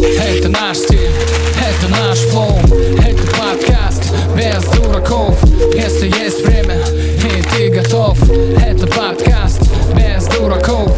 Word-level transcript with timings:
Это 0.00 0.48
наш 0.48 0.76
стиль, 0.78 1.10
это 1.58 1.88
наш 1.88 2.18
флоу 2.18 2.58
Это 3.04 3.26
подкаст 3.36 4.04
без 4.36 4.64
дураков 4.76 5.42
Если 5.74 6.06
есть 6.06 6.44
время 6.46 6.78
и 6.78 7.42
ты 7.42 7.68
готов 7.70 8.22
Это 8.62 8.86
подкаст 8.86 9.60
без 9.96 10.26
дураков. 10.28 10.96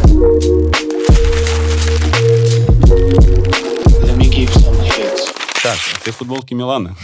Так, 5.63 5.77
а 5.93 5.99
ты 6.03 6.11
в 6.11 6.15
футболке 6.15 6.55
Милана. 6.55 6.95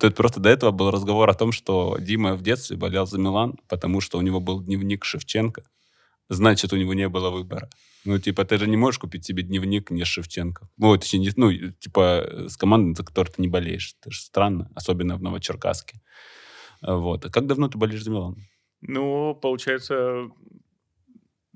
Тут 0.00 0.14
просто 0.14 0.40
до 0.40 0.48
этого 0.48 0.70
был 0.70 0.90
разговор 0.90 1.28
о 1.28 1.34
том, 1.34 1.52
что 1.52 1.96
Дима 2.00 2.34
в 2.34 2.42
детстве 2.42 2.76
болел 2.76 3.06
за 3.06 3.18
Милан, 3.18 3.58
потому 3.68 4.00
что 4.00 4.18
у 4.18 4.22
него 4.22 4.40
был 4.40 4.60
дневник 4.60 5.04
Шевченко. 5.04 5.62
Значит, 6.30 6.72
у 6.72 6.76
него 6.76 6.94
не 6.94 7.08
было 7.08 7.30
выбора. 7.30 7.68
Ну, 8.04 8.18
типа, 8.18 8.44
ты 8.44 8.58
же 8.58 8.68
не 8.68 8.76
можешь 8.76 8.98
купить 8.98 9.24
себе 9.24 9.42
дневник 9.42 9.90
не 9.90 10.04
Шевченко. 10.04 10.68
Ну, 10.76 10.96
точнее, 10.96 11.20
не, 11.20 11.30
ну, 11.36 11.52
типа, 11.72 12.46
с 12.48 12.56
командой, 12.56 12.96
за 12.96 13.04
которой 13.04 13.28
ты 13.28 13.40
не 13.42 13.48
болеешь. 13.48 13.94
Это 14.00 14.10
же 14.10 14.20
странно, 14.20 14.70
особенно 14.74 15.16
в 15.16 15.22
Новочеркасске. 15.22 16.00
Вот. 16.82 17.24
А 17.24 17.30
как 17.30 17.46
давно 17.46 17.68
ты 17.68 17.78
болеешь 17.78 18.02
за 18.02 18.10
Милан? 18.10 18.36
Ну, 18.80 19.34
получается, 19.40 20.28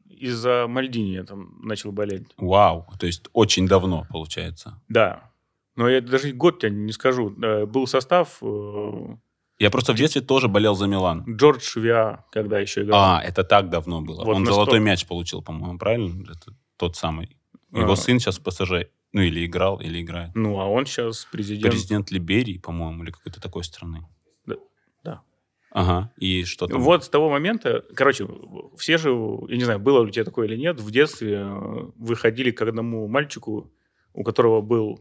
из-за 0.09 0.67
Мальдини 0.69 1.15
я 1.15 1.25
там 1.25 1.59
начал 1.63 1.93
болеть. 1.93 2.29
Вау. 2.37 2.87
То 2.99 3.07
есть 3.07 3.29
очень 3.33 3.67
давно, 3.67 4.07
получается. 4.11 4.81
Да. 4.89 5.33
Но 5.75 5.89
я 5.89 6.01
даже 6.01 6.33
год 6.33 6.61
тебе 6.61 6.71
не 6.71 6.93
скажу. 6.93 7.35
Э, 7.43 7.67
Был 7.67 7.87
состав 7.87 8.39
э, 8.41 9.17
Я 9.59 9.71
просто 9.71 9.93
в 9.95 9.97
детстве 9.97 10.21
тоже 10.21 10.49
болел 10.49 10.75
за 10.75 10.87
Милан. 10.87 11.25
Джордж 11.37 11.79
Виа, 11.79 12.25
когда 12.31 12.59
еще 12.59 12.83
играл. 12.83 13.01
А, 13.01 13.23
это 13.23 13.43
так 13.43 13.71
давно 13.71 14.03
было. 14.03 14.25
Вот 14.25 14.37
Он 14.37 14.45
золотой 14.45 14.81
мяч 14.81 15.07
получил, 15.07 15.43
по-моему, 15.43 15.79
правильно? 15.79 16.23
Это 16.25 16.55
тот 16.77 16.97
самый. 16.97 17.37
Его 17.73 17.93
А. 17.93 17.97
сын 17.97 18.19
сейчас 18.19 18.39
в 18.39 18.43
ПСЖ. 18.43 18.89
Ну, 19.13 19.23
или 19.23 19.47
играл, 19.47 19.81
или 19.81 20.03
играет. 20.03 20.33
Ну, 20.35 20.61
а 20.61 20.67
он 20.67 20.85
сейчас 20.85 21.27
президент. 21.33 21.73
Президент 21.73 22.11
Либерии, 22.11 22.59
по-моему, 22.59 23.03
или 23.03 23.11
какой-то 23.11 23.41
такой 23.41 23.65
страны. 23.65 24.07
Да, 24.45 24.57
да. 25.03 25.23
Ага. 25.71 26.13
И 26.19 26.45
что 26.45 26.67
там? 26.67 26.83
Вот 26.83 27.05
с 27.05 27.09
того 27.09 27.31
момента, 27.31 27.83
короче, 27.95 28.29
все 28.77 28.99
же, 28.99 29.09
я 29.49 29.57
не 29.57 29.65
знаю, 29.65 29.79
было 29.79 30.01
у 30.03 30.11
тебя 30.11 30.25
такое 30.25 30.49
или 30.49 30.57
нет, 30.57 30.81
в 30.81 30.91
детстве 30.91 31.37
э, 31.37 31.91
выходили 31.97 32.51
к 32.51 32.61
одному 32.61 33.09
мальчику, 33.09 33.73
у 34.13 34.23
которого 34.23 34.61
был 34.61 35.01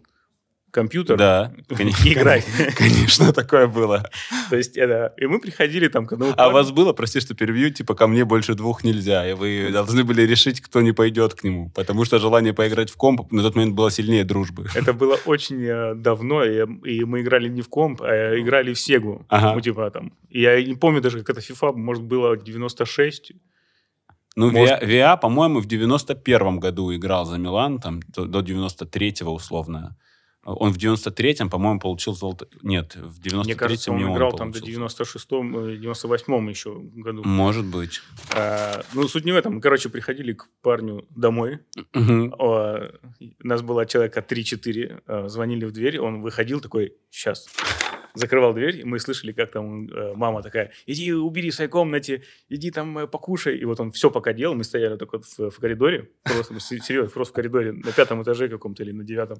компьютер, 0.75 1.17
Да. 1.17 1.53
и 1.69 2.13
играть. 2.13 2.45
Конечно, 2.75 3.31
такое 3.31 3.67
было. 3.67 4.09
То 4.49 4.57
есть 4.57 4.75
это... 4.77 5.13
И 5.17 5.25
мы 5.25 5.39
приходили 5.39 5.87
там 5.87 6.05
к 6.05 6.13
одному... 6.13 6.33
А 6.35 6.49
у 6.49 6.51
вас 6.51 6.71
было, 6.71 6.91
прости, 6.91 7.21
что 7.21 7.33
перебью, 7.33 7.69
типа, 7.69 7.95
ко 7.95 8.07
мне 8.07 8.25
больше 8.25 8.55
двух 8.55 8.83
нельзя, 8.83 9.25
и 9.29 9.33
вы 9.33 9.69
должны 9.71 10.03
были 10.03 10.23
решить, 10.23 10.59
кто 10.59 10.81
не 10.81 10.91
пойдет 10.91 11.33
к 11.33 11.45
нему, 11.45 11.71
потому 11.73 12.03
что 12.05 12.19
желание 12.19 12.53
поиграть 12.53 12.89
в 12.91 12.97
комп 12.97 13.31
на 13.31 13.41
тот 13.41 13.55
момент 13.55 13.73
было 13.73 13.89
сильнее 13.89 14.25
дружбы. 14.25 14.67
Это 14.75 14.91
было 15.01 15.17
очень 15.25 15.63
э, 15.63 15.95
давно, 15.95 16.43
и, 16.43 17.05
мы 17.05 17.21
играли 17.21 17.47
не 17.47 17.61
в 17.61 17.69
комп, 17.69 18.01
а 18.01 18.37
играли 18.37 18.73
в 18.73 18.79
Сегу. 18.79 19.25
Ну, 19.31 19.61
типа 19.61 19.89
там... 19.91 20.11
Я 20.29 20.61
не 20.61 20.75
помню 20.75 21.01
даже, 21.01 21.23
как 21.23 21.37
это 21.37 21.39
FIFA, 21.39 21.73
может, 21.75 22.03
было 22.03 22.35
96. 22.35 23.31
Ну, 24.35 24.51
Может- 24.51 24.81
Виа, 24.81 24.87
Виа, 24.87 25.17
по-моему, 25.17 25.61
в 25.61 25.67
91-м 25.67 26.59
году 26.59 26.93
играл 26.93 27.25
за 27.25 27.37
Милан, 27.37 27.79
там, 27.79 28.01
до 28.17 28.41
93-го 28.41 29.33
условно. 29.33 29.95
Он 30.45 30.71
в 30.71 30.77
93-м, 30.77 31.49
по-моему, 31.49 31.79
получил 31.79 32.13
золото... 32.13 32.47
Нет, 32.61 32.95
в 32.95 33.19
93-м 33.19 33.39
Мне 33.45 33.55
кажется, 33.55 33.91
он 33.91 33.97
не 33.97 34.03
играл 34.13 34.31
там 34.31 34.51
до 34.51 34.59
получил. 34.59 34.85
96-м, 34.85 35.57
э, 35.57 35.75
98-м 35.77 36.49
еще 36.49 36.79
году. 36.79 37.23
Может 37.23 37.65
быть. 37.65 38.01
А, 38.35 38.83
ну, 38.93 39.07
суть 39.07 39.25
не 39.25 39.31
в 39.31 39.35
этом. 39.35 39.55
Мы, 39.55 39.61
короче, 39.61 39.89
приходили 39.89 40.33
к 40.33 40.47
парню 40.61 41.05
домой. 41.09 41.59
Мгм. 41.93 42.33
О, 42.37 42.89
У 43.43 43.47
нас 43.47 43.61
было 43.63 43.85
человека 43.87 44.19
3-4. 44.21 45.01
э, 45.07 45.27
Звонили 45.29 45.65
в 45.65 45.71
дверь, 45.71 45.99
он 45.99 46.21
выходил 46.21 46.61
такой, 46.61 46.93
сейчас. 47.09 47.47
Закрывал 48.13 48.53
дверь, 48.53 48.77
и 48.81 48.83
мы 48.85 48.99
слышали, 48.99 49.33
как 49.33 49.51
там 49.51 49.87
э, 49.89 50.13
мама 50.15 50.41
такая, 50.41 50.71
иди 50.85 51.11
убери 51.11 51.49
в 51.49 51.55
своей 51.55 51.69
комнате, 51.69 52.21
иди 52.49 52.71
там 52.71 52.97
э, 52.99 53.07
покушай. 53.07 53.57
И 53.57 53.65
вот 53.65 53.79
он 53.79 53.91
все 53.91 54.09
пока 54.11 54.31
делал, 54.31 54.55
мы 54.55 54.63
стояли 54.63 54.95
только 54.95 55.19
в, 55.19 55.49
в 55.49 55.59
коридоре, 55.59 56.11
просто, 56.23 56.57
се- 56.61 56.79
серьезно, 56.79 57.09
просто 57.09 57.33
в 57.33 57.35
коридоре, 57.35 57.71
на 57.73 57.91
пятом 57.91 58.21
этаже 58.23 58.47
каком-то 58.47 58.83
или 58.83 58.91
на 58.93 59.03
девятом. 59.03 59.39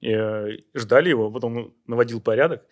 И, 0.00 0.10
э, 0.10 0.58
ждали 0.74 1.08
его, 1.10 1.30
потом 1.30 1.56
он 1.56 1.74
наводил 1.86 2.20
порядок. 2.20 2.62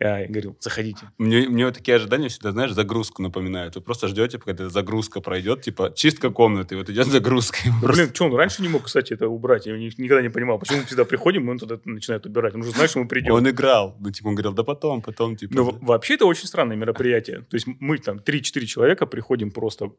Я 0.00 0.26
говорил, 0.26 0.56
заходите. 0.58 1.10
Мне, 1.18 1.48
мне 1.48 1.64
вот 1.64 1.74
такие 1.74 1.94
ожидания 1.94 2.28
всегда, 2.28 2.50
знаешь, 2.50 2.72
загрузку 2.72 3.22
напоминают. 3.22 3.76
Вы 3.76 3.82
просто 3.82 4.08
ждете, 4.08 4.36
пока 4.38 4.50
эта 4.50 4.68
загрузка 4.68 5.20
пройдет, 5.20 5.60
типа 5.62 5.92
чистка 5.94 6.30
комнаты, 6.30 6.76
вот 6.76 6.90
идет 6.90 7.06
загрузка. 7.06 7.58
Ну, 7.66 7.80
просто- 7.80 8.02
Блин, 8.02 8.14
что, 8.14 8.24
он 8.24 8.34
раньше 8.34 8.62
не 8.62 8.68
мог, 8.68 8.82
кстати, 8.84 9.12
это 9.12 9.28
убрать? 9.28 9.66
Я 9.66 9.76
ни- 9.78 9.92
никогда 10.02 10.20
не 10.22 10.28
понимал, 10.28 10.58
почему 10.58 10.78
мы 10.78 10.84
всегда 10.86 11.04
приходим, 11.04 11.46
и 11.46 11.50
он 11.52 11.58
туда 11.58 11.78
начинает 11.84 12.26
убирать. 12.26 12.52
Он 12.54 12.62
уже 12.62 12.72
знает, 12.72 12.90
что 12.90 12.98
мы 12.98 13.06
придем. 13.06 13.32
Он 13.34 13.48
играл. 13.48 13.96
Ну, 14.00 14.10
типа, 14.10 14.26
он 14.28 14.34
говорил, 14.34 14.52
да 14.54 14.64
потом, 14.64 15.02
потом, 15.02 15.36
типа. 15.36 15.54
Ну, 15.54 15.64
во- 15.64 15.78
вообще 15.86 16.14
это 16.14 16.26
очень 16.26 16.46
странное 16.48 16.76
мероприятие. 16.76 17.42
То 17.42 17.54
есть 17.54 17.66
мы 17.68 17.98
там 17.98 18.18
3-4 18.18 18.66
человека 18.66 19.06
приходим 19.06 19.52
просто 19.52 19.90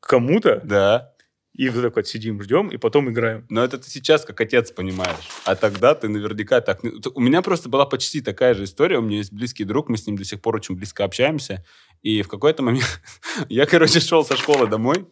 к 0.00 0.06
кому-то, 0.06 0.60
Да. 0.64 1.13
И 1.54 1.68
вот 1.68 1.82
так 1.82 1.94
вот 1.96 2.06
сидим, 2.08 2.42
ждем, 2.42 2.68
и 2.68 2.76
потом 2.78 3.08
играем. 3.10 3.46
Но 3.48 3.62
это 3.62 3.78
ты 3.78 3.88
сейчас 3.88 4.24
как 4.24 4.40
отец 4.40 4.72
понимаешь. 4.72 5.28
А 5.44 5.54
тогда 5.54 5.94
ты 5.94 6.08
наверняка 6.08 6.60
так... 6.60 6.80
У 7.14 7.20
меня 7.20 7.42
просто 7.42 7.68
была 7.68 7.86
почти 7.86 8.20
такая 8.20 8.54
же 8.54 8.64
история. 8.64 8.98
У 8.98 9.02
меня 9.02 9.18
есть 9.18 9.32
близкий 9.32 9.62
друг, 9.62 9.88
мы 9.88 9.96
с 9.96 10.06
ним 10.06 10.16
до 10.16 10.24
сих 10.24 10.42
пор 10.42 10.56
очень 10.56 10.74
близко 10.74 11.04
общаемся. 11.04 11.64
И 12.02 12.22
в 12.22 12.28
какой-то 12.28 12.64
момент 12.64 13.00
я, 13.48 13.66
короче, 13.66 14.00
шел 14.00 14.24
со 14.24 14.36
школы 14.36 14.66
домой 14.66 15.06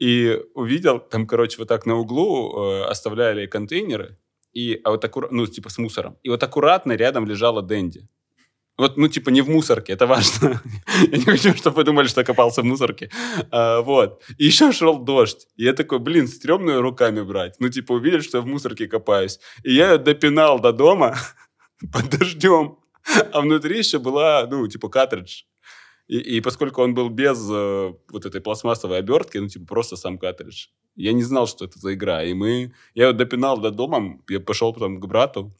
и 0.00 0.40
увидел, 0.54 0.98
там, 0.98 1.28
короче, 1.28 1.58
вот 1.58 1.68
так 1.68 1.86
на 1.86 1.94
углу 1.94 2.58
э, 2.58 2.84
оставляли 2.84 3.46
контейнеры, 3.46 4.18
и, 4.52 4.80
а 4.84 4.90
вот 4.90 5.04
аккура- 5.04 5.28
ну, 5.30 5.46
типа 5.46 5.68
с 5.68 5.78
мусором. 5.78 6.18
И 6.22 6.28
вот 6.28 6.42
аккуратно 6.42 6.92
рядом 6.92 7.26
лежала 7.26 7.62
Дэнди. 7.62 8.08
Вот, 8.76 8.96
ну, 8.96 9.06
типа, 9.08 9.30
не 9.30 9.40
в 9.40 9.48
мусорке, 9.48 9.92
это 9.92 10.06
важно. 10.06 10.60
Я 11.10 11.18
не 11.18 11.24
хочу, 11.24 11.54
чтобы 11.54 11.76
вы 11.76 11.84
думали, 11.84 12.08
что 12.08 12.20
я 12.20 12.24
копался 12.24 12.62
в 12.62 12.64
мусорке. 12.64 13.08
А, 13.50 13.82
вот. 13.82 14.22
И 14.36 14.46
еще 14.46 14.72
шел 14.72 14.98
дождь. 14.98 15.46
И 15.56 15.64
я 15.64 15.72
такой, 15.74 16.00
блин, 16.00 16.26
стрёмную 16.26 16.82
руками 16.82 17.22
брать. 17.22 17.54
Ну, 17.60 17.68
типа, 17.68 17.92
увидели, 17.92 18.20
что 18.20 18.38
я 18.38 18.42
в 18.42 18.46
мусорке 18.46 18.88
копаюсь. 18.88 19.38
И 19.62 19.74
я 19.74 19.92
ее 19.92 19.98
допинал 19.98 20.58
до 20.58 20.72
дома 20.72 21.16
под 21.92 22.10
дождем. 22.10 22.78
А 23.32 23.40
внутри 23.40 23.78
еще 23.78 23.98
была, 23.98 24.46
ну, 24.50 24.66
типа, 24.66 24.88
картридж. 24.88 25.42
И, 26.08 26.18
и 26.18 26.40
поскольку 26.40 26.82
он 26.82 26.94
был 26.94 27.10
без 27.10 27.48
э, 27.50 27.94
вот 28.10 28.26
этой 28.26 28.40
пластмассовой 28.40 28.98
обертки, 28.98 29.38
ну, 29.38 29.48
типа, 29.48 29.66
просто 29.66 29.96
сам 29.96 30.18
картридж, 30.18 30.66
я 30.96 31.12
не 31.12 31.22
знал, 31.22 31.46
что 31.46 31.64
это 31.64 31.78
за 31.78 31.94
игра. 31.94 32.24
И 32.24 32.34
мы... 32.34 32.72
Я 32.94 33.06
ее 33.08 33.12
допинал 33.12 33.58
до 33.58 33.70
дома, 33.70 34.18
я 34.28 34.40
пошел 34.40 34.72
потом 34.72 35.00
к 35.00 35.06
брату, 35.06 35.56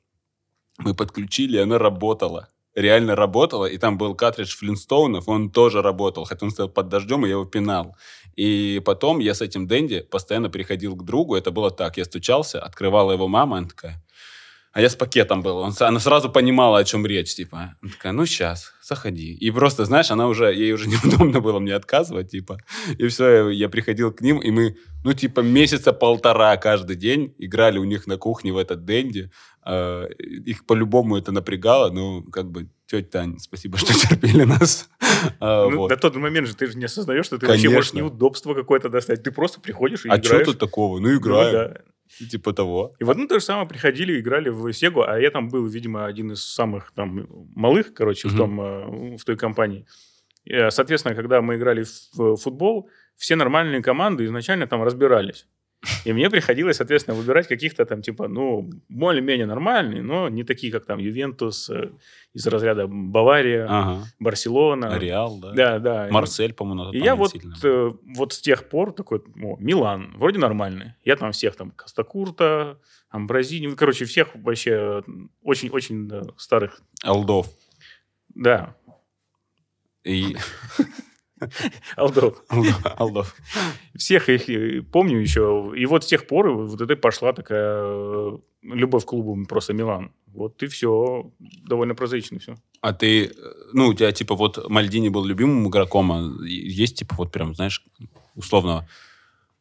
мы 0.78 0.94
подключили, 0.94 1.58
и 1.58 1.60
она 1.60 1.78
работала. 1.78 2.48
Реально 2.74 3.14
работала, 3.14 3.66
и 3.66 3.78
там 3.78 3.98
был 3.98 4.14
картридж 4.14 4.56
Флинстоунов, 4.56 5.28
он 5.28 5.50
тоже 5.50 5.80
работал, 5.80 6.24
хотя 6.24 6.46
он 6.46 6.50
стоял 6.50 6.68
под 6.68 6.88
дождем, 6.88 7.24
и 7.24 7.28
я 7.28 7.34
его 7.34 7.44
пинал. 7.44 7.96
И 8.34 8.82
потом 8.84 9.20
я 9.20 9.34
с 9.34 9.40
этим 9.40 9.68
Дэнди 9.68 10.00
постоянно 10.00 10.50
приходил 10.50 10.96
к 10.96 11.04
другу, 11.04 11.36
это 11.36 11.52
было 11.52 11.70
так, 11.70 11.98
я 11.98 12.04
стучался, 12.04 12.60
открывала 12.60 13.12
его 13.12 13.28
мама, 13.28 13.58
она 13.58 13.68
такая, 13.68 14.04
а 14.74 14.80
я 14.80 14.88
с 14.88 14.96
пакетом 14.96 15.40
был. 15.40 15.58
Он, 15.58 15.72
она 15.78 16.00
сразу 16.00 16.28
понимала, 16.28 16.78
о 16.78 16.84
чем 16.84 17.06
речь, 17.06 17.36
типа. 17.36 17.76
Она 17.80 17.92
такая, 17.92 18.12
ну, 18.12 18.26
сейчас, 18.26 18.72
заходи. 18.82 19.32
И 19.32 19.52
просто, 19.52 19.84
знаешь, 19.84 20.10
она 20.10 20.26
уже, 20.26 20.52
ей 20.52 20.72
уже 20.72 20.88
неудобно 20.88 21.40
было 21.40 21.60
мне 21.60 21.76
отказывать, 21.76 22.32
типа. 22.32 22.58
И 22.98 23.06
все, 23.06 23.50
я 23.50 23.68
приходил 23.68 24.12
к 24.12 24.20
ним, 24.20 24.40
и 24.40 24.50
мы, 24.50 24.76
ну, 25.04 25.12
типа, 25.12 25.40
месяца 25.40 25.92
полтора 25.92 26.56
каждый 26.56 26.96
день 26.96 27.36
играли 27.38 27.78
у 27.78 27.84
них 27.84 28.08
на 28.08 28.16
кухне 28.16 28.52
в 28.52 28.56
этот 28.56 28.84
Дэнди. 28.84 29.30
Э, 29.66 30.06
их 30.18 30.66
по-любому 30.66 31.16
это 31.16 31.32
напрягало, 31.32 31.90
ну, 31.90 32.22
как 32.24 32.50
бы, 32.50 32.68
тетя 32.86 33.08
Тань, 33.08 33.38
спасибо, 33.38 33.78
что 33.78 33.92
терпели 33.94 34.44
нас. 34.44 34.88
А, 35.40 35.68
Ну, 35.70 35.78
вот. 35.78 35.90
На 35.90 35.96
тот 35.96 36.16
момент 36.16 36.46
же 36.48 36.54
ты 36.54 36.66
же 36.66 36.76
не 36.76 36.84
осознаешь, 36.84 37.24
что 37.26 37.38
ты 37.38 37.46
вообще 37.46 37.70
можешь 37.70 37.92
Конечно. 37.92 38.10
неудобство 38.10 38.52
какое-то 38.54 38.90
достать. 38.90 39.22
Ты 39.22 39.30
просто 39.32 39.58
приходишь 39.60 40.04
и 40.04 40.08
А 40.10 40.18
что 40.18 40.28
играешь. 40.28 40.46
тут 40.46 40.58
такого? 40.58 40.98
Ну, 41.00 41.08
Ну, 41.08 41.16
играем. 41.18 41.52
да. 41.52 41.80
Типа 42.30 42.52
того. 42.52 42.92
И 43.00 43.04
в 43.04 43.10
одно 43.10 43.26
то 43.26 43.38
же 43.38 43.44
самое 43.44 43.66
приходили, 43.66 44.20
играли 44.20 44.50
в 44.50 44.70
Сегу, 44.72 45.02
а 45.02 45.18
я 45.18 45.30
там 45.30 45.48
был, 45.48 45.66
видимо, 45.66 46.04
один 46.04 46.32
из 46.32 46.44
самых 46.44 46.92
там 46.94 47.26
малых, 47.54 47.94
короче, 47.94 48.28
в, 48.28 48.32
Мгм. 48.32 48.38
том, 48.38 48.60
э, 48.60 49.16
в 49.16 49.24
той 49.24 49.36
компании. 49.36 49.86
И, 50.44 50.52
э, 50.52 50.70
соответственно, 50.70 51.14
когда 51.14 51.40
мы 51.40 51.56
играли 51.56 51.84
в 52.12 52.36
футбол, 52.36 52.90
все 53.16 53.36
нормальные 53.36 53.82
команды 53.82 54.26
изначально 54.26 54.66
там 54.66 54.82
разбирались. 54.82 55.46
И 56.04 56.12
мне 56.12 56.30
приходилось, 56.30 56.76
соответственно, 56.76 57.16
выбирать 57.16 57.48
каких-то 57.48 57.84
там, 57.84 58.02
типа, 58.02 58.28
ну, 58.28 58.70
более-менее 58.88 59.46
нормальные, 59.46 60.02
но 60.02 60.28
не 60.28 60.44
такие, 60.44 60.72
как 60.72 60.84
там 60.86 60.98
Ювентус, 60.98 61.70
э, 61.70 61.90
из 62.32 62.46
разряда 62.46 62.86
Бавария, 62.86 63.66
Ага. 63.68 64.04
Барселона. 64.18 64.98
Реал, 64.98 65.38
да. 65.38 65.52
Да, 65.52 65.78
да. 65.78 66.08
Марсель, 66.10 66.52
по-моему, 66.52 66.92
И 66.92 66.98
я 66.98 67.14
вот, 67.14 67.34
э, 67.62 67.90
вот 68.16 68.32
с 68.32 68.40
тех 68.40 68.68
пор 68.68 68.92
такой, 68.92 69.20
о, 69.42 69.56
Милан, 69.58 70.14
вроде 70.16 70.38
нормальный. 70.38 70.94
Я 71.04 71.16
там 71.16 71.32
всех 71.32 71.56
там, 71.56 71.70
Костакурта, 71.70 72.78
Амбразини, 73.10 73.68
ну, 73.68 73.76
короче, 73.76 74.04
всех 74.06 74.34
вообще 74.34 74.70
э, 74.70 75.02
очень-очень 75.42 76.08
да, 76.08 76.22
старых. 76.36 76.80
Алдов. 77.02 77.48
Да, 78.34 78.74
И 80.04 80.36
Алдов. 81.96 82.42
Алдов. 82.96 83.34
Всех 83.96 84.28
их 84.28 84.48
э, 84.48 84.82
помню 84.82 85.18
еще. 85.18 85.72
И 85.76 85.86
вот 85.86 86.04
с 86.04 86.06
тех 86.06 86.26
пор 86.26 86.50
вот 86.50 86.80
это 86.80 86.96
пошла 86.96 87.32
такая 87.32 87.80
э, 87.82 88.38
любовь 88.62 89.04
к 89.04 89.08
клубу 89.08 89.44
просто 89.46 89.72
Милан. 89.72 90.12
Вот 90.26 90.62
и 90.62 90.66
все. 90.66 91.30
Довольно 91.68 91.94
прозаично 91.94 92.38
все. 92.38 92.56
А 92.80 92.92
ты, 92.92 93.26
э, 93.26 93.30
ну, 93.72 93.88
у 93.88 93.94
тебя, 93.94 94.12
типа, 94.12 94.34
вот 94.34 94.68
Мальдини 94.68 95.08
был 95.08 95.24
любимым 95.24 95.68
игроком, 95.68 96.12
а 96.12 96.44
есть, 96.44 96.98
типа, 96.98 97.14
вот 97.16 97.32
прям, 97.32 97.54
знаешь, 97.54 97.84
условно, 98.34 98.88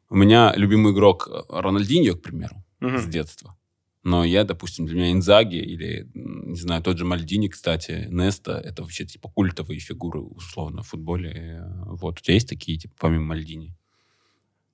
у 0.09 0.15
меня 0.15 0.53
любимый 0.55 0.93
игрок 0.93 1.27
Рональдиньо, 1.49 2.15
к 2.15 2.21
примеру, 2.21 2.55
Мгм. 2.79 2.99
с 2.99 3.05
детства. 3.05 3.55
Но 4.03 4.25
я, 4.25 4.43
допустим, 4.43 4.85
для 4.85 4.95
меня 4.97 5.11
Инзаги 5.13 5.55
или, 5.55 6.09
не 6.13 6.59
знаю, 6.59 6.83
тот 6.83 6.97
же 6.97 7.05
Мальдини, 7.05 7.47
кстати, 7.47 8.07
Неста, 8.09 8.59
это 8.59 8.81
вообще, 8.81 9.05
типа, 9.05 9.29
культовые 9.29 9.79
фигуры, 9.79 10.19
условно, 10.19 10.83
в 10.83 10.87
футболе. 10.87 11.31
Э, 11.31 11.83
Вот, 11.85 12.19
у 12.19 12.21
тебя 12.21 12.33
есть 12.33 12.49
такие, 12.49 12.77
типа, 12.77 12.93
помимо 12.99 13.23
Мальдини? 13.27 13.73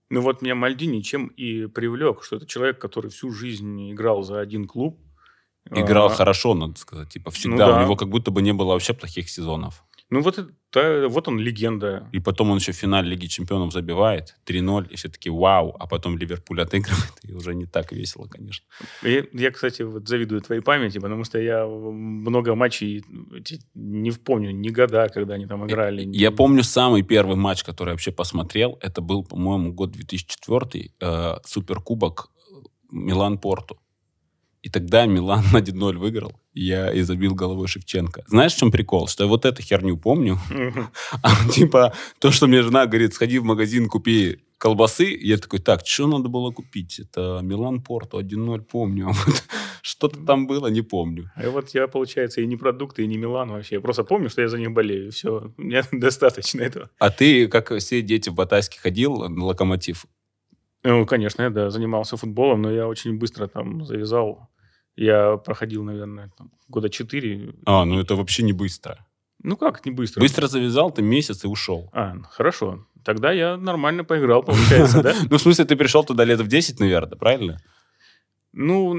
Ну 0.09 0.21
вот 0.21 0.41
меня 0.41 0.55
Мальдини 0.55 1.01
чем 1.01 1.27
и 1.27 1.67
привлек, 1.67 2.23
что 2.23 2.37
это 2.37 2.47
человек, 2.47 2.79
который 2.79 3.11
всю 3.11 3.31
жизнь 3.31 3.91
играл 3.91 4.23
за 4.23 4.39
один 4.39 4.65
клуб. 4.65 4.99
Играл 5.69 6.07
А, 6.07 6.09
хорошо, 6.09 6.55
надо 6.55 6.79
сказать. 6.79 7.09
Типа, 7.09 7.29
всегда 7.29 7.67
да. 7.67 7.77
у 7.77 7.83
него 7.83 7.95
как 7.95 8.09
будто 8.09 8.31
бы 8.31 8.41
не 8.41 8.53
было 8.53 8.73
вообще 8.73 8.95
плохих 8.95 9.29
сезонов. 9.29 9.83
Ну 10.11 10.21
вот, 10.21 10.39
это, 10.39 11.07
вот 11.07 11.27
он 11.27 11.37
легенда. 11.37 12.09
И 12.11 12.19
потом 12.19 12.49
он 12.49 12.57
еще 12.57 12.71
в 12.71 12.75
финале 12.75 13.09
Лиги 13.11 13.27
Чемпионов 13.27 13.71
забивает 13.71 14.35
3-0, 14.47 14.87
и 14.89 14.95
все 14.95 15.07
таки 15.09 15.29
вау, 15.29 15.75
а 15.79 15.85
потом 15.85 16.17
Ливерпуль 16.17 16.61
отыгрывает, 16.61 17.13
и 17.23 17.33
уже 17.33 17.53
не 17.53 17.65
так 17.65 17.91
весело, 17.91 18.25
конечно. 18.27 18.65
И 19.03 19.29
я, 19.33 19.51
кстати, 19.51 19.83
вот 19.83 20.07
завидую 20.07 20.41
твоей 20.41 20.61
памяти, 20.61 20.97
потому 20.99 21.23
что 21.25 21.37
я 21.39 21.65
много 21.67 22.55
матчей 22.55 23.03
не 23.75 24.11
помню, 24.11 24.51
ни 24.51 24.69
года, 24.69 25.09
когда 25.13 25.35
они 25.35 25.45
там 25.45 25.65
играли. 25.67 26.05
ни- 26.05 26.17
Я 26.17 26.31
помню 26.31 26.63
самый 26.63 27.03
первый 27.03 27.35
матч, 27.35 27.63
который 27.63 27.89
я 27.89 27.93
вообще 27.93 28.11
посмотрел, 28.11 28.77
это 28.81 29.01
был, 29.01 29.23
по-моему, 29.23 29.73
год 29.73 29.91
2004, 29.91 30.89
э, 31.01 31.35
Суперкубок 31.45 32.31
Милан-Порту. 32.91 33.77
И 34.61 34.69
тогда 34.69 35.05
Милан 35.05 35.43
1-0 35.53 35.97
выиграл, 35.97 36.33
и 36.53 36.65
я 36.65 36.91
и 36.91 37.01
забил 37.01 37.33
головой 37.33 37.67
Шевченко. 37.67 38.23
Знаешь, 38.27 38.53
в 38.53 38.57
чем 38.59 38.71
прикол? 38.71 39.07
Что 39.07 39.23
я 39.23 39.29
вот 39.29 39.45
эту 39.45 39.61
херню 39.61 39.97
помню. 39.97 40.37
А 41.23 41.49
типа, 41.49 41.93
то, 42.19 42.31
что 42.31 42.47
мне 42.47 42.61
жена 42.61 42.85
говорит, 42.85 43.13
сходи 43.13 43.39
в 43.39 43.43
магазин, 43.43 43.87
купи 43.87 44.39
колбасы, 44.57 45.17
я 45.19 45.37
такой, 45.37 45.59
так, 45.59 45.85
что 45.85 46.07
надо 46.07 46.27
было 46.29 46.51
купить? 46.51 46.99
Это 46.99 47.39
Милан 47.41 47.81
Порту 47.81 48.19
1-0, 48.19 48.61
помню. 48.61 49.11
А 49.79 49.81
Что-то 49.81 50.19
там 50.25 50.45
было, 50.45 50.67
не 50.67 50.81
помню. 50.81 51.31
А 51.35 51.49
вот 51.49 51.69
я, 51.69 51.87
получается, 51.87 52.41
и 52.41 52.45
не 52.45 52.57
продукты, 52.57 53.03
и 53.03 53.07
не 53.07 53.17
Милан 53.17 53.49
вообще. 53.49 53.75
Я 53.75 53.81
просто 53.81 54.03
помню, 54.03 54.29
что 54.29 54.41
я 54.41 54.49
за 54.49 54.59
них 54.59 54.71
болею. 54.71 55.11
Все, 55.11 55.53
мне 55.55 55.83
достаточно 55.93 56.61
этого. 56.61 56.89
А 56.99 57.09
ты, 57.09 57.47
как 57.47 57.73
все 57.77 58.01
дети 58.01 58.29
в 58.29 58.35
Батайске, 58.35 58.77
ходил 58.79 59.29
на 59.29 59.45
локомотив? 59.45 60.05
Ну, 60.83 61.05
конечно, 61.05 61.43
я 61.43 61.49
да, 61.49 61.69
занимался 61.69 62.17
футболом, 62.17 62.61
но 62.61 62.71
я 62.71 62.87
очень 62.87 63.17
быстро 63.17 63.47
там 63.47 63.85
завязал. 63.85 64.48
Я 64.99 65.37
проходил, 65.37 65.83
наверное, 65.85 66.29
там, 66.37 66.51
года 66.67 66.89
четыре. 66.89 67.53
А, 67.65 67.85
ну 67.85 68.01
это 68.01 68.17
вообще 68.17 68.43
не 68.43 68.51
быстро. 68.51 69.05
Ну 69.41 69.55
как, 69.55 69.85
не 69.85 69.91
быстро. 69.91 70.19
Быстро 70.19 70.47
завязал, 70.47 70.91
ты 70.91 71.01
месяц 71.01 71.45
и 71.45 71.47
ушел. 71.47 71.89
А, 71.93 72.15
хорошо. 72.29 72.85
Тогда 73.05 73.31
я 73.31 73.55
нормально 73.55 74.03
поиграл, 74.03 74.43
получается, 74.43 75.01
да? 75.03 75.13
Ну, 75.29 75.37
в 75.37 75.41
смысле, 75.41 75.63
ты 75.63 75.77
пришел 75.77 76.03
туда 76.03 76.25
лет 76.25 76.41
в 76.41 76.47
10, 76.47 76.81
наверное, 76.81 77.17
правильно? 77.17 77.61
Ну, 78.51 78.95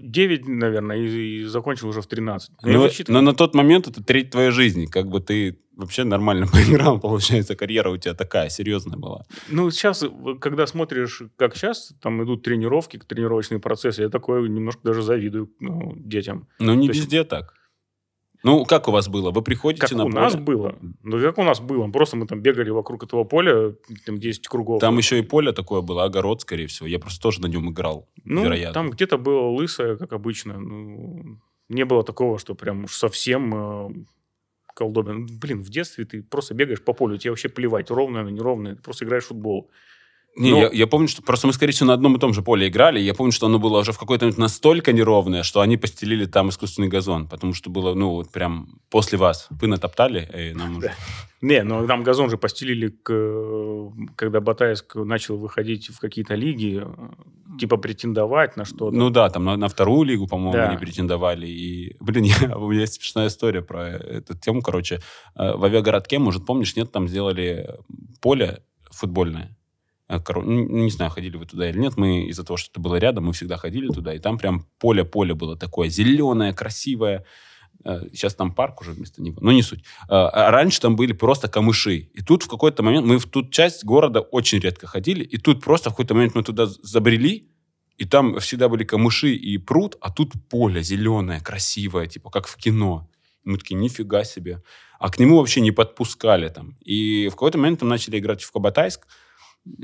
9, 0.00 0.46
наверное, 0.48 0.96
и, 0.96 1.40
и 1.40 1.44
закончил 1.44 1.88
уже 1.88 2.00
в 2.00 2.06
13. 2.06 2.50
Я 2.62 2.72
Ну, 2.72 2.84
рассчитывал. 2.84 3.20
но 3.20 3.30
на 3.30 3.36
тот 3.36 3.54
момент 3.54 3.86
это 3.86 4.02
треть 4.02 4.30
твоей 4.30 4.50
жизни. 4.50 4.86
Как 4.86 5.08
бы 5.08 5.20
ты 5.20 5.58
вообще 5.76 6.04
нормально 6.04 6.46
поиграл, 6.52 6.98
получается, 7.00 7.54
карьера 7.54 7.90
у 7.90 7.96
тебя 7.98 8.14
такая 8.14 8.48
серьезная 8.48 8.96
была. 8.96 9.24
Ну, 9.50 9.70
сейчас, 9.70 10.04
когда 10.40 10.66
смотришь, 10.66 11.22
как 11.36 11.54
сейчас 11.56 11.92
там 12.00 12.22
идут 12.24 12.42
тренировки, 12.44 12.96
тренировочные 12.98 13.60
процессы, 13.60 14.02
я 14.02 14.08
такое 14.08 14.48
немножко 14.48 14.80
даже 14.84 15.02
завидую 15.02 15.52
ну, 15.60 15.92
детям. 15.96 16.48
Но 16.58 16.74
не 16.74 16.86
То 16.88 16.92
есть- 16.94 17.00
везде 17.04 17.24
так. 17.24 17.54
Ну, 18.44 18.64
как 18.66 18.88
у 18.88 18.92
вас 18.92 19.08
было? 19.08 19.30
Вы 19.30 19.42
приходите 19.42 19.86
Как 19.86 19.96
на 19.96 20.04
у 20.04 20.08
нас 20.08 20.34
поле? 20.34 20.44
было. 20.44 20.78
Ну, 21.02 21.18
как 21.20 21.38
у 21.38 21.42
нас 21.42 21.60
было. 21.60 21.90
Просто 21.90 22.16
мы 22.16 22.26
там 22.26 22.40
бегали 22.42 22.68
вокруг 22.68 23.02
этого 23.02 23.24
поля, 23.24 23.74
там 24.04 24.18
10 24.18 24.46
кругов. 24.48 24.80
Там 24.80 24.98
еще 24.98 25.18
и 25.18 25.22
поле 25.22 25.52
такое 25.52 25.80
было, 25.80 26.04
огород, 26.04 26.42
скорее 26.42 26.66
всего. 26.66 26.86
Я 26.86 26.98
просто 26.98 27.22
тоже 27.22 27.40
на 27.40 27.46
нем 27.46 27.70
играл, 27.70 28.06
ну, 28.24 28.44
вероятно. 28.44 28.74
там 28.74 28.90
где-то 28.90 29.16
было 29.16 29.48
лысое, 29.48 29.96
как 29.96 30.12
обычно. 30.12 30.58
Ну, 30.58 31.38
не 31.70 31.84
было 31.86 32.04
такого, 32.04 32.38
что 32.38 32.54
прям 32.54 32.84
уж 32.84 32.94
совсем 32.94 33.54
э, 33.54 34.04
колдобин. 34.74 35.26
Блин, 35.40 35.62
в 35.62 35.70
детстве 35.70 36.04
ты 36.04 36.22
просто 36.22 36.52
бегаешь 36.52 36.82
по 36.82 36.92
полю, 36.92 37.16
тебе 37.16 37.30
вообще 37.30 37.48
плевать, 37.48 37.90
ровное 37.90 38.20
оно, 38.20 38.30
неровное, 38.30 38.74
ты 38.74 38.82
просто 38.82 39.06
играешь 39.06 39.24
в 39.24 39.28
футбол. 39.28 39.70
Не, 40.36 40.50
но- 40.50 40.58
я, 40.62 40.70
я 40.72 40.86
помню, 40.86 41.06
что 41.08 41.22
просто 41.22 41.46
мы, 41.46 41.52
скорее 41.52 41.72
всего, 41.72 41.86
на 41.86 41.94
одном 41.94 42.16
и 42.16 42.18
том 42.18 42.34
же 42.34 42.42
поле 42.42 42.66
играли. 42.66 42.98
Я 42.98 43.14
помню, 43.14 43.32
что 43.32 43.46
оно 43.46 43.58
было 43.58 43.78
уже 43.78 43.92
в 43.92 43.98
какой-то 43.98 44.24
момент 44.24 44.38
настолько 44.38 44.92
неровное, 44.92 45.42
что 45.44 45.60
они 45.60 45.76
постелили 45.76 46.26
там 46.26 46.48
искусственный 46.48 46.88
газон. 46.88 47.28
Потому 47.28 47.54
что 47.54 47.70
было, 47.70 47.94
ну, 47.94 48.10
вот 48.10 48.30
прям 48.30 48.80
после 48.90 49.16
вас. 49.16 49.46
Вы 49.50 49.68
натоптали, 49.68 50.28
и 50.36 50.54
нам 50.54 50.78
уже... 50.78 50.92
Не, 51.40 51.62
но 51.62 51.86
там 51.86 52.02
газон 52.02 52.30
же 52.30 52.38
постелили, 52.38 52.88
к, 52.88 53.12
э, 53.12 53.90
когда 54.16 54.40
Батайск 54.40 54.96
начал 54.96 55.36
выходить 55.36 55.88
в 55.88 56.00
какие-то 56.00 56.34
лиги, 56.34 56.82
э, 56.82 57.58
типа 57.58 57.76
претендовать 57.76 58.56
на 58.56 58.64
что-то. 58.64 58.96
Ну 58.96 59.10
да, 59.10 59.28
там 59.28 59.44
на, 59.44 59.56
на 59.56 59.68
вторую 59.68 60.04
лигу, 60.04 60.26
по-моему, 60.26 60.54
Да. 60.54 60.68
они 60.68 60.78
претендовали. 60.78 61.46
И, 61.46 61.96
блин, 62.00 62.24
я, 62.40 62.56
у 62.56 62.70
меня 62.70 62.80
есть 62.80 62.94
смешная 62.94 63.28
история 63.28 63.60
про 63.60 63.88
эту 63.88 64.36
тему. 64.38 64.62
Короче, 64.62 65.00
э, 65.36 65.52
в 65.54 65.64
авиагородке, 65.64 66.18
может, 66.18 66.46
помнишь, 66.46 66.74
нет, 66.76 66.90
там 66.90 67.08
сделали 67.08 67.68
поле 68.20 68.62
футбольное. 68.90 69.54
Коро- 70.08 70.42
ну, 70.42 70.84
Не 70.84 70.90
знаю, 70.90 71.10
ходили 71.10 71.36
вы 71.36 71.46
туда 71.46 71.68
или 71.68 71.78
нет. 71.78 71.96
Мы 71.96 72.26
из-за 72.28 72.44
того, 72.44 72.56
что 72.56 72.70
это 72.70 72.80
было 72.80 72.96
рядом, 72.96 73.24
мы 73.24 73.32
всегда 73.32 73.56
ходили 73.56 73.88
туда. 73.88 74.14
И 74.14 74.18
там 74.18 74.38
прям 74.38 74.66
поле-поле 74.78 75.34
было 75.34 75.56
такое 75.56 75.88
зеленое, 75.88 76.52
красивое. 76.52 77.24
Э, 77.84 78.00
Сейчас 78.12 78.34
там 78.34 78.52
парк 78.52 78.80
уже 78.80 78.92
вместо 78.92 79.22
него. 79.22 79.38
Но 79.40 79.52
не 79.52 79.62
суть. 79.62 79.80
Э, 80.08 80.14
А 80.14 80.50
раньше 80.50 80.80
там 80.80 80.94
были 80.96 81.12
просто 81.12 81.48
камыши. 81.48 81.96
И 82.14 82.22
тут 82.22 82.42
в 82.42 82.48
какой-то 82.48 82.82
момент... 82.82 83.06
Мы 83.06 83.18
в 83.18 83.26
ту 83.26 83.48
часть 83.48 83.84
города 83.84 84.20
очень 84.20 84.58
редко 84.58 84.86
ходили. 84.86 85.24
И 85.24 85.38
тут 85.38 85.64
просто 85.64 85.88
в 85.90 85.92
какой-то 85.94 86.14
момент 86.14 86.34
мы 86.34 86.42
туда 86.42 86.66
забрели. 86.66 87.48
И 87.96 88.04
там 88.04 88.38
всегда 88.40 88.68
были 88.68 88.84
камыши 88.84 89.34
и 89.34 89.56
пруд, 89.58 89.96
а 90.00 90.10
тут 90.10 90.32
поле 90.50 90.82
зеленое, 90.82 91.40
красивое, 91.40 92.06
типа 92.08 92.28
как 92.28 92.46
в 92.48 92.56
кино. 92.56 93.08
И 93.44 93.48
мы 93.50 93.56
такие, 93.58 93.76
нифига 93.76 94.24
себе. 94.24 94.62
А 94.98 95.10
к 95.10 95.18
нему 95.20 95.36
вообще 95.38 95.60
не 95.60 95.70
подпускали 95.70 96.48
там. 96.48 96.76
И 96.84 97.28
в 97.28 97.32
какой-то 97.32 97.58
момент 97.58 97.80
там 97.80 97.88
начали 97.88 98.18
играть 98.18 98.42
в 98.42 98.50
Кабатайск. 98.52 99.06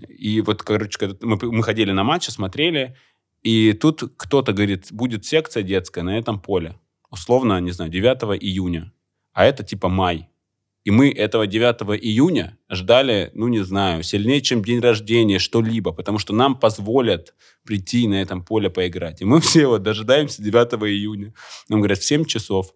И 0.09 0.41
вот, 0.41 0.63
короче, 0.63 1.17
мы, 1.21 1.39
мы 1.41 1.63
ходили 1.63 1.93
на 1.93 2.05
матчи, 2.05 2.31
смотрели, 2.31 2.97
и 3.43 3.73
тут 3.73 4.03
кто-то 4.17 4.53
говорит, 4.53 4.89
будет 4.91 5.25
секция 5.25 5.63
детская 5.63 6.03
на 6.03 6.19
этом 6.19 6.41
поле. 6.41 6.79
Условно, 7.11 7.59
не 7.61 7.71
знаю, 7.71 7.91
9 7.91 8.43
июня. 8.43 8.93
А 9.33 9.45
это 9.45 9.65
типа 9.65 9.89
май. 9.89 10.29
И 10.85 10.91
мы 10.91 11.11
этого 11.11 11.47
9 11.47 12.03
июня 12.03 12.59
ждали, 12.71 13.31
ну, 13.35 13.49
не 13.49 13.63
знаю, 13.63 14.03
сильнее, 14.03 14.41
чем 14.41 14.63
день 14.63 14.81
рождения, 14.81 15.39
что-либо, 15.39 15.93
потому 15.93 16.19
что 16.19 16.33
нам 16.35 16.59
позволят 16.59 17.35
прийти 17.65 18.09
на 18.09 18.21
этом 18.21 18.43
поле 18.45 18.71
поиграть. 18.71 19.21
И 19.21 19.25
мы 19.25 19.41
все 19.43 19.67
вот 19.67 19.83
дожидаемся 19.83 20.43
9 20.43 20.75
июня. 20.91 21.35
Нам 21.69 21.81
говорят, 21.81 21.99
в 21.99 22.05
7 22.05 22.25
часов. 22.25 22.75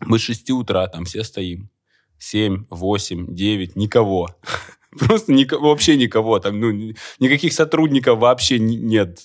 Мы 0.00 0.18
с 0.18 0.22
6 0.22 0.50
утра 0.50 0.86
там 0.86 1.04
все 1.04 1.22
стоим. 1.24 1.70
7, 2.18 2.66
8, 2.70 3.34
9, 3.34 3.76
никого. 3.76 4.28
Просто 4.98 5.32
никого, 5.32 5.68
вообще 5.68 5.96
никого. 5.96 6.38
Там, 6.38 6.60
ну, 6.60 6.70
ни- 6.70 6.94
никаких 7.20 7.52
сотрудников 7.52 8.18
вообще 8.18 8.58
нет. 8.58 9.20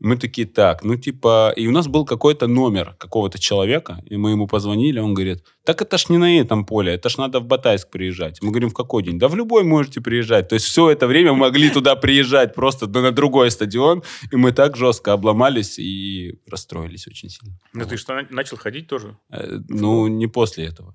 Мы 0.00 0.16
такие, 0.16 0.46
так, 0.46 0.82
ну, 0.84 0.96
типа... 0.96 1.52
И 1.56 1.68
у 1.68 1.70
нас 1.70 1.86
был 1.86 2.04
какой-то 2.04 2.46
номер 2.48 2.94
какого-то 2.98 3.38
человека, 3.38 4.02
и 4.10 4.16
мы 4.16 4.30
ему 4.32 4.48
позвонили, 4.48 4.98
он 4.98 5.14
говорит, 5.14 5.44
так 5.64 5.80
это 5.82 5.96
ж 5.98 6.10
не 6.10 6.18
на 6.18 6.40
этом 6.40 6.66
поле, 6.66 6.92
это 6.94 7.08
ж 7.08 7.16
надо 7.18 7.38
в 7.40 7.44
Батайск 7.44 7.90
приезжать. 7.90 8.42
Мы 8.42 8.50
говорим, 8.50 8.70
в 8.70 8.74
какой 8.74 9.02
день? 9.04 9.18
Да 9.18 9.28
в 9.28 9.36
любой 9.36 9.62
можете 9.62 10.00
приезжать. 10.00 10.48
То 10.48 10.54
есть 10.56 10.66
все 10.66 10.90
это 10.90 11.06
время 11.06 11.32
могли 11.32 11.70
туда 11.70 11.94
приезжать 11.96 12.54
просто 12.54 12.86
на 12.88 13.12
другой 13.12 13.50
стадион, 13.50 14.02
и 14.32 14.36
мы 14.36 14.52
так 14.52 14.76
жестко 14.76 15.12
обломались 15.12 15.78
и 15.78 16.40
расстроились 16.50 17.06
очень 17.06 17.28
сильно. 17.30 17.56
Ну, 17.72 17.86
ты 17.86 17.96
что, 17.96 18.14
на- 18.14 18.26
начал 18.30 18.56
ходить 18.56 18.88
тоже? 18.88 19.16
Э, 19.30 19.58
Ну, 19.68 20.08
не 20.08 20.26
после 20.26 20.64
этого. 20.64 20.94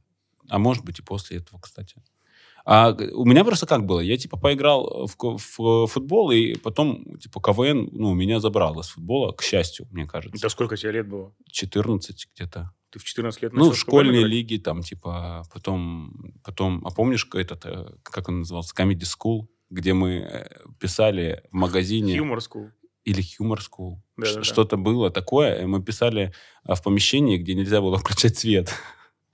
А 0.49 0.57
может 0.59 0.83
быть 0.83 0.99
и 0.99 1.03
после 1.03 1.37
этого, 1.37 1.59
кстати. 1.61 1.95
А 2.71 2.95
у 3.13 3.25
меня 3.25 3.43
просто 3.43 3.65
как 3.65 3.87
было? 3.87 3.99
Я, 3.99 4.15
типа, 4.15 4.37
поиграл 4.37 5.07
в, 5.07 5.39
в 5.57 5.87
футбол, 5.87 6.29
и 6.29 6.53
потом, 6.53 7.17
типа, 7.17 7.41
КВН, 7.41 7.89
ну, 7.91 8.13
меня 8.13 8.39
забрал 8.39 8.79
из 8.79 8.89
футбола, 8.89 9.31
к 9.31 9.41
счастью, 9.41 9.87
мне 9.89 10.05
кажется. 10.05 10.39
Да 10.39 10.49
сколько 10.49 10.77
тебе 10.77 10.91
лет 10.91 11.07
было? 11.07 11.33
14 11.47 12.27
где-то. 12.35 12.71
Ты 12.91 12.99
в 12.99 13.03
14 13.03 13.41
лет 13.41 13.53
Ну, 13.53 13.71
в 13.71 13.75
школьные 13.75 14.21
играть? 14.21 14.31
лиги, 14.31 14.57
там, 14.57 14.83
типа, 14.83 15.45
потом, 15.51 16.13
потом... 16.43 16.85
А 16.85 16.91
помнишь 16.91 17.27
этот, 17.33 17.65
э, 17.65 17.87
как 18.03 18.29
он 18.29 18.41
назывался, 18.41 18.75
Comedy 18.75 19.01
School, 19.01 19.47
где 19.71 19.95
мы 19.95 20.27
э, 20.29 20.49
писали 20.79 21.41
в 21.49 21.55
магазине... 21.55 22.13
Юмор 22.13 22.37
School. 22.37 22.69
Или 23.03 23.23
Humor 23.23 23.57
School. 23.57 23.95
Да-да-да. 24.15 24.43
Ш- 24.43 24.43
Что-то 24.43 24.77
было 24.77 25.09
такое. 25.09 25.65
Мы 25.65 25.81
писали 25.81 26.33
а, 26.63 26.75
в 26.75 26.83
помещении, 26.83 27.37
где 27.37 27.55
нельзя 27.55 27.81
было 27.81 27.97
включать 28.03 28.37
свет. 28.37 28.71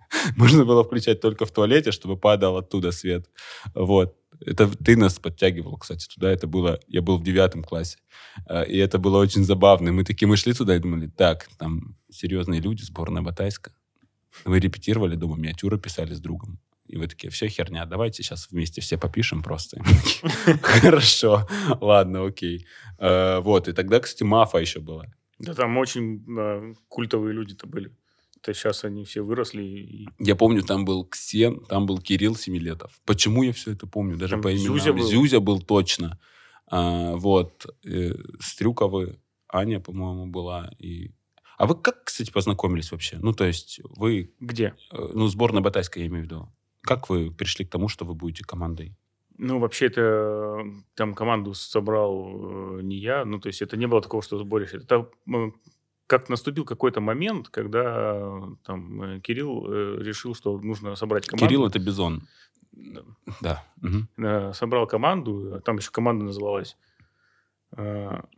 Можно 0.36 0.66
было 0.66 0.84
включать 0.84 1.22
только 1.22 1.46
в 1.46 1.52
туалете, 1.52 1.92
чтобы 1.92 2.18
падал 2.18 2.58
оттуда 2.58 2.92
свет. 2.92 3.30
Вот. 3.74 4.16
Это 4.46 4.68
ты 4.68 4.98
нас 4.98 5.18
подтягивал, 5.20 5.78
кстати, 5.78 6.08
туда. 6.14 6.30
Это 6.32 6.48
было... 6.48 6.80
Я 6.88 7.02
был 7.02 7.18
в 7.18 7.24
девятом 7.24 7.64
классе. 7.64 7.98
Э, 8.50 8.66
И 8.68 8.78
это 8.78 8.98
было 9.00 9.18
очень 9.20 9.44
забавно. 9.44 9.92
Мы 9.92 10.04
такие, 10.04 10.28
мы 10.28 10.38
шли 10.38 10.54
туда 10.54 10.76
и 10.76 10.80
думали, 10.80 11.08
так, 11.08 11.48
там 11.58 11.96
серьезные 12.12 12.62
люди, 12.62 12.84
сборная 12.84 13.22
Батайска. 13.22 13.72
Вы 14.44 14.60
репетировали 14.60 15.16
дома, 15.16 15.38
миниатюры 15.38 15.80
писали 15.80 16.14
с 16.14 16.20
другом. 16.20 16.60
И 16.88 16.98
вы 16.98 17.08
такие, 17.08 17.30
все 17.32 17.48
херня, 17.48 17.86
давайте 17.86 18.22
сейчас 18.22 18.52
вместе 18.52 18.82
все 18.82 18.98
попишем 18.98 19.42
просто. 19.42 19.82
Мы 19.82 20.58
Хорошо, 20.62 21.48
ладно, 21.82 22.26
окей. 22.26 22.66
Э, 23.00 23.40
Вот, 23.40 23.68
и 23.68 23.74
тогда, 23.74 24.00
кстати, 24.00 24.24
Мафа 24.24 24.58
еще 24.58 24.80
была. 24.80 25.06
Да 25.40 25.54
там 25.54 25.78
очень 25.78 26.76
культовые 26.88 27.34
люди-то 27.34 27.68
были. 27.68 27.92
То 28.46 28.52
есть 28.52 28.62
сейчас 28.62 28.84
они 28.84 29.06
все 29.06 29.24
выросли. 29.24 29.64
И... 29.64 30.08
Я 30.20 30.36
помню, 30.36 30.62
там 30.62 30.86
был 30.86 31.04
Ксен, 31.04 31.62
там 31.62 31.88
был 31.88 31.98
Кирилл 31.98 32.36
Семилетов. 32.36 32.92
Почему 33.04 33.42
я 33.42 33.52
все 33.54 33.72
это 33.72 33.88
помню? 33.88 34.18
Даже 34.18 34.34
Там 34.34 34.44
по 34.44 34.54
именам. 34.54 34.78
Зюзя 34.78 34.94
был. 34.94 35.04
Зюзя 35.04 35.40
был 35.40 35.62
точно. 35.62 36.20
А, 36.68 37.16
вот. 37.16 37.66
э, 37.84 38.12
Стрюковы, 38.40 39.18
Аня, 39.52 39.80
по-моему, 39.80 40.28
была. 40.28 40.70
И... 40.78 41.10
А 41.58 41.66
вы 41.66 41.74
как, 41.74 42.04
кстати, 42.04 42.30
познакомились 42.30 42.92
вообще? 42.92 43.18
Ну, 43.20 43.34
то 43.34 43.46
есть 43.46 43.80
вы... 43.84 44.32
Где? 44.40 44.76
э, 44.92 45.10
Ну, 45.14 45.28
сборная 45.28 45.64
Батайская, 45.64 46.04
я 46.04 46.08
имею 46.08 46.26
в 46.26 46.26
виду. 46.28 46.54
Как 46.82 47.10
вы 47.10 47.32
пришли 47.32 47.66
к 47.66 47.72
тому, 47.72 47.88
что 47.88 48.06
вы 48.06 48.14
будете 48.14 48.44
командой? 48.44 48.96
Ну, 49.40 49.58
вообще, 49.58 49.88
это 49.88 50.02
э, 50.02 50.64
там 50.94 51.16
команду 51.16 51.56
собрал 51.56 52.78
э, 52.78 52.82
не 52.84 52.98
я. 52.98 53.26
Ну, 53.26 53.40
то 53.40 53.48
есть 53.48 53.64
это 53.64 53.76
не 53.76 53.88
было 53.88 54.02
такого, 54.04 54.22
что 54.22 54.38
сборище. 54.38 54.78
Это 54.78 55.10
э, 55.34 55.52
как 56.08 56.30
наступил 56.30 56.66
какой-то 56.66 57.02
момент, 57.02 57.50
когда 57.50 58.14
э, 58.16 58.42
там 58.64 59.02
э, 59.02 59.20
Кирилл 59.22 59.66
э, 59.68 59.98
решил, 60.04 60.36
что 60.36 60.58
нужно 60.60 60.96
собрать 60.96 61.26
команду. 61.28 61.46
Кирилл— 61.46 61.66
это 61.68 61.80
Бизон. 61.80 62.22
Да. 63.42 63.64
мгм. 63.82 64.08
Э, 64.18 64.54
собрал 64.54 64.86
команду, 64.88 65.56
а 65.56 65.62
там 65.62 65.78
еще 65.78 65.92
команда 65.92 66.26
называлась. 66.26 66.78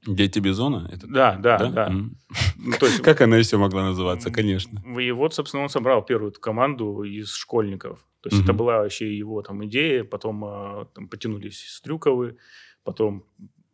Дети 0.07 0.39
Бизона? 0.39 0.89
Это... 0.91 1.05
Да, 1.07 1.35
да, 1.35 1.57
да. 1.69 1.89
Мгм. 1.89 2.17
Ну, 2.57 2.71
то 2.79 2.85
есть 2.87 3.01
Как 3.03 3.21
она 3.21 3.37
еще 3.37 3.57
могла 3.57 3.83
называться, 3.83 4.31
конечно. 4.31 4.81
И 4.99 5.11
вот, 5.11 5.35
собственно, 5.35 5.63
он 5.63 5.69
собрал 5.69 6.03
первую 6.03 6.31
команду 6.31 7.03
из 7.03 7.33
школьников. 7.33 7.99
То 8.21 8.29
есть 8.29 8.37
Мгм. 8.37 8.43
это 8.45 8.53
была 8.53 8.77
вообще 8.79 9.15
его 9.15 9.41
там 9.43 9.63
идея. 9.65 10.03
Потом 10.05 10.87
там, 10.95 11.07
потянулись 11.07 11.65
Стрюковы. 11.67 12.37
Потом 12.83 13.25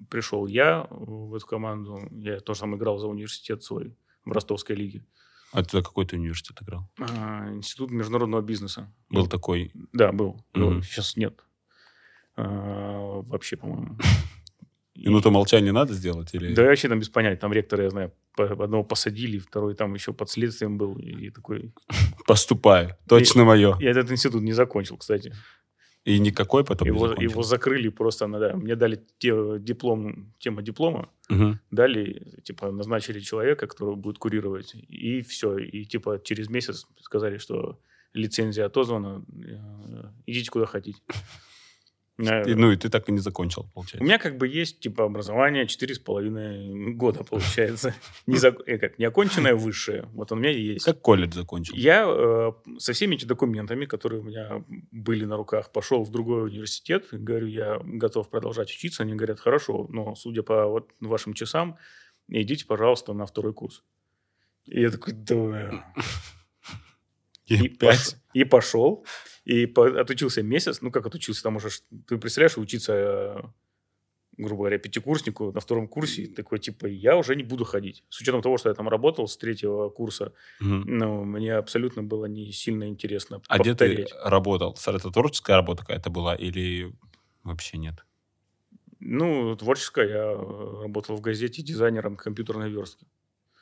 пришел 0.10 0.48
я 0.48 0.88
в 0.90 1.36
эту 1.36 1.46
команду. 1.46 2.08
Я 2.12 2.40
тоже 2.40 2.62
там 2.62 2.76
играл 2.76 2.98
за 2.98 3.08
университет 3.08 3.64
свой 3.64 3.96
в 4.26 4.32
ростовской 4.32 4.76
лиге. 4.76 5.06
А 5.52 5.64
ты 5.64 5.82
какой 5.84 6.06
ты 6.06 6.16
университет 6.16 6.58
играл? 6.62 6.90
А, 7.00 7.48
Институт 7.52 7.92
международного 7.92 8.42
бизнеса. 8.42 8.92
Был 9.10 9.28
такой... 9.28 9.72
Да, 9.94 10.12
был. 10.12 10.44
Мгм. 10.54 10.82
Сейчас 10.82 11.16
нет. 11.16 11.44
А, 12.36 13.22
вообще, 13.22 13.56
по-моему. 13.56 13.98
Минуту 14.96 15.30
молчания 15.30 15.72
надо 15.72 15.94
сделать? 15.94 16.34
Или... 16.34 16.54
Да 16.54 16.64
вообще 16.64 16.90
там 16.90 17.00
без 17.00 17.10
понятия. 17.10 17.40
Там 17.40 17.54
ректора, 17.54 17.84
я 17.84 17.90
знаю, 17.92 18.14
одного 18.38 18.84
посадили, 18.84 19.38
второй 19.38 19.76
там 19.76 19.94
еще 19.94 20.12
под 20.12 20.30
следствием 20.30 20.78
был. 20.78 20.98
И 20.98 21.30
такой... 21.30 21.74
Поступаю. 22.28 22.98
Точно 23.08 23.44
мое. 23.44 23.78
Я 23.80 23.92
этот 23.92 24.12
институт 24.12 24.42
не 24.42 24.54
закончил, 24.54 24.98
кстати. 24.98 25.36
И 26.06 26.20
никакой 26.20 26.64
потом 26.66 26.88
не 26.90 26.96
Его, 26.96 27.08
закончил? 27.08 27.30
его 27.32 27.44
закрыли 27.44 27.90
просто, 27.90 28.28
да, 28.28 28.56
мне 28.58 28.76
дали 28.76 29.00
те- 29.20 29.58
диплом, 29.60 30.34
тема 30.40 30.62
диплома, 30.62 31.10
Мгм. 31.30 31.60
дали, 31.72 32.22
типа, 32.44 32.72
назначили 32.72 33.20
человека, 33.22 33.68
который 33.68 33.96
будет 33.96 34.18
курировать, 34.18 34.76
и 34.90 35.22
все, 35.22 35.58
и 35.58 35.86
типа 35.86 36.20
через 36.24 36.50
месяц 36.50 36.88
сказали, 37.02 37.38
что 37.38 37.80
лицензия 38.14 38.66
отозвана, 38.66 39.24
э, 39.34 40.10
идите 40.28 40.52
куда 40.52 40.66
хотите. 40.66 41.00
Э, 42.20 42.44
И, 42.48 42.54
ну, 42.54 42.72
и 42.72 42.76
ты 42.76 42.90
так 42.90 43.10
и 43.10 43.12
не 43.12 43.18
закончил, 43.20 43.64
У 43.64 43.74
получается. 43.74 44.04
меня 44.04 44.20
как 44.20 44.38
бы 44.38 44.48
есть, 44.48 44.80
типа, 44.82 45.06
образование 45.06 45.66
четыре 45.68 45.96
с 45.96 46.00
половиной 46.00 46.94
года, 46.94 47.24
получается. 47.30 47.96
Не, 48.28 48.36
зак- 48.38 48.62
э, 48.68 48.78
как, 48.78 49.00
неоконченное 49.00 49.56
высшее. 49.56 50.08
Вот 50.14 50.32
он 50.32 50.38
у 50.38 50.42
меня 50.42 50.52
есть. 50.52 50.86
Как 50.86 51.02
колледж 51.02 51.34
закончил? 51.34 51.74
Я 51.76 52.06
э, 52.08 52.52
со 52.78 52.94
всеми 52.94 53.16
этими 53.16 53.28
документами, 53.30 53.86
которые 53.86 54.22
у 54.22 54.24
меня 54.24 54.64
были 54.92 55.26
на 55.26 55.38
руках, 55.38 55.72
пошел 55.72 56.04
в 56.04 56.12
другой 56.12 56.46
университет. 56.46 57.08
Говорю, 57.12 57.48
я 57.48 57.80
готов 57.84 58.30
продолжать 58.30 58.70
учиться. 58.70 59.04
Они 59.04 59.16
говорят, 59.16 59.40
хорошо, 59.40 59.88
но 59.90 60.14
судя 60.16 60.44
по 60.44 60.68
вот 60.68 60.92
вашим 61.00 61.34
часам, 61.34 61.78
идите, 62.28 62.66
пожалуйста, 62.68 63.14
на 63.14 63.26
второй 63.26 63.54
курс. 63.54 63.84
И 64.66 64.80
я 64.82 64.92
такой, 64.92 65.14
да. 65.14 65.94
И 67.48 67.56
И, 67.56 67.68
пять. 67.70 67.98
пош- 68.00 68.16
и 68.34 68.44
пошел, 68.46 69.06
и 69.46 69.66
по- 69.66 70.00
отучился 70.02 70.42
месяц. 70.44 70.82
Ну, 70.82 70.92
как 70.92 71.06
отучился? 71.06 71.44
Там 71.44 71.58
уже, 71.58 71.70
ты 72.08 72.18
представляешь, 72.18 72.58
учиться, 72.58 72.94
э, 72.94 73.42
грубо 74.38 74.62
говоря, 74.62 74.78
пятикурснику 74.80 75.52
на 75.52 75.60
втором 75.60 75.88
курсе. 75.88 76.26
Такой, 76.28 76.60
типа, 76.60 76.88
я 76.88 77.18
уже 77.18 77.36
не 77.36 77.44
буду 77.44 77.66
ходить. 77.66 78.04
С 78.10 78.22
учетом 78.22 78.42
того, 78.42 78.58
что 78.58 78.70
я 78.70 78.76
там 78.76 78.88
работал 78.90 79.28
с 79.28 79.38
третьего 79.38 79.90
курса, 79.90 80.34
Мгм. 80.62 80.84
ну, 80.98 81.24
мне 81.26 81.54
абсолютно 81.56 82.02
было 82.04 82.26
не 82.26 82.52
сильно 82.52 82.88
интересно 82.88 83.42
А 83.48 83.60
где 83.60 83.76
ты 83.76 83.88
повторять. 83.88 84.14
работал? 84.24 84.78
Это 84.88 85.12
творческая 85.12 85.56
работа 85.58 85.82
какая-то 85.82 86.10
была 86.10 86.36
или 86.36 86.94
вообще 87.44 87.78
нет? 87.78 87.96
Ну, 89.00 89.56
творческая. 89.58 90.08
Я 90.08 90.32
э, 90.32 90.82
работал 90.84 91.18
в 91.18 91.22
газете 91.22 91.62
дизайнером 91.62 92.16
компьютерной 92.16 92.70
верстки. 92.72 93.06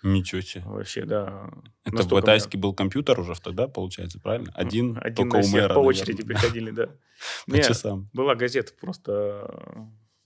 Ничего 0.03 0.41
себе. 0.41 0.63
Вообще, 0.65 1.05
да. 1.05 1.51
Это 1.83 2.03
в 2.03 2.07
Батайске 2.09 2.57
был 2.57 2.73
компьютер 2.73 3.19
уже 3.19 3.39
тогда, 3.39 3.67
получается, 3.67 4.19
правильно? 4.19 4.51
Один, 4.55 4.97
Один 5.01 5.15
только 5.15 5.37
на 5.37 5.41
всех 5.43 5.53
мэра, 5.53 5.67
по 5.67 5.75
наверное. 5.75 5.89
очереди 5.89 6.23
приходили, 6.23 6.71
да. 6.71 6.89
По 7.47 7.57
часам. 7.61 8.09
Была 8.13 8.33
газета 8.35 8.73
просто 8.79 9.47
э, 9.47 9.79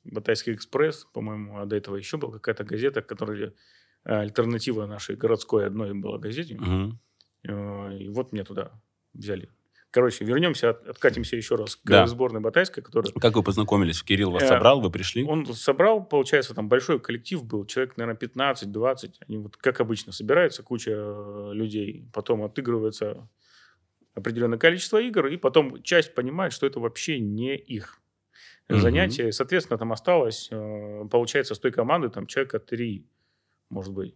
Батайский 0.06 0.54
экспресс, 0.54 1.06
по-моему, 1.14 1.60
а 1.60 1.66
до 1.66 1.76
этого 1.76 1.98
еще 1.98 2.18
была 2.18 2.32
какая-то 2.34 2.64
газета, 2.64 3.02
которая 3.02 3.54
э, 4.06 4.14
альтернатива 4.14 4.86
нашей 4.86 5.18
городской 5.18 5.68
одной 5.68 5.94
была 5.94 6.20
газете. 6.20 6.58
Э, 7.44 7.98
И 7.98 8.08
вот 8.10 8.32
меня 8.32 8.46
туда 8.46 8.72
взяли. 9.14 9.50
Короче, 9.96 10.26
вернемся, 10.26 10.72
от- 10.72 10.86
откатимся 10.90 11.38
еще 11.38 11.56
раз 11.56 11.78
к 11.78 11.86
Да. 11.86 12.06
сборной 12.06 12.42
Батайской, 12.42 12.84
которая... 12.84 13.14
Как 13.14 13.34
вы 13.34 13.44
познакомились? 13.44 14.04
Кирилл 14.04 14.30
вас 14.30 14.44
Э, 14.44 14.48
собрал, 14.50 14.82
вы 14.82 14.92
пришли? 14.92 15.24
Он 15.24 15.46
собрал, 15.54 16.04
получается, 16.04 16.54
там 16.54 16.68
большой 16.68 17.00
коллектив 17.00 17.42
был, 17.46 17.66
человек, 17.66 17.96
наверное, 17.96 18.18
15-20. 18.18 19.14
Они 19.26 19.38
вот, 19.38 19.56
как 19.56 19.80
обычно, 19.80 20.12
собираются, 20.12 20.64
куча 20.64 20.92
э, 20.94 21.52
людей, 21.54 22.10
потом 22.12 22.44
отыгрывается 22.44 23.30
определенное 24.16 24.58
количество 24.60 25.02
игр, 25.02 25.28
и 25.28 25.38
потом 25.38 25.82
часть 25.82 26.14
понимает, 26.14 26.52
что 26.52 26.68
это 26.68 26.82
вообще 26.82 27.18
не 27.20 27.56
их 27.56 28.02
занятие. 28.68 29.32
Соответственно, 29.32 29.78
там 29.78 29.94
осталось, 29.94 30.50
э, 30.52 31.08
получается, 31.10 31.56
с 31.56 31.60
той 31.60 31.72
команды 31.72 32.10
там 32.10 32.28
человека 32.28 32.60
три, 32.60 33.08
может 33.70 33.94
быть. 33.94 34.14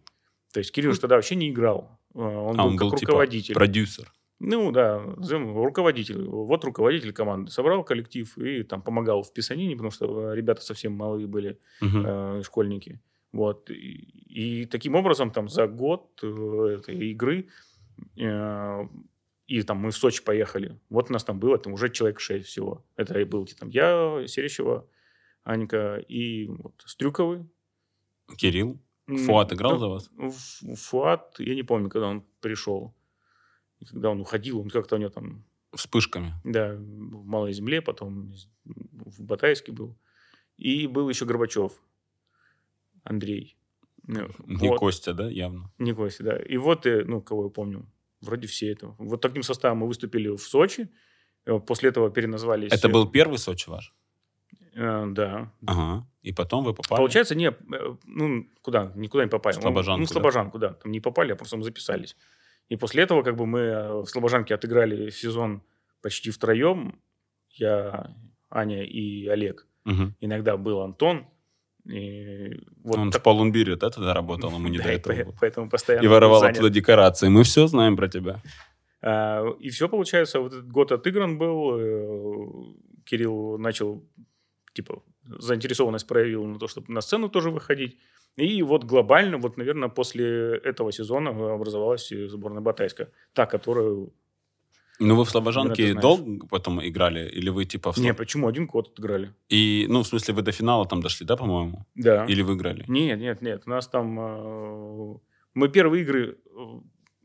То 0.52 0.58
есть 0.60 0.72
Кирилл 0.72 0.92
же 0.92 1.00
тогда 1.00 1.16
вообще 1.16 1.36
не 1.36 1.48
играл. 1.48 1.98
Он 2.12 2.60
а, 2.60 2.64
был 2.64 2.68
он 2.68 2.76
как 2.76 2.88
был 2.90 2.96
типа 2.98 3.12
руководитель. 3.12 3.54
продюсер. 3.54 4.12
Ну 4.40 4.72
да, 4.72 4.98
руководитель. 4.98 6.24
Вот 6.24 6.64
руководитель 6.64 7.12
команды. 7.12 7.50
Собрал 7.50 7.84
коллектив 7.84 8.38
и 8.38 8.62
там 8.62 8.80
помогал 8.82 9.22
в 9.22 9.32
писанине, 9.32 9.74
потому 9.74 9.90
что 9.90 10.32
э, 10.32 10.36
ребята 10.36 10.62
совсем 10.62 10.92
малые 10.94 11.26
были, 11.26 11.58
Мгм. 11.82 12.06
э, 12.06 12.42
школьники. 12.42 13.00
Вот. 13.32 13.70
И, 13.70 14.62
и 14.62 14.64
таким 14.64 14.94
образом 14.94 15.30
там 15.30 15.48
за 15.48 15.66
год 15.66 16.20
э, 16.22 16.76
этой 16.78 17.10
игры 17.10 17.48
э, 18.16 18.88
и 19.46 19.62
там 19.62 19.78
мы 19.78 19.90
в 19.90 19.96
Сочи 19.96 20.24
поехали. 20.24 20.78
Вот 20.88 21.10
у 21.10 21.12
нас 21.12 21.24
там 21.24 21.38
было 21.38 21.58
там 21.58 21.72
уже 21.72 21.90
человек 21.90 22.20
шесть 22.20 22.46
всего. 22.46 22.84
Это 22.96 23.18
и 23.18 23.24
был 23.24 23.46
там 23.58 23.68
я, 23.68 24.24
Серещева, 24.26 24.86
Анька 25.44 25.96
и 25.96 26.46
вот, 26.46 26.82
Стрюковы. 26.86 27.46
Кирилл. 28.36 28.78
Фуат 29.26 29.52
играл 29.52 29.72
да, 29.72 29.78
за 29.78 29.88
вас? 29.88 30.10
Фуат, 30.76 31.34
я 31.40 31.54
не 31.54 31.64
помню, 31.64 31.90
когда 31.90 32.06
он 32.06 32.24
пришел. 32.40 32.94
И 33.80 33.84
Когда 33.86 34.10
он 34.10 34.20
уходил, 34.20 34.60
он 34.60 34.70
как-то 34.70 34.96
у 34.96 34.98
него 34.98 35.10
там 35.10 35.44
Вспышками. 35.74 36.32
да, 36.44 36.74
в 36.74 37.24
Малой 37.26 37.52
Земле, 37.52 37.80
потом 37.80 38.32
в 38.64 39.22
Батайске 39.22 39.72
был. 39.72 39.96
И 40.56 40.86
был 40.86 41.08
еще 41.08 41.24
Горбачев, 41.24 41.72
Андрей. 43.04 43.56
Ну, 44.06 44.28
Не 44.46 44.68
вот. 44.68 44.78
Костя, 44.78 45.14
да, 45.14 45.28
явно? 45.28 45.70
Не 45.78 45.94
Костя, 45.94 46.24
да. 46.24 46.36
И 46.36 46.56
вот, 46.56 46.86
э, 46.86 47.04
ну, 47.04 47.22
кого 47.22 47.44
я 47.44 47.50
помню, 47.50 47.86
вроде 48.20 48.46
все 48.46 48.72
это. 48.72 48.94
Вот 48.98 49.20
таким 49.20 49.42
составом 49.42 49.78
мы 49.78 49.86
выступили 49.86 50.28
в 50.28 50.38
Сочи. 50.38 50.88
Э, 51.46 51.58
После 51.60 51.90
этого 51.90 52.10
переназвались... 52.10 52.72
Это 52.72 52.88
э, 52.88 52.90
был 52.90 53.10
первый 53.10 53.38
Сочи 53.38 53.70
ваш? 53.70 53.94
э, 54.74 55.06
да. 55.10 55.52
Ага. 55.66 56.06
И 56.22 56.32
потом 56.32 56.64
вы 56.64 56.74
попали? 56.74 56.98
Получается, 56.98 57.34
не, 57.34 57.52
ну, 58.04 58.46
куда, 58.62 58.92
никуда 58.96 59.24
не 59.24 59.30
попали. 59.30 59.54
Слобожанку, 59.54 60.00
Ну, 60.00 60.04
в 60.04 60.08
да? 60.08 60.12
Слобожанку, 60.12 60.58
да. 60.58 60.72
Там 60.74 60.92
не 60.92 61.00
попали, 61.00 61.32
а 61.32 61.36
просто 61.36 61.56
мы 61.56 61.62
записались. 61.62 62.16
И 62.70 62.76
после 62.76 63.02
этого, 63.02 63.22
как 63.22 63.36
бы, 63.36 63.46
мы 63.46 63.58
э, 63.60 63.92
в 64.02 64.06
Слобожанке 64.06 64.54
отыграли 64.54 65.10
сезон 65.10 65.62
почти 66.02 66.30
втроем. 66.30 66.98
Я, 67.50 68.14
Аня 68.48 68.84
и 68.84 69.26
Олег. 69.26 69.66
Мгм. 69.84 70.14
Иногда 70.20 70.56
был 70.56 70.80
Антон. 70.80 71.26
И 71.84 72.60
вот 72.84 72.96
Он 72.98 73.10
так- 73.10 73.20
в 73.20 73.24
Полунбире, 73.24 73.76
да, 73.76 73.90
тогда 73.90 74.14
работал, 74.14 74.50
ему 74.52 74.68
не 74.68 74.78
Да, 74.78 74.84
до 74.84 74.90
этого 74.92 75.14
по- 75.16 75.24
было. 75.24 75.34
Поэтому 75.40 75.68
постоянно 75.68 76.04
И 76.04 76.08
воровал 76.08 76.40
занят. 76.40 76.56
оттуда 76.56 76.70
декорации. 76.72 77.28
Мы 77.28 77.42
все 77.42 77.66
знаем 77.66 77.96
про 77.96 78.08
тебя. 78.08 78.40
А, 79.02 79.46
И 79.58 79.68
все, 79.70 79.88
получается, 79.88 80.40
вот 80.40 80.52
этот 80.52 80.68
год 80.70 80.92
отыгран 80.92 81.38
был. 81.38 81.76
э, 81.78 82.46
Кирилл 83.04 83.58
начал, 83.58 84.04
типа, 84.74 85.02
заинтересованность 85.24 86.06
проявил 86.06 86.44
на 86.44 86.58
то, 86.58 86.68
чтобы 86.68 86.92
на 86.92 87.00
сцену 87.00 87.28
тоже 87.28 87.50
выходить. 87.50 87.96
И 88.36 88.62
вот 88.62 88.84
глобально, 88.84 89.38
вот, 89.38 89.56
наверное, 89.56 89.88
после 89.88 90.56
этого 90.64 90.92
сезона 90.92 91.30
образовалась 91.54 92.08
сборная 92.28 92.60
Батайска. 92.62 93.10
Та, 93.32 93.46
которую... 93.46 94.12
Ну, 95.02 95.16
вы 95.16 95.24
в 95.24 95.30
Слобожанке 95.30 95.94
долго 95.94 96.46
потом 96.46 96.78
играли? 96.86 97.28
Или 97.28 97.48
вы 97.50 97.64
типа... 97.64 97.90
В... 97.92 97.96
Слоб- 97.96 98.02
Не, 98.04 98.14
почему? 98.14 98.46
Один 98.48 98.66
год 98.66 98.88
отыграли. 98.92 99.34
И, 99.48 99.86
ну, 99.88 100.02
в 100.02 100.06
смысле, 100.06 100.34
вы 100.34 100.42
до 100.42 100.52
финала 100.52 100.86
там 100.86 101.00
дошли, 101.02 101.26
да, 101.26 101.36
по-моему? 101.36 101.86
Да. 101.94 102.26
Или 102.26 102.42
выиграли? 102.42 102.84
Нет, 102.88 103.18
нет, 103.18 103.42
нет. 103.42 103.62
У 103.66 103.70
нас 103.70 103.88
там... 103.88 104.18
э, 104.20 105.14
Мы 105.54 105.68
первые 105.68 106.02
игры 106.02 106.36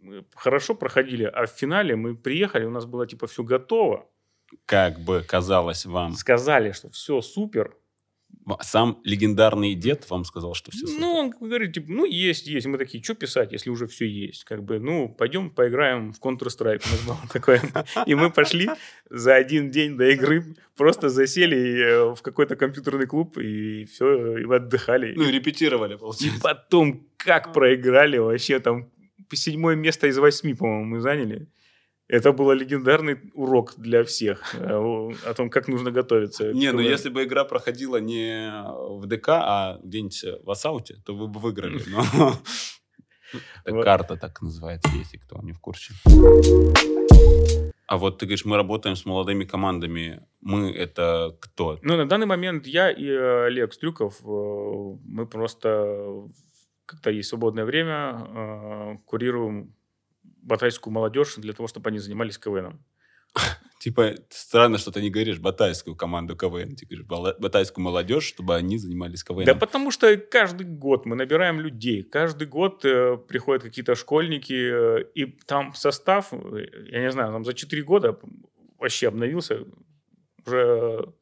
э, 0.03 0.21
хорошо 0.35 0.74
проходили, 0.75 1.25
а 1.25 1.45
в 1.45 1.50
финале 1.50 1.95
мы 1.95 2.15
приехали, 2.15 2.65
у 2.65 2.71
нас 2.71 2.85
было 2.85 3.05
типа 3.07 3.27
все 3.27 3.43
готово. 3.43 4.05
Как 4.65 5.00
бы 5.00 5.21
казалось 5.27 5.85
вам. 5.85 6.13
Сказали, 6.13 6.71
что 6.71 6.89
все 6.89 7.21
супер. 7.21 7.75
Сам 8.61 8.99
легендарный 9.03 9.73
дед 9.73 10.09
вам 10.09 10.23
сказал, 10.23 10.53
что 10.53 10.71
все 10.71 10.85
супер. 10.85 10.99
Ну, 11.01 11.13
он 11.13 11.29
говорит, 11.31 11.73
типа, 11.73 11.87
ну, 11.91 12.05
есть, 12.05 12.47
есть. 12.47 12.67
Мы 12.67 12.77
такие, 12.77 13.03
что 13.03 13.15
писать, 13.15 13.51
если 13.51 13.69
уже 13.69 13.87
все 13.87 14.07
есть? 14.07 14.43
Как 14.43 14.63
бы, 14.63 14.79
ну, 14.79 15.09
пойдем 15.09 15.49
поиграем 15.49 16.13
в 16.13 16.19
Counter-Strike. 16.19 16.83
Было 17.07 17.17
такое. 17.33 17.61
И 18.05 18.13
мы 18.15 18.29
пошли 18.29 18.69
за 19.09 19.35
один 19.35 19.71
день 19.71 19.97
до 19.97 20.09
игры, 20.11 20.55
просто 20.77 21.09
засели 21.09 21.57
э, 21.81 22.13
в 22.15 22.21
какой-то 22.21 22.55
компьютерный 22.55 23.07
клуб, 23.07 23.37
и 23.37 23.85
все, 23.85 24.37
и 24.37 24.43
отдыхали. 24.45 25.13
Ну, 25.15 25.23
и 25.23 25.31
репетировали, 25.31 25.95
И 25.95 25.97
получается. 25.97 26.41
потом, 26.41 27.07
как 27.17 27.51
проиграли 27.53 28.17
вообще, 28.17 28.59
там 28.59 28.89
седьмое 29.33 29.75
место 29.75 30.07
из 30.07 30.17
восьми, 30.17 30.53
по-моему, 30.53 30.85
мы 30.85 30.99
заняли. 31.01 31.47
Это 32.07 32.33
был 32.33 32.51
легендарный 32.51 33.19
урок 33.33 33.74
для 33.77 34.03
всех 34.03 34.53
э, 34.53 34.67
о 34.67 35.33
том, 35.33 35.50
как 35.50 35.67
нужно 35.67 35.89
готовиться. 35.89 36.53
Не, 36.53 36.71
ну 36.71 36.79
если 36.79 37.09
бы 37.09 37.24
игра 37.24 37.45
проходила 37.45 37.97
не 37.97 38.51
в 39.00 39.07
ДК, 39.07 39.29
а 39.29 39.79
где-нибудь 39.83 40.25
в 40.43 40.51
Асауте, 40.51 40.97
то 41.03 41.15
вы 41.15 41.27
бы 41.27 41.39
выиграли. 41.39 41.81
Карта 43.83 44.17
так 44.17 44.41
называется, 44.43 44.89
если 44.95 45.17
кто 45.17 45.41
не 45.41 45.51
в 45.51 45.59
курсе. 45.59 45.93
А 47.88 47.97
вот 47.97 48.19
ты 48.19 48.25
говоришь, 48.27 48.45
мы 48.45 48.55
работаем 48.55 48.95
с 48.95 49.05
молодыми 49.05 49.43
командами. 49.45 50.21
Мы 50.41 50.71
это 50.71 51.35
кто? 51.39 51.79
Ну, 51.81 51.97
на 51.97 52.07
данный 52.07 52.27
момент 52.27 52.67
я 52.67 52.91
и 52.91 53.07
э, 53.07 53.45
Олег 53.45 53.74
Стрюков, 53.74 54.21
э, 54.24 54.25
мы 54.25 55.25
просто, 55.25 56.29
когда 56.85 57.09
есть 57.09 57.29
свободное 57.29 57.65
время, 57.65 59.00
курируем 59.05 59.75
батайскую 60.45 60.93
молодежь 60.93 61.35
для 61.37 61.53
того, 61.53 61.67
чтобы 61.67 61.89
они 61.89 61.99
занимались 61.99 62.37
КВНом. 62.37 62.83
Типа, 63.79 64.15
странно, 64.29 64.77
что 64.77 64.91
ты 64.91 65.01
не 65.01 65.09
говоришь 65.09 65.39
батайскую 65.39 65.95
команду 65.95 66.35
КВН. 66.35 66.75
Ты 66.75 66.85
говоришь 66.85 67.05
батайскую 67.39 67.83
молодежь, 67.83 68.23
чтобы 68.23 68.55
они 68.55 68.77
занимались 68.77 69.23
КВН. 69.23 69.45
Да 69.45 69.53
потому 69.53 69.91
что 69.91 70.15
каждый 70.17 70.65
год 70.65 71.05
мы 71.05 71.15
набираем 71.15 71.59
людей. 71.59 72.01
Каждый 72.01 72.47
год 72.47 72.83
э, 72.85 73.17
приходят 73.17 73.63
какие-то 73.63 73.95
школьники, 73.95 74.99
э, 74.99 75.03
и 75.13 75.25
там 75.25 75.73
состав, 75.75 76.33
э, 76.33 76.65
я 76.91 77.01
не 77.01 77.11
знаю, 77.11 77.31
там 77.31 77.45
за 77.45 77.53
4 77.53 77.83
года 77.83 78.17
вообще 78.79 79.09
обновился. 79.09 79.65
Уже, 80.47 81.13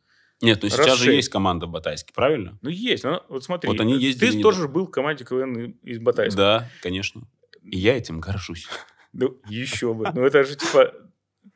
Нет, 0.41 0.59
ну 0.61 0.69
сейчас 0.69 0.99
же 0.99 1.13
есть 1.13 1.29
команда 1.29 1.65
в 1.65 1.69
Батайске, 1.69 2.13
правильно? 2.13 2.57
ну, 2.61 2.69
есть. 2.69 3.03
Ну, 3.03 3.21
вот 3.29 3.43
смотри, 3.43 3.69
Вот 3.69 3.79
они 3.79 3.93
ездили 3.93 4.31
ты 4.31 4.37
недавно. 4.37 4.43
тоже 4.43 4.67
был 4.67 4.87
в 4.87 4.91
команде 4.91 5.25
КВН 5.25 5.71
из 5.83 5.99
Батайска. 5.99 6.37
Да, 6.37 6.69
конечно. 6.81 7.23
И 7.63 7.77
я 7.77 7.97
этим 7.97 8.19
горжусь. 8.19 8.67
Ну, 9.13 9.39
еще 9.47 9.93
бы. 9.93 10.09
Ну, 10.13 10.23
это 10.23 10.43
же 10.43 10.55
типа... 10.55 10.93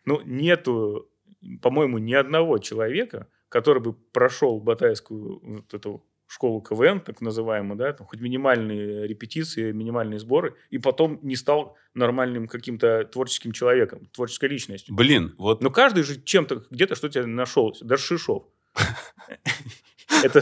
Ну, 0.05 0.21
нету, 0.23 1.09
по-моему, 1.61 1.97
ни 1.97 2.13
одного 2.13 2.59
человека, 2.59 3.27
который 3.49 3.81
бы 3.81 3.93
прошел 3.93 4.59
батайскую 4.59 5.39
вот 5.43 5.73
эту 5.73 6.05
школу 6.27 6.61
КВН, 6.61 6.99
так 6.99 7.21
называемую, 7.21 7.77
да, 7.77 7.93
там, 7.93 8.05
хоть 8.05 8.19
минимальные 8.19 9.07
репетиции, 9.07 9.71
минимальные 9.71 10.19
сборы, 10.19 10.55
и 10.69 10.77
потом 10.77 11.19
не 11.23 11.35
стал 11.35 11.77
нормальным 11.93 12.47
каким-то 12.47 13.05
творческим 13.05 13.53
человеком, 13.53 14.07
творческой 14.13 14.49
личностью. 14.49 14.93
Блин, 14.93 15.33
вот 15.37 15.61
Но 15.61 15.71
каждый 15.71 16.03
же 16.03 16.21
чем-то, 16.21 16.65
где-то 16.69 16.95
что-то 16.95 17.25
нашел. 17.25 17.75
Даже 17.81 18.03
Шишов. 18.03 18.43
Это, 20.23 20.41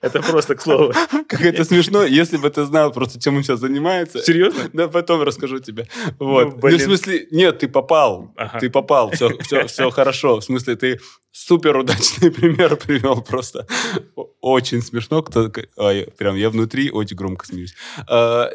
это 0.00 0.22
просто 0.22 0.54
к 0.54 0.62
слову. 0.62 0.92
как 1.28 1.40
это 1.40 1.64
смешно, 1.64 2.04
если 2.04 2.36
бы 2.36 2.50
ты 2.50 2.64
знал 2.64 2.92
просто, 2.92 3.20
чем 3.20 3.36
он 3.36 3.42
сейчас 3.42 3.60
занимается. 3.60 4.22
Серьезно? 4.22 4.70
Да, 4.72 4.88
потом 4.88 5.22
расскажу 5.22 5.58
тебе. 5.58 5.86
Вот. 6.18 6.62
Ну, 6.62 6.68
Ну, 6.70 6.76
в 6.76 6.80
смысле, 6.80 7.26
нет, 7.30 7.58
ты 7.58 7.68
попал. 7.68 8.32
Ага. 8.36 8.58
Ты 8.60 8.70
попал. 8.70 9.10
Все, 9.10 9.36
все, 9.38 9.66
все 9.66 9.90
хорошо. 9.90 10.40
В 10.40 10.44
смысле, 10.44 10.76
ты 10.76 11.00
супер 11.32 11.76
удачный 11.76 12.30
пример 12.38 12.76
привел 12.76 13.22
просто. 13.22 13.66
Очень 14.40 14.82
смешно. 14.82 15.22
Кто, 15.22 15.50
ой, 15.76 16.08
прям 16.16 16.36
я 16.36 16.50
внутри 16.50 16.90
очень 16.90 17.16
громко 17.16 17.46
смеюсь. 17.46 17.74
А, 18.08 18.50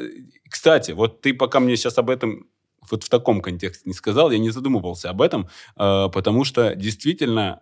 Кстати, 0.50 0.92
вот 0.92 1.22
ты 1.22 1.34
пока 1.34 1.60
мне 1.60 1.76
сейчас 1.78 1.98
об 1.98 2.10
этом 2.10 2.48
вот 2.90 3.04
в 3.04 3.10
таком 3.10 3.42
контексте 3.42 3.84
не 3.86 3.94
сказал, 3.94 4.32
я 4.32 4.40
не 4.40 4.50
задумывался 4.50 5.10
об 5.10 5.22
этом, 5.22 5.48
а, 5.76 6.10
потому 6.10 6.44
что 6.44 6.76
действительно 6.76 7.62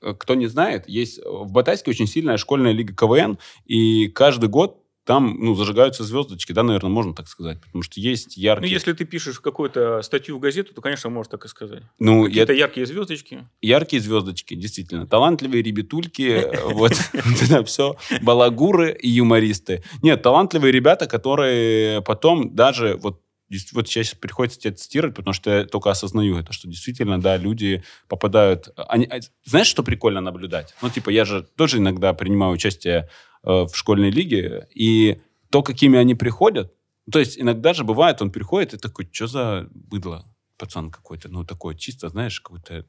кто 0.00 0.34
не 0.34 0.46
знает, 0.46 0.88
есть 0.88 1.20
в 1.24 1.50
Батайске 1.50 1.90
очень 1.90 2.06
сильная 2.06 2.36
школьная 2.36 2.72
лига 2.72 2.94
КВН, 2.94 3.38
и 3.66 4.08
каждый 4.08 4.48
год 4.48 4.82
там, 5.04 5.38
ну, 5.40 5.54
зажигаются 5.54 6.04
звездочки, 6.04 6.52
да, 6.52 6.62
наверное, 6.62 6.90
можно 6.90 7.14
так 7.14 7.28
сказать, 7.28 7.58
потому 7.62 7.80
что 7.82 7.98
есть 7.98 8.36
Ну, 8.36 8.42
яркие... 8.42 8.70
если 8.74 8.92
ты 8.92 9.06
пишешь 9.06 9.40
какую-то 9.40 10.02
статью 10.02 10.36
в 10.36 10.40
газету, 10.40 10.74
то, 10.74 10.82
конечно, 10.82 11.08
можешь 11.08 11.30
так 11.30 11.46
и 11.46 11.48
сказать. 11.48 11.82
Ну, 11.98 12.24
я- 12.26 12.28
Какие-то 12.44 12.52
яркие 12.52 12.84
звездочки. 12.84 13.48
яркие 13.62 14.02
звездочки, 14.02 14.52
действительно. 14.54 15.06
Талантливые 15.06 15.62
ребятульки, 15.62 16.44
вот, 16.74 16.92
это 17.14 17.64
все, 17.64 17.96
балагуры 18.20 18.92
и 19.00 19.08
юмористы. 19.08 19.82
Нет, 20.02 20.20
талантливые 20.22 20.72
ребята, 20.72 21.06
которые 21.06 22.02
потом 22.02 22.54
даже, 22.54 22.98
вот, 23.02 23.22
вот 23.72 23.88
сейчас 23.88 24.14
приходится 24.14 24.60
тебя 24.60 24.74
цитировать, 24.74 25.16
потому 25.16 25.32
что 25.32 25.50
я 25.50 25.64
только 25.64 25.90
осознаю 25.90 26.38
это, 26.38 26.52
что 26.52 26.68
действительно, 26.68 27.20
да, 27.20 27.36
люди 27.36 27.82
попадают... 28.08 28.68
Они, 28.76 29.06
а, 29.06 29.20
знаешь, 29.44 29.66
что 29.66 29.82
прикольно 29.82 30.20
наблюдать? 30.20 30.74
Ну, 30.82 30.90
типа, 30.90 31.10
я 31.10 31.24
же 31.24 31.42
тоже 31.42 31.78
иногда 31.78 32.12
принимаю 32.12 32.52
участие 32.52 33.08
э, 33.44 33.50
в 33.50 33.74
школьной 33.74 34.10
лиге, 34.10 34.68
и 34.74 35.20
то, 35.50 35.62
какими 35.62 35.98
они 35.98 36.14
приходят, 36.14 36.72
ну, 37.06 37.12
то 37.12 37.20
есть 37.20 37.40
иногда 37.40 37.72
же 37.72 37.84
бывает, 37.84 38.20
он 38.20 38.30
приходит 38.30 38.74
и 38.74 38.76
такой, 38.76 39.08
что 39.10 39.26
за 39.26 39.68
быдло, 39.70 40.26
пацан 40.58 40.90
какой-то, 40.90 41.28
ну, 41.30 41.44
такой 41.44 41.74
чисто, 41.74 42.10
знаешь, 42.10 42.40
какой-то 42.40 42.84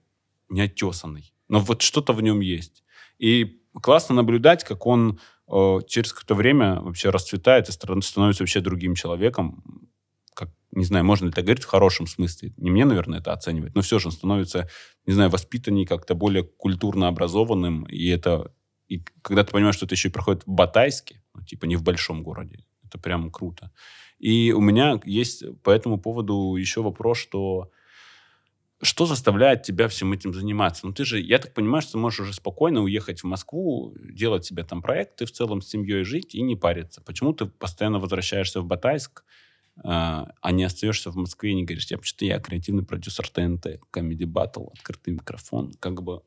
неотесанный. 0.50 1.34
Но 1.48 1.60
вот 1.60 1.82
что-то 1.82 2.12
в 2.13 2.22
нем 2.22 2.41
есть. 2.41 2.84
И 3.17 3.62
классно 3.82 4.15
наблюдать, 4.15 4.63
как 4.63 4.86
он 4.86 5.19
э, 5.48 5.80
через 5.88 6.12
какое-то 6.12 6.36
время 6.36 6.82
вообще 6.82 7.10
расцветает 7.10 7.69
и 7.69 7.72
становится 7.72 8.43
вообще 8.43 8.60
другим 8.60 8.95
человеком. 8.95 9.63
Не 10.72 10.86
знаю, 10.86 11.04
можно 11.04 11.26
ли 11.26 11.32
это 11.32 11.42
говорить 11.42 11.64
в 11.64 11.68
хорошем 11.68 12.06
смысле. 12.08 12.54
Не 12.58 12.70
мне, 12.70 12.86
наверное, 12.86 13.20
это 13.20 13.34
оценивать, 13.34 13.76
но 13.76 13.82
все 13.82 14.00
же 14.00 14.08
он 14.08 14.12
становится, 14.12 14.70
не 15.06 15.14
знаю, 15.14 15.30
воспитаннее, 15.30 15.88
как-то 15.88 16.14
более 16.14 16.44
культурно 16.44 17.08
образованным. 17.08 17.84
И 17.86 18.08
это... 18.08 18.54
И 18.88 19.04
когда 19.22 19.44
ты 19.44 19.52
понимаешь, 19.52 19.76
что 19.76 19.86
это 19.86 19.96
еще 19.96 20.10
и 20.10 20.12
проходит 20.12 20.44
в 20.46 20.50
Батайске, 20.50 21.22
ну, 21.34 21.44
типа 21.44 21.66
не 21.66 21.76
в 21.76 21.84
большом 21.84 22.24
городе, 22.24 22.66
это 22.84 22.98
прям 22.98 23.32
круто. 23.32 23.72
И 24.20 24.52
у 24.52 24.62
меня 24.62 25.00
есть 25.06 25.44
по 25.64 25.70
этому 25.70 26.00
поводу 26.00 26.56
еще 26.56 26.82
вопрос, 26.82 27.18
что 27.18 27.72
что 28.82 29.06
заставляет 29.06 29.64
тебя 29.64 29.88
всем 29.88 30.14
этим 30.14 30.34
заниматься? 30.34 30.88
Ну, 30.88 30.94
ты 30.94 31.04
же, 31.04 31.20
я 31.20 31.40
так 31.40 31.54
понимаю, 31.54 31.82
что 31.82 31.94
ты 31.94 31.98
можешь 31.98 32.22
уже 32.22 32.34
спокойно 32.34 32.82
уехать 32.82 33.22
в 33.22 33.26
Москву, 33.26 33.94
делать 34.00 34.46
себе 34.46 34.64
там 34.64 34.82
проекты, 34.82 35.26
в 35.26 35.32
целом 35.32 35.62
с 35.62 35.68
семьей 35.68 36.04
жить 36.04 36.34
и 36.34 36.42
не 36.42 36.56
париться. 36.56 37.02
Почему 37.02 37.34
ты 37.34 37.46
постоянно 37.46 38.00
возвращаешься 38.00 38.62
в 38.62 38.66
Батайск, 38.66 39.26
а 39.84 40.52
не 40.52 40.63
остаешься 40.63 41.12
в 41.12 41.15
Москве 41.15 41.52
и 41.52 41.56
не 41.56 41.63
говоришь, 41.63 41.88
я 41.88 41.98
вообще-то 41.98 42.26
я 42.26 42.39
креативный 42.39 42.84
продюсер 42.84 43.28
ТНТ, 43.30 43.80
Comedy 43.92 44.26
Battle, 44.26 44.72
открытый 44.74 45.13
микрофон, 45.13 45.74
как 45.80 46.02
бы... 46.02 46.22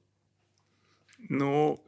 Ну, 1.29 1.83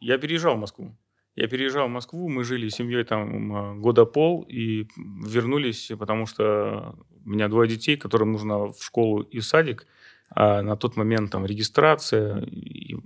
я 0.00 0.18
переезжал 0.18 0.56
в 0.56 0.60
Москву. 0.60 0.96
Я 1.36 1.46
переезжал 1.46 1.86
в 1.86 1.90
Москву, 1.90 2.28
мы 2.28 2.44
жили 2.44 2.68
с 2.68 2.74
семьей 2.74 3.04
там 3.04 3.80
года 3.80 4.04
пол 4.04 4.42
и 4.48 4.88
вернулись, 4.96 5.92
потому 5.98 6.26
что 6.26 6.96
у 7.24 7.30
меня 7.30 7.48
двое 7.48 7.68
детей, 7.68 7.96
которым 7.96 8.32
нужно 8.32 8.72
в 8.72 8.82
школу 8.82 9.22
и 9.22 9.38
в 9.38 9.44
садик, 9.44 9.86
а 10.30 10.62
на 10.62 10.76
тот 10.76 10.96
момент 10.96 11.30
там 11.30 11.46
регистрация 11.46 12.40
и, 12.40 12.96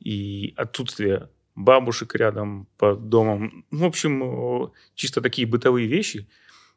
и 0.00 0.52
отсутствие 0.56 1.28
бабушек 1.54 2.14
рядом 2.14 2.66
под 2.76 3.08
домом. 3.08 3.64
В 3.70 3.84
общем, 3.84 4.64
э, 4.64 4.68
чисто 4.94 5.20
такие 5.20 5.46
бытовые 5.46 5.86
вещи. 5.86 6.28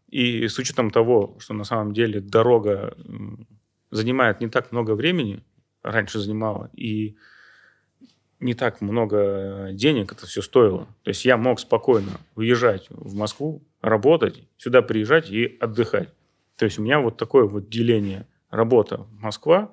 И 0.10 0.48
с 0.48 0.58
учетом 0.58 0.90
того, 0.90 1.36
что 1.40 1.54
на 1.54 1.64
самом 1.64 1.94
деле 1.94 2.22
дорога 2.22 2.96
занимает 3.92 4.42
не 4.42 4.48
так 4.48 4.72
много 4.72 4.96
времени, 4.96 5.44
раньше 5.84 6.20
занимала, 6.20 6.70
и 6.74 7.16
не 8.40 8.54
так 8.54 8.82
много 8.82 9.70
денег 9.72 10.12
это 10.12 10.26
все 10.28 10.42
стоило. 10.42 10.88
То 11.04 11.10
есть 11.10 11.26
я 11.26 11.38
мог 11.38 11.60
спокойно 11.60 12.20
уезжать 12.36 12.88
в 12.90 13.16
Москву, 13.16 13.64
работать, 13.82 14.44
сюда 14.58 14.82
приезжать 14.82 15.30
и 15.30 15.58
отдыхать. 15.60 16.10
То 16.58 16.66
есть 16.66 16.80
у 16.80 16.84
меня 16.84 17.00
вот 17.00 17.18
такое 17.18 17.46
вот 17.46 17.70
деление 17.70 18.28
работа 18.50 19.08
Москва. 19.20 19.72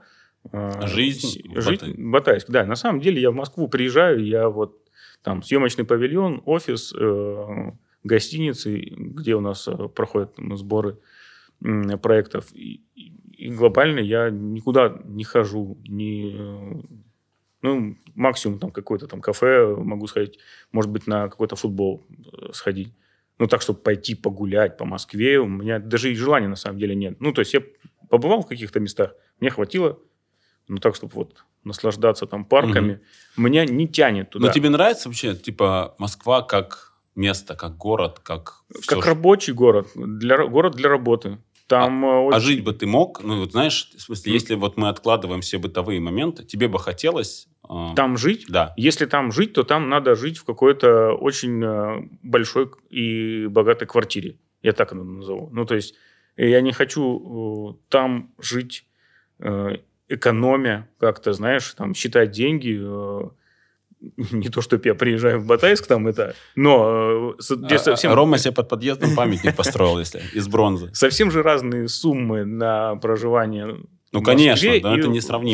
э, 0.52 0.86
Жизнь 0.86 1.42
Батай- 1.82 1.94
Батайск. 1.96 2.50
Да, 2.50 2.64
на 2.66 2.76
самом 2.76 3.00
деле 3.00 3.20
я 3.20 3.30
в 3.30 3.34
Москву 3.34 3.68
приезжаю, 3.68 4.24
я 4.24 4.48
вот 4.48 4.78
там 5.22 5.42
съемочный 5.42 5.84
павильон, 5.84 6.42
офис, 6.44 6.92
э, 6.94 7.72
гостиницы, 8.04 8.78
где 8.96 9.34
у 9.34 9.40
нас 9.40 9.66
э, 9.66 9.88
проходят 9.88 10.32
сборы 10.54 10.98
проектов. 12.02 12.52
И, 12.54 12.82
и- 12.94 13.50
глобально 13.50 13.98
я 14.00 14.30
никуда 14.30 15.00
не 15.04 15.24
хожу, 15.24 15.78
не, 15.88 16.36
э, 16.38 16.82
ну, 17.62 17.96
максимум 18.14 18.58
там 18.58 18.70
какое-то 18.70 19.06
там 19.08 19.20
кафе 19.20 19.74
могу 19.76 20.06
сходить, 20.06 20.38
может 20.72 20.90
быть, 20.90 21.06
на 21.06 21.28
какой-то 21.28 21.56
футбол 21.56 22.04
э, 22.32 22.52
сходить. 22.52 22.92
Ну, 23.38 23.48
так, 23.48 23.62
чтобы 23.62 23.80
пойти 23.80 24.14
погулять 24.14 24.76
по 24.76 24.84
Москве, 24.84 25.40
у 25.40 25.46
меня 25.46 25.80
даже 25.80 26.12
и 26.12 26.14
желания 26.14 26.48
на 26.48 26.56
самом 26.56 26.78
деле 26.78 26.94
нет. 26.94 27.20
Ну, 27.20 27.32
то 27.32 27.40
есть 27.40 27.54
я 27.54 27.62
побывал 28.08 28.42
в 28.42 28.46
каких-то 28.46 28.78
местах, 28.78 29.14
мне 29.40 29.50
хватило, 29.50 29.98
ну, 30.68 30.76
так, 30.78 30.94
чтобы 30.94 31.14
вот 31.14 31.44
наслаждаться 31.64 32.26
там 32.26 32.44
парками. 32.44 33.00
Меня 33.36 33.64
не 33.64 33.88
тянет 33.88 34.30
туда. 34.30 34.46
Но 34.46 34.52
тебе 34.52 34.68
нравится 34.68 35.08
вообще, 35.08 35.34
типа, 35.34 35.94
Москва 35.98 36.42
как 36.42 36.93
место, 37.14 37.54
как 37.54 37.76
город, 37.76 38.20
как... 38.22 38.62
Как 38.72 38.82
что- 38.82 39.00
рабочий 39.00 39.52
город, 39.52 39.88
для, 39.94 40.46
город 40.46 40.74
для 40.74 40.88
работы. 40.88 41.38
Там 41.66 42.04
э, 42.04 42.08
А 42.08 42.20
очень- 42.20 42.40
жить 42.40 42.64
бы 42.64 42.72
ты 42.72 42.86
мог? 42.86 43.22
Ну, 43.22 43.40
вот 43.40 43.52
знаешь, 43.52 43.90
в 43.96 44.00
смысле, 44.00 44.30
Ну. 44.30 44.34
если 44.34 44.54
вот 44.54 44.76
мы 44.76 44.88
откладываем 44.88 45.40
все 45.40 45.58
бытовые 45.58 46.00
моменты, 46.00 46.44
тебе 46.44 46.68
бы 46.68 46.78
хотелось... 46.78 47.48
э, 47.68 47.92
там 47.96 48.16
жить, 48.18 48.46
Да. 48.48 48.74
если 48.76 49.06
там 49.06 49.32
жить, 49.32 49.52
то 49.54 49.62
там 49.62 49.88
надо 49.88 50.14
жить 50.14 50.38
в 50.38 50.44
какой-то 50.44 51.12
очень 51.12 51.62
э, 51.64 52.08
большой 52.22 52.70
и 52.90 53.46
богатой 53.46 53.86
квартире. 53.88 54.36
Я 54.62 54.72
так 54.72 54.92
это 54.92 55.02
назову. 55.02 55.48
Ну, 55.52 55.64
то 55.64 55.74
есть 55.74 55.94
э, 56.36 56.48
я 56.50 56.60
не 56.60 56.72
хочу 56.72 57.70
э, 57.70 57.74
там 57.88 58.34
жить, 58.38 58.84
э, 59.38 59.76
экономя 60.08 60.88
как-то, 60.98 61.32
знаешь, 61.32 61.72
там 61.74 61.94
считать 61.94 62.30
деньги. 62.30 62.78
э, 62.78 63.30
не 64.32 64.48
то, 64.48 64.60
чтобы 64.60 64.82
я 64.86 64.94
приезжаю 64.94 65.40
в 65.40 65.46
Батайск, 65.46 65.86
там 65.86 66.06
это, 66.06 66.34
но 66.56 67.34
э, 67.38 67.42
с- 67.42 67.56
где 67.56 67.76
А- 67.76 67.78
совсем, 67.78 68.12
а 68.12 68.14
Рома 68.14 68.38
себе 68.38 68.52
под 68.52 68.68
подъездом 68.68 69.14
памятник 69.14 69.56
построил, 69.56 69.98
если 69.98 70.22
из 70.32 70.48
бронзы. 70.48 70.90
совсем 70.94 71.30
же 71.30 71.42
разные 71.42 71.88
суммы 71.88 72.44
на 72.44 72.96
проживание. 72.96 73.76
Ну, 74.12 74.22
конечно, 74.22 74.68
да, 74.80 74.94
это. 74.96 75.08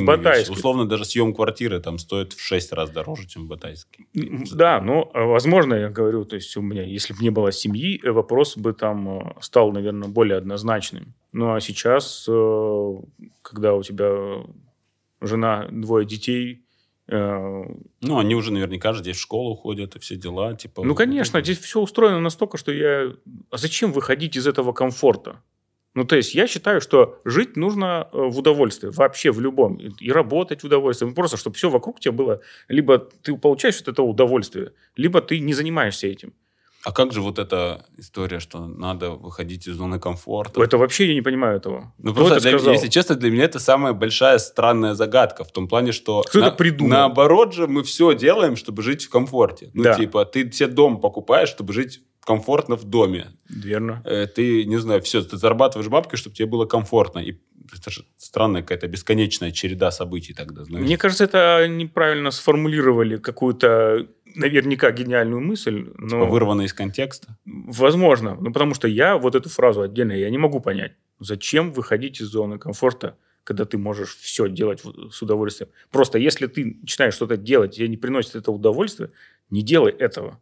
Батайске. 0.05 0.53
Условно, 0.53 0.87
даже 0.87 1.07
съем 1.07 1.33
квартиры 1.35 1.81
там 1.81 1.97
стоит 1.97 2.35
в 2.35 2.41
6 2.43 2.73
раз 2.75 2.91
дороже, 2.91 3.27
чем 3.27 3.45
в 3.45 3.49
Батайске. 3.49 4.05
Да, 4.53 4.83
но, 4.83 5.11
э, 5.15 5.25
возможно, 5.25 5.73
я 5.73 5.89
говорю, 5.89 6.27
то 6.27 6.37
есть 6.37 6.55
у 6.59 6.61
меня, 6.61 6.83
если 6.83 7.15
бы 7.15 7.21
не 7.23 7.31
было 7.31 7.53
семьи, 7.53 7.99
э, 8.05 8.11
вопрос 8.11 8.59
бы 8.59 8.75
там 8.75 9.19
э, 9.21 9.33
стал, 9.41 9.73
наверное, 9.73 10.11
более 10.11 10.37
однозначным. 10.37 11.15
Ну, 11.33 11.55
а 11.55 11.61
сейчас, 11.63 12.27
э, 12.29 12.95
когда 13.41 13.73
у 13.75 13.83
тебя 13.83 14.45
жена, 15.23 15.67
двое 15.71 16.05
детей, 16.07 16.53
э, 16.53 16.70
Ну, 17.11 18.19
они 18.19 18.35
уже 18.35 18.53
наверняка 18.53 18.93
же 18.93 19.01
здесь 19.01 19.17
в 19.17 19.21
школу 19.21 19.55
ходят 19.57 19.97
и 19.97 19.99
все 19.99 20.17
дела. 20.17 20.55
Типа, 20.55 20.85
ну, 20.85 20.95
конечно, 20.95 21.43
здесь 21.43 21.59
все 21.59 21.81
устроено 21.81 22.21
настолько, 22.21 22.57
что 22.57 22.73
я... 22.73 23.13
А 23.51 23.59
зачем 23.59 23.93
выходить 23.93 24.37
из 24.37 24.47
этого 24.47 24.73
комфорта? 24.73 25.43
Ну, 25.95 26.05
то 26.05 26.15
есть 26.15 26.35
я 26.35 26.47
считаю, 26.47 26.81
что 26.81 27.21
жить 27.25 27.57
нужно 27.57 28.09
э, 28.13 28.17
в 28.17 28.39
удовольствии, 28.39 28.89
вообще 28.89 29.33
в 29.33 29.41
любом. 29.41 29.75
И 29.77 30.13
работать 30.13 30.63
в 30.63 30.67
удовольствии. 30.67 31.07
Ну, 31.07 31.15
Просто, 31.15 31.37
чтобы 31.37 31.57
все 31.57 31.69
вокруг 31.69 31.99
тебя 31.99 32.13
было... 32.13 32.41
Либо 32.69 32.99
ты 32.99 33.37
получаешь 33.37 33.81
от 33.81 33.89
этого 33.89 34.07
удовольствие, 34.07 34.73
либо 34.95 35.21
ты 35.21 35.41
не 35.41 35.53
занимаешься 35.53 36.07
этим. 36.07 36.33
А 36.83 36.93
как 36.93 37.13
же 37.13 37.21
вот 37.21 37.39
эта 37.39 37.85
история, 37.99 38.41
что 38.41 38.67
надо 38.67 39.11
выходить 39.11 39.67
из 39.67 39.75
зоны 39.75 39.99
комфорта? 40.01 40.63
Это 40.63 40.79
вообще 40.79 41.09
я 41.09 41.15
не 41.15 41.21
понимаю 41.21 41.57
этого. 41.59 41.93
Ну, 41.99 42.13
Кто 42.13 42.21
просто, 42.27 42.35
это 42.37 42.43
для- 42.49 42.59
сказал? 42.59 42.75
если 42.75 42.89
честно, 42.89 43.17
для 43.17 43.31
меня 43.31 43.45
это 43.45 43.59
самая 43.59 43.93
большая 43.93 44.39
странная 44.39 44.95
загадка. 44.95 45.45
В 45.45 45.53
том 45.53 45.69
плане, 45.69 45.93
что... 45.93 46.23
Кто 46.23 46.39
это 46.41 46.53
придумал? 46.53 46.91
Наоборот 46.91 47.53
же, 47.53 47.67
мы 47.67 47.83
все 47.83 48.15
делаем, 48.15 48.57
чтобы 48.57 48.83
жить 48.83 49.05
в 49.05 49.11
комфорте. 49.11 49.71
Ну, 49.75 49.83
Да. 49.83 49.95
типа, 49.95 50.25
ты 50.25 50.51
себе 50.53 50.69
дом 50.69 51.01
покупаешь, 51.01 51.51
чтобы 51.51 51.73
жить 51.75 52.01
комфортно 52.25 52.77
в 52.77 52.85
доме. 52.85 53.27
Верно. 53.49 54.03
Э, 54.05 54.27
Ты, 54.27 54.65
не 54.65 54.77
знаю, 54.79 55.01
все, 55.03 55.21
ты 55.23 55.37
зарабатываешь 55.37 55.89
бабки, 55.89 56.17
чтобы 56.17 56.37
тебе 56.37 56.47
было 56.47 56.65
комфортно. 56.67 57.19
И 57.19 57.35
это 57.77 57.91
же 57.91 58.05
странная 58.17 58.63
какая-то 58.63 58.89
бесконечная 58.89 59.53
череда 59.53 59.91
событий 59.91 60.35
тогда, 60.35 60.65
знаешь. 60.65 60.85
Мне 60.85 60.97
кажется, 60.97 61.25
это 61.25 61.67
неправильно 61.69 62.31
сформулировали 62.31 63.17
какую-то 63.17 64.07
наверняка 64.35 64.91
гениальную 64.91 65.41
мысль, 65.41 65.91
но 65.97 66.27
Вырвано 66.27 66.63
из 66.63 66.73
контекста. 66.73 67.37
возможно. 67.45 68.37
Ну, 68.41 68.53
потому 68.53 68.75
что 68.75 68.89
я 68.89 69.17
вот 69.17 69.35
эту 69.35 69.49
фразу 69.49 69.83
отдельно 69.83 70.13
я 70.13 70.31
не 70.31 70.39
могу 70.39 70.61
понять. 70.61 70.93
Зачем 71.19 71.73
выходить 71.73 72.21
из 72.21 72.27
зоны 72.27 72.59
комфорта, 72.59 73.17
когда 73.45 73.65
ты 73.65 73.79
можешь 73.79 74.17
все 74.17 74.49
делать 74.49 74.83
с 75.11 75.23
удовольствием? 75.23 75.71
Просто 75.91 76.19
если 76.19 76.47
ты 76.47 76.79
начинаешь 76.81 77.15
что-то 77.15 77.37
делать, 77.37 77.79
и 77.79 77.89
не 77.89 77.97
приносит 77.97 78.35
это 78.37 78.51
удовольствие, 78.53 79.11
не 79.51 79.63
делай 79.63 79.93
этого. 79.93 80.41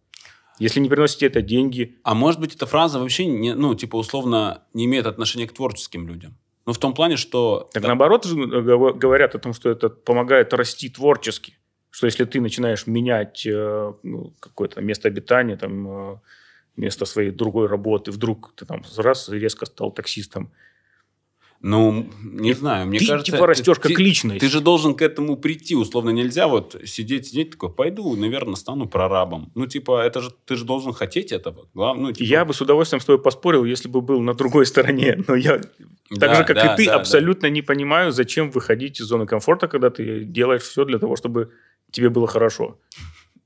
Если 0.59 0.81
не 0.81 0.89
приносит 0.89 1.19
тебе 1.19 1.29
это 1.29 1.41
деньги, 1.43 1.99
А 2.03 2.15
может 2.15 2.41
быть, 2.41 2.55
эта 2.55 2.67
фраза 2.67 2.99
вообще, 2.99 3.27
не, 3.27 3.55
ну, 3.55 3.75
типа, 3.75 3.97
условно, 3.97 4.63
не 4.75 4.87
имеет 4.87 5.07
отношения 5.07 5.47
к 5.47 5.53
творческим 5.53 6.09
людям. 6.09 6.37
Ну, 6.67 6.73
в 6.73 6.79
том 6.79 6.95
плане, 6.95 7.17
что... 7.17 7.71
Так 7.73 7.83
Да, 7.83 7.89
наоборот 7.89 8.27
гов- 8.27 8.99
говорят 8.99 9.35
о 9.35 9.39
том, 9.39 9.55
что 9.55 9.71
это 9.71 9.89
помогает 9.89 10.53
расти 10.53 10.89
творчески. 10.91 11.57
Что 11.91 12.07
если 12.07 12.25
ты 12.25 12.41
начинаешь 12.41 12.87
менять 12.87 13.47
э, 13.47 13.93
ну, 14.03 14.35
какое-то 14.41 14.81
место 14.81 15.09
обитания, 15.09 15.57
там, 15.57 16.13
э, 16.13 16.17
место 16.77 17.05
своей 17.05 17.31
другой 17.31 17.67
работы, 17.67 18.11
вдруг 18.11 18.53
ты 18.55 18.67
там 18.67 18.83
раз 18.97 19.29
резко 19.29 19.67
стал 19.67 19.91
таксистом. 19.91 20.53
Ну, 21.61 22.09
не 22.23 22.53
знаю, 22.53 22.87
мне 22.87 23.01
ты 23.01 23.07
кажется... 23.07 23.33
типа 23.33 23.47
растешь 23.47 23.79
ты- 23.79 23.89
как 23.89 23.99
личность. 23.99 24.41
Ты 24.41 24.49
же 24.49 24.61
должен 24.61 24.95
к 24.95 25.03
этому 25.03 25.37
прийти, 25.37 25.75
условно 25.75 26.11
нельзя 26.11 26.47
вот 26.47 26.77
сидеть, 26.85 27.27
сидеть 27.27 27.51
такой, 27.51 27.73
пойду, 27.73 28.15
наверное, 28.15 28.55
стану 28.55 28.89
прорабом. 28.89 29.51
Ну, 29.57 29.67
типа, 29.67 30.03
это 30.07 30.21
же, 30.21 30.31
ты 30.45 30.55
же 30.55 30.65
должен 30.65 30.93
хотеть 30.93 31.33
этого. 31.33 31.67
Ну, 31.75 32.13
типа, 32.13 32.27
Я 32.29 32.45
бы 32.45 32.55
с 32.55 32.61
удовольствием 32.61 33.01
с 33.01 33.05
тобой 33.05 33.21
поспорил, 33.21 33.65
если 33.65 33.89
бы 33.89 34.01
был 34.01 34.21
на 34.21 34.35
другой 34.35 34.67
стороне. 34.67 35.19
Но 35.29 35.35
я, 35.35 35.59
так 35.59 35.69
Да, 36.11 36.35
же, 36.37 36.45
как 36.45 36.57
да, 36.57 36.75
и 36.75 36.77
ты, 36.77 36.85
да, 36.87 36.93
да. 36.93 37.01
абсолютно 37.01 37.49
не 37.49 37.63
понимаю, 37.63 38.13
зачем 38.13 38.51
выходить 38.53 39.01
из 39.01 39.07
зоны 39.07 39.27
комфорта, 39.27 39.67
когда 39.67 39.91
ты 39.91 40.25
делаешь 40.25 40.63
все 40.63 40.85
для 40.85 40.99
того, 41.01 41.17
чтобы 41.17 41.51
тебе 41.91 42.09
было 42.09 42.29
хорошо. 42.29 42.79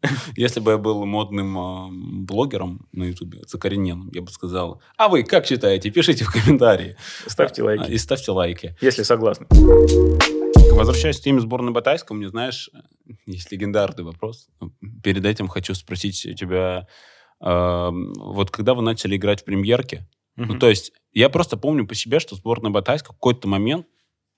Если 0.37 0.61
бы 0.61 0.73
я 0.73 0.79
был 0.79 1.05
модным 1.07 1.59
а, 1.59 1.89
блогером 1.91 2.87
на 2.93 3.05
Ютубе, 3.05 3.43
закоренелым, 3.47 4.11
я 4.13 4.23
бы 4.23 4.31
сказал, 4.31 4.81
а 4.97 5.09
вы 5.09 5.23
как 5.23 5.47
считаете? 5.47 5.91
Пишите 5.91 6.25
в 6.25 6.33
комментарии. 6.33 6.97
Ставьте 7.27 7.63
А, 7.63 7.67
лайки, 7.67 7.91
И 7.91 7.99
ставьте 7.99 8.33
лайки. 8.33 8.77
если 8.81 9.03
согласны. 9.03 9.47
Возвращаясь 10.73 11.21
к 11.21 11.23
теме 11.23 11.41
сборной 11.41 11.73
Батайска, 11.73 12.15
мне, 12.15 12.29
знаешь, 12.29 12.71
есть 13.27 13.53
легендарный 13.53 14.05
вопрос. 14.05 14.49
Перед 15.03 15.25
этим 15.25 15.47
хочу 15.49 15.75
спросить 15.75 16.25
у 16.27 16.33
тебя, 16.35 16.87
э, 17.41 17.91
вот 17.91 18.51
когда 18.51 18.75
вы 18.75 18.83
начали 18.83 19.17
играть 19.17 19.43
в 19.43 19.45
премьерке, 19.45 20.09
ну, 20.37 20.47
Мгм. 20.47 20.59
то 20.59 20.69
есть 20.69 20.93
я 21.13 21.29
просто 21.29 21.57
помню 21.57 21.87
по 21.87 21.95
себе, 21.95 22.19
что 22.21 22.35
сборная 22.37 22.71
Батайска 22.71 23.13
в 23.13 23.17
какой-то 23.17 23.47
момент, 23.49 23.87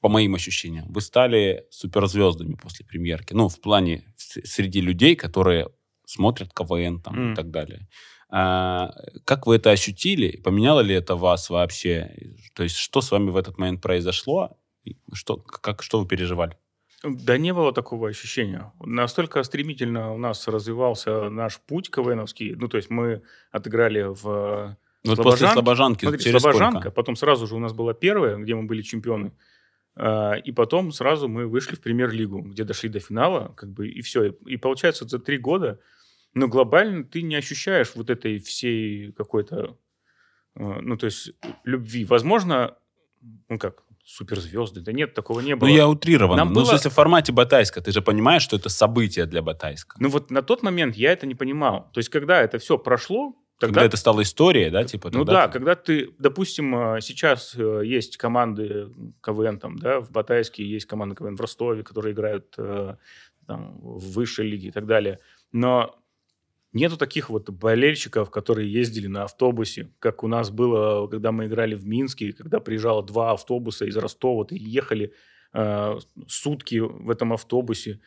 по 0.05 0.11
моим 0.11 0.35
ощущениям, 0.35 0.85
вы 0.93 1.01
стали 1.01 1.65
суперзвездами 1.71 2.57
после 2.63 2.85
премьерки. 2.85 3.33
Ну, 3.33 3.49
в 3.49 3.59
плане 3.59 4.05
среди 4.17 4.83
людей, 4.83 5.17
которые 5.17 5.71
смотрят 6.05 6.53
КВН 6.53 7.01
там, 7.01 7.15
Мгм. 7.15 7.33
и 7.33 7.35
так 7.35 7.51
далее. 7.51 7.89
А, 8.29 8.91
как 9.25 9.47
вы 9.47 9.57
это 9.57 9.71
ощутили? 9.71 10.37
Поменяло 10.45 10.81
ли 10.81 10.95
это 10.95 11.17
вас 11.17 11.49
вообще? 11.49 12.15
То 12.55 12.65
есть 12.65 12.77
что 12.77 13.01
с 13.01 13.13
вами 13.13 13.31
в 13.31 13.37
этот 13.39 13.57
момент 13.57 13.81
произошло? 13.81 14.59
Что, 15.15 15.39
как, 15.39 15.83
что 15.83 16.01
вы 16.01 16.07
переживали? 16.07 16.59
Да 17.03 17.39
не 17.39 17.55
было 17.55 17.73
такого 17.73 18.11
ощущения. 18.11 18.75
Настолько 18.81 19.43
стремительно 19.43 20.13
у 20.13 20.19
нас 20.19 20.47
развивался 20.49 21.31
наш 21.31 21.59
путь 21.67 21.91
КВНовский. 21.91 22.57
Ну, 22.57 22.69
то 22.69 22.77
есть 22.77 22.91
мы 22.91 23.23
отыграли 23.53 24.03
в... 24.03 24.77
Вот 25.03 25.17
после 25.17 25.47
Слобожанки? 25.49 25.53
Слобожанки 25.55 26.05
Смотри, 26.05 26.21
через 26.21 26.43
Слобожанка, 26.43 26.81
сколько? 26.81 26.91
потом 26.95 27.17
сразу 27.17 27.47
же 27.47 27.55
у 27.55 27.59
нас 27.59 27.73
была 27.73 27.95
первая, 27.95 28.37
где 28.37 28.55
мы 28.55 28.65
были 28.65 28.83
чемпионы. 28.83 29.33
А, 29.97 30.35
И 30.35 30.53
потом 30.53 30.93
сразу 30.93 31.29
мы 31.29 31.47
вышли 31.47 31.77
в 31.77 31.81
премьер-лигу, 31.81 32.43
где 32.43 32.65
дошли 32.65 32.89
до 32.89 33.01
финала, 33.01 33.53
как 33.57 33.71
бы, 33.71 33.89
и 33.89 34.03
все. 34.03 34.35
И 34.47 34.57
получается, 34.57 35.07
за 35.07 35.19
три 35.19 35.39
года, 35.39 35.79
ну, 36.35 36.49
глобально 36.49 37.05
ты 37.05 37.23
не 37.23 37.37
ощущаешь 37.37 37.93
вот 37.95 38.11
этой 38.11 38.39
всей 38.39 39.13
какой-то, 39.13 39.77
э, 40.57 40.81
ну, 40.81 40.97
то 40.97 41.07
есть, 41.07 41.33
любви. 41.65 42.05
Возможно, 42.05 42.77
ну, 43.49 43.59
как, 43.59 43.85
суперзвезды, 44.05 44.81
да 44.81 44.93
нет, 44.93 45.15
такого 45.15 45.41
не 45.41 45.57
было. 45.57 45.69
Ну, 45.69 45.75
я 45.75 45.89
утрированно. 45.89 46.45
Нам 46.45 46.53
ну, 46.53 46.61
было- 46.61 46.71
смысле, 46.71 46.91
в 46.91 46.95
формате 46.95 47.33
Батайска. 47.33 47.81
Ты 47.81 47.91
же 47.91 48.03
понимаешь, 48.03 48.43
что 48.43 48.57
это 48.57 48.69
событие 48.69 49.27
для 49.27 49.43
Батайска. 49.43 49.97
Ну 49.99 50.09
вот 50.11 50.31
на 50.31 50.43
тот 50.43 50.63
момент 50.63 50.97
я 50.97 51.13
это 51.13 51.27
не 51.27 51.35
понимал. 51.35 51.91
То 51.93 52.01
есть, 52.01 52.11
когда 52.11 52.43
это 52.43 52.59
все 52.59 52.77
прошло, 52.77 53.35
тогда... 53.59 53.75
Когда 53.75 53.87
это 53.87 53.97
стало 53.97 54.23
историей, 54.23 54.71
да, 54.71 54.85
типа? 54.85 55.11
ну 55.13 55.25
да, 55.25 55.47
ты- 55.47 55.53
когда 55.53 55.75
ты, 55.75 56.11
допустим, 56.19 56.97
э, 56.97 57.01
сейчас 57.01 57.55
э, 57.57 57.83
есть 57.85 58.17
команды 58.17 58.91
КВН, 59.23 59.59
там, 59.59 59.77
да, 59.77 60.01
в 60.01 60.11
Батайске 60.11 60.65
есть 60.65 60.87
команды 60.87 61.15
КВН 61.15 61.37
в 61.37 61.41
Ростове, 61.41 61.83
которые 61.83 62.13
играют 62.15 62.55
э, 62.59 62.97
там, 63.47 63.79
в 63.81 64.13
высшей 64.13 64.47
лиге 64.47 64.69
и 64.69 64.71
так 64.71 64.87
далее. 64.87 65.21
Но 65.53 65.99
нету 66.73 66.97
таких 66.97 67.31
вот 67.31 67.49
болельщиков, 67.51 68.31
которые 68.31 68.71
ездили 68.71 69.07
на 69.07 69.25
автобусе, 69.25 69.91
как 70.01 70.23
у 70.25 70.29
нас 70.29 70.51
было, 70.51 71.07
когда 71.07 71.33
мы 71.33 71.47
играли 71.47 71.75
в 71.75 71.87
Минске, 71.87 72.33
когда 72.33 72.61
приезжало 72.61 73.03
два 73.03 73.33
автобуса 73.33 73.87
из 73.87 73.97
Ростова, 73.97 74.47
и 74.51 74.57
ехали 74.57 75.15
э, 75.53 75.99
сутки 76.27 76.79
в 76.81 77.09
этом 77.11 77.33
автобусе, 77.33 78.01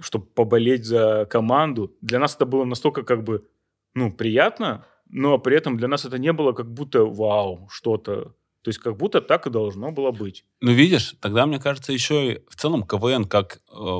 чтобы 0.00 0.26
поболеть 0.26 0.84
за 0.84 1.26
команду. 1.30 1.96
Для 2.00 2.18
нас 2.18 2.34
это 2.34 2.46
было 2.46 2.64
настолько 2.64 3.02
как 3.02 3.22
бы, 3.22 3.46
ну, 3.94 4.12
приятно, 4.12 4.84
но 5.08 5.38
при 5.38 5.56
этом 5.56 5.76
для 5.76 5.88
нас 5.88 6.04
это 6.04 6.18
не 6.18 6.32
было 6.32 6.52
как 6.52 6.72
будто 6.72 7.04
вау, 7.04 7.68
что-то. 7.70 8.34
То 8.62 8.68
есть 8.70 8.78
как 8.78 8.96
будто 8.96 9.20
так 9.20 9.46
и 9.46 9.50
должно 9.50 9.92
было 9.92 10.10
быть. 10.10 10.44
Ну, 10.60 10.72
видишь, 10.72 11.14
тогда, 11.20 11.46
мне 11.46 11.58
кажется, 11.58 11.92
еще 11.92 12.32
и 12.32 12.40
в 12.48 12.56
целом 12.56 12.82
КВН 12.82 13.24
как, 13.26 13.60
э, 13.70 13.98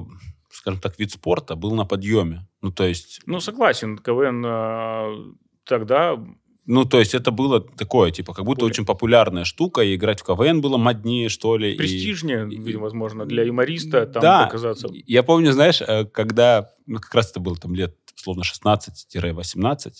скажем 0.51 0.81
так, 0.81 0.99
вид 0.99 1.13
спорта 1.13 1.55
был 1.55 1.75
на 1.75 1.85
подъеме. 1.85 2.49
Ну, 2.63 2.73
то 2.73 2.85
есть... 2.85 3.21
Ну, 3.27 3.41
согласен, 3.41 3.99
КВН 3.99 4.43
э, 4.45 5.35
тогда... 5.65 6.19
Ну, 6.67 6.87
то 6.87 6.99
есть 6.99 7.15
это 7.15 7.31
было 7.31 7.61
такое, 7.61 8.11
типа, 8.11 8.33
как 8.33 8.47
будто 8.47 8.61
Более- 8.61 8.73
очень 8.73 8.87
популярная 8.87 9.45
штука, 9.45 9.83
и 9.83 9.97
играть 9.97 10.23
в 10.23 10.25
КВН 10.25 10.63
было 10.63 10.79
моднее, 10.79 11.29
что 11.29 11.59
ли. 11.59 11.77
Престижнее, 11.77 12.49
и- 12.51 12.77
возможно, 12.77 13.27
для 13.27 13.43
юмориста 13.43 14.07
там 14.07 14.23
да, 14.23 14.45
показаться. 14.45 14.89
Я 14.91 15.23
помню, 15.23 15.53
знаешь, 15.53 15.83
э, 15.83 16.07
когда, 16.07 16.71
ну, 16.87 17.01
как 17.01 17.15
раз 17.15 17.31
это 17.33 17.41
было 17.41 17.57
там 17.57 17.75
лет, 17.75 17.95
словно 18.17 18.43
16-18, 18.43 19.93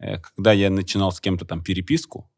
э, 0.00 0.18
когда 0.18 0.52
я 0.52 0.70
начинал 0.70 1.12
с 1.12 1.20
кем-то 1.20 1.44
там 1.44 1.62
переписку, 1.62 2.30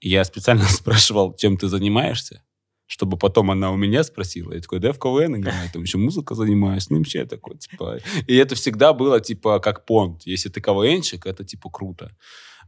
я 0.00 0.24
специально 0.24 0.64
спрашивал, 0.68 1.34
чем 1.34 1.56
ты 1.56 1.68
занимаешься, 1.68 2.44
чтобы 2.86 3.16
потом 3.16 3.50
она 3.50 3.70
у 3.70 3.76
меня 3.76 4.04
спросила. 4.04 4.52
Я 4.52 4.60
такой, 4.60 4.78
да, 4.78 4.92
в 4.92 4.98
КВН 4.98 5.36
играю, 5.36 5.70
там 5.72 5.82
еще 5.82 5.98
музыка 5.98 6.34
занимаюсь. 6.34 6.90
Ну, 6.90 6.98
вообще 6.98 7.24
такой, 7.24 7.56
типа... 7.58 8.00
И 8.26 8.36
это 8.36 8.54
всегда 8.54 8.92
было, 8.92 9.20
типа, 9.20 9.58
как 9.60 9.86
понт. 9.86 10.26
Если 10.26 10.50
ты 10.50 10.60
КВНщик, 10.60 11.26
это, 11.26 11.44
типа, 11.44 11.70
круто. 11.70 12.14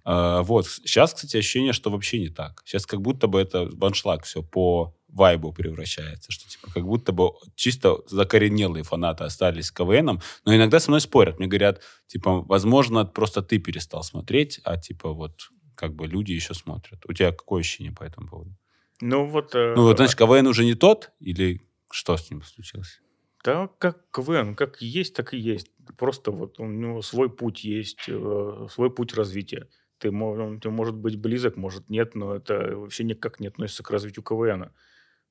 А, 0.04 0.42
вот. 0.42 0.66
Сейчас, 0.66 1.12
кстати, 1.12 1.36
ощущение, 1.36 1.72
что 1.72 1.90
вообще 1.90 2.18
не 2.18 2.28
так. 2.28 2.62
Сейчас 2.64 2.86
как 2.86 3.02
будто 3.02 3.26
бы 3.26 3.40
это 3.40 3.66
баншлаг 3.66 4.24
все 4.24 4.42
по 4.42 4.95
вайбу 5.08 5.52
превращается, 5.52 6.32
что 6.32 6.48
типа 6.48 6.70
как 6.72 6.84
будто 6.84 7.12
бы 7.12 7.30
чисто 7.54 7.98
закоренелые 8.06 8.84
фанаты 8.84 9.24
остались 9.24 9.66
с 9.66 9.72
КВНом, 9.72 10.20
но 10.44 10.54
иногда 10.54 10.80
со 10.80 10.90
мной 10.90 11.00
спорят, 11.00 11.38
мне 11.38 11.48
говорят, 11.48 11.82
типа, 12.06 12.42
возможно, 12.42 13.04
просто 13.04 13.42
ты 13.42 13.58
перестал 13.58 14.02
смотреть, 14.02 14.60
а 14.64 14.76
типа 14.76 15.12
вот 15.12 15.48
как 15.74 15.94
бы 15.94 16.06
люди 16.06 16.32
еще 16.32 16.54
смотрят. 16.54 17.04
У 17.06 17.12
тебя 17.12 17.30
какое 17.32 17.60
ощущение 17.60 17.92
по 17.92 18.02
этому 18.02 18.28
поводу? 18.28 18.56
Ну, 19.00 19.26
вот... 19.26 19.54
э, 19.54 19.74
Ну, 19.76 19.82
вот, 19.82 19.96
значит, 19.98 20.16
КВН 20.16 20.46
уже 20.46 20.64
не 20.64 20.74
тот, 20.74 21.10
или 21.20 21.60
что 21.90 22.16
с 22.16 22.30
ним 22.30 22.42
случилось? 22.42 23.00
Да, 23.44 23.68
как 23.78 24.10
КВН, 24.10 24.54
как 24.56 24.80
есть, 24.82 25.14
так 25.14 25.34
и 25.34 25.38
есть. 25.38 25.70
Просто 25.96 26.30
вот 26.32 26.58
у 26.58 26.66
него 26.66 27.02
свой 27.02 27.30
путь 27.30 27.62
есть, 27.62 28.08
э, 28.08 28.66
свой 28.70 28.90
путь 28.90 29.14
развития. 29.14 29.68
Ты, 29.98 30.10
он 30.10 30.60
тебе 30.60 30.70
может 30.70 30.94
быть 30.94 31.16
близок, 31.16 31.56
может 31.56 31.88
нет, 31.88 32.14
но 32.14 32.34
это 32.34 32.76
вообще 32.76 33.04
никак 33.04 33.38
не 33.40 33.46
относится 33.46 33.82
к 33.82 33.90
развитию 33.90 34.24
КВН. 34.24 34.72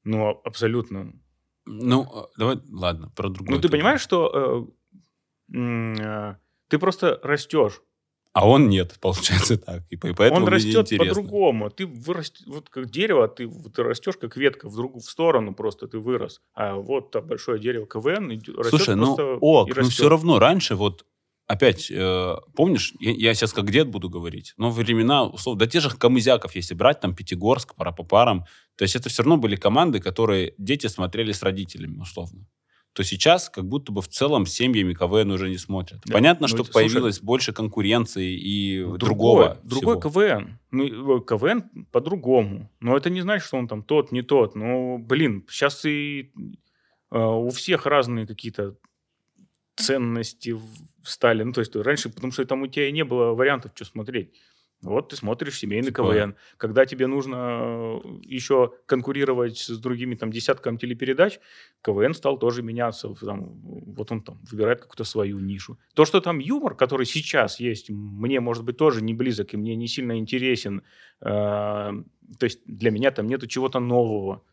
Ну, 0.06 0.30
а- 0.30 0.42
абсолютно. 0.44 1.14
Ну, 1.66 2.04
э, 2.04 2.24
давай, 2.38 2.60
ладно, 2.72 3.12
про 3.16 3.30
другое. 3.30 3.56
Ну, 3.56 3.62
ты 3.62 3.70
понимаешь, 3.70 4.02
что 4.02 4.68
э, 5.54 5.58
э, 5.58 6.36
ты 6.70 6.80
просто 6.80 7.20
растешь. 7.24 7.82
А 8.34 8.48
он 8.48 8.68
нет, 8.70 8.98
получается 9.02 9.58
так. 9.58 9.84
И 9.90 9.96
по- 9.96 10.08
и 10.08 10.14
поэтому 10.14 10.46
Он 10.46 10.52
растет 10.52 10.90
по-другому. 10.98 11.70
Ты 11.70 11.86
вырас... 11.88 12.34
вот 12.46 12.70
как 12.70 12.90
дерево, 12.90 13.28
ты, 13.28 13.50
ты 13.74 13.84
растешь 13.84 14.18
как 14.18 14.38
ветка 14.38 14.70
в 14.70 14.76
другую 14.76 15.02
в 15.02 15.10
сторону 15.10 15.56
просто 15.56 15.88
ты 15.88 16.00
вырос. 16.00 16.42
А 16.54 16.76
вот 16.76 17.12
там 17.12 17.26
большое 17.26 17.60
дерево 17.60 17.88
КВН 17.88 18.32
идё- 18.34 18.58
растет 18.58 18.70
Слушай, 18.70 18.96
ну 18.96 19.16
ок, 19.42 19.70
и 19.70 19.74
ну 19.80 19.90
все 19.90 20.10
равно 20.10 20.38
раньше 20.40 20.76
вот 20.76 21.06
опять, 21.48 21.92
э, 21.92 22.36
помнишь, 22.56 22.94
я, 23.00 23.12
я 23.12 23.34
сейчас 23.34 23.54
как 23.54 23.72
дед 23.72 23.88
буду 23.88 24.10
говорить, 24.10 24.54
но 24.58 24.72
времена, 24.72 25.24
условно, 25.24 25.60
да 25.60 25.68
те 25.68 25.80
же 25.80 25.90
Камызяков, 25.90 26.56
если 26.56 26.74
брать, 26.74 27.00
там 27.00 27.16
Пятигорск, 27.16 27.76
пара 27.76 27.92
по 27.92 28.04
парам, 28.04 28.46
то 28.76 28.84
есть 28.84 28.96
это 28.96 29.10
все 29.10 29.24
равно 29.24 29.38
были 29.38 29.56
команды, 29.56 30.00
которые 30.00 30.54
дети 30.58 30.88
смотрели 30.88 31.32
с 31.32 31.44
родителями, 31.44 32.00
условно. 32.00 32.48
То 32.96 33.04
сейчас 33.04 33.50
как 33.50 33.66
будто 33.66 33.92
бы 33.92 34.02
в 34.02 34.08
целом 34.08 34.46
семьями 34.46 34.94
КВН 34.94 35.30
уже 35.32 35.50
не 35.50 35.58
смотрят. 35.58 36.00
Да, 36.06 36.14
Понятно, 36.14 36.46
ну 36.46 36.48
что 36.48 36.64
слушай, 36.64 36.72
появилось 36.72 37.20
больше 37.20 37.52
конкуренции 37.52 38.32
и 38.34 38.86
другого. 38.98 39.60
Другой 39.64 40.00
всего. 40.00 40.10
КВН. 40.10 40.60
Ну, 40.72 41.18
э, 41.18 41.22
КВН 41.26 41.88
по-другому. 41.92 42.72
Но 42.80 42.96
это 42.96 43.10
не 43.10 43.20
значит, 43.20 43.48
что 43.48 43.58
он 43.58 43.68
там 43.68 43.84
тот, 43.84 44.14
не 44.14 44.22
тот. 44.22 44.56
Ну, 44.56 44.98
блин, 44.98 45.46
сейчас 45.50 45.84
и 45.84 46.32
э, 47.12 47.20
у 47.20 47.50
всех 47.50 47.86
разные 47.86 48.26
какие-то 48.26 48.78
ценности 49.76 50.56
стали. 51.04 51.44
Ну, 51.44 51.52
то 51.54 51.60
есть 51.62 51.76
раньше, 51.76 52.10
потому 52.10 52.32
что 52.32 52.46
там 52.46 52.62
у 52.64 52.68
тебя 52.68 52.88
и 52.88 52.92
не 52.92 53.04
было 53.04 53.34
вариантов, 53.34 53.72
что 53.76 53.86
смотреть. 53.86 54.34
Вот 54.82 55.10
ты 55.10 55.16
смотришь 55.16 55.58
семейный 55.58 55.88
Типа- 55.88 56.04
КВН. 56.14 56.36
Когда 56.58 56.86
тебе 56.86 57.08
нужно 57.08 57.36
э, 58.04 58.20
еще 58.22 58.74
конкурировать 58.86 59.58
с 59.58 59.80
другими 59.80 60.16
там 60.16 60.32
десятком 60.32 60.78
телепередач, 60.78 61.40
КВН 61.82 62.14
стал 62.14 62.38
тоже 62.38 62.62
меняться. 62.62 63.14
Там, 63.16 63.62
вот 63.64 64.12
он 64.12 64.22
там 64.22 64.40
выбирает 64.52 64.82
какую-то 64.82 65.04
свою 65.04 65.40
нишу. 65.40 65.80
То, 65.96 66.06
что 66.06 66.22
там 66.22 66.40
юмор, 66.40 66.76
который 66.76 67.06
сейчас 67.06 67.60
есть, 67.60 67.90
мне, 67.90 68.40
может 68.40 68.64
быть, 68.64 68.78
тоже 68.78 69.02
не 69.02 69.14
близок 69.14 69.54
и 69.54 69.58
мне 69.58 69.76
не 69.76 69.88
сильно 69.88 70.18
интересен. 70.20 70.84
Э, 71.22 71.92
То 72.40 72.44
есть 72.44 72.62
для 72.66 72.92
меня 72.92 73.12
там 73.12 73.28
нету 73.28 73.48
чего-то 73.48 73.80
нового. 73.80 74.44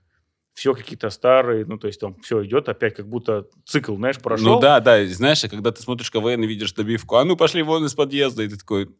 Все 0.54 0.74
какие-то 0.74 1.08
старые, 1.10 1.64
ну, 1.64 1.78
то 1.78 1.86
есть 1.86 2.00
там 2.00 2.14
все 2.20 2.44
идет 2.44 2.68
опять, 2.68 2.94
как 2.94 3.08
будто 3.08 3.46
цикл, 3.64 3.96
знаешь, 3.96 4.18
прошел. 4.18 4.54
Ну 4.54 4.60
да, 4.60 4.80
да, 4.80 5.04
знаешь, 5.06 5.42
а 5.44 5.48
когда 5.48 5.72
ты 5.72 5.82
смотришь 5.82 6.10
КВН 6.10 6.42
и 6.42 6.46
видишь 6.46 6.72
добивку, 6.72 7.16
а 7.16 7.24
ну 7.24 7.36
пошли 7.36 7.62
вон 7.62 7.84
из 7.86 7.94
подъезда, 7.94 8.42
и 8.42 8.48
ты 8.48 8.58
такой, 8.58 8.90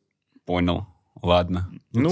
понял, 0.46 0.86
ладно. 1.22 1.70
Ну, 1.92 2.10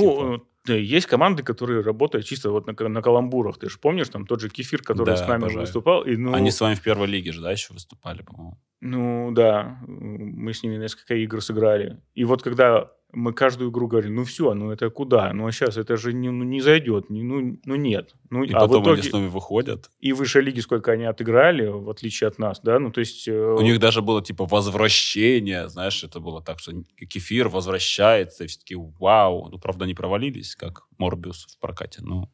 типа. 0.67 0.73
э, 0.73 0.81
есть 0.81 1.07
команды, 1.07 1.43
которые 1.43 1.81
работают 1.81 2.27
чисто 2.27 2.51
вот 2.51 2.67
на, 2.67 2.89
на 2.89 3.03
каламбурах. 3.03 3.59
Ты 3.59 3.71
же 3.71 3.79
помнишь, 3.79 4.09
там 4.09 4.27
тот 4.27 4.41
же 4.41 4.51
Кефир, 4.51 4.83
который 4.83 5.07
Да, 5.07 5.17
с 5.17 5.27
нами 5.27 5.43
обожаю. 5.43 5.61
выступал. 5.63 6.05
И, 6.05 6.17
ну, 6.17 6.35
Они 6.35 6.51
с 6.51 6.61
вами 6.61 6.75
в 6.75 6.83
первой 6.83 7.07
лиге 7.07 7.33
же, 7.33 7.41
да, 7.41 7.51
еще 7.51 7.73
выступали, 7.73 8.23
по-моему. 8.23 8.59
Ну, 8.83 9.31
да, 9.33 9.79
мы 9.87 10.53
с 10.53 10.63
ними 10.63 10.77
несколько 10.77 11.15
игр 11.15 11.43
сыграли. 11.43 12.01
И 12.15 12.25
вот 12.25 12.43
когда 12.43 12.91
мы 13.13 13.33
каждую 13.33 13.71
игру 13.71 13.87
говорили, 13.89 14.13
ну 14.13 14.25
все, 14.25 14.55
ну 14.55 14.71
это 14.71 14.91
куда? 14.91 15.33
Ну 15.33 15.47
а 15.47 15.53
сейчас 15.53 15.77
это 15.77 15.97
же 15.97 16.13
не, 16.13 16.31
ну, 16.31 16.45
не 16.45 16.61
зайдет, 16.61 17.11
не, 17.11 17.23
ну, 17.23 17.59
ну 17.65 17.75
нет. 17.75 18.15
Ну, 18.31 18.45
И 18.45 18.53
а 18.53 18.61
потом 18.61 18.83
в 18.83 18.85
итоге 18.87 19.01
они 19.01 19.09
с 19.09 19.13
нами 19.13 19.29
выходят. 19.29 19.91
и 20.01 20.13
выше 20.13 20.41
лиги 20.41 20.61
сколько 20.61 20.93
они 20.93 21.05
отыграли, 21.05 21.67
в 21.67 21.89
отличие 21.91 22.29
от 22.29 22.39
нас, 22.39 22.61
да? 22.63 22.79
Ну 22.79 22.91
то 22.91 23.01
есть... 23.01 23.27
э, 23.29 23.55
У 23.59 23.63
них 23.63 23.79
даже 23.81 24.03
было 24.03 24.23
типа 24.23 24.47
возвращение, 24.47 25.69
знаешь, 25.69 26.03
это 26.05 26.21
было 26.21 26.43
так, 26.43 26.59
что 26.59 26.73
кефир 27.09 27.49
возвращается, 27.49 28.45
и 28.45 28.47
все 28.47 28.59
таки 28.59 28.77
вау. 28.77 29.49
Ну, 29.51 29.59
правда, 29.59 29.85
они 29.85 29.95
провалились, 29.95 30.55
как 30.57 30.87
Морбиус 30.99 31.47
в 31.47 31.59
прокате, 31.61 32.01
ну, 32.03 32.31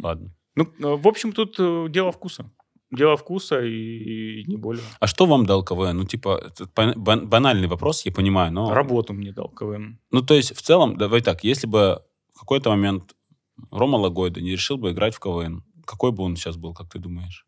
ладно. 0.00 0.34
Ну, 0.54 0.64
э, 0.64 0.68
в 0.96 1.08
общем, 1.08 1.32
тут 1.32 1.56
э, 1.58 1.86
дело 1.88 2.12
вкуса. 2.12 2.50
Дело 2.92 3.16
вкуса 3.16 3.60
и, 3.62 4.42
и 4.42 4.44
не 4.46 4.56
более. 4.56 4.84
А 5.00 5.06
что 5.06 5.24
вам 5.24 5.46
дал 5.46 5.64
КВН? 5.64 5.96
Ну, 5.96 6.04
типа, 6.04 6.52
банальный 6.74 7.66
вопрос, 7.66 8.04
я 8.04 8.12
понимаю, 8.12 8.52
но... 8.52 8.72
Работу 8.74 9.14
мне 9.14 9.32
дал 9.32 9.48
КВН. 9.48 9.98
Ну, 10.10 10.20
то 10.20 10.34
есть, 10.34 10.54
в 10.54 10.60
целом, 10.60 10.98
давай 10.98 11.22
так, 11.22 11.42
если 11.42 11.66
бы 11.66 12.02
в 12.34 12.40
какой-то 12.40 12.68
момент 12.68 13.14
Рома 13.70 13.96
Лагойда 13.96 14.42
не 14.42 14.52
решил 14.52 14.76
бы 14.76 14.90
играть 14.90 15.14
в 15.14 15.20
КВН, 15.20 15.64
какой 15.86 16.12
бы 16.12 16.22
он 16.22 16.36
сейчас 16.36 16.56
был, 16.58 16.74
как 16.74 16.90
ты 16.90 16.98
думаешь? 16.98 17.46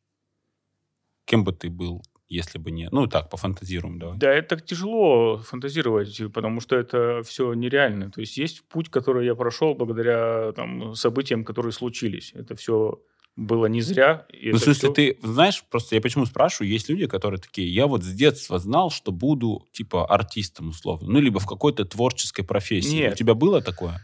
Кем 1.26 1.44
бы 1.44 1.52
ты 1.52 1.68
был, 1.68 2.02
если 2.26 2.59
бы 2.59 2.70
не... 2.70 2.88
Ну, 2.90 3.07
так, 3.07 3.28
пофантазируем, 3.28 3.98
давай. 3.98 4.16
Да, 4.16 4.30
это 4.30 4.59
тяжело 4.59 5.38
фантазировать, 5.38 6.33
потому 6.33 6.61
что 6.61 6.74
это 6.74 7.22
все 7.22 7.52
нереально. 7.52 8.11
То 8.11 8.20
есть 8.20 8.38
есть 8.38 8.66
путь, 8.68 8.88
который 8.88 9.26
я 9.26 9.35
прошел 9.35 9.74
благодаря 9.74 10.52
там, 10.52 10.94
событиям, 10.94 11.44
которые 11.44 11.72
случились. 11.72 12.33
Это 12.35 12.57
все 12.57 13.02
было 13.37 13.66
не 13.66 13.81
зря. 13.83 14.27
Ну, 14.33 14.57
в 14.59 14.61
смысле, 14.61 14.90
всё- 14.90 14.92
ты 14.92 15.18
знаешь, 15.23 15.64
просто 15.70 15.94
я 15.97 16.01
почему 16.01 16.27
спрашиваю, 16.27 16.70
есть 16.70 16.88
люди, 16.88 17.07
которые 17.07 17.40
такие, 17.40 17.73
я 17.73 17.87
вот 17.87 18.03
с 18.05 18.09
детства 18.12 18.59
знал, 18.59 18.90
что 18.90 19.12
буду, 19.12 19.66
типа, 19.73 20.07
артистом, 20.07 20.68
условно, 20.68 21.11
ну, 21.12 21.20
либо 21.20 21.40
в 21.40 21.47
какой-то 21.47 21.85
творческой 21.85 22.44
профессии. 22.44 22.94
Нет. 22.97 23.14
У 23.14 23.16
тебя 23.16 23.35
было 23.35 23.61
такое? 23.61 24.01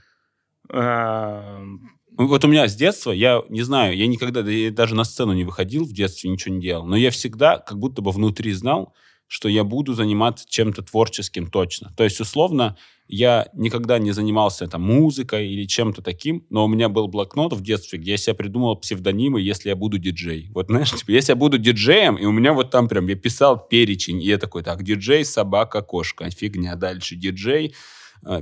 Ну, 0.68 2.26
Вот 2.26 2.44
у 2.44 2.48
меня 2.48 2.68
с 2.68 2.74
детства, 2.74 3.12
я 3.12 3.42
не 3.48 3.62
знаю, 3.62 3.96
я 3.96 4.06
никогда 4.06 4.42
да 4.42 4.50
я 4.50 4.70
даже 4.70 4.94
на 4.94 5.04
сцену 5.04 5.32
не 5.32 5.44
выходил 5.44 5.84
в 5.84 5.92
детстве, 5.92 6.28
ничего 6.30 6.54
не 6.54 6.60
делал, 6.60 6.84
но 6.86 6.96
я 6.96 7.10
всегда 7.10 7.58
как 7.58 7.78
будто 7.78 8.02
бы 8.02 8.10
внутри 8.10 8.52
знал, 8.52 8.92
что 9.30 9.48
я 9.48 9.62
буду 9.62 9.94
заниматься 9.94 10.44
чем-то 10.48 10.82
творческим 10.82 11.46
точно. 11.46 11.92
То 11.96 12.02
есть, 12.02 12.18
условно, 12.20 12.76
я 13.06 13.46
никогда 13.52 14.00
не 14.00 14.10
занимался 14.10 14.66
там 14.66 14.82
музыкой 14.82 15.48
или 15.48 15.66
чем-то 15.66 16.02
таким, 16.02 16.44
но 16.50 16.64
у 16.64 16.68
меня 16.68 16.88
был 16.88 17.06
блокнот 17.06 17.52
в 17.52 17.62
детстве, 17.62 18.00
где 18.00 18.12
я 18.12 18.16
себе 18.16 18.34
придумал 18.34 18.74
псевдонимы, 18.74 19.40
если 19.40 19.68
я 19.68 19.76
буду 19.76 19.98
диджей. 19.98 20.50
Вот 20.52 20.66
знаешь, 20.66 20.90
типа, 20.90 21.12
если 21.12 21.30
я 21.30 21.36
буду 21.36 21.58
диджеем, 21.58 22.16
и 22.16 22.24
у 22.24 22.32
меня 22.32 22.52
вот 22.52 22.72
там 22.72 22.88
прям, 22.88 23.06
я 23.06 23.14
писал 23.14 23.68
перечень, 23.68 24.20
и 24.20 24.26
я 24.26 24.36
такой, 24.36 24.64
так, 24.64 24.82
диджей, 24.82 25.24
собака, 25.24 25.80
кошка, 25.82 26.28
фигня, 26.30 26.74
дальше 26.74 27.14
диджей, 27.14 27.72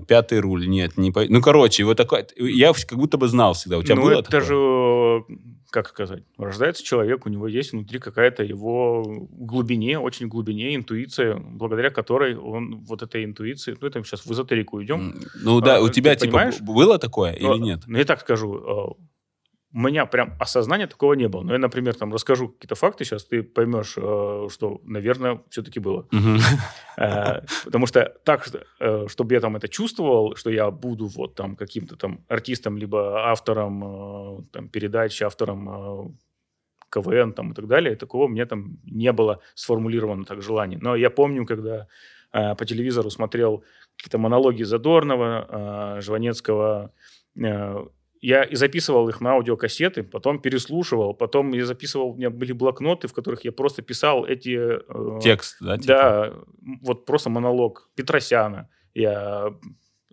пятый 0.06 0.40
руль, 0.40 0.68
нет, 0.68 0.96
не 0.96 1.10
по... 1.10 1.24
Ну, 1.24 1.40
короче, 1.40 1.84
вот 1.84 1.96
такой, 1.96 2.26
я 2.36 2.72
как 2.72 2.98
будто 2.98 3.16
бы 3.16 3.28
знал 3.28 3.54
всегда. 3.54 3.78
У 3.78 3.82
тебя 3.82 3.96
ну, 3.96 4.02
было 4.02 4.12
это 4.20 4.24
такое? 4.24 4.40
же 4.40 5.24
как 5.70 5.88
сказать, 5.88 6.22
рождается 6.38 6.82
человек, 6.82 7.26
у 7.26 7.28
него 7.28 7.46
есть 7.46 7.72
внутри 7.72 7.98
какая-то 7.98 8.42
его 8.42 9.04
глубине, 9.30 9.98
очень 9.98 10.28
глубине 10.28 10.74
интуиция, 10.74 11.36
благодаря 11.36 11.90
которой 11.90 12.36
он 12.36 12.84
вот 12.86 13.02
этой 13.02 13.24
интуиции, 13.24 13.76
ну 13.78 13.86
это 13.86 14.02
сейчас 14.02 14.24
в 14.24 14.32
эзотерику 14.32 14.82
идем. 14.82 15.14
Ну 15.42 15.60
да, 15.60 15.76
А, 15.76 15.80
у 15.80 15.88
тебя 15.90 16.14
типа 16.14 16.38
понимаешь? 16.38 16.60
было 16.60 16.98
такое 16.98 17.36
Ну, 17.38 17.54
или 17.54 17.62
нет? 17.62 17.82
Ну, 17.86 17.98
я 17.98 18.04
так 18.04 18.20
скажу, 18.20 18.96
э, 18.98 19.02
у 19.74 19.78
меня 19.78 20.06
прям 20.06 20.34
осознания 20.40 20.86
такого 20.86 21.12
не 21.12 21.28
было. 21.28 21.42
Но 21.42 21.52
я, 21.52 21.58
например, 21.58 21.94
там 21.94 22.12
расскажу 22.12 22.48
какие-то 22.48 22.74
факты, 22.74 23.04
сейчас 23.04 23.24
ты 23.24 23.42
поймешь, 23.42 23.94
э, 23.96 24.48
что, 24.50 24.80
наверное, 24.84 25.42
все-таки 25.50 25.80
было. 25.80 26.06
Э, 26.96 27.42
Потому 27.64 27.86
что 27.86 28.12
так, 28.24 28.48
э, 28.80 29.06
чтобы 29.08 29.34
я 29.34 29.40
там 29.40 29.54
это 29.56 29.68
чувствовал, 29.68 30.34
что 30.36 30.50
я 30.50 30.70
буду 30.70 31.06
вот 31.06 31.34
там 31.34 31.54
каким-то 31.54 31.96
там 31.96 32.24
артистом, 32.28 32.76
либо 32.76 33.30
автором 33.30 34.44
там, 34.52 34.68
передач, 34.68 35.22
автором 35.22 36.18
КВН 36.90 37.32
там, 37.34 37.52
и 37.52 37.54
так 37.54 37.66
далее, 37.66 37.94
такого 37.94 38.24
у 38.24 38.28
меня 38.28 38.46
там 38.46 38.78
не 38.84 39.12
было 39.12 39.40
сформулировано 39.54 40.24
так 40.24 40.42
желание. 40.42 40.78
Но 40.82 40.96
я 40.96 41.10
помню, 41.10 41.46
когда 41.46 41.86
по 42.32 42.64
телевизору 42.64 43.10
смотрел 43.10 43.62
какие-то 43.96 44.18
монологи 44.18 44.64
Задорнова, 44.64 45.98
Жванецкого, 46.00 46.90
я 48.20 48.42
и 48.42 48.56
записывал 48.56 49.08
их 49.08 49.20
на 49.20 49.32
аудиокассеты, 49.32 50.02
потом 50.02 50.40
переслушивал, 50.40 51.14
потом 51.14 51.52
я 51.52 51.64
записывал, 51.64 52.10
у 52.10 52.14
меня 52.16 52.30
были 52.30 52.52
блокноты, 52.52 53.08
в 53.08 53.12
которых 53.12 53.44
я 53.44 53.52
просто 53.52 53.82
писал 53.82 54.24
эти... 54.24 54.56
э, 54.58 55.20
Текст, 55.20 55.56
да? 55.60 55.76
типа? 55.76 55.86
да, 55.86 56.34
вот 56.82 57.04
просто 57.04 57.30
монолог 57.30 57.90
Петросяна. 57.94 58.68
Я 58.94 59.54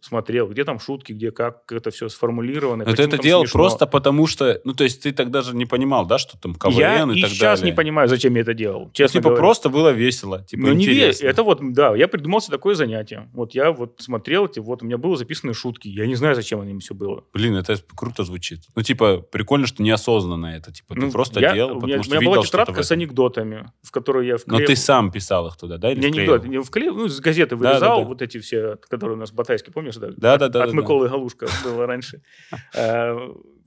смотрел, 0.06 0.48
где 0.48 0.64
там 0.64 0.80
шутки, 0.80 1.14
где 1.14 1.32
как 1.32 1.64
это 1.72 1.90
все 1.92 2.10
сформулировано. 2.10 2.86
Но 2.86 2.94
ты 2.94 3.04
это 3.04 3.18
делал 3.18 3.44
смешно. 3.44 3.60
просто 3.60 3.88
потому, 3.88 4.28
что... 4.28 4.62
Ну, 4.64 4.74
то 4.74 4.84
есть 4.84 5.02
ты 5.04 5.12
тогда 5.12 5.42
же 5.42 5.56
не 5.56 5.66
понимал, 5.66 6.06
да, 6.06 6.18
что 6.18 6.38
там 6.40 6.54
КВН 6.56 6.74
я 6.78 7.04
и 7.04 7.18
и 7.18 7.22
так 7.22 7.30
сейчас 7.32 7.60
далее? 7.60 7.72
не 7.72 7.76
понимаю, 7.76 8.08
зачем 8.08 8.36
я 8.36 8.42
это 8.42 8.54
делал. 8.54 8.86
Ну, 8.86 8.92
Честно 8.94 9.20
типа 9.20 9.30
говоря. 9.30 9.40
просто 9.42 9.70
было 9.70 9.90
весело, 9.90 10.44
типа 10.44 10.62
Ну, 10.64 10.74
не 10.74 10.86
ве- 10.86 10.92
интересно. 10.92 11.28
Это 11.28 11.44
вот, 11.44 11.60
да, 11.74 11.96
я 11.96 12.08
придумал 12.08 12.40
себе 12.42 12.52
такое 12.58 12.76
занятие. 12.76 13.30
Вот 13.34 13.54
я 13.56 13.72
вот 13.72 13.96
смотрел 14.00 14.46
эти, 14.46 14.60
вот 14.60 14.84
у 14.84 14.86
меня 14.86 14.98
было 14.98 15.16
записаны 15.18 15.54
шутки. 15.54 15.88
Я 15.88 16.06
не 16.06 16.16
знаю, 16.16 16.36
зачем 16.36 16.62
они 16.62 16.78
все 16.80 16.94
было. 16.94 17.24
Блин, 17.34 17.56
это 17.56 17.76
круто 17.96 18.24
звучит. 18.24 18.60
Ну, 18.76 18.82
типа, 18.84 19.18
прикольно, 19.20 19.66
что 19.68 19.82
неосознанно 19.82 20.48
это. 20.56 20.72
Типа, 20.72 20.94
ты 20.96 21.02
Ну, 21.02 21.12
просто 21.12 21.40
я- 21.40 21.54
делал, 21.54 21.72
у 21.78 21.82
меня, 21.82 21.82
потому 21.82 22.00
у 22.00 22.04
что 22.04 22.12
меня 22.12 22.20
видел 22.20 22.34
была 22.34 22.44
тетрадка 22.44 22.84
с 22.84 22.92
анекдотами, 22.92 23.66
в 23.82 23.92
которую 23.92 24.26
я 24.26 24.34
Но 24.34 24.38
вклеил... 24.40 24.68
ты 24.68 24.76
сам 24.76 25.12
писал 25.12 25.48
их 25.48 25.58
туда, 25.58 25.78
да? 25.78 25.92
Или 25.92 26.00
Не 26.02 26.10
вклеивал? 26.10 26.34
анекдот, 26.36 26.52
не 26.52 26.62
вклеил, 26.64 26.96
ну, 26.96 27.08
с 27.10 27.20
газеты 27.20 27.56
Да, 27.56 27.70
вырезал 27.70 27.80
да, 27.98 28.02
да. 28.04 28.08
вот 28.08 28.22
эти 28.22 28.40
все, 28.40 28.78
которые 28.90 29.16
у 29.18 29.20
нас 29.20 29.32
в 29.32 29.36
Батайске, 29.36 29.72
помнишь? 30.00 30.16
Да, 30.18 30.38
Да, 30.38 30.48
да, 30.48 30.50
да. 30.50 30.64
От 30.64 30.70
да, 30.70 30.76
да. 30.76 30.82
Миколы 30.82 31.10
Галушка 31.10 31.48
было 31.64 31.86
раньше. 31.86 32.22
Э, 32.76 33.18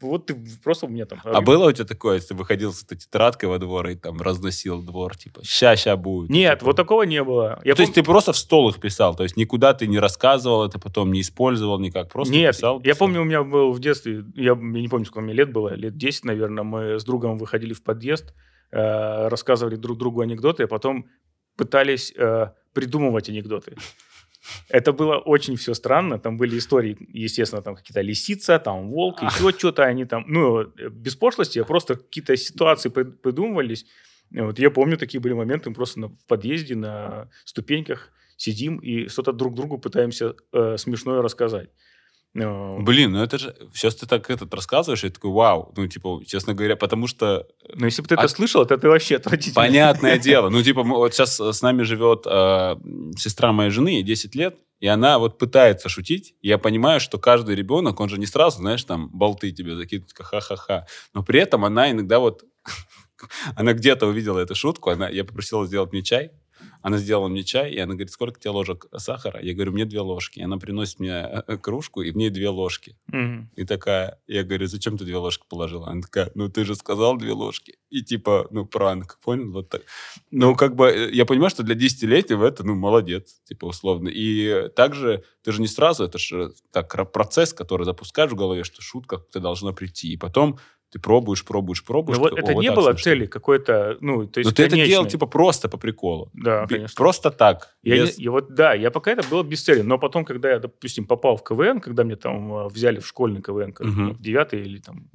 Вот 0.01 0.27
ты 0.27 0.37
просто 0.63 0.87
у 0.87 0.89
меня 0.89 1.07
там... 1.07 1.19
А 1.25 1.41
было 1.41 1.69
у 1.69 1.73
тебя 1.73 1.85
такое, 1.85 2.15
если 2.15 2.29
ты 2.29 2.35
выходил 2.35 2.73
с 2.73 2.85
этой 2.85 2.97
тетрадкой 2.97 3.49
во 3.49 3.59
двор 3.59 3.89
и 3.89 3.97
там 3.97 4.21
разносил 4.21 4.81
двор, 4.81 5.17
типа, 5.17 5.41
ща-ща 5.45 5.97
будет? 5.97 6.31
Нет, 6.31 6.61
Типа, 6.61 6.67
вот 6.67 6.77
такого 6.77 7.03
не 7.03 7.25
было. 7.25 7.61
Я 7.65 7.75
то 7.75 7.83
есть 7.83 7.95
ты 7.95 8.05
просто 8.05 8.33
в 8.33 8.37
стол 8.37 8.69
их 8.69 8.79
писал, 8.81 9.17
то 9.17 9.25
есть 9.25 9.37
никуда 9.37 9.75
ты 9.75 9.89
не 9.89 9.99
рассказывал 9.99 10.65
это, 10.65 10.79
потом 10.79 11.11
не 11.13 11.21
использовал 11.21 11.81
никак, 11.81 12.13
просто 12.13 12.33
Нет, 12.33 12.55
писал? 12.55 12.77
я 12.77 12.93
писал. 12.93 12.99
помню, 12.99 13.23
у 13.23 13.25
меня 13.25 13.43
был 13.43 13.73
в 13.73 13.81
детстве, 13.81 14.25
я, 14.37 14.53
я 14.53 14.55
не 14.55 14.89
помню, 14.89 15.05
сколько 15.05 15.21
мне 15.23 15.35
лет 15.35 15.53
было, 15.53 15.75
лет 15.75 15.97
10, 15.97 16.25
наверное, 16.27 16.63
мы 16.63 17.01
с 17.01 17.05
другом 17.05 17.37
выходили 17.37 17.73
в 17.73 17.83
подъезд, 17.83 18.35
э, 18.71 19.27
рассказывали 19.29 19.75
друг 19.75 19.99
другу 19.99 20.21
анекдоты, 20.21 20.63
а 20.63 20.67
потом 20.69 21.07
пытались 21.57 22.13
э, 22.17 22.53
придумывать 22.73 23.29
анекдоты. 23.31 23.75
Это 24.69 24.93
было 24.93 25.17
очень 25.17 25.57
все 25.57 25.75
странно. 25.75 26.19
Там 26.19 26.37
были 26.37 26.59
истории, 26.59 26.97
естественно, 27.13 27.63
там 27.63 27.75
какие-то 27.75 28.01
лисица, 28.01 28.59
там 28.59 28.91
волк, 28.91 29.23
еще 29.23 29.51
что-то. 29.59 29.85
Они 29.85 30.05
там, 30.05 30.25
ну, 30.29 30.65
без 30.91 31.17
пошлости, 31.17 31.59
а 31.59 31.65
просто 31.65 31.97
какие-то 31.97 32.37
ситуации 32.37 32.89
при- 32.89 33.05
придумывались. 33.05 33.87
Вот 34.31 34.59
я 34.59 34.71
помню, 34.71 34.97
такие 34.97 35.21
были 35.21 35.33
моменты, 35.33 35.71
мы 35.71 35.75
просто 35.75 36.01
на, 36.01 36.09
в 36.09 36.27
подъезде 36.27 36.77
на 36.77 37.29
ступеньках 37.45 38.11
сидим 38.37 38.79
и 38.79 39.09
что-то 39.09 39.33
друг 39.33 39.55
другу 39.55 39.79
пытаемся 39.79 40.35
э, 40.53 40.77
смешное 40.77 41.23
рассказать. 41.23 41.71
Э, 42.35 42.79
Блин, 42.81 43.13
ну 43.13 43.23
это 43.23 43.39
же... 43.39 43.57
Сейчас 43.75 43.97
ты 43.97 44.07
так 44.07 44.31
этот 44.31 44.53
рассказываешь, 44.55 45.03
и 45.03 45.07
я 45.07 45.13
такой, 45.13 45.31
вау. 45.31 45.73
Ну, 45.77 45.87
типа, 45.87 46.21
честно 46.27 46.55
говоря, 46.55 46.77
потому 46.77 47.07
что 47.07 47.47
Но 47.75 47.87
если 47.87 48.03
бы 48.03 48.09
ты 48.09 48.15
это 48.15 48.25
А- 48.25 48.29
слышал, 48.29 48.65
то 48.67 48.77
ты 48.77 48.89
вообще 48.89 49.17
отвратительно. 49.17 49.55
Понятное 49.55 50.19
дело. 50.29 50.49
Ну, 50.51 50.63
типа, 50.63 50.83
вот 50.83 51.15
сейчас 51.15 51.41
с 51.41 51.63
нами 51.63 51.83
живет 51.83 52.27
э, 52.27 52.77
сестра 53.17 53.53
моей 53.53 53.71
жены, 53.71 53.89
ей 53.89 54.03
10 54.03 54.35
лет, 54.35 54.59
и 54.81 54.87
она 54.87 55.19
вот 55.19 55.39
пытается 55.39 55.89
шутить. 55.89 56.35
Я 56.41 56.59
понимаю, 56.59 57.01
что 57.01 57.19
каждый 57.19 57.57
ребенок, 57.57 57.99
он 58.01 58.09
же 58.09 58.19
не 58.19 58.27
сразу, 58.27 58.59
знаешь, 58.59 58.85
там, 58.85 59.09
болты 59.11 59.51
тебе 59.51 59.75
закидывает, 59.75 60.13
как 60.13 60.27
ха-ха-ха. 60.27 60.87
Но 61.15 61.23
при 61.23 61.41
этом 61.41 61.65
она 61.65 61.91
иногда 61.91 62.19
вот... 62.19 62.45
Она 63.57 63.73
где-то 63.73 64.07
увидела 64.07 64.39
эту 64.39 64.55
шутку, 64.55 64.91
она, 64.91 65.09
я 65.09 65.25
попросила 65.25 65.67
сделать 65.67 65.91
мне 65.91 66.03
чай, 66.05 66.31
она 66.83 66.99
сделала 66.99 67.29
мне 67.29 67.43
чай, 67.43 67.73
и 67.73 67.79
она 67.79 67.95
говорит, 67.95 68.11
сколько 68.11 68.39
тебе 68.39 68.51
ложек 68.51 68.87
сахара? 68.97 69.43
Я 69.43 69.55
говорю, 69.55 69.73
мне 69.73 69.85
две 69.85 70.01
ложки. 70.01 70.39
И 70.39 70.43
она 70.43 70.59
приносит 70.59 71.01
мне 71.01 71.11
э, 71.11 71.43
э, 71.47 71.57
кружку, 71.57 72.03
и 72.03 72.11
в 72.11 72.17
ней 72.17 72.31
две 72.31 72.49
ложки. 72.49 72.97
Мгм. 73.09 73.51
И 73.57 73.65
такая, 73.65 74.21
я 74.27 74.45
говорю, 74.45 74.67
зачем 74.67 74.97
ты 74.97 75.05
две 75.05 75.17
ложки 75.17 75.45
положила? 75.49 75.89
Она 75.89 76.03
такая, 76.03 76.31
ну 76.35 76.49
ты 76.49 76.65
же 76.65 76.75
сказал 76.75 77.17
две 77.17 77.33
ложки. 77.33 77.75
И 77.91 78.03
типа, 78.03 78.47
ну 78.51 78.65
пранк, 78.65 79.19
понял? 79.25 79.53
Вот 79.53 79.71
так. 79.71 79.83
Ну 80.31 80.55
как 80.55 80.77
бы, 80.77 80.87
э, 80.89 81.11
я 81.13 81.27
понимаю, 81.27 81.51
что 81.51 81.63
для 81.63 81.75
десятилетия 81.75 82.39
это, 82.41 82.65
ну 82.65 82.75
молодец, 82.75 83.41
типа 83.45 83.67
условно. 83.67 84.09
И 84.09 84.69
также 84.77 85.25
ты 85.43 85.53
же 85.53 85.61
не 85.61 85.69
сразу, 85.69 86.05
это 86.05 86.19
же 86.19 86.53
так 86.73 86.95
ра- 86.95 87.05
процесс, 87.05 87.53
который 87.53 87.85
запускаешь 87.85 88.31
в 88.31 88.37
голове, 88.37 88.65
что 88.65 88.83
шутка 88.83 89.17
как-то 89.17 89.41
должна 89.41 89.73
прийти. 89.73 90.13
И 90.13 90.17
потом 90.17 90.59
ты 90.91 90.99
пробуешь, 90.99 91.45
пробуешь, 91.45 91.85
пробуешь. 91.85 92.17
Ну 92.17 92.23
вот 92.23 92.39
это 92.39 92.51
«О, 92.53 92.55
вот 92.55 92.63
не 92.63 92.71
было 92.71 92.93
смешно». 92.93 93.03
цели 93.05 93.27
какой-то, 93.27 93.97
ну, 94.01 94.27
то 94.27 94.41
есть 94.41 94.51
Но 94.51 94.55
ты 94.55 94.63
это 94.65 94.77
делал 94.77 95.07
типа 95.07 95.27
просто 95.27 95.69
по 95.69 95.77
приколу. 95.77 96.31
Да, 96.33 96.67
конечно. 96.67 96.95
Просто 96.97 97.31
так. 97.31 97.77
Я, 97.83 98.05
без- 98.05 98.19
я 98.19 98.31
вот, 98.31 98.55
да, 98.55 98.73
я 98.75 98.91
пока 98.91 99.11
это 99.11 99.23
было 99.29 99.43
без 99.43 99.63
цели. 99.63 99.83
Но 99.83 99.99
потом, 99.99 100.25
когда 100.25 100.51
я, 100.51 100.59
допустим, 100.59 101.07
попал 101.07 101.37
в 101.37 101.43
КВН, 101.45 101.81
когда 101.81 102.05
мне 102.05 102.17
там 102.17 102.53
э, 102.53 102.69
взяли 102.69 103.01
в 103.01 103.07
школьный 103.07 103.43
КВН, 103.43 103.75
ну, 103.81 104.13
в 104.15 104.21
девятый 104.21 104.61
или 104.63 104.79
там 104.79 105.09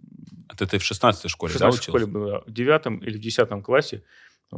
Это 0.52 0.68
ты 0.68 0.78
в 0.78 0.84
16 0.84 1.30
школе, 1.30 1.52
в 1.54 1.58
да, 1.58 1.72
16 1.72 1.84
школе 1.84 2.04
учился? 2.04 2.20
было, 2.20 2.44
в 2.46 2.52
девятом 2.52 2.98
или 2.98 3.18
в 3.18 3.22
десятом 3.22 3.64
классе, 3.64 4.04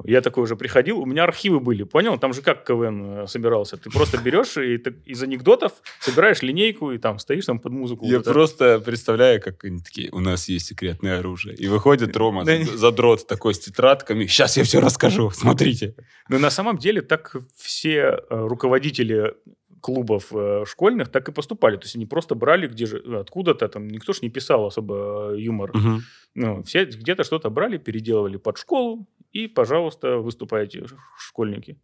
я 0.03 0.21
такой 0.21 0.43
уже 0.43 0.55
приходил, 0.55 0.99
у 0.99 1.05
меня 1.05 1.23
архивы 1.23 1.59
были, 1.59 1.83
понял? 1.83 2.17
Там 2.17 2.33
же 2.33 2.41
как 2.41 2.65
КВН 2.65 3.03
э, 3.23 3.27
собирался? 3.27 3.77
Ты 3.77 3.89
просто 3.89 4.17
берешь 4.17 4.57
и 4.57 4.77
так 4.77 4.93
из 5.05 5.23
анекдотов 5.23 5.71
собираешь 5.99 6.41
линейку 6.41 6.91
и 6.91 6.97
там 6.97 7.19
стоишь 7.19 7.45
там 7.45 7.59
под 7.59 7.71
музыку. 7.71 8.05
Я 8.05 8.17
вот 8.17 8.21
это. 8.21 8.33
просто 8.33 8.79
представляю, 8.79 9.41
как 9.41 9.63
они 9.63 9.79
такие, 9.79 10.09
у 10.11 10.19
нас 10.19 10.49
есть 10.49 10.65
секретное 10.67 11.19
оружие. 11.19 11.55
И 11.55 11.67
выходит 11.67 12.15
Рома, 12.17 12.43
Да. 12.45 12.63
за- 12.63 12.77
задрот 12.77 13.25
такой 13.27 13.53
с 13.53 13.59
тетрадками. 13.59 14.25
Сейчас 14.25 14.57
я 14.57 14.63
все 14.63 14.79
расскажу, 14.81 15.29
смотрите. 15.31 15.95
Но 16.29 16.39
на 16.39 16.49
самом 16.49 16.77
деле 16.77 17.01
так 17.01 17.35
все 17.55 17.97
э, 17.97 18.19
руководители 18.29 19.33
клубов 19.81 20.31
э, 20.33 20.63
школьных 20.67 21.09
так 21.09 21.29
и 21.29 21.31
поступали. 21.31 21.75
То 21.77 21.83
есть 21.83 21.95
они 21.95 22.07
просто 22.07 22.33
брали 22.33 22.67
где 22.67 22.87
же 22.87 22.97
откуда-то, 23.19 23.67
там 23.67 23.87
никто 23.87 24.13
ж 24.13 24.21
не 24.23 24.29
писал 24.29 24.65
особо 24.65 25.33
э, 25.33 25.39
юмор. 25.39 25.71
Ну, 26.33 26.63
все 26.63 26.85
где-то 26.85 27.23
что-то 27.23 27.49
брали, 27.49 27.77
переделывали 27.77 28.37
под 28.37 28.57
школу, 28.57 29.07
и, 29.35 29.47
пожалуйста, 29.47 30.17
выступайте, 30.17 30.85
школьники. 31.17 31.77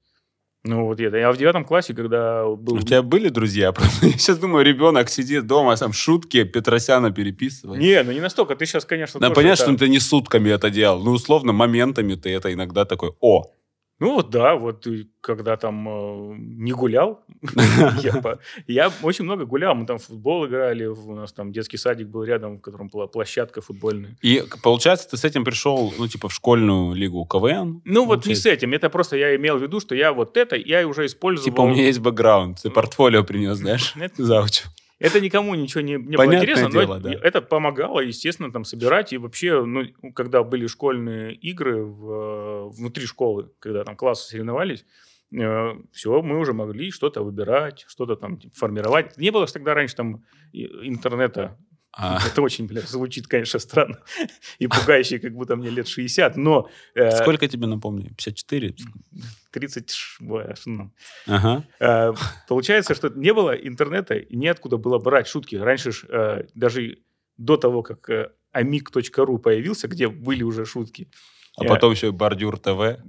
Ну, 0.64 0.86
вот 0.86 1.02
это. 1.02 1.28
А 1.28 1.32
в 1.34 1.38
девятом 1.38 1.66
классе, 1.66 1.94
когда 1.94 2.46
был... 2.46 2.76
У 2.76 2.80
тебя 2.82 3.02
были 3.02 3.30
друзья? 3.30 3.74
Я 4.02 4.12
сейчас 4.12 4.38
думаю, 4.38 4.64
ребенок 4.64 5.10
сидит 5.10 5.48
дома, 5.48 5.76
сам 5.76 5.92
шутки 5.92 6.44
Петросяна 6.44 7.12
переписывает. 7.12 7.82
Не, 7.82 8.04
ну 8.04 8.12
не 8.12 8.22
настолько. 8.22 8.56
Ты 8.56 8.66
сейчас, 8.66 8.86
конечно, 8.86 9.20
Да, 9.20 9.32
понятно, 9.32 9.64
это- 9.64 9.72
что 9.72 9.80
ты 9.80 9.90
не 9.90 10.00
сутками 10.00 10.50
это 10.50 10.70
делал. 10.70 11.04
Ну, 11.04 11.12
условно, 11.12 11.52
моментами 11.52 12.14
ты 12.14 12.30
это 12.30 12.54
иногда 12.54 12.86
такой, 12.86 13.12
о, 13.20 13.52
Ну, 14.02 14.16
вот 14.16 14.32
да, 14.32 14.56
вот 14.56 14.88
когда 15.22 15.58
там 15.58 15.88
э, 15.88 16.36
не 16.40 16.72
гулял, 16.72 17.24
я, 18.02 18.14
по- 18.20 18.40
я 18.66 18.92
очень 19.04 19.26
много 19.26 19.46
гулял. 19.46 19.76
Мы 19.76 19.86
там 19.86 20.00
в 20.00 20.04
футбол 20.06 20.48
играли, 20.48 20.86
у 20.86 21.14
нас 21.14 21.32
там 21.34 21.52
детский 21.52 21.78
садик 21.78 22.08
был 22.08 22.24
рядом, 22.24 22.58
в 22.58 22.62
котором 22.62 22.88
была 22.88 23.06
площадка 23.06 23.62
футбольная. 23.62 24.18
И 24.24 24.44
получается, 24.64 25.08
ты 25.08 25.18
с 25.18 25.24
этим 25.24 25.46
пришел, 25.46 25.94
ну, 26.00 26.08
типа, 26.08 26.30
в 26.30 26.34
школьную 26.34 26.96
лигу 26.96 27.24
КВН? 27.26 27.84
Ну, 27.86 28.06
вот 28.08 28.26
не 28.26 28.34
с 28.34 28.48
этим. 28.48 28.74
Это 28.74 28.90
просто 28.90 29.18
я 29.18 29.36
имел 29.36 29.60
в 29.60 29.62
виду, 29.62 29.80
что 29.80 29.94
я 29.94 30.14
вот 30.14 30.36
это, 30.36 30.56
я 30.56 30.88
уже 30.88 31.06
использовал... 31.06 31.46
Типа, 31.46 31.62
у 31.62 31.70
меня 31.70 31.86
есть 31.86 32.00
бэкграунд. 32.00 32.60
Ты 32.64 32.72
портфолио 32.72 33.24
принес, 33.24 33.58
знаешь? 33.60 33.94
Заучу. 34.18 34.64
Это 35.02 35.20
никому 35.20 35.56
ничего 35.56 35.82
не, 35.82 35.94
не 35.94 36.16
было 36.16 36.36
интересно, 36.36 36.70
дело, 36.70 37.00
но 37.00 37.00
да. 37.00 37.12
это 37.24 37.42
помогало, 37.42 38.02
естественно, 38.02 38.52
там 38.52 38.66
собирать. 38.66 39.14
И 39.14 39.18
вообще, 39.18 39.66
ну, 39.66 39.86
когда 40.14 40.44
были 40.44 40.68
школьные 40.68 41.34
игры 41.34 41.84
в- 41.84 42.70
внутри 42.70 43.08
школы, 43.08 43.52
когда 43.60 43.84
там 43.84 43.96
классы 43.96 44.30
соревновались, 44.30 44.86
все, 45.32 46.22
мы 46.22 46.38
уже 46.38 46.54
могли 46.54 46.92
что-то 46.92 47.24
выбирать, 47.24 47.86
что-то 47.88 48.16
там 48.16 48.38
типа, 48.38 48.54
формировать. 48.56 49.18
Не 49.18 49.32
было 49.32 49.47
же 49.47 49.54
тогда 49.54 49.74
раньше 49.74 49.95
там 49.95 50.24
интернета. 50.54 51.58
А, 51.93 52.20
Это 52.28 52.41
очень, 52.41 52.68
бля, 52.68 52.82
звучит, 52.82 53.28
конечно, 53.28 53.60
странно 53.60 53.99
и 54.60 54.68
пугающе, 54.68 55.20
как 55.20 55.34
будто 55.34 55.56
мне 55.56 55.70
лет 55.70 55.88
60, 55.88 56.38
но 56.38 56.70
э, 56.95 57.12
Сколько 57.12 57.47
тебе, 57.47 57.68
напомню? 57.68 58.10
54? 58.10 58.76
30... 59.52 59.91
ш- 59.91 60.24
бля, 60.24 60.54
ну, 60.66 60.91
Ага. 61.28 61.64
Э, 61.80 62.14
Получается, 62.47 62.95
что 62.95 63.10
не 63.10 63.34
было 63.34 63.52
интернета 63.52 64.16
и 64.16 64.36
неоткуда 64.36 64.78
было 64.78 64.97
брать 64.97 65.28
шутки. 65.28 65.56
Раньше 65.56 65.91
ж, 65.91 66.06
э, 66.10 66.45
даже 66.56 66.97
до 67.38 67.58
того, 67.58 67.84
как 67.84 68.10
э, 68.10 68.32
появился, 69.38 69.88
где 69.88 70.08
были 70.08 70.43
уже 70.43 70.66
шутки. 70.66 71.08
А 71.58 71.64
Я- 71.64 71.70
потом 71.70 71.91
еще 71.91 72.08
и 72.08 72.12
Бордюр 72.12 72.58
ТВ. 72.58 72.99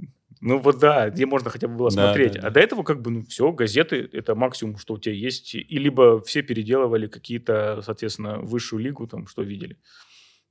Ну 0.40 0.58
вот 0.58 0.80
да, 0.80 1.08
где 1.10 1.24
можно 1.24 1.50
хотя 1.50 1.68
бы 1.68 1.76
было 1.76 1.90
Да, 1.90 2.06
смотреть. 2.06 2.32
да, 2.32 2.40
да. 2.42 2.48
А 2.48 2.50
до 2.50 2.58
этого 2.58 2.82
как 2.82 3.00
бы, 3.00 3.12
ну 3.12 3.22
все, 3.22 3.52
газеты— 3.52 4.08
это 4.12 4.34
максимум, 4.34 4.76
что 4.78 4.94
у 4.94 4.98
тебя 4.98 5.14
есть. 5.14 5.54
И 5.54 5.78
либо 5.78 6.20
все 6.22 6.42
переделывали 6.42 7.06
какие-то, 7.06 7.80
соответственно, 7.82 8.38
высшую 8.40 8.82
лигу, 8.82 9.06
там, 9.06 9.28
что 9.28 9.42
видели. 9.42 9.76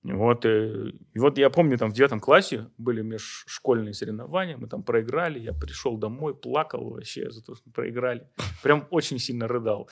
Вот, 0.04 0.46
э, 0.46 0.94
и 1.14 1.20
вот 1.20 1.38
я 1.38 1.50
помню, 1.52 1.78
там 1.78 1.92
в 1.92 1.94
девятом 1.94 2.20
классе 2.20 2.68
были 2.80 3.02
межшкольные 3.04 3.94
соревнования, 3.94 4.58
мы 4.58 4.68
там 4.68 4.82
проиграли, 4.82 5.40
я 5.40 5.54
пришел 5.54 5.96
домой, 5.96 6.34
плакал 6.34 6.90
вообще 6.90 7.30
за 7.30 7.44
то, 7.44 7.54
что 7.56 7.70
проиграли. 7.70 8.28
Прям 8.64 8.88
очень 8.90 9.20
сильно 9.20 9.48
рыдал. 9.48 9.90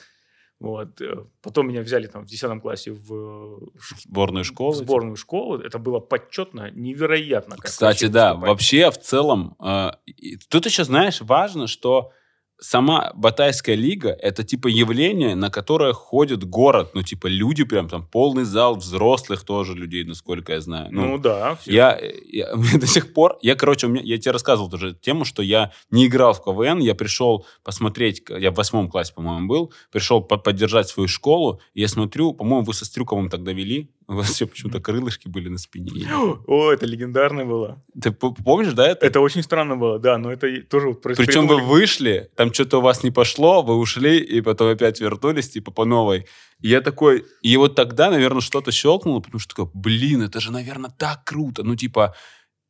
Вот. 0.58 1.00
э, 1.00 1.24
Потом 1.42 1.68
меня 1.68 1.80
взяли 1.82 2.06
там 2.06 2.24
в 2.24 2.26
десятом 2.26 2.60
классе 2.60 2.90
в 2.92 3.14
э, 3.14 3.66
Сборную 4.04 4.44
школу. 4.44 4.72
в 4.72 4.76
сборную 4.76 5.16
школу. 5.16 5.58
Это 5.58 5.78
было 5.78 6.00
почетно, 6.00 6.70
невероятно. 6.72 7.56
Кстати, 7.58 8.06
да, 8.06 8.34
выступать. 8.34 8.48
вообще 8.48 8.90
в 8.90 8.98
целом, 8.98 9.56
э, 9.64 9.90
и 10.06 10.36
тут 10.36 10.66
еще, 10.66 10.84
знаешь, 10.84 11.20
важно, 11.20 11.66
что 11.68 12.12
сама 12.60 13.10
Батайская 13.14 13.74
лига— 13.76 14.10
это 14.22 14.44
типа 14.44 14.68
явление, 14.68 15.34
на 15.34 15.50
которое 15.50 15.92
ходит 15.92 16.44
город, 16.44 16.90
ну 16.94 17.02
типа 17.02 17.26
люди 17.26 17.64
прям 17.64 17.88
там 17.88 18.06
полный 18.06 18.44
зал 18.44 18.76
взрослых 18.76 19.44
тоже 19.44 19.74
людей, 19.74 20.04
насколько 20.04 20.52
я 20.52 20.60
знаю. 20.60 20.88
Ну, 20.90 21.18
да. 21.18 21.56
всё. 21.56 21.72
Я, 21.72 21.98
я- 22.30 22.54
до 22.78 22.86
сих 22.86 23.12
пор, 23.12 23.38
я, 23.42 23.54
короче, 23.54 23.86
у 23.86 23.90
меня, 23.90 24.02
я 24.04 24.18
тебе 24.18 24.32
рассказывал 24.32 24.70
тоже 24.70 24.94
тему, 24.94 25.24
что 25.24 25.42
я 25.42 25.72
не 25.90 26.06
играл 26.06 26.32
в 26.34 26.42
КВН, 26.44 26.78
я 26.80 26.94
пришел 26.94 27.46
посмотреть, 27.64 28.22
я 28.28 28.50
в 28.50 28.54
восьмом 28.54 28.88
классе, 28.90 29.12
по-моему, 29.14 29.48
был, 29.48 29.72
пришел 29.90 30.20
по- 30.20 30.36
поддержать 30.36 30.88
свою 30.88 31.08
школу, 31.08 31.60
и 31.74 31.80
я 31.80 31.88
смотрю, 31.88 32.32
по-моему, 32.34 32.64
вы 32.64 32.74
со 32.74 32.84
Стрюковым 32.84 33.28
тогда 33.30 33.52
вели, 33.52 33.90
у 34.10 34.16
вас 34.16 34.30
все 34.30 34.46
почему-то 34.46 34.80
крылышки 34.80 35.28
были 35.28 35.48
на 35.48 35.58
спине. 35.58 36.08
О, 36.46 36.72
это 36.72 36.84
легендарно 36.84 37.44
было. 37.44 37.80
Ты 38.02 38.10
помнишь, 38.10 38.72
да, 38.72 38.88
это? 38.88 39.06
Это 39.06 39.20
очень 39.20 39.42
странно 39.42 39.76
было, 39.76 40.00
да, 40.00 40.18
но 40.18 40.32
это 40.32 40.48
тоже 40.62 40.88
вот 40.88 41.02
Причем 41.02 41.46
вы 41.46 41.60
вышли, 41.60 42.28
там 42.34 42.52
что-то 42.52 42.78
у 42.78 42.80
вас 42.80 43.04
не 43.04 43.12
пошло, 43.12 43.62
вы 43.62 43.76
ушли, 43.76 44.18
и 44.18 44.40
потом 44.40 44.68
опять 44.68 45.00
вернулись, 45.00 45.50
типа, 45.50 45.70
по 45.70 45.84
новой. 45.84 46.26
И 46.60 46.68
я 46.68 46.80
такой... 46.80 47.24
И 47.42 47.56
вот 47.56 47.76
тогда, 47.76 48.10
наверное, 48.10 48.40
что-то 48.40 48.72
щелкнуло, 48.72 49.20
потому 49.20 49.38
что 49.38 49.54
такой, 49.54 49.70
блин, 49.74 50.22
это 50.22 50.40
же, 50.40 50.50
наверное, 50.50 50.90
так 50.90 51.24
круто. 51.24 51.62
Ну, 51.62 51.76
типа, 51.76 52.16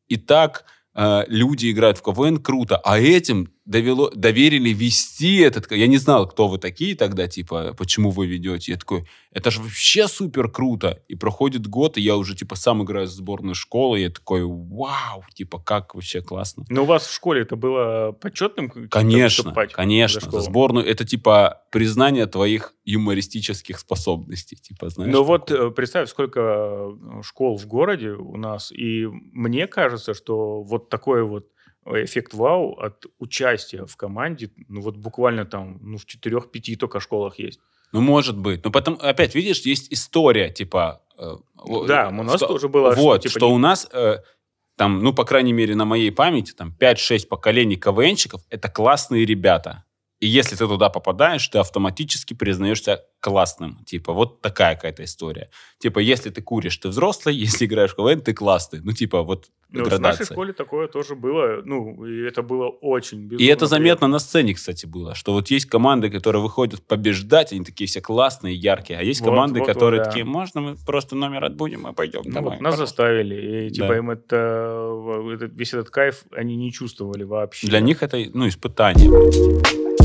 и 0.08 0.16
так 0.16 0.66
э, 0.94 1.24
люди 1.26 1.70
играют 1.70 1.96
в 1.96 2.02
КВН, 2.02 2.36
круто. 2.36 2.76
А 2.76 3.00
этим 3.00 3.48
довело, 3.64 4.10
доверили 4.10 4.70
вести 4.70 5.38
этот... 5.38 5.70
Я 5.72 5.86
не 5.86 5.98
знал, 5.98 6.28
кто 6.28 6.48
вы 6.48 6.58
такие 6.58 6.96
тогда, 6.96 7.28
типа, 7.28 7.74
почему 7.76 8.10
вы 8.10 8.26
ведете. 8.26 8.72
Я 8.72 8.78
такой, 8.78 9.06
это 9.32 9.50
же 9.50 9.60
вообще 9.60 10.08
супер 10.08 10.50
круто. 10.50 11.02
И 11.08 11.14
проходит 11.14 11.66
год, 11.66 11.96
и 11.96 12.00
я 12.00 12.16
уже, 12.16 12.34
типа, 12.34 12.56
сам 12.56 12.82
играю 12.82 13.06
в 13.06 13.10
сборную 13.10 13.54
школы, 13.54 14.00
и 14.00 14.02
я 14.02 14.10
такой, 14.10 14.42
вау, 14.44 15.24
типа, 15.34 15.58
как 15.58 15.94
вообще 15.94 16.22
классно. 16.22 16.64
Но 16.68 16.82
у 16.82 16.86
вас 16.86 17.06
в 17.06 17.14
школе 17.14 17.42
это 17.42 17.56
было 17.56 18.12
почетным? 18.12 18.70
Конечно, 18.88 19.54
конечно. 19.72 20.30
за 20.30 20.40
сборную 20.40 20.86
это 20.86 21.04
типа 21.04 21.62
признание 21.70 22.26
твоих 22.26 22.74
юмористических 22.84 23.78
способностей, 23.78 24.56
типа, 24.56 24.88
знаешь. 24.88 25.12
Ну 25.12 25.22
вот 25.22 25.46
такое. 25.46 25.68
э, 25.68 25.70
представь, 25.70 26.08
сколько 26.08 26.40
э, 26.40 27.22
школ 27.22 27.56
в 27.56 27.66
городе 27.66 28.10
у 28.10 28.36
нас, 28.36 28.72
и 28.72 29.06
мне 29.06 29.66
кажется, 29.66 30.14
что 30.14 30.62
вот 30.62 30.88
такой 30.88 31.22
вот 31.24 31.46
эффект 31.86 32.34
вау 32.34 32.72
от 32.74 33.06
участия 33.18 33.84
в 33.86 33.96
команде, 33.96 34.50
ну 34.68 34.80
вот 34.80 34.96
буквально 34.96 35.44
там, 35.44 35.78
ну 35.82 35.96
в 35.98 36.04
четырех-пяти 36.06 36.76
только 36.76 37.00
школах 37.00 37.38
есть. 37.38 37.60
Ну, 37.92 38.00
может 38.00 38.38
быть. 38.38 38.64
Но 38.64 38.70
потом, 38.70 38.98
опять, 39.00 39.34
видишь, 39.34 39.62
есть 39.62 39.92
история, 39.92 40.48
типа... 40.50 41.02
э, 41.18 41.36
Да, 41.88 42.08
у 42.08 42.22
нас 42.22 42.36
что- 42.36 42.46
тоже 42.46 42.68
было, 42.68 42.92
что, 42.92 43.02
Вот, 43.02 43.22
типа, 43.22 43.32
что 43.38 43.48
не- 43.48 43.54
у 43.54 43.58
нас... 43.58 43.88
э, 43.92 44.18
там, 44.76 45.00
ну, 45.02 45.12
по 45.12 45.24
крайней 45.24 45.52
мере, 45.52 45.74
на 45.74 45.84
моей 45.84 46.12
памяти, 46.12 46.52
там, 46.52 46.72
5-6 46.78 47.26
поколений 47.26 47.76
КВНщиков— 47.76 48.42
это 48.50 48.68
классные 48.68 49.26
ребята. 49.26 49.84
И 50.20 50.26
если 50.26 50.54
ты 50.54 50.66
туда 50.68 50.90
попадаешь, 50.90 51.48
ты 51.48 51.58
автоматически 51.58 52.34
признаешься 52.34 53.04
классным. 53.20 53.78
Типа, 53.86 54.12
вот 54.12 54.40
такая 54.42 54.74
какая-то 54.74 55.02
история. 55.04 55.48
Типа, 55.78 55.98
если 55.98 56.28
ты 56.30 56.42
куришь, 56.42 56.76
ты 56.76 56.88
взрослый, 56.88 57.34
если 57.46 57.64
играешь 57.66 57.92
в 57.92 57.96
КВН, 57.96 58.20
ты 58.20 58.34
классный. 58.34 58.80
Ну, 58.82 58.92
типа, 58.92 59.22
вот 59.22 59.46
Ну, 59.70 59.80
в 59.84 59.88
градация. 59.88 60.20
нашей 60.20 60.26
школе 60.26 60.52
такое 60.52 60.88
тоже 60.88 61.14
было, 61.14 61.62
ну, 61.64 62.04
и 62.04 62.20
это 62.28 62.42
было 62.42 62.68
очень 62.68 63.18
И 63.18 63.28
безумно 63.28 63.52
это 63.52 63.66
заметно 63.66 64.08
на 64.08 64.18
сцене, 64.18 64.52
кстати, 64.54 64.84
было, 64.86 65.14
что 65.14 65.32
вот 65.32 65.48
есть 65.50 65.66
команды, 65.66 66.10
которые 66.10 66.42
выходят 66.42 66.82
побеждать, 66.86 67.52
они 67.52 67.64
такие 67.64 67.86
все 67.86 68.00
классные, 68.00 68.54
яркие, 68.54 68.98
а 68.98 69.02
есть 69.02 69.20
Вот, 69.20 69.30
команды, 69.30 69.60
вот, 69.60 69.68
вот, 69.68 69.74
которые 69.74 70.00
да. 70.02 70.04
такие, 70.10 70.24
можно 70.24 70.60
мы 70.60 70.76
просто 70.86 71.16
номер 71.16 71.44
отбудем 71.44 71.86
и 71.88 71.92
пойдем 71.94 72.22
Ну, 72.24 72.32
домой. 72.32 72.50
вот 72.56 72.60
нас 72.60 72.74
пожалуйста». 72.74 72.86
заставили, 72.86 73.66
и 73.68 73.70
типа 73.70 73.88
Да. 73.88 73.96
им 73.96 74.10
это, 74.10 74.36
это- 75.34 75.46
весь 75.46 75.72
этот 75.72 75.88
кайф 75.90 76.24
они 76.36 76.56
не 76.56 76.72
чувствовали 76.72 77.22
вообще. 77.24 77.66
Для 77.68 77.80
них 77.80 78.02
это, 78.02 78.18
ну, 78.34 78.46
испытание. 78.48 79.08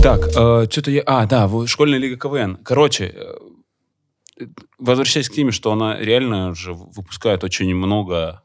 Так, 0.05 0.29
что-то 0.29 0.91
я... 0.91 1.01
А, 1.07 1.25
да, 1.25 1.49
школьная 1.65 1.97
лига 1.97 2.15
КВН. 2.15 2.57
Короче, 2.57 3.05
э, 3.05 4.45
возвращаясь 4.77 5.29
к 5.29 5.33
теме, 5.33 5.49
что 5.49 5.71
она 5.71 5.97
реально 5.97 6.53
же 6.53 6.73
выпускает 6.73 7.43
очень 7.43 7.73
много 7.73 8.43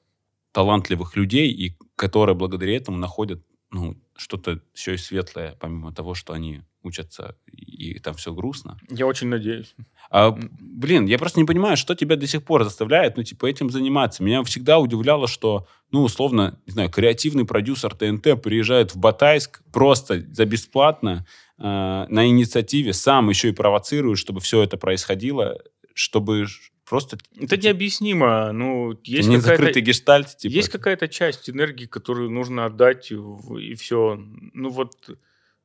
талантливых 0.52 1.16
людей, 1.16 1.50
и 1.50 1.76
которые 1.96 2.34
благодаря 2.34 2.74
этому 2.74 2.96
находят 2.96 3.42
ну, 3.72 3.94
что-то 4.16 4.60
еще 4.74 4.94
и 4.94 4.96
светлое, 4.96 5.54
помимо 5.60 5.92
того, 5.92 6.14
что 6.14 6.32
они 6.32 6.62
учатся, 6.82 7.36
и, 7.46 7.98
там 7.98 8.14
все 8.14 8.32
грустно. 8.32 8.78
Я 8.88 9.06
очень 9.06 9.28
надеюсь. 9.28 9.74
А, 10.10 10.30
блин, 10.30 11.06
я 11.06 11.18
просто 11.18 11.38
не 11.40 11.46
понимаю, 11.46 11.76
что 11.76 11.94
тебя 11.94 12.16
до 12.16 12.26
сих 12.26 12.42
пор 12.42 12.64
заставляет, 12.64 13.16
ну, 13.16 13.22
типа, 13.22 13.46
этим 13.46 13.70
заниматься. 13.70 14.22
Меня 14.22 14.42
всегда 14.44 14.78
удивляло, 14.78 15.28
что, 15.28 15.66
ну, 15.90 16.02
условно, 16.02 16.58
не 16.66 16.72
знаю, 16.72 16.90
креативный 16.90 17.44
продюсер 17.44 17.94
ТНТ 17.94 18.42
приезжает 18.42 18.94
в 18.94 18.98
Батайск 18.98 19.62
просто 19.72 20.24
за 20.32 20.46
бесплатно 20.46 21.26
э, 21.26 21.49
на 21.60 22.26
инициативе, 22.26 22.94
сам 22.94 23.28
еще 23.28 23.50
и 23.50 23.52
провоцирует, 23.52 24.18
чтобы 24.18 24.40
все 24.40 24.62
это 24.62 24.78
происходило, 24.78 25.62
чтобы 25.94 26.46
просто... 26.88 27.18
Это 27.38 27.56
необъяснимо. 27.58 28.50
Ну, 28.52 28.98
есть 29.04 29.28
не 29.28 29.36
закрытый 29.36 29.82
гештальт, 29.82 30.36
типа. 30.36 30.52
Есть 30.52 30.70
какая-то 30.70 31.06
часть 31.06 31.50
энергии, 31.50 31.84
которую 31.84 32.30
нужно 32.30 32.64
отдать, 32.64 33.12
и 33.12 33.74
все. 33.74 34.18
Ну 34.54 34.70
вот. 34.70 35.10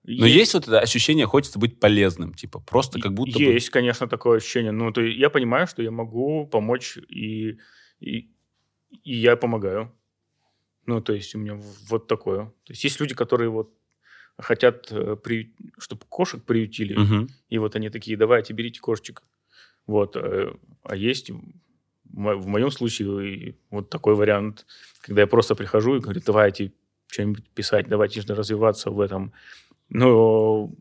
Но 0.04 0.26
есть 0.26 0.54
вот 0.54 0.68
это 0.68 0.82
ощущение, 0.82 1.26
хочется 1.26 1.58
быть 1.58 1.80
полезным, 1.80 2.34
типа, 2.34 2.60
просто 2.60 3.00
как 3.00 3.14
будто 3.14 3.40
бы... 3.40 3.44
Есть, 3.44 3.70
конечно, 3.70 4.08
такое 4.08 4.38
ощущение. 4.38 4.72
Ну, 4.72 4.92
то 4.92 5.02
есть 5.02 5.18
я 5.18 5.30
понимаю, 5.30 5.66
что 5.66 5.82
я 5.82 5.92
могу 5.92 6.46
помочь, 6.46 6.98
и, 7.10 7.58
и, 8.02 8.30
и 9.04 9.16
я 9.16 9.36
помогаю. 9.36 9.92
Ну, 10.86 11.02
то 11.02 11.14
есть 11.14 11.34
у 11.34 11.40
меня 11.40 11.60
вот 11.90 12.08
такое. 12.08 12.46
То 12.66 12.74
есть 12.74 12.84
есть 12.84 13.00
люди, 13.00 13.16
которые 13.16 13.50
вот 13.50 13.74
хотят, 14.38 14.92
чтобы 15.78 16.02
кошек 16.10 16.44
приютили, 16.44 16.96
Мгм. 16.96 17.30
и 17.50 17.58
вот 17.58 17.76
они 17.76 17.90
такие, 17.90 18.18
давайте, 18.18 18.54
берите 18.54 18.80
кошечек. 18.80 19.24
Вот. 19.88 20.16
э, 20.16 20.52
А 20.84 20.96
есть 20.96 21.32
в 21.32 21.40
мо- 22.12 22.36
в 22.36 22.48
моем 22.48 22.70
случае 22.72 23.56
вот 23.72 23.90
такой 23.90 24.14
вариант, 24.16 24.66
когда 25.02 25.22
я 25.22 25.28
просто 25.28 25.56
прихожу 25.56 25.96
и 25.96 26.00
говорю, 26.00 26.22
давайте 26.26 26.72
что-нибудь 27.08 27.44
писать, 27.56 27.88
давайте 27.88 28.22
же 28.22 28.36
развиваться 28.36 28.92
в 28.92 29.00
этом. 29.02 29.32
Но 29.90 30.72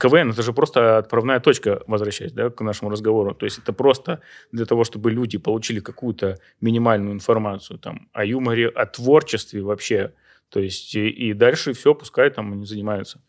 КВН 0.00 0.30
это 0.30 0.42
же 0.42 0.52
просто 0.52 0.98
отправная 0.98 1.40
точка, 1.40 1.82
возвращаясь 1.86 2.32
да, 2.32 2.50
к 2.50 2.60
нашему 2.64 2.90
разговору. 2.90 3.34
То 3.34 3.46
есть 3.46 3.58
это 3.58 3.72
просто 3.72 4.20
для 4.52 4.64
того, 4.64 4.84
чтобы 4.84 5.10
люди 5.10 5.38
получили 5.38 5.80
какую-то 5.80 6.38
минимальную 6.60 7.12
информацию 7.14 7.78
там, 7.78 8.08
о 8.12 8.24
юморе, 8.24 8.68
о 8.68 8.86
творчестве 8.86 9.62
вообще. 9.62 10.12
То 10.50 10.60
есть 10.60 10.94
и, 10.94 11.08
и 11.08 11.32
дальше 11.34 11.72
все, 11.72 11.94
пускай 11.94 12.30
там 12.30 12.52
они 12.52 12.64
занимаются 12.64 13.20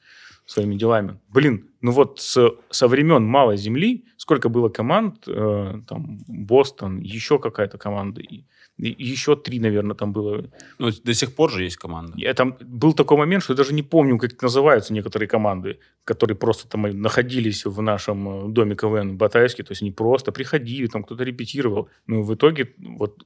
своими 0.45 0.75
делами. 0.75 1.19
Блин, 1.27 1.69
ну 1.81 1.91
вот 1.91 2.19
с, 2.19 2.51
со 2.71 2.87
времен 2.87 3.23
Малой 3.23 3.57
Земли 3.57 4.05
сколько 4.17 4.49
было 4.49 4.69
команд, 4.69 5.27
э, 5.27 5.73
там 5.87 6.19
Бостон, 6.27 6.99
еще 7.01 7.37
какая-то 7.37 7.77
команда, 7.77 8.21
и, 8.21 8.43
и 8.77 9.03
еще 9.11 9.35
три, 9.35 9.59
наверное, 9.59 9.95
там 9.95 10.11
было. 10.11 10.49
Ну, 10.79 10.89
до 11.03 11.13
сих 11.13 11.35
пор 11.35 11.51
же 11.51 11.63
есть 11.63 11.77
команда. 11.77 12.13
Я 12.17 12.33
там 12.33 12.57
был 12.61 12.93
такой 12.93 13.17
момент, 13.17 13.43
что 13.43 13.53
я 13.53 13.57
даже 13.57 13.73
не 13.73 13.83
помню, 13.83 14.17
как 14.17 14.41
называются 14.41 14.93
некоторые 14.93 15.27
команды, 15.27 15.79
которые 16.03 16.35
просто 16.35 16.67
там 16.67 16.81
находились 16.81 17.65
в 17.65 17.81
нашем 17.81 18.47
э, 18.47 18.51
доме 18.51 18.75
КВН 18.75 19.11
в 19.11 19.15
Батайске, 19.17 19.63
то 19.63 19.71
есть 19.73 19.81
они 19.83 19.91
просто 19.91 20.31
приходили, 20.31 20.87
там 20.87 21.03
кто-то 21.03 21.23
репетировал, 21.23 21.89
но 22.07 22.23
в 22.23 22.33
итоге 22.33 22.73
вот 22.79 23.23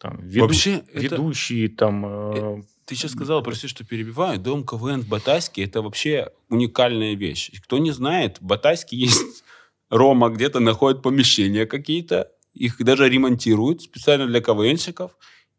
там 0.00 0.18
веду- 0.22 0.46
Вообще, 0.46 0.82
это- 0.92 1.16
ведущие 1.16 1.68
там 1.68 2.04
э, 2.06 2.62
Ты 2.88 2.94
сейчас 2.94 3.12
сказал, 3.12 3.42
прости, 3.42 3.68
что 3.68 3.84
перебиваю, 3.84 4.38
дом 4.38 4.64
КВН 4.64 5.02
в 5.02 5.08
Батайске– 5.08 5.62
это 5.64 5.82
вообще 5.82 6.32
уникальная 6.48 7.14
вещь. 7.14 7.50
Кто 7.62 7.76
не 7.76 7.90
знает, 7.90 8.38
в 8.40 8.44
Батайске 8.44 8.96
есть 8.96 9.44
Рома, 9.90 10.30
где-то 10.30 10.58
находит 10.58 11.02
помещения 11.02 11.66
какие-то, 11.66 12.32
их 12.54 12.82
даже 12.82 13.06
ремонтируют 13.06 13.82
специально 13.82 14.26
для 14.26 14.40
КВНщиков, 14.40 15.18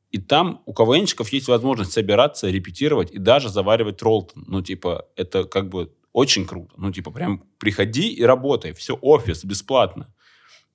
и 0.09 0.17
там 0.17 0.63
у 0.65 0.73
КВНщиков 0.73 1.31
есть 1.31 1.47
возможность 1.47 1.91
собираться, 1.91 2.49
репетировать 2.49 3.11
и 3.11 3.19
даже 3.19 3.49
заваривать 3.49 4.01
роллтон. 4.01 4.45
Ну, 4.47 4.63
типа, 4.63 5.05
это 5.15 5.43
как 5.43 5.69
бы 5.69 5.93
очень 6.13 6.47
круто. 6.47 6.73
Ну, 6.77 6.91
типа, 6.91 7.11
прям 7.11 7.43
приходи 7.59 8.11
и 8.11 8.23
работай. 8.23 8.73
Все, 8.73 8.97
офис, 8.99 9.45
бесплатно. 9.45 10.11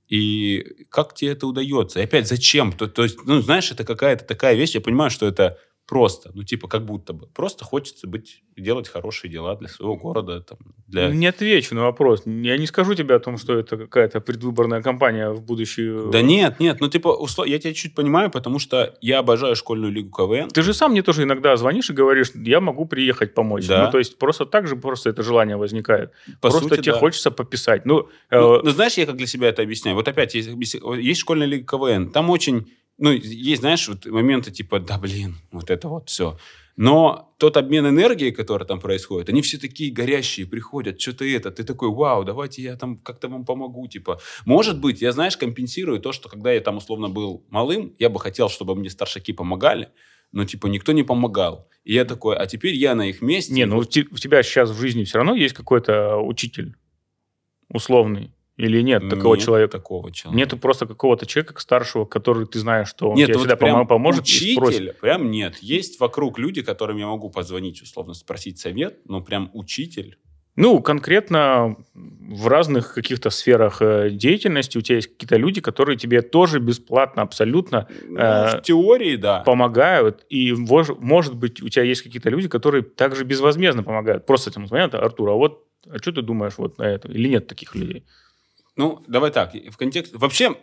И 0.08 0.86
как 0.88 1.14
тебе 1.14 1.32
это 1.32 1.48
удается? 1.48 1.98
И 1.98 2.04
опять, 2.04 2.28
зачем? 2.28 2.72
То, 2.72 2.86
то 2.86 3.02
есть, 3.02 3.18
ну, 3.24 3.40
знаешь, 3.40 3.72
это 3.72 3.82
какая-то 3.82 4.24
такая 4.24 4.54
вещь, 4.54 4.76
я 4.76 4.80
понимаю, 4.80 5.10
что 5.10 5.26
это 5.26 5.58
просто, 5.86 6.30
ну, 6.34 6.44
типа, 6.44 6.68
как 6.68 6.84
будто 6.84 7.12
бы. 7.12 7.26
Просто 7.26 7.64
хочется 7.64 8.06
быть, 8.06 8.42
делать 8.56 8.88
хорошие 8.88 9.30
дела 9.30 9.54
для 9.56 9.68
своего 9.68 9.96
города, 9.96 10.40
там, 10.40 10.58
для... 10.86 11.08
Не 11.08 11.26
отвечу 11.26 11.74
на 11.74 11.82
вопрос. 11.82 12.22
Я 12.24 12.56
не 12.56 12.66
скажу 12.66 12.94
тебе 12.94 13.14
о 13.14 13.18
том, 13.18 13.36
что 13.36 13.58
это 13.58 13.76
какая-то 13.76 14.20
предвыборная 14.20 14.82
кампания 14.82 15.30
в 15.30 15.42
будущее. 15.42 16.10
Да 16.10 16.22
нет, 16.22 16.60
нет, 16.60 16.80
ну, 16.80 16.88
типа, 16.88 17.08
услов... 17.08 17.46
я 17.46 17.58
тебя 17.58 17.74
чуть 17.74 17.94
понимаю, 17.94 18.30
потому 18.30 18.58
что 18.58 18.96
я 19.00 19.18
обожаю 19.18 19.56
школьную 19.56 19.92
лигу 19.92 20.10
КВН. 20.10 20.48
Ты 20.48 20.62
же 20.62 20.72
сам 20.72 20.92
мне 20.92 21.02
тоже 21.02 21.24
иногда 21.24 21.56
звонишь 21.56 21.90
и 21.90 21.92
говоришь, 21.92 22.32
я 22.34 22.60
могу 22.60 22.86
приехать 22.86 23.34
помочь. 23.34 23.66
Да. 23.66 23.84
Ну, 23.84 23.90
то 23.90 23.98
есть 23.98 24.18
просто 24.18 24.46
так 24.46 24.66
же 24.66 24.76
просто 24.76 25.10
это 25.10 25.22
желание 25.22 25.56
возникает. 25.56 26.12
По 26.40 26.48
просто 26.48 26.68
сути, 26.68 26.80
тебе 26.80 26.92
да. 26.92 26.98
хочется 26.98 27.30
пописать. 27.30 27.84
Ну, 27.84 28.08
э, 28.30 28.40
Ну, 28.40 28.62
ну, 28.62 28.70
знаешь, 28.70 28.94
я 28.94 29.06
как 29.06 29.16
для 29.16 29.26
себя 29.26 29.48
это 29.48 29.62
объясняю. 29.62 29.96
Вот 29.96 30.08
опять, 30.08 30.34
есть, 30.34 30.50
есть 30.98 31.20
школьная 31.20 31.46
лига 31.46 31.66
КВН. 31.66 32.10
Там 32.10 32.30
очень, 32.30 32.70
ну, 32.98 33.12
есть, 33.12 33.60
знаешь, 33.60 33.88
вот 33.88 34.06
моменты 34.06 34.50
типа, 34.50 34.78
да, 34.80 34.98
блин, 34.98 35.36
вот 35.50 35.70
это 35.70 35.88
вот 35.88 36.08
все. 36.08 36.38
Но 36.76 37.34
тот 37.38 37.56
обмен 37.56 37.86
энергией, 37.86 38.32
который 38.32 38.66
там 38.66 38.80
происходит, 38.80 39.28
они 39.28 39.42
все 39.42 39.58
такие 39.58 39.92
горящие, 39.92 40.46
приходят, 40.46 41.00
что-то 41.00 41.24
это, 41.24 41.50
ты 41.52 41.62
такой, 41.62 41.88
вау, 41.88 42.24
давайте 42.24 42.62
я 42.62 42.76
там 42.76 42.98
как-то 42.98 43.28
вам 43.28 43.44
помогу, 43.44 43.86
типа. 43.86 44.20
Может 44.44 44.80
быть, 44.80 45.00
я, 45.00 45.12
знаешь, 45.12 45.36
компенсирую 45.36 46.00
то, 46.00 46.12
что 46.12 46.28
когда 46.28 46.52
я 46.52 46.60
там 46.60 46.78
условно 46.78 47.08
был 47.08 47.44
малым, 47.48 47.94
я 47.98 48.08
бы 48.08 48.18
хотел, 48.18 48.48
чтобы 48.48 48.74
мне 48.74 48.90
старшаки 48.90 49.32
помогали, 49.32 49.90
но, 50.32 50.44
типа, 50.44 50.66
никто 50.66 50.90
не 50.92 51.04
помогал. 51.04 51.68
И 51.84 51.94
я 51.94 52.04
такой, 52.04 52.36
а 52.36 52.46
теперь 52.46 52.74
я 52.74 52.96
на 52.96 53.08
их 53.08 53.22
месте. 53.22 53.52
не, 53.52 53.66
ну 53.66 53.78
у 53.78 53.84
те- 53.84 54.06
у 54.10 54.16
тебя 54.16 54.42
сейчас 54.42 54.70
в 54.70 54.80
жизни 54.80 55.04
все 55.04 55.18
равно 55.18 55.34
есть 55.34 55.54
какой-то 55.54 56.16
учитель 56.16 56.74
условный 57.68 58.33
или 58.56 58.80
нет 58.82 59.08
такого 59.08 59.34
Нет 59.34 59.44
человека? 59.44 59.72
такого 59.78 60.12
человека. 60.12 60.38
Нету 60.38 60.56
просто 60.58 60.86
какого-то 60.86 61.26
человека 61.26 61.60
старшего, 61.60 62.04
который 62.04 62.46
ты 62.46 62.58
знаешь, 62.60 62.88
что 62.88 63.10
он 63.10 63.16
Нет, 63.16 63.26
тебе 63.26 63.38
вот 63.38 63.40
всегда 63.42 63.56
прям 63.56 63.80
помо- 63.82 63.86
поможет 63.86 64.20
и 64.20 64.22
учитель, 64.22 64.52
спросит. 64.54 65.00
прям 65.00 65.30
нет. 65.30 65.56
Есть 65.58 65.98
вокруг 65.98 66.38
люди, 66.38 66.62
которым 66.62 66.96
я 66.98 67.06
могу 67.06 67.30
позвонить, 67.30 67.82
условно, 67.82 68.14
спросить 68.14 68.58
совет, 68.60 68.98
но 69.08 69.20
прям 69.20 69.50
учитель. 69.54 70.18
Ну, 70.56 70.80
конкретно 70.80 71.74
в 71.94 72.46
разных 72.46 72.94
каких-то 72.94 73.30
сферах 73.30 73.82
э, 73.82 74.10
деятельности 74.10 74.78
у 74.78 74.82
тебя 74.82 74.96
есть 74.96 75.08
какие-то 75.08 75.36
люди, 75.36 75.60
которые 75.60 75.96
тебе 75.98 76.22
тоже 76.22 76.60
бесплатно 76.60 77.22
абсолютно 77.22 77.88
Ну, 78.06 78.16
Э, 78.20 78.58
в 78.58 78.62
теории, 78.62 79.16
да. 79.16 79.40
помогают. 79.40 80.24
И, 80.28 80.52
может 80.52 81.34
быть, 81.34 81.60
у 81.60 81.68
тебя 81.68 81.82
есть 81.82 82.02
какие-то 82.02 82.30
люди, 82.30 82.46
которые 82.48 82.82
также 82.84 83.24
безвозмездно 83.24 83.82
помогают. 83.82 84.26
Просто 84.26 84.50
этим 84.50 84.68
звонят, 84.68 84.94
Артур, 84.94 85.30
а 85.30 85.32
вот 85.32 85.64
а 85.90 85.98
что 85.98 86.12
ты 86.12 86.22
думаешь 86.22 86.54
вот 86.56 86.78
на 86.78 86.84
это? 86.84 87.08
Или 87.08 87.28
нет 87.28 87.48
таких 87.48 87.74
людей? 87.74 88.04
Ну, 88.76 89.02
давай 89.06 89.30
так. 89.30 89.54
В 89.54 89.76
контексте... 89.76 90.16
Вообще, 90.16 90.56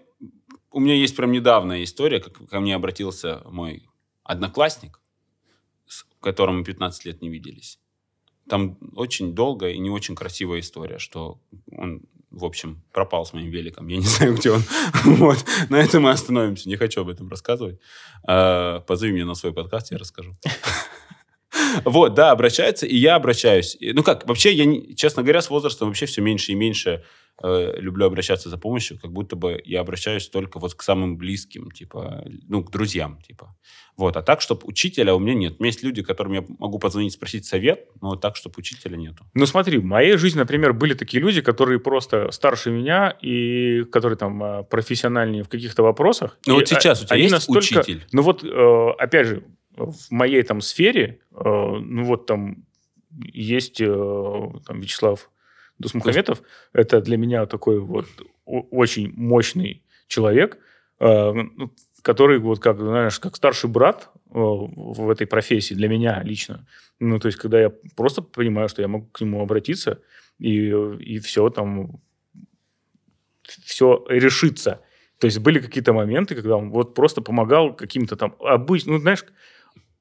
у 0.71 0.79
меня 0.79 0.95
есть 0.95 1.15
прям 1.15 1.31
недавняя 1.31 1.83
история, 1.83 2.19
как 2.19 2.47
ко 2.49 2.59
мне 2.59 2.75
обратился 2.75 3.41
мой 3.45 3.87
одноклассник, 4.23 4.99
с 5.87 6.05
которым 6.21 6.59
мы 6.59 6.63
15 6.63 7.05
лет 7.05 7.21
не 7.21 7.29
виделись. 7.29 7.79
Там 8.49 8.77
очень 8.95 9.33
долгая 9.33 9.73
и 9.73 9.79
не 9.79 9.89
очень 9.89 10.15
красивая 10.15 10.59
история, 10.59 10.97
что 10.97 11.39
он, 11.71 12.01
в 12.31 12.43
общем, 12.43 12.81
пропал 12.91 13.25
с 13.25 13.33
моим 13.33 13.49
великом. 13.49 13.87
Я 13.87 13.97
не 13.97 14.05
знаю, 14.05 14.35
где 14.35 14.51
он. 14.51 14.63
Вот. 15.03 15.45
На 15.69 15.77
этом 15.77 16.03
мы 16.03 16.11
остановимся. 16.11 16.67
Не 16.67 16.75
хочу 16.75 17.01
об 17.01 17.09
этом 17.09 17.29
рассказывать. 17.29 17.79
А, 18.23 18.79
Позови 18.81 19.11
меня 19.11 19.25
на 19.25 19.35
свой 19.35 19.53
подкаст, 19.53 19.91
я 19.91 19.97
расскажу. 19.97 20.33
Вот, 21.83 22.13
да, 22.13 22.31
обращается, 22.31 22.85
и 22.85 22.95
я 22.95 23.15
обращаюсь. 23.15 23.77
Ну 23.81 24.03
как, 24.03 24.25
вообще, 24.27 24.53
я, 24.53 24.95
честно 24.95 25.21
говоря, 25.21 25.41
с 25.41 25.49
возрастом 25.49 25.89
вообще 25.89 26.05
все 26.05 26.21
меньше 26.21 26.53
и 26.53 26.55
меньше 26.55 27.03
э, 27.43 27.73
люблю 27.77 28.05
обращаться 28.05 28.49
за 28.49 28.57
помощью, 28.57 28.99
как 28.99 29.11
будто 29.11 29.35
бы 29.35 29.61
я 29.65 29.81
обращаюсь 29.81 30.27
только 30.27 30.59
вот 30.59 30.73
к 30.73 30.81
самым 30.81 31.17
близким, 31.17 31.71
типа, 31.71 32.23
ну, 32.47 32.63
к 32.63 32.71
друзьям, 32.71 33.19
типа. 33.21 33.55
Вот, 33.97 34.17
а 34.17 34.21
так, 34.21 34.41
чтобы 34.41 34.61
учителя 34.65 35.13
у 35.15 35.19
меня 35.19 35.33
нет. 35.33 35.55
У 35.59 35.63
меня 35.63 35.69
есть 35.69 35.83
люди, 35.83 36.01
которым 36.01 36.33
я 36.33 36.43
могу 36.59 36.79
позвонить, 36.79 37.13
спросить 37.13 37.45
совет, 37.45 37.87
но 38.01 38.15
так, 38.15 38.35
чтобы 38.35 38.55
учителя 38.57 38.97
нету. 38.97 39.25
Ну, 39.33 39.45
смотри, 39.45 39.77
в 39.77 39.83
моей 39.83 40.17
жизни, 40.17 40.39
например, 40.39 40.73
были 40.73 40.93
такие 40.93 41.21
люди, 41.21 41.41
которые 41.41 41.79
просто 41.79 42.31
старше 42.31 42.71
меня 42.71 43.15
и 43.21 43.83
которые 43.91 44.17
там 44.17 44.43
э, 44.43 44.63
профессиональнее 44.63 45.43
в 45.43 45.49
каких-то 45.49 45.83
вопросах. 45.83 46.37
Ну, 46.47 46.55
вот 46.55 46.67
сейчас 46.67 47.01
а, 47.01 47.03
у 47.03 47.07
тебя 47.07 47.17
есть 47.17 47.31
настолько- 47.31 47.79
учитель? 47.79 48.05
Ну, 48.11 48.21
вот, 48.21 48.43
э, 48.43 48.89
опять 48.97 49.27
же, 49.27 49.43
в 49.75 50.11
моей 50.11 50.41
там 50.43 50.61
сфере, 50.61 51.19
э, 51.31 51.43
ну, 51.43 52.03
вот 52.05 52.25
там 52.25 52.65
есть 53.11 53.81
э, 53.81 53.85
там 54.65 54.79
Вячеслав 54.79 55.29
Дусмухаметов. 55.81 56.41
Это 56.73 57.01
для 57.01 57.17
меня 57.17 57.45
такой 57.45 57.79
вот 57.79 58.07
очень 58.45 59.11
мощный 59.15 59.83
человек, 60.07 60.57
э, 60.99 61.31
ну, 61.33 61.71
который 62.01 62.39
вот 62.39 62.59
как, 62.59 62.79
знаешь, 62.79 63.19
как 63.19 63.35
старший 63.35 63.69
брат 63.69 64.09
э, 64.13 64.29
в 64.33 65.09
этой 65.09 65.27
профессии 65.27 65.73
для 65.73 65.87
меня 65.87 66.21
лично. 66.23 66.65
Ну, 66.99 67.19
то 67.19 67.27
есть, 67.27 67.37
когда 67.37 67.59
я 67.59 67.71
просто 67.95 68.21
понимаю, 68.21 68.69
что 68.69 68.81
я 68.81 68.87
могу 68.87 69.07
к 69.07 69.21
нему 69.21 69.41
обратиться, 69.41 70.01
и, 70.39 70.69
и 70.69 71.19
все 71.19 71.49
там, 71.49 72.01
все 73.43 74.05
решится. 74.09 74.81
То 75.19 75.25
есть, 75.25 75.39
были 75.39 75.59
какие-то 75.59 75.93
моменты, 75.93 76.35
когда 76.35 76.57
он 76.57 76.71
вот 76.71 76.93
просто 76.93 77.21
помогал 77.21 77.75
каким-то 77.75 78.15
там 78.15 78.35
обычным, 78.39 78.95
ну, 78.95 79.01
знаешь, 79.01 79.25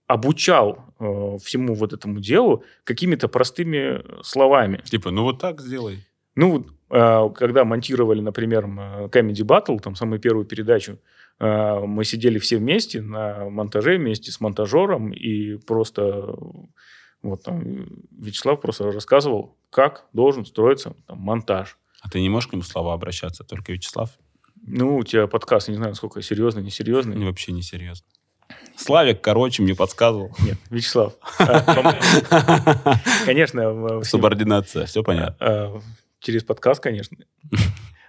обучал 0.07 0.90
э, 1.01 1.39
всему 1.43 1.75
вот 1.75 1.93
этому 1.93 2.21
делу 2.21 2.65
какими-то 2.85 3.29
простыми 3.29 4.03
словами. 4.23 4.83
Типа, 4.85 5.11
ну 5.11 5.23
вот 5.23 5.39
так 5.41 5.61
сделай. 5.61 6.07
Ну, 6.37 6.67
э, 6.91 7.31
когда 7.35 7.65
монтировали, 7.65 8.21
например, 8.21 8.65
э, 8.65 9.09
Comedy 9.09 9.45
Battle, 9.45 9.81
там 9.81 9.97
самую 9.97 10.21
первую 10.21 10.45
передачу, 10.45 10.99
э, 11.39 11.81
мы 11.81 12.05
сидели 12.05 12.39
все 12.39 12.59
вместе 12.59 13.01
на 13.01 13.51
монтаже 13.51 13.99
вместе 13.99 14.31
с 14.31 14.41
монтажером, 14.41 15.13
и 15.13 15.57
просто 15.57 16.03
э, 16.03 16.35
вот 17.23 17.43
там 17.43 17.87
Вячеслав 18.11 18.61
просто 18.61 18.91
рассказывал, 18.93 19.57
как 19.71 20.07
должен 20.13 20.45
строиться 20.45 20.95
там, 21.07 21.19
монтаж. 21.19 21.79
А 22.01 22.09
ты 22.09 22.21
не 22.21 22.29
можешь 22.29 22.49
к 22.49 22.53
нему 22.53 22.63
слова 22.63 22.95
обращаться, 22.95 23.45
только 23.45 23.73
Вячеслав? 23.73 24.11
Ну, 24.63 24.97
у 24.97 25.05
тебя 25.05 25.27
подкаст, 25.27 25.69
не 25.69 25.75
знаю, 25.75 25.91
насколько 25.91 26.23
серьезный, 26.23 26.63
несерьезный. 26.63 27.17
Не, 27.17 27.27
вообще 27.27 27.53
не 27.53 27.63
серьезно. 27.63 28.07
Славик, 28.81 29.21
короче, 29.21 29.63
мне 29.63 29.75
подсказывал. 29.75 30.35
Нет, 30.43 30.57
Вячеслав. 30.71 31.13
Конечно, 33.27 34.03
Субординация, 34.05 34.87
все 34.87 35.03
понятно. 35.03 35.37
А, 35.41 35.81
Через 36.21 36.45
подкаст, 36.45 36.83
конечно. 36.83 37.17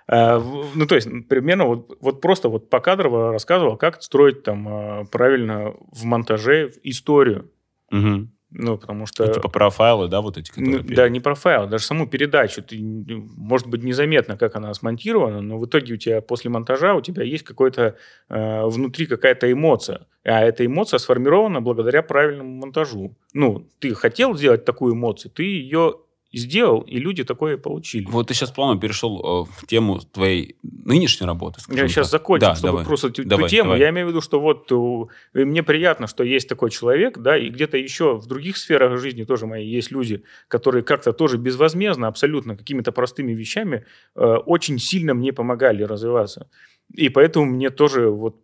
А, 0.07 0.39
Ну, 0.75 0.85
то 0.85 0.95
есть, 0.95 1.07
примерно 1.27 1.65
вот, 1.65 1.97
вот 2.01 2.21
просто 2.21 2.49
вот 2.49 2.69
покадрово 2.69 3.31
рассказывал, 3.33 3.77
как 3.77 4.01
строить 4.01 4.43
там 4.43 4.67
а, 4.67 5.05
правильно 5.05 5.73
в 5.91 6.03
монтаже 6.03 6.71
историю. 6.83 7.51
Мгм. 7.89 8.31
Ну, 8.51 8.77
потому 8.77 9.05
что... 9.05 9.25
Ну, 9.25 9.33
типа 9.33 9.49
профайлы, 9.49 10.09
да, 10.09 10.21
вот 10.21 10.37
эти, 10.37 10.49
которые 10.49 10.79
Ну, 10.79 10.95
да, 10.95 11.07
не 11.07 11.19
профайл, 11.21 11.67
даже 11.67 11.85
саму 11.85 12.05
передачу. 12.05 12.61
Ты, 12.61 12.77
ну, 12.81 13.27
может 13.37 13.67
быть, 13.67 13.83
незаметно, 13.83 14.37
как 14.37 14.55
она 14.55 14.73
смонтирована, 14.73 15.41
но 15.41 15.57
в 15.57 15.65
итоге 15.65 15.93
у 15.93 15.97
тебя 15.97 16.21
после 16.21 16.49
монтажа 16.49 16.93
у 16.95 17.01
тебя 17.01 17.23
есть 17.23 17.43
какой-то 17.43 17.95
э, 18.29 18.65
внутри 18.65 19.05
какая-то 19.05 19.51
эмоция. 19.51 20.07
А 20.23 20.41
эта 20.41 20.65
эмоция 20.65 20.97
сформирована 20.97 21.61
благодаря 21.61 22.03
правильному 22.03 22.57
монтажу. 22.57 23.15
Ну, 23.33 23.67
ты 23.79 23.95
хотел 23.95 24.35
сделать 24.35 24.65
такую 24.65 24.95
эмоцию, 24.95 25.31
ты 25.31 25.43
ее 25.43 25.95
сделал, 26.33 26.81
и 26.81 26.97
люди 26.99 27.23
такое 27.23 27.57
получили. 27.57 28.05
Вот 28.05 28.27
ты 28.27 28.33
сейчас 28.33 28.51
плавно 28.51 28.79
перешел 28.79 29.45
э, 29.47 29.51
в 29.61 29.67
тему 29.67 29.99
твоей 29.99 30.55
нынешней 30.63 31.27
работы. 31.27 31.59
Я 31.69 31.87
сейчас 31.87 32.09
закончу, 32.09 32.41
Да, 32.41 32.55
чтобы 32.55 32.67
давай. 32.71 32.85
просто 32.85 33.07
эту, 33.09 33.23
Давай, 33.25 33.49
тему. 33.49 33.63
давай. 33.69 33.79
Я 33.79 33.89
имею 33.89 34.07
в 34.07 34.09
виду, 34.09 34.21
что 34.21 34.39
вот 34.39 34.71
у- 34.71 35.09
мне 35.33 35.61
приятно, 35.63 36.07
что 36.07 36.23
есть 36.23 36.47
такой 36.47 36.71
человек, 36.71 37.17
да, 37.17 37.37
и 37.37 37.49
где-то 37.49 37.77
еще 37.77 38.15
в 38.17 38.27
других 38.27 38.57
сферах 38.57 38.99
жизни 38.99 39.23
тоже 39.23 39.45
мои 39.45 39.67
есть 39.67 39.91
люди, 39.91 40.23
которые 40.47 40.83
как-то 40.83 41.13
тоже 41.13 41.37
безвозмездно, 41.37 42.07
абсолютно 42.07 42.55
какими-то 42.55 42.91
простыми 42.91 43.33
вещами 43.33 43.85
э, 44.15 44.21
очень 44.45 44.79
сильно 44.79 45.13
мне 45.13 45.33
помогали 45.33 45.83
развиваться. 45.83 46.49
И 46.93 47.09
поэтому 47.09 47.45
мне 47.45 47.69
тоже 47.69 48.09
вот 48.09 48.35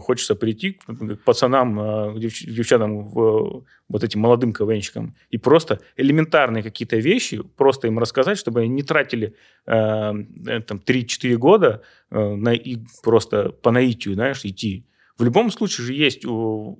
хочется 0.00 0.34
прийти 0.34 0.70
к 0.72 1.18
пацанам, 1.24 1.78
э, 1.80 2.14
к 2.14 2.16
девч- 2.18 2.46
девчатам, 2.50 3.08
в- 3.08 3.64
вот 3.88 4.04
этим 4.04 4.20
молодым 4.20 4.52
КВНщикам, 4.52 5.14
и 5.30 5.38
просто 5.38 5.80
элементарные 5.98 6.62
какие-то 6.62 6.96
вещи, 6.96 7.42
просто 7.56 7.86
им 7.86 7.98
рассказать, 7.98 8.38
чтобы 8.38 8.60
они 8.60 8.70
не 8.70 8.82
тратили 8.82 9.34
э, 9.66 10.12
э, 10.46 10.60
там, 10.60 10.78
3-4 10.78 11.36
года 11.36 11.82
э, 12.10 12.34
на, 12.36 12.54
и 12.54 12.78
просто 13.02 13.50
по 13.62 13.70
наитию, 13.70 14.14
знаешь, 14.14 14.44
идти. 14.44 14.84
В 15.18 15.24
любом 15.24 15.50
случае 15.50 15.86
же 15.86 15.92
есть 15.92 16.24
у, 16.24 16.78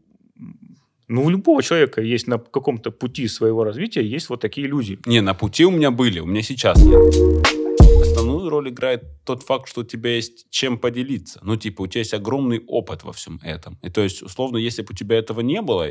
ну, 1.09 1.25
у 1.25 1.31
любого 1.31 1.63
человека 1.63 2.01
есть 2.01 2.27
на 2.29 2.39
каком-то 2.39 2.91
пути 2.91 3.29
своего 3.29 3.65
развития 3.65 4.03
есть 4.03 4.29
вот 4.31 4.41
такие 4.41 4.67
люди. 4.69 4.99
Не, 5.07 5.21
на 5.21 5.35
пути 5.35 5.65
у 5.67 5.71
меня 5.71 5.91
были, 5.91 6.21
у 6.21 6.27
меня 6.27 6.43
сейчас 6.43 6.83
нет. 6.85 7.66
Основную 8.47 8.51
роль 8.51 8.69
играет 8.71 9.03
тот 9.25 9.43
факт, 9.43 9.69
что 9.69 9.81
у 9.81 9.85
тебя 9.85 10.15
есть 10.15 10.47
чем 10.51 10.79
поделиться. 10.79 11.41
Ну, 11.43 11.57
типа, 11.57 11.83
у 11.83 11.87
тебя 11.87 12.01
есть 12.01 12.15
огромный 12.15 12.63
опыт 12.67 13.05
во 13.05 13.13
всем 13.13 13.41
этом. 13.43 13.79
И 13.83 13.91
то 13.91 14.03
есть, 14.03 14.23
условно, 14.23 14.59
если 14.59 14.83
бы 14.83 14.89
у 14.91 14.95
тебя 14.95 15.17
этого 15.19 15.41
не 15.43 15.63
было, 15.63 15.89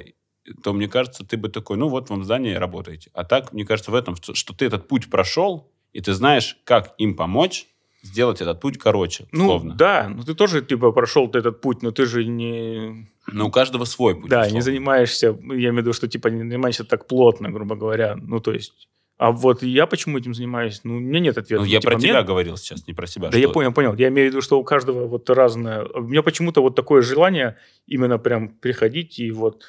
то, 0.63 0.73
мне 0.73 0.87
кажется, 0.87 1.25
ты 1.25 1.37
бы 1.37 1.49
такой, 1.49 1.77
ну, 1.77 1.89
вот 1.89 2.09
вам 2.09 2.23
здание, 2.23 2.57
работаете. 2.59 3.09
А 3.13 3.23
так, 3.23 3.53
мне 3.53 3.65
кажется, 3.65 3.91
в 3.91 3.95
этом, 3.95 4.15
что 4.15 4.33
что 4.33 4.53
ты 4.53 4.65
этот 4.65 4.87
путь 4.87 5.09
прошел, 5.09 5.71
и 5.93 6.01
ты 6.01 6.13
знаешь, 6.13 6.57
как 6.63 6.95
им 6.97 7.15
помочь, 7.15 7.67
сделать 8.03 8.41
этот 8.41 8.61
путь 8.61 8.77
короче, 8.77 9.25
Ну, 9.31 9.45
условно. 9.45 9.73
да, 9.73 10.07
ну 10.09 10.23
ты 10.23 10.35
тоже, 10.35 10.61
типа, 10.61 10.91
прошел 10.91 11.27
этот 11.33 11.61
путь, 11.61 11.81
но 11.83 11.91
ты 11.91 12.05
же 12.05 12.23
не... 12.25 13.09
Но 13.27 13.47
у 13.47 13.51
каждого 13.51 13.85
свой 13.85 14.13
путь. 14.13 14.29
да, 14.29 14.41
условно. 14.41 14.55
не 14.55 14.61
занимаешься, 14.61 15.27
я 15.27 15.33
имею 15.69 15.73
в 15.73 15.77
виду, 15.77 15.93
что, 15.93 16.07
типа, 16.07 16.29
не 16.29 16.39
занимаешься 16.39 16.83
так 16.83 17.07
плотно, 17.07 17.49
грубо 17.49 17.75
говоря. 17.75 18.15
Ну, 18.15 18.39
то 18.39 18.51
есть... 18.51 18.87
А 19.17 19.31
вот 19.31 19.63
я 19.63 19.85
почему 19.87 20.17
этим 20.17 20.33
занимаюсь? 20.33 20.81
Ну, 20.83 20.97
у 20.97 20.99
меня 20.99 21.19
нет 21.21 21.37
ответа. 21.37 21.63
Ну, 21.63 21.67
я 21.67 21.79
Типа, 21.79 21.93
про 21.93 21.99
тебя 21.99 22.21
говорил 22.23 22.57
сейчас, 22.57 22.85
не 22.85 22.93
про 22.93 23.07
себя. 23.07 23.29
Да 23.29 23.37
я 23.37 23.45
что- 23.45 23.53
понял, 23.53 23.71
понял. 23.71 23.95
Я 23.95 24.09
имею 24.09 24.29
в 24.29 24.31
виду, 24.31 24.41
что 24.41 24.59
у 24.59 24.63
каждого 24.63 25.07
вот 25.07 25.29
разное. 25.29 25.85
У 25.85 26.01
меня 26.01 26.21
почему-то 26.21 26.61
вот 26.61 26.75
такое 26.75 27.01
желание 27.01 27.57
именно 27.87 28.17
прям 28.17 28.49
приходить 28.49 29.19
и 29.19 29.31
вот 29.31 29.63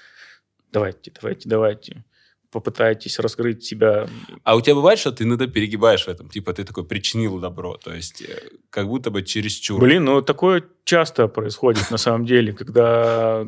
давайте, 0.72 1.12
давайте, 1.20 1.48
давайте. 1.48 2.04
Попытайтесь 2.50 3.18
раскрыть 3.18 3.64
себя. 3.64 4.08
А 4.42 4.56
у 4.56 4.60
тебя 4.60 4.74
бывает, 4.76 4.98
что 4.98 5.12
ты 5.12 5.24
иногда 5.24 5.46
перегибаешь 5.46 6.04
в 6.04 6.08
этом? 6.08 6.28
Типа 6.28 6.52
ты 6.52 6.64
такой 6.64 6.84
причинил 6.84 7.38
добро, 7.38 7.76
то 7.76 7.92
есть 7.92 8.22
э, 8.22 8.40
как 8.70 8.86
будто 8.86 9.10
бы 9.10 9.22
чересчур. 9.22 9.80
Блин, 9.80 10.04
ну 10.04 10.22
такое 10.22 10.64
часто 10.84 11.28
происходит 11.28 11.90
на 11.90 11.98
самом 11.98 12.24
деле, 12.24 12.52
когда 12.52 13.46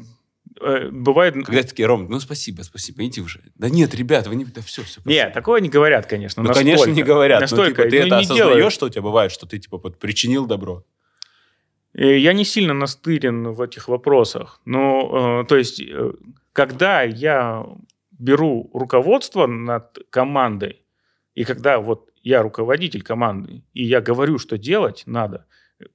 э, 0.60 0.88
бывает... 0.90 1.34
Когда 1.44 1.62
такие, 1.62 1.86
Ром, 1.86 2.06
ну 2.08 2.20
спасибо, 2.20 2.62
спасибо, 2.62 3.04
иди 3.04 3.20
уже. 3.20 3.40
Да 3.54 3.68
нет, 3.68 3.94
ребят, 3.94 4.26
вы 4.26 4.36
не... 4.36 4.44
Да 4.44 4.60
все, 4.62 4.82
все. 4.82 5.00
Нет, 5.04 5.32
такое 5.32 5.60
не 5.60 5.68
говорят, 5.68 6.06
конечно. 6.06 6.42
Ну, 6.42 6.48
конечно, 6.52 6.72
настолько. 6.86 6.96
не 6.96 7.02
говорят. 7.02 7.40
Настолько. 7.40 7.84
Но, 7.84 7.90
типа, 7.90 7.90
ты 7.90 8.00
Ну, 8.00 8.06
это 8.06 8.16
не 8.16 8.22
осознаешь, 8.24 8.54
делают. 8.54 8.72
что 8.72 8.86
у 8.86 8.88
тебя 8.88 9.02
бывает, 9.02 9.32
что 9.32 9.46
ты 9.46 9.58
типа 9.58 9.78
вот 9.78 9.98
причинил 9.98 10.46
добро? 10.46 10.84
Э, 11.94 12.16
Я 12.18 12.32
не 12.32 12.44
сильно 12.44 12.74
настырен 12.74 13.48
в 13.48 13.60
этих 13.60 13.88
вопросах. 13.88 14.60
Но, 14.64 15.42
э, 15.42 15.46
то 15.48 15.56
есть, 15.56 15.80
э, 15.80 16.12
когда 16.52 17.02
я 17.02 17.66
беру 18.18 18.70
руководство 18.74 19.46
над 19.46 19.98
командой, 20.10 20.82
и 21.34 21.44
когда 21.44 21.78
вот 21.78 22.10
я 22.22 22.42
руководитель 22.42 23.02
команды, 23.02 23.62
и 23.72 23.84
я 23.84 24.00
говорю, 24.00 24.38
что 24.38 24.58
делать 24.58 25.04
надо, 25.06 25.46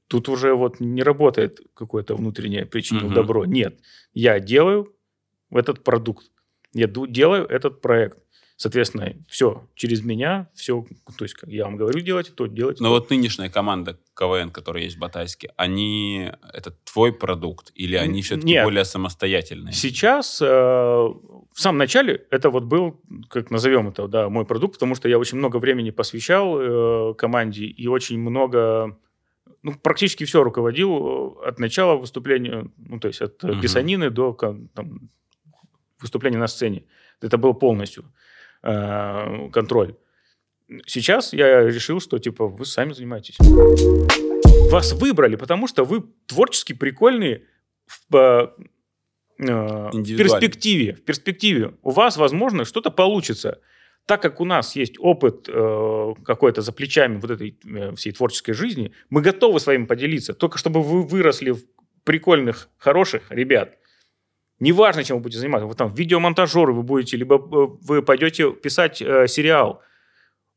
тут 0.07 0.29
уже 0.29 0.53
вот 0.53 0.79
не 0.79 1.03
работает 1.03 1.59
какое-то 1.73 2.15
внутреннее 2.15 2.65
причинил 2.65 3.05
Мгм. 3.05 3.13
добро. 3.13 3.45
Нет, 3.45 3.79
я 4.13 4.39
делаю 4.39 4.93
этот 5.51 5.83
продукт, 5.83 6.31
я 6.73 6.87
делаю 6.87 7.45
этот 7.45 7.81
проект. 7.81 8.17
Соответственно, 8.55 9.13
все 9.27 9.67
через 9.73 10.03
меня, 10.03 10.49
все, 10.53 10.85
то 11.17 11.25
есть, 11.25 11.33
как 11.33 11.49
я 11.49 11.65
вам 11.65 11.75
говорю 11.75 11.99
делать, 12.01 12.33
то 12.35 12.45
делать. 12.45 12.79
Но 12.79 12.89
вот 12.91 13.09
нынешняя 13.09 13.49
команда 13.49 13.99
КВН, 14.15 14.51
которая 14.51 14.83
есть 14.83 14.95
в 14.95 14.99
Батайске, 14.99 15.51
они... 15.57 16.31
Это 16.53 16.71
твой 16.71 17.11
продукт? 17.11 17.71
Или 17.73 17.95
они 17.95 18.21
все-таки 18.21 18.49
нет. 18.49 18.63
более 18.63 18.85
самостоятельные? 18.85 19.73
Сейчас, 19.73 20.39
э, 20.39 20.45
в 20.45 21.55
самом 21.55 21.79
начале, 21.79 22.25
это 22.29 22.51
вот 22.51 22.63
был, 22.63 23.01
как 23.27 23.49
назовем 23.49 23.89
это, 23.89 24.07
да, 24.07 24.29
мой 24.29 24.45
продукт, 24.45 24.75
потому 24.75 24.93
что 24.95 25.09
я 25.09 25.17
очень 25.17 25.39
много 25.39 25.57
времени 25.57 25.89
посвящал 25.89 26.59
э, 26.59 27.13
команде 27.15 27.65
и 27.65 27.87
очень 27.87 28.19
много, 28.19 28.97
ну, 29.63 29.73
практически 29.75 30.25
все 30.25 30.43
руководил 30.43 31.39
э, 31.43 31.47
от 31.47 31.59
начала 31.59 31.95
выступления, 31.95 32.69
ну, 32.77 32.99
то 32.99 33.07
есть 33.07 33.21
от 33.21 33.41
Мгм. 33.43 33.61
писанины 33.61 34.09
до 34.09 34.33
там, 34.73 35.09
выступления 35.99 36.37
на 36.37 36.47
сцене. 36.47 36.83
Это 37.21 37.37
был 37.37 37.53
полностью 37.53 38.03
э, 38.61 39.49
контроль. 39.51 39.95
Сейчас 40.85 41.33
я 41.33 41.65
решил, 41.65 41.99
что, 41.99 42.19
типа, 42.19 42.47
вы 42.47 42.65
сами 42.65 42.93
занимаетесь. 42.93 43.37
Вас 44.71 44.93
выбрали, 44.93 45.35
потому 45.35 45.67
что 45.67 45.85
вы 45.85 46.03
творчески 46.25 46.73
прикольные 46.73 47.43
в, 47.85 48.15
э, 48.15 49.89
в 49.91 50.17
перспективе. 50.17 50.93
В 50.93 51.03
перспективе. 51.03 51.73
У 51.83 51.91
вас, 51.91 52.17
возможно, 52.17 52.65
что-то 52.65 52.91
получится. 52.91 53.59
Так 54.05 54.21
как 54.21 54.41
у 54.41 54.45
нас 54.45 54.75
есть 54.75 54.95
опыт 54.99 55.47
э, 55.47 56.13
какой-то 56.25 56.61
за 56.61 56.73
плечами 56.73 57.19
вот 57.19 57.31
этой 57.31 57.57
э, 57.65 57.95
всей 57.95 58.11
творческой 58.11 58.53
жизни, 58.53 58.91
мы 59.09 59.21
готовы 59.21 59.59
с 59.59 59.67
вами 59.67 59.85
поделиться. 59.85 60.33
Только 60.33 60.57
чтобы 60.57 60.81
вы 60.83 61.03
выросли 61.03 61.51
в 61.51 61.63
прикольных, 62.03 62.69
хороших 62.77 63.31
ребят. 63.31 63.77
Неважно, 64.59 65.03
чем 65.03 65.17
вы 65.17 65.23
будете 65.23 65.39
заниматься. 65.39 65.67
Вы 65.67 65.75
там 65.75 65.93
видеомонтажеры 65.93 66.73
вы 66.73 66.83
будете, 66.83 67.15
либо 67.15 67.35
э, 67.35 67.39
вы 67.81 68.01
пойдете 68.01 68.51
писать 68.51 69.01
э, 69.01 69.27
сериал. 69.27 69.81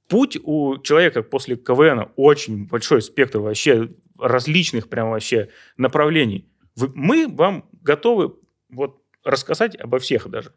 Путь 0.08 0.38
у 0.42 0.78
человека 0.78 1.22
после 1.22 1.56
КВН 1.56 2.08
очень 2.16 2.66
большой 2.66 3.00
спектр 3.00 3.38
вообще 3.38 3.90
различных 4.18 4.88
прям 4.88 5.10
вообще 5.10 5.50
направлений. 5.76 6.48
Вы- 6.74 6.92
мы 6.94 7.28
вам 7.28 7.68
готовы 7.82 8.34
вот 8.70 9.02
рассказать 9.24 9.76
обо 9.76 9.98
всех 9.98 10.28
даже. 10.28 10.52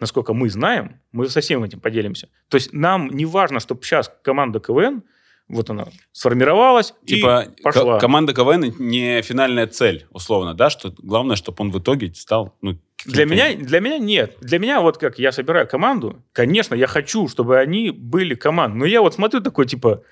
Насколько 0.00 0.32
мы 0.34 0.48
знаем, 0.48 1.00
мы 1.12 1.28
со 1.28 1.40
всем 1.40 1.64
этим 1.64 1.80
поделимся. 1.80 2.28
То 2.48 2.56
есть 2.56 2.72
нам 2.72 3.08
не 3.10 3.26
важно, 3.26 3.60
чтобы 3.60 3.82
сейчас 3.82 4.12
команда 4.22 4.60
КВН, 4.60 5.02
вот 5.48 5.70
она 5.70 5.86
сформировалась 6.12 6.94
Типа 7.06 7.46
и 7.56 7.62
пошла. 7.62 7.94
ко- 7.94 8.00
команда 8.00 8.34
КВН 8.34 8.74
не 8.78 9.22
финальная 9.22 9.66
цель, 9.66 10.06
условно, 10.10 10.54
да? 10.54 10.68
Что 10.70 10.92
главное, 10.98 11.36
чтобы 11.36 11.56
он 11.60 11.70
в 11.70 11.78
итоге 11.78 12.12
стал... 12.14 12.54
Ну, 12.60 12.78
Для 13.06 13.24
меня, 13.24 13.54
для 13.56 13.80
меня 13.80 13.98
нет. 13.98 14.36
Для 14.40 14.58
меня 14.58 14.80
вот 14.82 14.98
как 14.98 15.18
я 15.18 15.32
собираю 15.32 15.66
команду, 15.66 16.22
конечно, 16.32 16.74
я 16.74 16.86
хочу, 16.86 17.28
чтобы 17.28 17.58
они 17.58 17.90
были 17.90 18.34
командой. 18.34 18.76
Но 18.78 18.84
я 18.84 19.00
вот 19.00 19.14
смотрю 19.14 19.40
такой, 19.40 19.66
типа, 19.66 20.02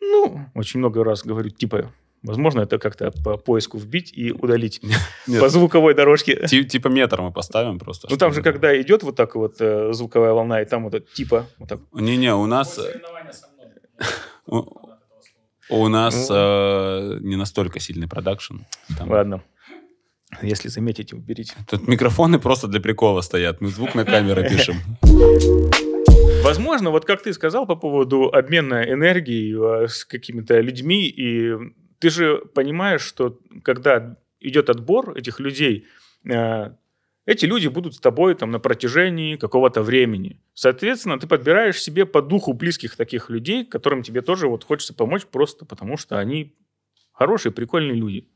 ну, 0.00 0.46
очень 0.54 0.78
много 0.78 1.02
раз 1.02 1.24
говорю, 1.24 1.50
типа, 1.50 1.90
возможно, 2.24 2.62
это 2.62 2.78
как-то 2.78 3.10
по 3.24 3.36
поиску 3.36 3.78
вбить 3.78 4.12
и 4.18 4.32
удалить 4.32 4.80
Нет. 5.26 5.40
по 5.40 5.48
звуковой 5.48 5.94
дорожке. 5.94 6.46
Ти- 6.48 6.64
Типа 6.64 6.88
метр 6.88 7.20
мы 7.20 7.32
поставим 7.32 7.78
просто. 7.78 8.08
Ну, 8.10 8.16
там 8.16 8.32
же, 8.32 8.42
когда 8.42 8.78
идет 8.80 9.02
вот 9.02 9.14
так 9.16 9.36
вот 9.36 9.56
э, 9.60 9.92
звуковая 9.92 10.32
волна, 10.32 10.60
и 10.62 10.64
там 10.64 10.84
вот 10.84 10.94
это, 10.94 11.06
типа, 11.14 11.46
вот 11.58 11.68
так. 11.68 11.80
Не-не, 11.92 12.34
у 12.34 12.46
нас... 12.46 12.78
э, 12.78 13.00
У, 15.70 15.88
нас 15.88 16.28
Ну. 16.28 16.34
э, 16.36 17.18
не 17.20 17.36
настолько 17.36 17.80
сильный 17.80 18.06
продакшн. 18.06 18.56
Ладно. 19.00 19.40
Если 20.42 20.68
заметите, 20.68 21.16
уберите. 21.16 21.54
Тут 21.70 21.88
микрофоны 21.88 22.38
просто 22.38 22.66
для 22.68 22.80
прикола 22.80 23.22
стоят. 23.22 23.60
Мы 23.62 23.68
звук 23.68 23.94
на 23.94 24.04
камеры 24.04 24.46
пишем. 24.50 24.76
Возможно, 26.44 26.90
вот 26.90 27.04
как 27.06 27.22
ты 27.22 27.32
сказал 27.32 27.66
по 27.66 27.76
поводу 27.76 28.28
обмена 28.28 28.82
энергией 28.92 29.86
с 29.88 30.04
какими-то 30.04 30.60
людьми, 30.60 31.06
и 31.08 31.52
ты 32.04 32.10
же 32.10 32.42
понимаешь, 32.52 33.00
что 33.00 33.40
когда 33.62 34.18
идет 34.38 34.68
отбор 34.68 35.16
этих 35.16 35.40
людей, 35.40 35.86
э, 36.28 36.74
эти 37.24 37.46
люди 37.46 37.68
будут 37.68 37.94
с 37.94 37.98
тобой 37.98 38.34
там 38.34 38.50
на 38.50 38.58
протяжении 38.58 39.36
какого-то 39.36 39.80
времени. 39.80 40.38
Соответственно, 40.52 41.18
ты 41.18 41.26
подбираешь 41.26 41.80
себе 41.80 42.04
по 42.04 42.20
духу 42.20 42.52
близких 42.52 42.96
таких 42.96 43.30
людей, 43.30 43.64
которым 43.64 44.02
тебе 44.02 44.20
тоже 44.20 44.48
вот 44.48 44.64
хочется 44.64 44.92
помочь 44.92 45.24
просто 45.24 45.64
потому, 45.64 45.96
что 45.96 46.18
они 46.18 46.54
хорошие, 47.10 47.52
прикольные 47.52 47.94
люди. 47.96 48.28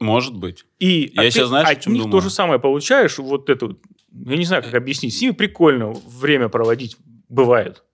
Может 0.00 0.34
быть. 0.34 0.66
И 0.80 1.12
Я 1.14 1.28
от, 1.28 1.32
щас, 1.32 1.46
знаешь, 1.46 1.68
от 1.68 1.86
них 1.86 2.02
думаю? 2.02 2.10
то 2.10 2.20
же 2.20 2.30
самое 2.30 2.58
получаешь, 2.58 3.18
вот 3.18 3.48
эту, 3.48 3.80
я 4.10 4.36
не 4.36 4.44
знаю, 4.44 4.64
как 4.64 4.74
объяснить, 4.74 5.16
с 5.16 5.22
ними 5.22 5.30
прикольно 5.30 5.92
время 5.92 6.48
проводить 6.48 6.96
бывает. 7.28 7.84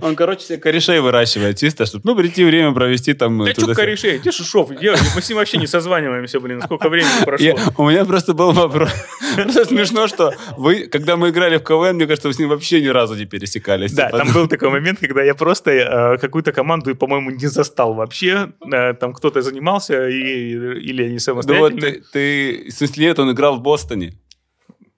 Он, 0.00 0.16
короче, 0.16 0.44
себе 0.44 0.58
корешей 0.58 1.00
выращивает 1.00 1.58
чисто, 1.58 1.86
чтобы, 1.86 2.02
ну, 2.04 2.16
прийти 2.16 2.44
время 2.44 2.72
провести 2.72 3.14
там... 3.14 3.38
Да 3.38 3.50
э, 3.50 3.52
что 3.52 3.62
туда-сюда. 3.62 3.82
корешей, 3.82 4.18
где 4.18 4.32
Шишов? 4.32 4.70
Где? 4.70 4.94
Мы 5.14 5.22
с 5.22 5.28
ним 5.28 5.38
вообще 5.38 5.58
не 5.58 5.66
созваниваемся, 5.66 6.40
блин, 6.40 6.60
сколько 6.62 6.88
времени 6.88 7.10
прошло. 7.24 7.46
Я- 7.46 7.56
у 7.76 7.88
меня 7.88 8.04
просто 8.04 8.34
был 8.34 8.52
вопрос. 8.52 8.90
Просто 9.34 9.64
смешно, 9.64 10.06
что 10.08 10.34
вы, 10.56 10.86
когда 10.86 11.16
мы 11.16 11.30
играли 11.30 11.56
в 11.56 11.62
КВН, 11.64 11.96
мне 11.96 12.06
кажется, 12.06 12.28
вы 12.28 12.34
с 12.34 12.38
ним 12.38 12.48
вообще 12.48 12.80
ни 12.80 12.88
разу 12.88 13.14
не 13.14 13.24
пересекались. 13.26 13.92
Да, 13.92 14.06
Типа, 14.06 14.18
там 14.18 14.32
был 14.32 14.48
такой 14.48 14.70
момент, 14.70 14.98
когда 15.00 15.22
я 15.22 15.34
просто 15.34 15.70
э, 15.70 16.18
какую-то 16.18 16.52
команду, 16.52 16.94
по-моему, 16.94 17.30
не 17.30 17.46
застал 17.46 17.94
вообще. 17.94 18.52
Э, 18.72 18.94
там 18.94 19.12
кто-то 19.12 19.42
занимался, 19.42 20.08
и, 20.08 20.14
или 20.14 21.02
они 21.02 21.08
Ну 21.08 21.14
вот 21.14 21.22
самостоятельно. 21.22 21.80
ты, 21.80 22.02
ты, 22.12 22.70
в 22.70 22.72
смысле, 22.72 23.06
лет 23.08 23.18
он 23.18 23.32
играл 23.32 23.56
в 23.56 23.62
Бостоне. 23.62 24.14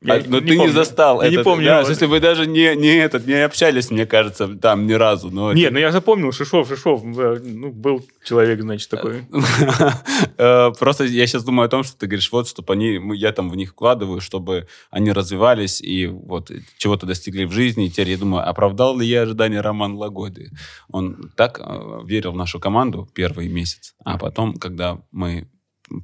Я 0.02 0.14
А, 0.14 0.22
но 0.26 0.40
не 0.40 0.46
ты 0.46 0.50
не 0.52 0.56
помню. 0.58 0.72
застал 0.72 1.22
Я 1.22 1.28
не 1.30 1.34
это. 1.36 1.44
помню. 1.44 1.64
Да, 1.64 1.82
в 1.82 1.86
смысле, 1.86 2.06
вы 2.08 2.20
даже 2.20 2.46
не, 2.46 2.76
не, 2.76 2.96
этот, 2.96 3.26
не 3.26 3.32
общались, 3.44 3.90
мне 3.90 4.04
кажется, 4.04 4.46
там 4.48 4.86
ни 4.86 4.92
разу. 4.92 5.30
Но 5.30 5.54
Нет, 5.54 5.72
ну 5.72 5.78
я 5.78 5.90
запомнил, 5.90 6.32
Шишов, 6.32 6.68
Шишов, 6.68 7.02
э, 7.02 7.40
ну, 7.42 7.72
был 7.72 8.04
человек, 8.24 8.60
значит, 8.60 8.90
такой. 8.90 9.22
Э, 10.38 10.70
Просто 10.78 11.04
я 11.04 11.26
сейчас 11.26 11.44
думаю 11.44 11.66
о 11.66 11.68
том, 11.70 11.82
что 11.82 11.96
ты 11.96 12.06
говоришь, 12.06 12.30
вот, 12.30 12.46
чтобы 12.46 12.74
они, 12.74 13.00
я 13.16 13.32
там 13.32 13.48
в 13.50 13.56
них 13.56 13.70
вкладываю, 13.70 14.20
чтобы 14.20 14.66
они 14.90 15.12
развивались 15.12 15.80
и 15.80 16.06
вот 16.06 16.50
чего-то 16.76 17.06
достигли 17.06 17.44
в 17.44 17.52
жизни. 17.52 17.86
И 17.86 17.90
теперь 17.90 18.10
я 18.10 18.18
думаю, 18.18 18.46
оправдал 18.48 18.98
ли 18.98 19.06
я 19.06 19.22
ожидания 19.22 19.62
Роман 19.62 19.94
Лагоды? 19.94 20.50
Он 20.90 21.30
так 21.36 21.58
э, 21.58 22.00
верил 22.04 22.32
в 22.32 22.36
нашу 22.36 22.60
команду 22.60 23.08
первый 23.14 23.48
месяц, 23.48 23.94
а 24.04 24.18
потом, 24.18 24.54
когда 24.56 24.98
мы 25.10 25.48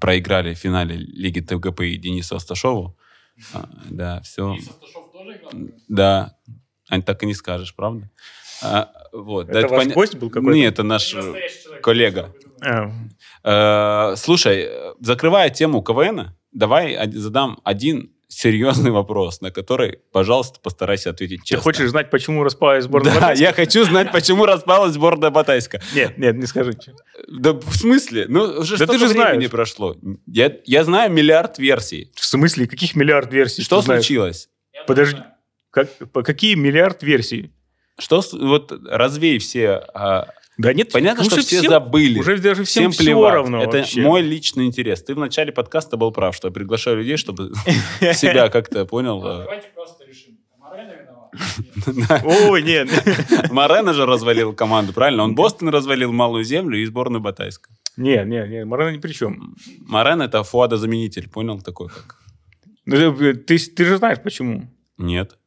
проиграли 0.00 0.54
в 0.54 0.58
финале 0.58 0.96
Лиги 0.96 1.40
ТГП 1.40 1.80
и 1.82 1.96
Денису 1.98 2.36
Асташову, 2.36 2.96
да, 3.90 4.20
все. 4.22 4.56
Да, 5.88 6.36
а 6.88 7.00
так 7.00 7.22
и 7.22 7.26
не 7.26 7.34
скажешь, 7.34 7.74
правда? 7.74 8.10
А, 8.62 8.92
вот. 9.12 9.48
да, 9.48 9.60
Это 9.60 9.68
ваш 9.68 9.88
гость 9.88 10.14
был 10.16 10.30
какой-то? 10.30 10.56
Нет, 10.56 10.74
это 10.74 10.82
наш 10.82 11.14
коллега. 11.82 12.34
А, 13.42 14.14
Слушай, 14.16 14.68
закрывая 15.00 15.50
тему 15.50 15.82
КВН, 15.82 16.36
давай 16.52 17.10
задам 17.12 17.60
один 17.64 18.12
серьезный 18.32 18.90
вопрос, 18.90 19.40
на 19.40 19.50
который, 19.50 19.98
пожалуйста, 20.12 20.58
постарайся 20.60 21.10
ответить 21.10 21.40
Ты 21.40 21.46
честно. 21.46 21.62
хочешь 21.62 21.90
знать, 21.90 22.10
почему 22.10 22.42
распалась 22.44 22.84
сборная 22.84 23.12
Да, 23.12 23.20
Батайска? 23.20 23.44
я 23.44 23.52
хочу 23.52 23.84
знать, 23.84 24.10
почему 24.12 24.46
распалась 24.46 24.94
сборная 24.94 25.30
Батайска. 25.30 25.80
Нет, 25.94 26.18
нет, 26.18 26.36
не 26.36 26.46
скажи. 26.46 26.72
Да 27.28 27.52
в 27.52 27.74
смысле? 27.76 28.26
Ну, 28.28 28.42
уже 28.60 28.76
Да 28.78 28.86
ты 28.86 28.98
же 28.98 29.08
времени 29.08 29.32
знаешь. 29.34 29.50
прошло. 29.50 29.96
Я, 30.26 30.52
я 30.64 30.84
знаю 30.84 31.12
миллиард 31.12 31.58
версий. 31.58 32.10
В 32.14 32.24
смысле, 32.24 32.66
каких 32.66 32.94
миллиард 32.96 33.32
версий? 33.32 33.62
Что 33.62 33.80
ты 33.80 33.86
случилось? 33.86 34.48
Подожди. 34.86 35.18
Как, 35.70 35.88
по 36.12 36.22
какие 36.22 36.54
миллиард 36.54 37.02
версий? 37.02 37.52
Что, 37.98 38.22
вот 38.32 38.72
развей 38.86 39.38
все... 39.38 39.82
а, 39.94 40.28
Да 40.58 40.72
нет, 40.74 40.92
понятно, 40.92 41.24
что 41.24 41.36
все 41.40 41.58
всем- 41.60 41.70
забыли. 41.70 42.18
Уже 42.18 42.36
даже 42.38 42.64
всем, 42.64 42.90
Всем 42.90 42.92
все 42.92 43.04
плевать. 43.04 43.34
равно 43.34 43.62
Это 43.62 43.78
вообще. 43.78 44.02
мой 44.02 44.20
личный 44.22 44.66
интерес. 44.66 45.02
Ты 45.02 45.14
в 45.14 45.18
начале 45.18 45.50
подкаста 45.52 45.96
был 45.96 46.12
прав, 46.12 46.36
что 46.36 46.48
я 46.48 46.52
приглашаю 46.52 46.98
людей, 46.98 47.16
чтобы 47.16 47.52
себя 48.14 48.48
как-то, 48.50 48.84
понял? 48.84 49.18
э, 49.26 49.38
Давайте 49.44 49.68
просто 49.74 50.04
решим. 50.04 50.38
Морено 50.58 50.92
виноват? 50.92 52.22
Ой, 52.50 52.62
нет. 52.62 52.88
Морено 53.50 53.94
же 53.94 54.04
развалил 54.04 54.52
команду, 54.52 54.92
правильно? 54.92 55.22
Он 55.24 55.34
Бостон 55.34 55.70
развалил 55.70 56.12
Малую 56.12 56.44
Землю 56.44 56.78
и 56.78 56.84
сборную 56.84 57.22
Батайска. 57.22 57.70
Нет, 57.96 58.26
нет, 58.26 58.48
нет, 58.48 58.66
Марана 58.66 58.90
ни 58.94 58.98
при 58.98 59.12
чем. 59.12 59.54
Морено 59.86 60.22
это 60.24 60.42
Фуада-заменитель, 60.42 61.28
понял? 61.28 61.60
Такой 61.60 61.88
как... 61.88 62.18
Ну, 62.84 63.14
ты, 63.14 63.58
ты 63.58 63.84
же 63.84 63.96
знаешь, 63.96 64.18
почему. 64.22 64.70
Нет. 64.98 65.38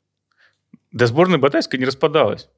Да 0.91 1.05
сборная 1.07 1.37
Батайска 1.37 1.77
не 1.77 1.85
распадалась. 1.85 2.49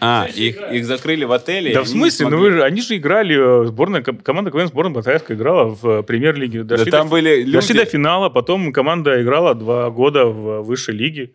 А, 0.00 0.26
их, 0.26 0.60
их 0.72 0.84
закрыли 0.84 1.24
в 1.24 1.32
отеле. 1.32 1.72
да 1.72 1.82
в 1.82 1.88
смысле? 1.88 2.28
Ну 2.28 2.38
вы 2.38 2.50
же, 2.50 2.62
они 2.62 2.82
же 2.82 2.96
играли, 2.98 3.62
э, 3.62 3.66
сборная, 3.66 4.02
ко- 4.02 4.12
команда 4.12 4.50
КВН 4.50 4.66
сборная 4.68 4.92
Батайска 4.94 5.34
играла 5.34 5.64
в 5.64 5.86
э, 5.88 6.02
премьер-лиге. 6.02 6.64
Да 6.64 6.76
Дошли, 6.76 6.90
там 6.90 7.06
до, 7.06 7.12
были 7.12 7.36
люди... 7.40 7.52
дошли 7.52 7.74
до 7.78 7.84
финала, 7.86 8.28
потом 8.28 8.72
команда 8.72 9.22
играла 9.22 9.54
два 9.54 9.88
года 9.90 10.26
в 10.26 10.62
высшей 10.62 10.94
лиге. 10.94 11.32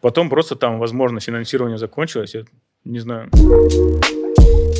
Потом 0.00 0.30
просто 0.30 0.56
там, 0.56 0.78
возможно, 0.78 1.20
финансирование 1.20 1.76
закончилось. 1.76 2.34
Я 2.34 2.44
не 2.84 2.98
знаю. 3.00 3.28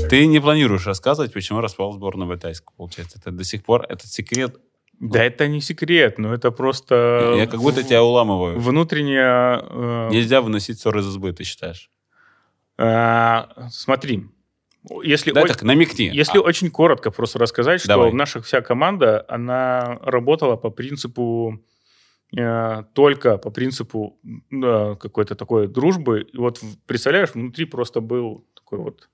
Ты 0.09 0.27
не 0.27 0.41
планируешь 0.41 0.87
рассказывать, 0.87 1.33
почему 1.35 1.61
распал 1.61 1.93
сборная 1.93 2.27
Батайска, 2.27 2.73
получается. 2.77 3.19
Это 3.21 3.31
до 3.31 3.45
сих 3.45 3.63
пор, 3.63 3.85
этот 3.89 4.07
секрет. 4.07 4.57
Да 4.99 5.23
это 5.23 5.47
не 5.49 5.61
секрет, 5.61 6.19
но 6.19 6.35
это 6.35 6.51
просто... 6.51 7.35
Я 7.37 7.47
как 7.47 7.61
будто 7.61 7.83
тебя 7.83 8.03
уламываю. 8.03 8.59
Внутренняя... 8.59 9.63
э, 9.63 10.09
Нельзя 10.11 10.41
выносить 10.43 10.79
ссоры 10.79 11.01
из 11.01 11.09
избы, 11.09 11.33
ты 11.33 11.45
считаешь? 11.45 11.89
Э, 12.81 13.69
смотри, 13.71 14.25
если, 15.03 15.33
Да, 15.33 15.43
о- 15.43 15.47
так 15.47 15.63
намекни. 15.63 16.05
если 16.13 16.39
А, 16.39 16.43
очень 16.43 16.71
коротко 16.71 17.11
просто 17.11 17.39
рассказать, 17.39 17.81
что 17.81 17.89
Давай. 17.89 18.13
наша 18.13 18.41
вся 18.41 18.61
команда, 18.63 19.25
она 19.29 19.99
работала 20.03 20.57
по 20.57 20.71
принципу 20.71 21.61
э, 22.37 22.85
только 22.95 23.39
по 23.39 23.51
принципу 23.51 24.19
э, 24.53 24.97
какой-то 25.01 25.35
такой 25.35 25.67
дружбы. 25.67 26.23
И 26.33 26.37
вот 26.37 26.59
в- 26.63 26.79
представляешь, 26.87 27.31
внутри 27.35 27.65
просто 27.65 28.01
был 28.01 28.47
такой 28.55 28.79
вот, 28.79 29.09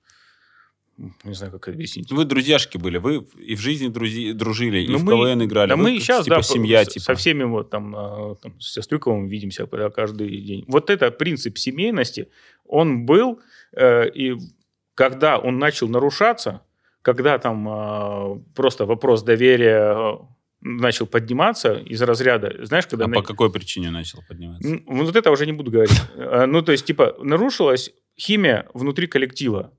не 1.23 1.33
знаю, 1.33 1.51
как 1.51 1.67
объяснить. 1.67 2.11
Вы 2.11 2.25
друзьяшки 2.25 2.77
были, 2.77 2.97
вы 2.99 3.25
и 3.39 3.55
в 3.55 3.59
жизни 3.59 3.87
друзи- 3.89 4.33
дружили, 4.33 4.79
и 4.81 4.87
Ну, 4.87 4.97
в 4.99 5.03
мы- 5.03 5.13
КВН 5.13 5.43
играли. 5.45 5.69
Да 5.69 5.75
Вы 5.75 5.83
мы 5.83 5.99
сейчас, 5.99 6.25
типа, 6.25 6.35
да, 6.37 6.41
семья, 6.43 6.83
с- 6.85 6.89
типа. 6.89 7.03
со 7.05 7.15
всеми 7.15 7.43
вот 7.43 7.69
там, 7.71 7.95
э, 7.95 8.35
там 8.41 8.59
с 8.61 8.73
Сестрюковым 8.73 9.27
видимся 9.27 9.65
да, 9.65 9.89
каждый 9.89 10.29
день. 10.41 10.63
Вот 10.67 10.89
это 10.91 11.09
принцип 11.11 11.57
семейности, 11.57 12.29
он 12.65 13.05
был, 13.07 13.39
и 14.15 14.35
когда 14.95 15.37
он 15.37 15.59
начал 15.59 15.87
нарушаться, 15.87 16.61
когда 17.01 17.37
там 17.37 17.67
э, 17.69 18.39
просто 18.55 18.85
вопрос 18.85 19.23
доверия 19.23 19.93
э, 19.95 20.17
начал 20.61 21.05
подниматься 21.07 21.73
из 21.73 22.01
разряда, 22.01 22.65
знаешь, 22.65 22.87
когда... 22.87 23.05
А 23.05 23.07
на- 23.07 23.15
по 23.15 23.21
какой 23.21 23.51
причине 23.51 23.91
начал 23.91 24.19
подниматься? 24.27 24.79
Вот 24.87 25.15
это 25.15 25.31
уже 25.31 25.45
не 25.45 25.53
буду 25.53 25.71
говорить. 25.71 26.01
Э, 26.15 26.45
Ну, 26.47 26.61
то 26.61 26.71
есть, 26.71 26.85
типа, 26.85 27.15
нарушилась 27.21 27.91
химия 28.19 28.65
внутри 28.73 29.07
коллектива. 29.07 29.71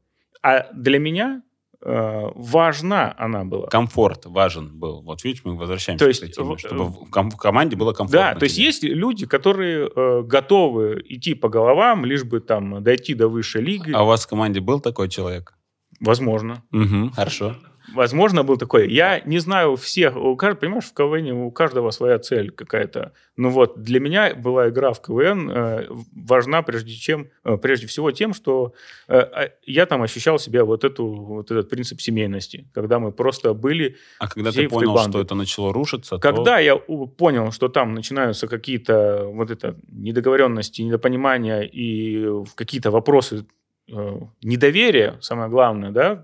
А 0.43 0.69
для 0.73 0.99
меня 0.99 1.43
э, 1.43 1.48
важна 1.81 3.15
она 3.19 3.45
была. 3.45 3.69
Комфорт 3.69 4.27
важен 4.27 4.79
был. 4.79 5.03
Вот 5.03 5.25
видишь, 5.25 5.43
мы 5.45 5.57
возвращаемся 5.57 6.05
То 6.05 6.09
есть, 6.09 6.21
к 6.21 6.25
этой 6.25 6.35
теме, 6.35 6.59
чтобы 6.59 6.85
в, 6.87 7.11
ком- 7.11 7.31
в 7.31 7.37
команде 7.37 7.77
было 7.77 7.93
комфортно. 7.93 8.33
Да, 8.33 8.39
то 8.39 8.45
есть 8.45 8.57
тебе. 8.57 8.67
есть 8.67 8.83
люди, 8.83 9.27
которые 9.27 9.89
э, 9.95 10.23
готовы 10.23 11.03
идти 11.07 11.35
по 11.35 11.49
головам, 11.49 12.05
лишь 12.05 12.25
бы 12.25 12.41
там 12.41 12.83
дойти 12.83 13.15
до 13.15 13.29
высшей 13.29 13.63
лиги. 13.63 13.93
А 13.93 14.03
у 14.03 14.07
вас 14.07 14.27
в 14.27 14.29
команде 14.29 14.61
был 14.61 14.81
такой 14.81 15.09
человек? 15.09 15.55
Возможно. 16.01 16.63
Угу, 16.73 17.13
хорошо. 17.15 17.57
Возможно, 17.95 18.45
был 18.45 18.57
такой. 18.59 18.93
Я 18.93 19.21
не 19.21 19.39
знаю 19.39 19.77
всех. 19.77 20.17
У 20.17 20.37
кажд- 20.37 20.57
понимаешь, 20.57 20.85
в 20.85 20.93
КВН 20.95 21.33
у 21.33 21.51
каждого 21.51 21.91
своя 21.91 22.19
цель 22.19 22.51
какая-то. 22.51 23.13
Ну 23.37 23.51
вот, 23.51 23.83
для 23.83 23.99
меня 24.01 24.35
была 24.35 24.69
игра 24.69 24.93
в 24.93 25.01
КВН 25.01 25.51
э, 25.51 25.87
важна 26.15 26.63
прежде, 26.63 26.93
чем, 26.93 27.29
э, 27.45 27.57
прежде 27.57 27.87
всего 27.87 28.11
тем, 28.13 28.35
что 28.35 28.73
э, 29.09 29.19
а, 29.19 29.51
я 29.65 29.87
там 29.87 30.03
ощущал 30.03 30.39
себя 30.39 30.65
вот, 30.65 30.85
эту, 30.85 31.07
вот 31.07 31.51
этот 31.51 31.69
принцип 31.71 32.01
семейности, 32.01 32.69
когда 32.75 32.99
мы 32.99 33.11
просто 33.13 33.55
были 33.55 33.97
А 34.19 34.29
когда 34.29 34.53
ты 34.53 34.69
понял, 34.69 34.95
банды. 34.95 35.11
что 35.13 35.21
это 35.21 35.35
начало 35.35 35.73
рушиться, 35.73 36.17
то- 36.17 36.21
Когда 36.21 36.59
я 36.59 36.75
у- 36.77 37.07
понял, 37.07 37.53
что 37.53 37.69
там 37.69 37.95
начинаются 37.95 38.49
какие-то 38.49 39.25
вот 39.33 39.51
это 39.51 39.77
недоговоренности, 39.91 40.83
недопонимания 40.83 41.63
и 41.63 42.29
какие-то 42.55 42.91
вопросы 42.91 43.47
э, 43.91 44.21
недоверия, 44.43 45.17
самое 45.21 45.49
главное, 45.49 45.91
да, 45.91 46.23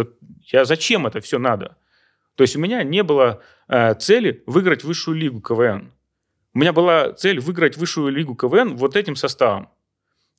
э, 0.00 0.04
то 0.04 0.10
я 0.52 0.64
зачем 0.64 1.06
это 1.06 1.20
все 1.20 1.38
надо? 1.38 1.76
То 2.38 2.42
есть 2.42 2.54
у 2.54 2.60
меня 2.60 2.84
не 2.84 3.02
было 3.02 3.42
э, 3.68 3.94
цели 3.94 4.44
выиграть 4.46 4.84
высшую 4.84 5.16
лигу 5.16 5.40
КВН. 5.40 5.92
У 6.54 6.58
меня 6.58 6.72
была 6.72 7.12
цель 7.12 7.40
выиграть 7.40 7.76
высшую 7.76 8.12
лигу 8.12 8.34
КВН 8.34 8.76
вот 8.76 8.96
этим 8.96 9.16
составом, 9.16 9.70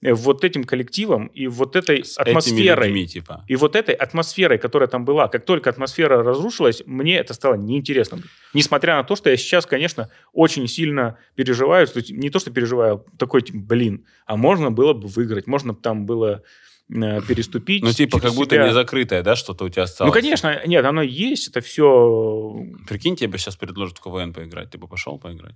э, 0.02 0.14
вот 0.14 0.46
этим 0.46 0.64
коллективом 0.64 1.28
и 1.28 1.48
вот 1.48 1.76
этой 1.76 2.06
с 2.06 2.18
атмосферой. 2.18 2.88
людьми, 2.88 3.06
типа. 3.06 3.44
И 3.50 3.58
вот 3.58 3.76
этой 3.76 3.96
атмосферой, 3.96 4.58
которая 4.58 4.88
там 4.88 5.04
была, 5.04 5.28
как 5.28 5.44
только 5.44 5.70
атмосфера 5.70 6.24
разрушилась, 6.24 6.84
мне 6.86 7.18
это 7.18 7.34
стало 7.34 7.56
неинтересно. 7.56 8.20
Несмотря 8.54 8.96
на 8.96 9.04
то, 9.04 9.18
что 9.18 9.30
я 9.30 9.36
сейчас, 9.36 9.66
конечно, 9.66 10.10
очень 10.32 10.68
сильно 10.70 11.18
переживаю. 11.36 11.86
Не 12.12 12.30
то, 12.30 12.40
что 12.40 12.50
переживаю, 12.50 13.06
а 13.06 13.18
такой, 13.18 13.42
типа, 13.42 13.60
блин, 13.60 14.06
а 14.26 14.38
можно 14.38 14.72
было 14.72 14.94
бы 14.94 15.10
выиграть, 15.10 15.48
можно 15.48 15.74
бы 15.74 15.82
там 15.82 16.06
было 16.06 16.44
переступить. 16.90 17.84
Ну, 17.84 17.92
типа, 17.92 18.20
как 18.20 18.34
будто 18.34 18.56
себя. 18.56 18.68
не 18.68 18.74
закрытое, 18.74 19.22
да, 19.22 19.36
что-то 19.36 19.66
у 19.66 19.70
тебя 19.70 19.84
осталось. 19.84 20.14
Ну, 20.14 20.20
конечно, 20.20 20.62
нет, 20.66 20.84
оно 20.86 21.02
есть, 21.02 21.48
это 21.50 21.62
все... 21.62 22.66
Прикинь, 22.88 23.16
тебе 23.16 23.38
сейчас 23.38 23.56
предложат 23.56 23.98
в 23.98 24.04
КВН 24.04 24.34
поиграть, 24.34 24.72
ты 24.72 24.78
бы 24.78 24.88
пошел 24.88 25.20
поиграть? 25.20 25.56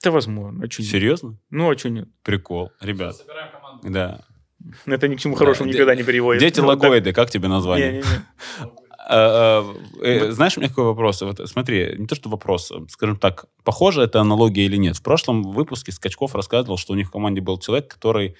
Это 0.00 0.10
возможно. 0.10 0.60
А 0.60 0.62
нет? 0.64 0.72
Серьезно? 0.74 1.38
Ну, 1.50 1.70
а 1.70 1.78
что 1.78 1.88
нет? 1.88 2.08
Прикол. 2.22 2.70
Ребят, 2.80 3.16
Собираем 3.16 3.50
команду. 3.52 3.90
да. 3.90 4.20
Это 4.86 5.08
ни 5.08 5.16
к 5.16 5.20
чему 5.20 5.34
хорошему 5.34 5.70
Да, 5.70 5.74
никогда 5.74 5.94
не 5.94 6.02
приводит. 6.02 6.40
Дети 6.40 6.60
Ну, 6.60 6.68
логоиды, 6.68 7.12
как 7.12 7.30
тебе 7.30 7.48
название? 7.48 7.92
Не-не-не. 7.92 8.70
А, 9.06 9.60
а, 9.60 10.02
э, 10.02 10.30
Знаешь, 10.30 10.56
у 10.56 10.60
меня 10.60 10.70
какой 10.70 10.84
вопрос? 10.84 11.20
Вот 11.20 11.38
смотри, 11.46 11.94
не 11.98 12.06
то, 12.06 12.14
что 12.14 12.30
вопрос, 12.30 12.72
скажем 12.88 13.18
так, 13.18 13.44
похожа 13.62 14.00
это 14.00 14.22
аналогия 14.22 14.64
или 14.64 14.78
нет. 14.78 14.96
В 14.96 15.02
прошлом 15.02 15.42
выпуске 15.42 15.92
Скачков 15.92 16.34
рассказывал, 16.34 16.78
что 16.78 16.94
у 16.94 16.96
них 16.96 17.08
в 17.08 17.10
команде 17.10 17.42
был 17.42 17.58
человек, 17.58 17.88
который 17.88 18.36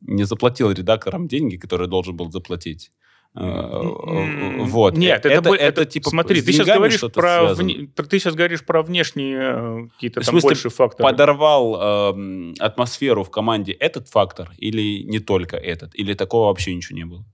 не 0.00 0.24
заплатил 0.24 0.70
редакторам 0.70 1.26
деньги, 1.28 1.56
которые 1.56 1.88
должен 1.88 2.16
был 2.16 2.30
заплатить. 2.30 2.92
Э, 3.34 3.40
М, 3.40 4.64
Вот. 4.64 4.96
Нет, 4.96 5.26
Э, 5.26 5.28
это, 5.28 5.50
бо- 5.50 5.54
это, 5.56 5.84
типа 5.84 6.08
смотри, 6.10 6.40
ты 6.40 6.50
сейчас 6.52 6.66
говоришь 6.66 7.00
про 7.12 7.54
вне- 7.54 7.86
ты 8.08 8.18
сейчас 8.18 8.34
говоришь 8.34 8.64
про 8.64 8.82
внешние 8.82 9.38
э, 9.38 9.88
какие-то 9.94 10.20
там 10.20 10.32
смысле, 10.32 10.48
больше 10.48 10.68
факторы. 10.70 11.08
Подорвал 11.10 11.76
эм, 12.14 12.54
атмосферу 12.58 13.24
в 13.24 13.30
команде 13.30 13.72
этот 13.72 14.08
фактор 14.08 14.50
или 14.56 15.02
не 15.02 15.18
только 15.18 15.56
этот? 15.56 15.94
Или 15.94 16.14
такого 16.14 16.46
вообще 16.46 16.74
ничего 16.74 16.96
не 16.96 17.04
было? 17.04 17.24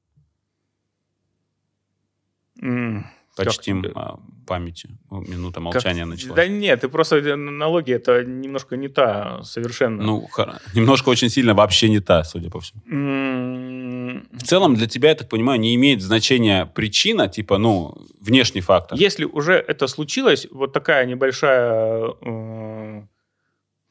Как 3.37 3.47
Почтим 3.47 3.83
тебе? 3.83 3.93
а, 3.97 4.19
памятью. 4.47 4.91
О, 5.11 5.19
Минута 5.21 5.55
Как- 5.55 5.63
молчания 5.65 6.05
началась. 6.05 6.37
Да 6.37 6.47
нет, 6.47 6.81
ты 6.83 6.89
просто 6.89 7.17
э, 7.17 7.33
аналогия 7.33 7.95
это 7.97 8.23
немножко 8.25 8.77
не 8.77 8.89
та 8.89 9.43
совершенно. 9.43 10.05
Ну, 10.05 10.29
хор- 10.31 10.55
немножко 10.75 11.09
очень 11.11 11.29
сильно 11.31 11.53
вообще 11.55 11.89
не 11.89 11.99
та, 12.01 12.23
судя 12.25 12.49
по 12.51 12.61
всему. 12.61 12.81
М, 12.89 14.29
В 14.33 14.43
целом 14.45 14.75
для 14.77 14.87
тебя, 14.87 15.09
я 15.09 15.15
так 15.17 15.29
понимаю, 15.29 15.59
не 15.59 15.75
имеет 15.75 16.01
значения 16.01 16.67
причина, 16.67 17.29
типа, 17.29 17.59
ну, 17.59 17.97
внешний 18.21 18.61
фактор. 18.61 18.97
Если 18.99 19.25
уже 19.25 19.55
это 19.55 19.89
случилось, 19.89 20.47
вот 20.53 20.73
такая 20.73 21.05
небольшая 21.07 22.13
э, 22.23 23.03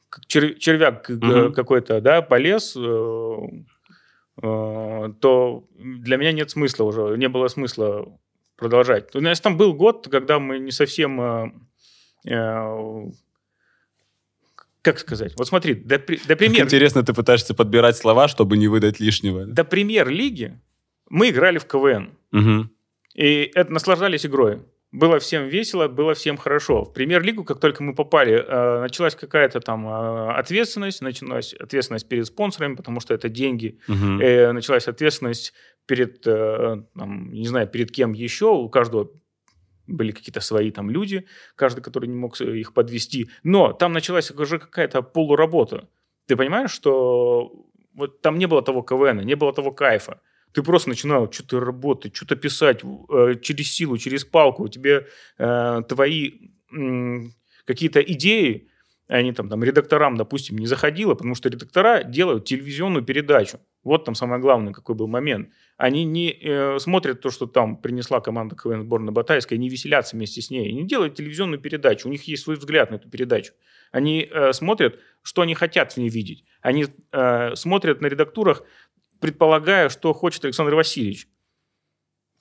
как 0.08 0.24
чер- 0.26 0.54
червяк 0.58 1.10
э, 1.10 1.50
какой-то, 1.50 2.00
да, 2.00 2.22
полез, 2.22 2.74
э, 2.76 3.36
э, 4.42 5.12
то 5.20 5.64
для 5.78 6.16
меня 6.16 6.32
нет 6.32 6.50
смысла 6.50 6.84
уже, 6.84 7.16
не 7.18 7.28
было 7.28 7.48
смысла 7.48 8.06
продолжать. 8.56 9.14
У 9.14 9.20
нас 9.20 9.40
там 9.40 9.56
был 9.56 9.74
год, 9.74 10.08
когда 10.10 10.38
мы 10.38 10.58
не 10.58 10.70
совсем... 10.70 11.20
э, 11.20 11.52
э, 12.26 13.10
как 14.82 14.98
сказать? 14.98 15.32
Вот 15.36 15.48
смотри, 15.48 15.74
до, 15.74 15.98
до 15.98 16.06
Как 16.06 16.38
премьер, 16.38 16.64
интересно, 16.64 17.02
ты 17.02 17.14
пытаешься 17.14 17.54
подбирать 17.54 17.96
слова, 17.96 18.28
чтобы 18.28 18.58
не 18.58 18.68
выдать 18.68 19.00
лишнего. 19.00 19.46
до 19.46 19.64
премьер-лиги 19.64 20.60
мы 21.08 21.30
играли 21.30 21.58
в 21.58 21.64
КВН. 21.64 22.18
Мгм. 22.32 22.70
И 23.14 23.50
это 23.54 23.72
наслаждались 23.72 24.26
игрой. 24.26 24.60
было 24.92 25.18
всем 25.18 25.48
весело, 25.48 25.88
было 25.88 26.14
всем 26.14 26.36
хорошо. 26.36 26.84
В 26.84 26.92
премьер-лигу, 26.92 27.44
как 27.44 27.60
только 27.60 27.82
мы 27.82 27.94
попали, 27.94 28.34
э, 28.34 28.80
началась 28.82 29.14
какая-то 29.16 29.60
там 29.60 29.88
э, 29.88 30.32
ответственность, 30.34 31.02
началась 31.02 31.52
ответственность 31.54 32.08
перед 32.08 32.26
спонсорами, 32.26 32.76
потому 32.76 33.00
что 33.00 33.14
это 33.14 33.28
деньги. 33.28 33.80
Э, 33.88 34.52
началась 34.52 34.86
ответственность 34.86 35.52
перед, 35.86 36.26
э, 36.26 36.82
там, 36.96 37.32
не 37.32 37.46
знаю, 37.46 37.68
перед 37.68 37.90
кем 37.90 38.12
еще, 38.12 38.46
у 38.46 38.68
каждого 38.68 39.10
были 39.86 40.12
какие-то 40.12 40.40
свои 40.40 40.70
там 40.70 40.90
люди, 40.90 41.26
каждый, 41.56 41.82
который 41.82 42.08
не 42.08 42.16
мог 42.16 42.40
их 42.40 42.72
подвести, 42.72 43.28
но 43.42 43.72
там 43.72 43.92
началась 43.92 44.30
уже 44.30 44.58
какая-то 44.58 45.02
полуработа. 45.02 45.88
Ты 46.26 46.36
понимаешь, 46.36 46.70
что 46.70 47.52
вот 47.94 48.20
там 48.22 48.38
не 48.38 48.46
было 48.46 48.62
того 48.62 48.82
КВН, 48.82 49.20
не 49.20 49.36
было 49.36 49.52
того 49.52 49.72
кайфа. 49.72 50.20
Ты 50.52 50.62
просто 50.62 50.88
начинал 50.88 51.30
что-то 51.30 51.60
работать, 51.60 52.14
что-то 52.14 52.36
писать 52.36 52.82
э, 52.84 53.34
через 53.42 53.72
силу, 53.72 53.98
через 53.98 54.24
палку. 54.24 54.68
Тебе 54.68 55.06
э, 55.38 55.82
твои 55.88 56.50
м, 56.72 57.32
какие-то 57.64 58.00
идеи, 58.00 58.68
они 59.08 59.32
там, 59.32 59.48
там 59.48 59.62
редакторам, 59.64 60.16
допустим, 60.16 60.58
не 60.58 60.66
заходило, 60.66 61.14
потому 61.14 61.34
что 61.34 61.48
редактора 61.48 62.04
делают 62.04 62.44
телевизионную 62.44 63.04
передачу. 63.04 63.58
Вот 63.84 64.04
там 64.04 64.14
самое 64.14 64.40
главное, 64.40 64.72
какой 64.72 64.94
был 64.94 65.06
момент. 65.06 65.50
Они 65.76 66.04
не 66.04 66.30
э, 66.30 66.78
смотрят 66.78 67.20
то, 67.20 67.30
что 67.30 67.46
там 67.46 67.76
принесла 67.76 68.20
команда 68.20 68.56
КВН 68.56 68.82
сборной 68.82 69.12
Батайской, 69.12 69.58
не 69.58 69.68
веселятся 69.68 70.16
вместе 70.16 70.40
с 70.40 70.50
ней. 70.50 70.70
Они 70.70 70.84
делают 70.84 71.14
телевизионную 71.14 71.60
передачу, 71.60 72.08
у 72.08 72.10
них 72.10 72.24
есть 72.24 72.42
свой 72.42 72.56
взгляд 72.56 72.90
на 72.90 72.96
эту 72.96 73.10
передачу. 73.10 73.52
Они 73.92 74.26
э, 74.28 74.52
смотрят, 74.54 74.98
что 75.22 75.42
они 75.42 75.54
хотят 75.54 75.92
в 75.92 75.98
ней 75.98 76.08
видеть. 76.08 76.44
Они 76.62 76.86
э, 77.12 77.54
смотрят 77.54 78.00
на 78.00 78.06
редактурах, 78.06 78.62
предполагая, 79.20 79.90
что 79.90 80.12
хочет 80.14 80.44
Александр 80.44 80.74
Васильевич. 80.74 81.28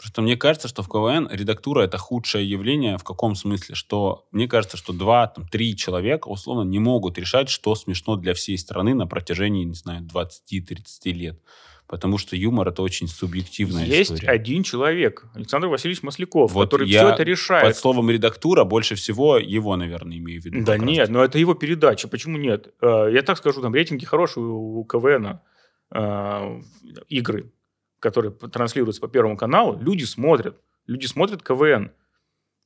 Просто 0.04 0.22
мне 0.22 0.36
кажется, 0.36 0.68
что 0.68 0.84
в 0.84 0.90
КВН 0.90 1.30
редактура 1.32 1.84
это 1.84 1.98
худшее 1.98 2.50
явление. 2.50 2.98
В 2.98 3.06
каком 3.06 3.36
смысле? 3.36 3.74
Что 3.74 4.28
мне 4.32 4.50
кажется, 4.50 4.76
что 4.76 4.92
два, 4.92 5.28
там, 5.28 5.48
три 5.48 5.78
человека 5.78 6.28
условно 6.28 6.70
не 6.70 6.78
могут 6.78 7.18
решать, 7.18 7.48
что 7.48 7.74
смешно 7.74 8.18
для 8.18 8.34
всей 8.34 8.58
страны 8.58 8.96
на 8.96 9.08
протяжении, 9.08 9.64
не 9.64 9.76
знаю, 9.76 10.06
20-30 10.14 11.12
лет. 11.14 11.40
Потому 11.88 12.18
что 12.18 12.36
юмор 12.36 12.68
это 12.68 12.82
очень 12.82 13.08
субъективная 13.08 13.86
Есть 13.86 14.12
история. 14.12 14.28
один 14.28 14.64
человек, 14.64 15.26
Александр 15.36 15.68
Васильевич 15.68 16.04
Масляков, 16.04 16.52
Вот 16.52 16.66
который 16.66 16.88
все 16.88 17.08
это 17.08 17.24
решает. 17.24 17.66
Под 17.66 17.78
словом 17.78 18.10
редактура 18.10 18.66
больше 18.66 18.96
всего 18.96 19.38
его, 19.38 19.78
наверное, 19.78 20.18
имею 20.18 20.42
в 20.42 20.46
виду. 20.46 20.66
Да 20.66 20.78
нет, 20.78 21.08
но 21.10 21.24
это 21.24 21.40
его 21.40 21.54
передача. 21.54 22.10
Почему 22.10 22.38
нет? 22.38 22.74
Э, 22.82 23.10
Я 23.10 23.22
так 23.22 23.38
скажу, 23.38 23.62
там 23.62 23.74
рейтинги 23.74 24.04
хорошие 24.04 24.46
у 24.46 24.80
у 24.80 24.84
КВН, 24.84 25.40
э, 25.94 26.62
игры, 27.08 27.54
которые 28.04 28.32
п- 28.32 28.48
транслируются 28.48 29.02
по 29.02 29.08
Первому 29.08 29.38
каналу, 29.38 29.80
люди 29.82 30.04
смотрят. 30.04 30.60
Люди 30.88 31.06
смотрят 31.08 31.42
КВН. 31.42 31.92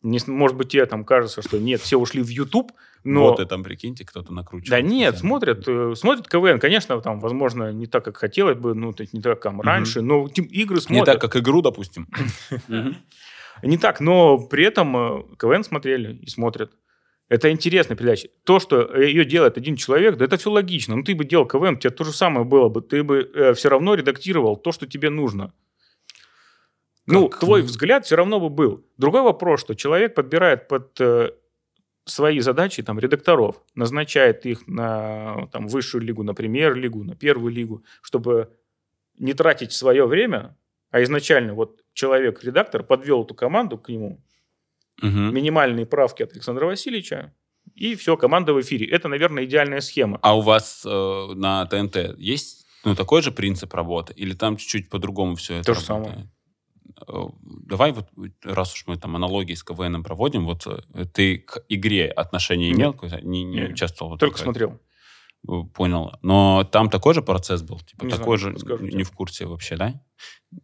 Не 0.04 0.20
может 0.28 0.58
быть, 0.58 0.70
тебе 0.70 0.86
там 0.86 1.04
кажется, 1.06 1.42
что 1.42 1.58
нет, 1.60 1.82
все 1.82 1.98
ушли 1.98 2.22
в 2.22 2.28
YouTube, 2.30 2.72
но... 3.04 3.22
Вот 3.30 3.40
и 3.40 3.46
там, 3.46 3.64
прикиньте, 3.64 4.06
кто-то 4.06 4.32
накручивает. 4.34 4.70
Да 4.70 4.82
нет, 4.82 5.16
специально. 5.16 5.20
смотрят, 5.30 5.68
э, 5.68 5.96
смотрят 5.96 6.28
КВН. 6.28 6.60
Конечно, 6.60 7.00
там, 7.02 7.20
возможно, 7.20 7.72
не 7.72 7.88
так, 7.88 8.06
как 8.06 8.18
хотелось 8.18 8.58
бы, 8.58 8.74
ну, 8.76 8.94
то 8.94 9.02
есть 9.02 9.14
не 9.14 9.22
так, 9.22 9.42
как 9.42 9.54
раньше, 9.64 10.02
но 10.02 10.28
тем- 10.30 10.46
игры 10.46 10.76
Не 10.76 10.82
смотрят. 10.82 11.06
так, 11.06 11.22
как 11.22 11.36
игру, 11.42 11.62
допустим. 11.62 12.08
Не 13.64 13.78
так, 13.78 14.00
но 14.02 14.38
при 14.38 14.66
этом 14.66 14.96
э, 14.98 15.24
КВН 15.40 15.64
смотрели 15.64 16.14
и 16.18 16.28
смотрят. 16.30 16.72
Это 17.30 17.52
интересная 17.52 17.98
передача. 17.98 18.30
То, 18.44 18.60
что 18.60 18.96
ее 18.96 19.26
делает 19.26 19.58
один 19.58 19.76
человек, 19.76 20.16
да 20.16 20.26
это 20.26 20.38
все 20.38 20.50
логично. 20.50 20.96
Ну, 20.96 21.04
ты 21.04 21.14
бы 21.14 21.26
делал 21.26 21.46
КВН, 21.46 21.76
у 21.76 21.78
тебя 21.78 21.92
то 21.92 22.04
же 22.04 22.14
самое 22.14 22.46
было 22.46 22.70
бы. 22.70 22.82
Ты 22.82 23.04
бы 23.04 23.54
все 23.56 23.70
равно 23.70 23.96
редактировал 23.96 24.56
то, 24.56 24.72
что 24.72 24.88
тебе 24.88 25.10
нужно. 25.10 25.54
Ну, 27.08 27.30
Как? 27.30 27.40
твой 27.40 27.62
взгляд 27.62 28.06
все 28.06 28.16
равно 28.16 28.40
бы 28.40 28.50
был. 28.50 28.86
Другой 28.98 29.22
вопрос, 29.22 29.62
что 29.62 29.76
человек 29.76 30.14
подбирает 30.14 30.68
под 30.68 31.00
э, 31.00 31.32
свои 32.04 32.42
задачи 32.42 32.84
там, 32.84 33.00
редакторов, 33.00 33.62
назначает 33.76 34.46
их 34.46 34.68
на 34.68 35.48
там, 35.54 35.68
высшую 35.68 36.04
лигу, 36.04 36.24
на 36.24 36.34
премьер-лигу, 36.34 37.04
на 37.06 37.16
первую 37.16 37.54
лигу, 37.54 37.84
чтобы 38.02 38.52
не 39.18 39.34
тратить 39.34 39.72
свое 39.72 40.06
время, 40.06 40.58
а 40.92 41.02
изначально 41.02 41.54
вот 41.54 41.82
человек-редактор 41.94 42.84
подвел 42.84 43.24
эту 43.24 43.34
команду 43.34 43.78
к 43.78 43.88
нему, 43.88 44.22
Мгм. 45.02 45.34
минимальные 45.34 45.86
правки 45.86 46.24
от 46.24 46.32
Александра 46.34 46.66
Васильевича, 46.66 47.34
и 47.76 47.96
все, 47.96 48.18
команда 48.18 48.54
в 48.54 48.62
эфире. 48.62 48.88
Это, 48.88 49.08
наверное, 49.08 49.46
идеальная 49.46 49.82
схема. 49.82 50.20
А 50.22 50.38
у 50.38 50.42
вас 50.42 50.84
э, 50.86 51.28
на 51.36 51.66
ТНТ 51.66 52.18
есть 52.18 52.66
ну, 52.86 52.96
такой 52.96 53.22
же 53.22 53.32
принцип 53.32 53.74
работы? 53.74 54.14
Или 54.14 54.34
там 54.34 54.58
чуть-чуть 54.58 54.90
по-другому 54.90 55.36
все 55.36 55.56
это 55.56 55.74
То 55.74 55.80
же 55.80 55.86
работает? 55.88 56.16
самое. 56.16 56.32
Э, 57.08 57.30
Давай 57.68 57.92
вот, 57.92 58.08
раз 58.44 58.74
уж 58.74 58.86
мы 58.88 58.98
там 58.98 59.16
аналогии 59.16 59.54
с 59.54 59.64
КВН 59.64 60.02
проводим, 60.04 60.46
вот 60.46 60.66
э, 60.66 61.06
ты 61.14 61.38
к 61.40 61.64
игре 61.70 62.08
отношение 62.10 62.72
имел? 62.72 62.96
Нет. 63.04 63.24
Не, 63.24 63.44
не 63.44 63.58
Нет. 63.60 63.72
участвовал? 63.72 64.18
Только 64.18 64.38
такое? 64.38 64.44
смотрел. 64.46 64.80
Э, 65.48 65.64
Понял. 65.76 66.14
Но 66.24 66.64
там 66.64 66.90
такой 66.90 67.14
же 67.14 67.22
процесс 67.22 67.62
был? 67.62 67.80
Типа 67.82 68.06
Не 68.06 68.12
такой 68.12 68.38
знаю, 68.38 68.54
же, 68.54 68.60
подскажу 68.60 68.84
не 68.86 68.90
тебе. 68.92 69.04
в 69.04 69.12
курсе 69.12 69.46
вообще, 69.46 69.76
да? 69.76 70.02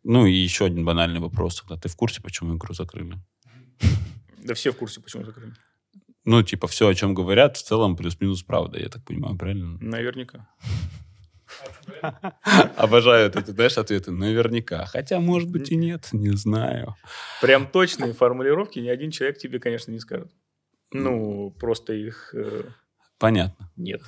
Ну 0.04 0.26
и 0.26 0.32
еще 0.34 0.66
один 0.66 0.86
банальный 0.86 1.20
вопрос. 1.20 1.60
Тогда 1.62 1.76
ты 1.78 1.90
в 1.90 1.96
курсе, 1.96 2.22
почему 2.22 2.56
игру 2.56 2.74
закрыли? 2.74 3.18
Да 4.44 4.54
все 4.54 4.72
в 4.72 4.78
курсе, 4.78 5.02
почему 5.02 5.26
закрыли. 5.26 5.54
Ну, 6.26 6.42
типа, 6.42 6.68
все, 6.68 6.88
о 6.88 6.94
чем 6.94 7.14
говорят, 7.14 7.58
в 7.58 7.64
целом 7.64 7.98
плюс-минус 7.98 8.44
правда, 8.44 8.80
я 8.80 8.88
так 8.90 9.04
понимаю, 9.04 9.38
правильно? 9.38 9.78
Наверняка. 9.82 10.48
Обожаю 12.78 13.30
эти, 13.30 13.52
знаешь, 13.52 13.78
ответы. 13.78 14.12
Наверняка. 14.12 14.86
Хотя, 14.86 15.20
может 15.20 15.50
быть, 15.50 15.72
и 15.72 15.76
нет, 15.76 16.10
не 16.12 16.32
знаю. 16.32 16.96
Прям 17.42 17.68
точные 17.68 18.14
формулировки 18.14 18.80
ни 18.80 18.88
один 18.88 19.12
человек 19.12 19.38
тебе, 19.38 19.60
конечно, 19.60 19.92
не 19.92 20.00
скажет. 20.00 20.32
Ну, 20.92 21.52
просто 21.60 21.94
их 21.94 22.34
э, 22.36 22.64
Понятно. 23.18 23.72
нет. 23.76 24.02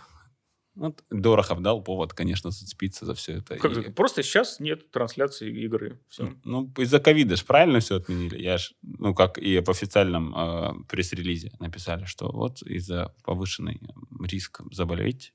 Вот 0.76 1.04
Дорохов 1.10 1.62
дал 1.62 1.82
повод, 1.82 2.14
конечно, 2.14 2.52
зацепиться 2.52 3.06
за 3.06 3.14
все 3.14 3.38
это. 3.38 3.58
Как 3.58 3.72
И-? 3.78 3.92
Просто 3.92 4.24
сейчас 4.24 4.60
нет 4.60 4.92
трансляции 4.92 5.50
игры. 5.64 6.00
Все. 6.10 6.34
Ну, 6.44 6.72
из-за 6.78 7.00
ковида 7.00 7.36
же 7.38 7.46
правильно 7.46 7.80
все 7.80 7.96
отменили. 7.98 8.42
Я 8.42 8.58
ж, 8.58 8.74
ну, 8.82 9.16
как 9.16 9.38
и 9.38 9.60
в 9.60 9.70
официальном 9.70 10.36
э, 10.36 10.74
пресс-релизе 10.90 11.54
написали, 11.60 12.06
что 12.06 12.30
вот 12.32 12.62
из-за 12.64 13.14
повышенный 13.24 13.80
э, 13.82 14.26
риск 14.28 14.62
заболеть. 14.72 15.34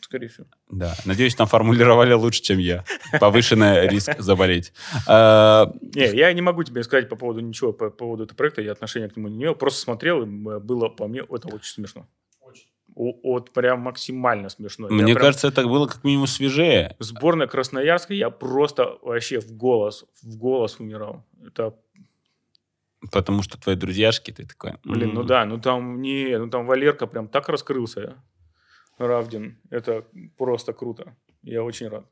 Скорее 0.00 0.28
всего. 0.28 0.46
Да, 0.68 0.94
надеюсь, 1.04 1.34
там 1.36 1.46
формулировали 1.46 2.12
лучше, 2.12 2.42
чем 2.42 2.58
я. 2.58 2.84
Повышенный 3.20 3.86
риск 3.88 4.18
заболеть. 4.18 4.72
А, 5.06 5.72
Не, 5.94 6.16
я 6.16 6.32
не 6.32 6.42
могу 6.42 6.64
тебе 6.64 6.82
сказать 6.82 7.08
по 7.08 7.14
поводу 7.16 7.40
ничего, 7.40 7.72
по 7.72 7.88
поводу 7.90 8.24
этого 8.24 8.36
проекта, 8.36 8.62
я 8.62 8.72
отношения 8.72 9.08
к 9.08 9.16
нему 9.16 9.28
не 9.28 9.36
имел. 9.42 9.54
Просто 9.54 9.80
смотрел, 9.80 10.22
и 10.22 10.24
м, 10.24 10.60
было 10.60 10.88
по 10.88 11.06
мне, 11.06 11.20
это 11.20 11.48
очень 11.48 11.72
смешно. 11.72 12.08
О- 12.94 13.18
Вот 13.22 13.52
прям 13.52 13.80
максимально 13.80 14.48
смешно. 14.48 14.88
Я 14.88 14.94
Мне 14.94 15.14
прям- 15.14 15.26
кажется, 15.26 15.48
это 15.48 15.66
было 15.66 15.86
как 15.86 16.04
минимум 16.04 16.26
свежее. 16.26 16.96
Сборная 16.98 17.46
Красноярска, 17.46 18.14
я 18.14 18.30
просто 18.30 18.98
вообще 19.02 19.40
в 19.40 19.52
голос, 19.52 20.04
в 20.22 20.36
голос 20.36 20.78
умирал. 20.78 21.24
Это, 21.46 21.74
Потому 23.10 23.42
что 23.42 23.60
твои 23.60 23.74
друзьяшки, 23.74 24.30
ты 24.30 24.46
такой... 24.46 24.74
блин, 24.84 25.12
ну 25.14 25.24
да, 25.24 25.44
ну 25.44 25.58
там 25.58 26.00
не, 26.00 26.38
ну 26.38 26.48
там 26.48 26.66
Валерка 26.66 27.06
прям 27.08 27.26
так 27.26 27.48
раскрылся, 27.48 28.22
Равдин. 28.98 29.58
Это 29.70 30.06
просто 30.36 30.72
круто. 30.72 31.16
Я 31.42 31.64
очень 31.64 31.88
рад. 31.88 32.06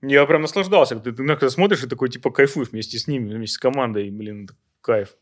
Я 0.00 0.24
прям 0.26 0.42
наслаждался. 0.42 0.98
Ты, 0.98 1.12
ты 1.12 1.22
иногда 1.22 1.50
смотришь 1.50 1.82
и 1.82 1.88
такой, 1.88 2.08
типа, 2.08 2.30
кайфуешь 2.30 2.68
вместе 2.68 2.98
с 2.98 3.06
ними, 3.06 3.34
вместе 3.34 3.56
с 3.56 3.58
командой. 3.58 4.10
Блин, 4.10 4.48
кайф. 4.80 5.16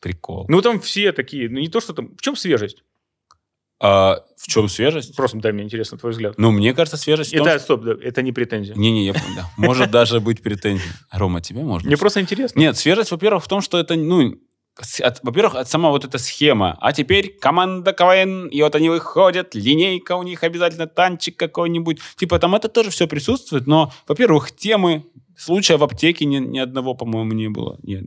Прикол. 0.00 0.46
Ну, 0.48 0.60
там 0.60 0.80
все 0.80 1.12
такие, 1.12 1.48
ну, 1.48 1.58
не 1.60 1.68
то, 1.68 1.80
что 1.80 1.94
там... 1.94 2.14
В 2.16 2.20
чем 2.20 2.36
свежесть? 2.36 2.84
А 3.78 4.20
в 4.38 4.46
чем 4.48 4.68
свежесть? 4.68 5.14
Просто 5.16 5.38
дай 5.38 5.52
мне 5.52 5.62
интересно 5.64 5.98
твой 5.98 6.12
взгляд. 6.12 6.34
Ну, 6.38 6.50
мне 6.50 6.72
кажется, 6.72 6.96
свежесть 6.96 7.34
в 7.34 7.36
том, 7.36 7.46
что- 7.46 7.58
стоп, 7.58 7.82
да, 7.82 7.92
это 8.02 8.22
не 8.22 8.32
претензия. 8.32 8.74
Не-не, 8.74 9.04
я 9.04 9.12
понял, 9.12 9.26
да. 9.36 9.50
Может 9.58 9.90
даже 9.90 10.20
быть 10.20 10.42
претензия. 10.42 10.92
Рома, 11.12 11.40
тебе 11.42 11.60
можно? 11.62 11.86
Мне 11.86 11.96
просто 11.98 12.20
интересно. 12.20 12.58
Нет, 12.58 12.76
свежесть, 12.78 13.10
во-первых, 13.10 13.44
в 13.44 13.48
том, 13.48 13.60
что 13.60 13.78
это, 13.78 13.94
ну, 13.96 14.34
от- 15.02 15.20
во-первых, 15.22 15.56
от 15.56 15.68
сама 15.68 15.90
вот 15.90 16.04
эта 16.06 16.16
схема. 16.16 16.76
А 16.80 16.92
теперь 16.94 17.36
команда 17.38 17.92
КВН, 17.92 18.46
и 18.48 18.62
вот 18.62 18.74
они 18.74 18.88
выходят, 18.88 19.54
линейка 19.54 20.16
у 20.16 20.22
них 20.22 20.42
обязательно, 20.42 20.86
танчик 20.86 21.36
какой-нибудь. 21.36 21.98
Типа 22.16 22.38
там 22.38 22.54
это 22.54 22.68
тоже 22.68 22.88
все 22.90 23.06
присутствует, 23.06 23.66
но, 23.66 23.92
во-первых, 24.08 24.52
темы, 24.56 25.04
случая 25.36 25.76
в 25.76 25.84
аптеке 25.84 26.24
ни, 26.24 26.36
ни 26.38 26.58
одного, 26.58 26.94
по-моему, 26.94 27.32
не 27.32 27.48
было. 27.48 27.78
Я 27.82 28.00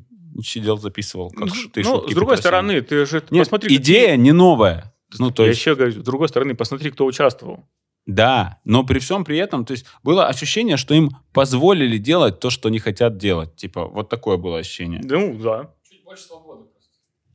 сидел, 0.44 0.78
записывал, 0.78 1.30
как 1.32 1.48
Ну, 1.50 1.54
ты 1.72 1.82
ну, 1.84 2.08
с 2.08 2.14
другой 2.14 2.36
просил. 2.36 2.42
стороны, 2.42 2.82
ты 2.82 3.06
же 3.06 3.22
Нет, 3.30 3.44
посмотри... 3.44 3.76
идея 3.76 4.16
не 4.16 4.32
новая. 4.32 4.94
Ну, 5.18 5.32
то 5.32 5.44
я 5.44 5.50
есть, 5.50 5.60
еще 5.62 5.76
говорю, 5.76 5.92
с 5.94 5.96
другой 6.04 6.28
стороны, 6.30 6.56
посмотри, 6.56 6.92
кто 6.92 7.06
участвовал. 7.06 7.66
да, 8.06 8.60
но 8.66 8.84
при 8.84 9.00
всем 9.00 9.24
при 9.26 9.38
этом, 9.38 9.66
то 9.66 9.72
есть 9.74 9.86
было 10.04 10.28
ощущение, 10.28 10.78
что 10.78 10.94
им 10.94 11.10
позволили 11.34 11.98
делать 11.98 12.40
то, 12.40 12.50
что 12.50 12.70
они 12.70 12.80
хотят 12.80 13.18
делать. 13.18 13.56
Типа, 13.56 13.86
вот 13.86 14.10
такое 14.10 14.38
было 14.38 14.60
ощущение. 14.60 15.02
Ну, 15.04 15.38
да. 15.42 15.72
Чуть 15.90 16.04
больше 16.04 16.24
свободы 16.24 16.64
просто. 16.66 16.90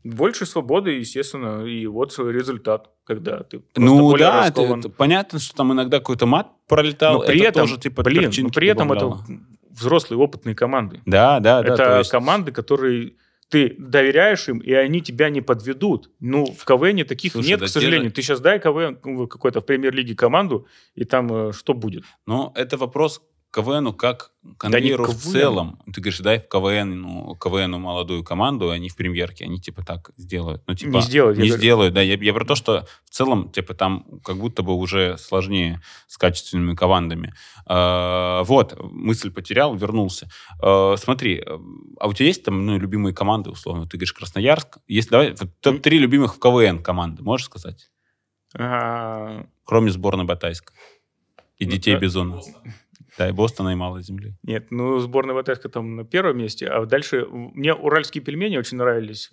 Больше 0.04 0.46
свободы, 0.46 0.90
естественно, 0.92 1.64
и 1.64 1.86
вот 1.86 2.16
результат, 2.18 2.90
когда 3.04 3.42
ты 3.42 3.62
Ну 3.76 4.16
да, 4.16 4.48
это- 4.48 4.62
это 4.62 4.88
понятно, 4.88 5.38
что 5.38 5.54
там 5.56 5.72
иногда 5.72 5.98
какой-то 5.98 6.26
мат 6.26 6.48
пролетал. 6.68 7.14
Но 7.14 7.20
при 7.20 7.38
это 7.40 7.48
этом, 7.48 7.62
тоже, 7.68 7.78
типа, 7.80 8.02
блин, 8.02 8.30
но 8.38 8.48
при 8.50 8.68
этом 8.68 8.92
это 8.92 9.16
взрослые 9.70 10.18
опытные 10.20 10.54
команды. 10.54 11.00
Да, 11.06 11.40
да, 11.40 11.62
да. 11.62 11.68
это 11.74 11.76
то 11.76 11.98
есть- 11.98 12.10
команды, 12.10 12.52
которые 12.52 13.14
ты 13.48 13.74
доверяешь 13.78 14.48
им, 14.48 14.58
и 14.58 14.72
они 14.72 15.00
тебя 15.00 15.28
не 15.30 15.40
подведут. 15.40 16.10
Ну, 16.20 16.46
в 16.46 16.64
КВН 16.64 17.04
таких 17.06 17.32
Слушай, 17.32 17.48
нет, 17.48 17.60
да 17.60 17.66
к 17.66 17.68
те 17.68 17.72
сожалению. 17.74 18.08
же- 18.08 18.14
Ты 18.14 18.22
сейчас 18.22 18.40
дай 18.40 18.58
КВН 18.60 18.98
ну, 19.04 19.26
какой-то 19.26 19.60
в 19.60 19.66
премьер-лиге 19.66 20.14
команду, 20.14 20.66
и 20.94 21.04
там 21.04 21.48
э, 21.48 21.52
что 21.52 21.74
будет? 21.74 22.04
Но 22.26 22.52
это 22.54 22.76
вопрос 22.76 23.22
КВНу 23.54 23.92
как 23.92 24.32
конвейеру 24.58 25.04
в 25.04 25.08
КВНу. 25.10 25.32
целом. 25.32 25.78
Ты 25.86 26.00
говоришь, 26.00 26.18
дай 26.18 26.40
в 26.40 26.48
КВН, 26.48 27.00
ну, 27.00 27.36
КВНу 27.36 27.78
молодую 27.78 28.24
команду, 28.24 28.70
они 28.70 28.88
в 28.88 28.96
премьерке, 28.96 29.44
они 29.44 29.60
типа 29.60 29.84
так 29.84 30.10
сделают. 30.16 30.62
Ну, 30.66 30.74
типа, 30.74 30.90
Не 30.96 31.00
сделают, 31.02 31.38
я 31.38 31.44
Не 31.44 31.48
говорю. 31.50 31.62
сделают, 31.62 31.94
да. 31.94 32.00
Я, 32.02 32.16
я 32.16 32.34
про 32.34 32.44
то, 32.44 32.56
что 32.56 32.84
в 33.04 33.10
целом, 33.10 33.50
типа, 33.50 33.74
там 33.74 34.04
как 34.24 34.38
будто 34.38 34.62
бы 34.64 34.74
уже 34.74 35.16
сложнее 35.18 35.80
с 36.08 36.18
качественными 36.18 36.74
командами. 36.74 37.32
А, 37.66 38.42
вот, 38.42 38.76
мысль 38.82 39.30
потерял, 39.30 39.74
вернулся. 39.76 40.28
А, 40.60 40.96
смотри, 40.96 41.36
э, 41.38 41.58
а 42.00 42.08
у 42.08 42.12
тебя 42.12 42.26
есть 42.26 42.42
там, 42.44 42.66
ну, 42.66 42.76
любимые 42.76 43.14
команды, 43.14 43.50
условно? 43.50 43.84
Ты 43.84 43.96
говоришь, 43.98 44.12
Красноярск. 44.12 44.78
Есть, 44.88 45.10
давай, 45.10 45.30
вот 45.30 45.48
топ-3 45.60 45.90
любимых 45.98 46.34
в 46.34 46.38
КВН 46.40 46.82
команды, 46.82 47.22
можешь 47.22 47.46
сказать? 47.46 47.90
А, 48.56 49.46
Кроме 49.64 49.90
сборной 49.90 50.24
Батайска. 50.24 50.72
И 51.58 51.66
Ну, 51.66 51.70
детей 51.70 51.94
да. 51.94 52.00
Бизона. 52.00 52.40
Да, 53.18 53.28
и 53.28 53.32
Бостона, 53.32 53.70
и 53.70 53.74
Малой 53.74 54.02
Земли. 54.02 54.34
Нет, 54.42 54.70
ну, 54.70 54.98
сборная 54.98 55.40
ВТС 55.40 55.60
там 55.70 55.96
на 55.96 56.04
первом 56.04 56.38
месте, 56.38 56.66
а 56.66 56.84
дальше... 56.86 57.26
Мне 57.30 57.72
уральские 57.74 58.22
пельмени 58.24 58.56
очень 58.56 58.76
нравились 58.78 59.30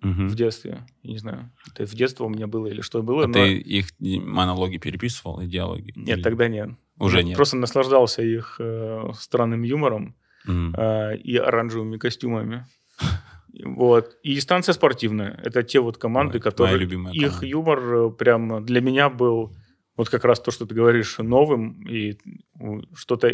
Мгм. 0.00 0.28
в 0.28 0.34
детстве. 0.36 0.86
Я 1.02 1.10
не 1.12 1.18
знаю, 1.18 1.50
это 1.74 1.84
в 1.84 1.94
детстве 1.94 2.24
у 2.24 2.28
меня 2.28 2.46
было 2.46 2.68
или 2.68 2.82
что 2.82 3.02
было. 3.02 3.24
А 3.24 3.26
но- 3.26 3.32
ты 3.34 3.54
их 3.58 3.86
монологи 4.00 4.76
переписывал, 4.78 5.40
и 5.40 5.46
диалоги? 5.46 5.92
Нет, 5.96 6.18
Или- 6.18 6.22
тогда 6.22 6.46
нет. 6.48 6.70
Уже 7.00 7.18
Я 7.18 7.22
нет. 7.24 7.36
Просто 7.36 7.56
наслаждался 7.56 8.22
их 8.22 8.56
э, 8.60 9.10
странным 9.18 9.62
юмором 9.62 10.14
Мгм. 10.46 10.74
э, 10.76 11.16
и 11.18 11.36
оранжевыми 11.36 11.96
костюмами. 11.96 12.66
Вот. 13.64 14.16
И 14.22 14.38
станция 14.40 14.72
спортивная. 14.72 15.40
Это 15.42 15.62
те 15.62 15.80
вот 15.80 15.98
команды, 15.98 16.38
Ой, 16.38 16.40
которые... 16.42 16.84
Их 16.84 16.90
команда. 16.90 17.46
юмор 17.46 17.78
э, 17.80 18.10
прям 18.10 18.64
для 18.64 18.80
меня 18.80 19.08
был 19.10 19.52
вот 19.98 20.08
как 20.08 20.24
раз 20.24 20.40
то, 20.40 20.50
что 20.50 20.64
ты 20.64 20.74
говоришь, 20.74 21.18
новым 21.18 21.82
и 21.86 22.16
что-то 22.94 23.28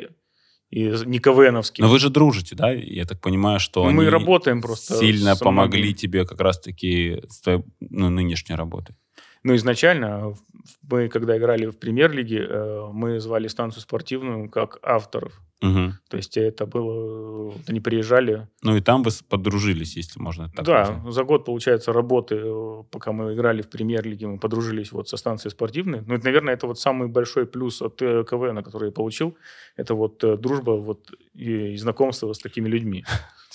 из 0.70 1.04
не 1.04 1.20
КВНовским. 1.20 1.84
Но 1.84 1.90
вы 1.90 1.98
же 1.98 2.10
дружите, 2.10 2.56
да? 2.56 2.72
Я 2.72 3.04
так 3.04 3.20
понимаю, 3.20 3.60
что 3.60 3.84
мы 3.84 4.02
они 4.02 4.10
работаем 4.10 4.60
просто 4.60 4.96
сильно 4.96 5.36
помогли 5.36 5.94
тебе 5.94 6.26
как 6.26 6.40
раз-таки 6.40 7.22
с 7.28 7.40
твоей 7.42 7.62
ну, 7.80 8.10
нынешней 8.10 8.56
работой. 8.56 8.96
Ну, 9.44 9.54
изначально 9.54 10.30
в- 10.30 10.42
мы, 10.90 11.08
когда 11.08 11.36
играли 11.36 11.66
в 11.66 11.78
премьер-лиге, 11.78 12.46
э, 12.48 12.88
мы 12.92 13.20
звали 13.20 13.48
станцию 13.48 13.82
спортивную 13.82 14.48
как 14.48 14.78
авторов. 14.82 15.40
Мгм. 15.60 15.98
То 16.08 16.16
есть 16.16 16.36
это 16.36 16.66
было... 16.66 17.54
Они 17.66 17.80
приезжали... 17.80 18.48
Ну 18.62 18.76
и 18.76 18.80
там 18.80 19.02
вы 19.02 19.10
подружились, 19.28 19.96
если 19.96 20.20
можно 20.20 20.50
так 20.50 20.64
да, 20.64 20.78
назвать. 20.90 21.14
за 21.14 21.24
год, 21.24 21.44
получается, 21.44 21.92
работы, 21.92 22.36
э, 22.36 22.82
пока 22.90 23.12
мы 23.12 23.34
играли 23.34 23.62
в 23.62 23.68
премьер-лиге, 23.68 24.26
мы 24.26 24.38
подружились 24.38 24.92
вот 24.92 25.08
со 25.08 25.16
станцией 25.16 25.50
спортивной. 25.50 26.02
Ну, 26.06 26.14
это, 26.14 26.24
наверное, 26.24 26.54
это 26.54 26.66
вот 26.66 26.78
самый 26.78 27.08
большой 27.08 27.46
плюс 27.46 27.82
от 27.82 28.02
э, 28.02 28.24
КВН, 28.24 28.62
который 28.62 28.86
я 28.86 28.92
получил. 28.92 29.36
Это 29.76 29.94
вот 29.94 30.24
э, 30.24 30.36
дружба 30.36 30.72
вот 30.72 31.10
и 31.34 31.76
знакомство 31.76 32.32
с 32.32 32.38
такими 32.38 32.68
людьми. 32.68 33.04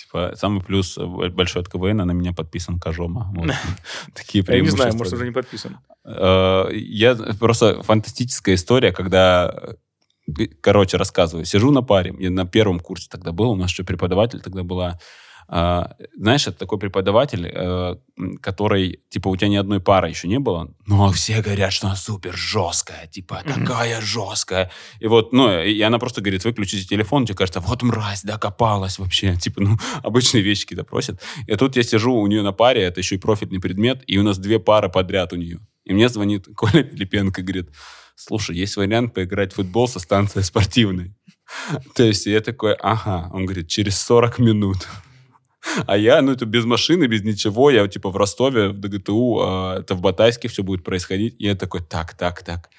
Типа, 0.10 0.34
самый 0.36 0.62
плюс 0.62 0.97
э, 0.97 1.05
большой 1.05 1.62
от 1.62 1.70
КВН, 1.70 1.97
на 1.97 2.12
меня 2.12 2.34
подписан 2.34 2.80
Кожома. 2.80 3.32
Вот. 3.36 3.51
Такие 4.16 4.43
Я 4.47 4.60
не 4.60 4.70
знаю, 4.70 4.95
может, 4.95 5.14
уже 5.14 5.26
не 5.26 5.32
подписан. 5.32 5.78
Э, 6.03 6.66
Я 6.74 7.16
просто 7.39 7.84
фантастическая 7.84 8.55
история, 8.55 8.91
когда, 8.91 9.76
э, 10.28 10.47
короче, 10.62 10.97
рассказываю. 10.97 11.45
Сижу 11.45 11.70
на 11.70 11.84
паре, 11.84 12.16
я 12.18 12.32
на 12.32 12.47
первом 12.47 12.80
курсе 12.80 13.07
тогда 13.07 13.32
был, 13.32 13.51
у 13.51 13.55
нас 13.55 13.70
еще 13.70 13.84
преподаватель 13.84 14.39
тогда 14.41 14.64
была. 14.64 14.99
А, 15.52 15.95
Знаешь, 16.16 16.45
это 16.45 16.60
такой 16.60 16.78
преподаватель, 16.78 17.50
э, 17.52 17.95
который, 18.39 19.00
типа, 19.10 19.30
у 19.30 19.36
тебя 19.36 19.47
ни 19.47 19.56
одной 19.56 19.80
пары 19.80 20.10
еще 20.10 20.28
не 20.28 20.38
было, 20.38 20.76
но 20.86 21.12
все 21.12 21.41
говорят, 21.41 21.74
что 21.74 21.88
она 21.88 21.95
супер 21.95 22.36
жесткая, 22.38 23.08
типа, 23.08 23.41
такая 23.43 24.00
жесткая. 24.00 24.70
И 25.00 25.08
вот, 25.08 25.34
ну, 25.34 25.60
и 25.60 25.82
она 25.82 25.97
просто 25.97 26.22
говорит, 26.22 26.45
выключите 26.45 26.88
телефон, 26.88 27.26
тебе 27.26 27.36
кажется, 27.36 27.62
вот 27.62 27.82
мразь, 27.82 28.22
докопалась 28.22 29.00
вообще. 29.00 29.36
Типа, 29.41 29.62
ну, 29.62 29.78
обычные 30.04 30.43
вещи 30.43 30.66
какие-то 30.66 30.84
просят. 30.84 31.20
И 31.47 31.56
тут 31.56 31.76
я 31.76 31.82
сижу 31.84 32.14
у 32.14 32.28
нее 32.28 32.43
на 32.43 32.52
паре, 32.52 32.84
это 32.84 33.00
еще 33.00 33.16
и 33.16 33.20
профильный 33.20 33.60
предмет, 33.60 34.04
и 34.06 34.20
у 34.20 34.24
нас 34.24 34.38
две 34.38 34.60
пары 34.60 34.89
подряд 34.89 35.34
у 35.34 35.36
нее. 35.36 35.60
И 35.84 35.93
мне 35.93 36.10
звонит 36.10 36.47
Коля 36.56 36.84
Пилипенко, 36.84 37.41
говорит, 37.41 37.70
слушай, 38.16 38.56
есть 38.56 38.78
вариант 38.78 39.16
поиграть 39.16 39.54
в 39.54 39.56
футбол 39.56 39.88
со 39.88 39.97
станцией 39.97 40.43
спортивной. 40.43 41.16
То 41.95 42.04
есть 42.04 42.28
я 42.28 42.41
такой, 42.41 42.76
ага. 42.76 43.32
Он 43.34 43.45
говорит, 43.45 43.68
через 43.68 44.00
40 44.02 44.38
минут. 44.38 44.88
А 45.86 45.97
я, 45.97 46.22
ну, 46.22 46.32
это 46.32 46.45
без 46.45 46.66
машины, 46.66 47.05
без 47.07 47.24
ничего. 47.24 47.70
Я, 47.70 47.88
типа, 47.88 48.10
в 48.10 48.18
Ростове, 48.18 48.70
в 48.70 48.80
ДГТУ, 48.80 49.39
а, 49.41 49.80
это 49.80 49.95
в 49.95 50.01
Батайске 50.01 50.47
все 50.47 50.64
будет 50.64 50.84
происходить. 50.84 51.36
И 51.39 51.45
я 51.45 51.55
такой, 51.55 51.82
так, 51.82 52.14
так, 52.14 52.43
так. 52.43 52.70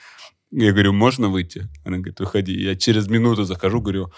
Я 0.50 0.72
говорю, 0.72 0.92
можно 0.92 1.28
выйти? 1.28 1.68
Она 1.84 1.98
говорит, 1.98 2.20
выходи. 2.20 2.52
Я 2.52 2.76
через 2.76 3.08
минуту 3.08 3.44
захожу, 3.44 3.80
говорю, 3.80 4.10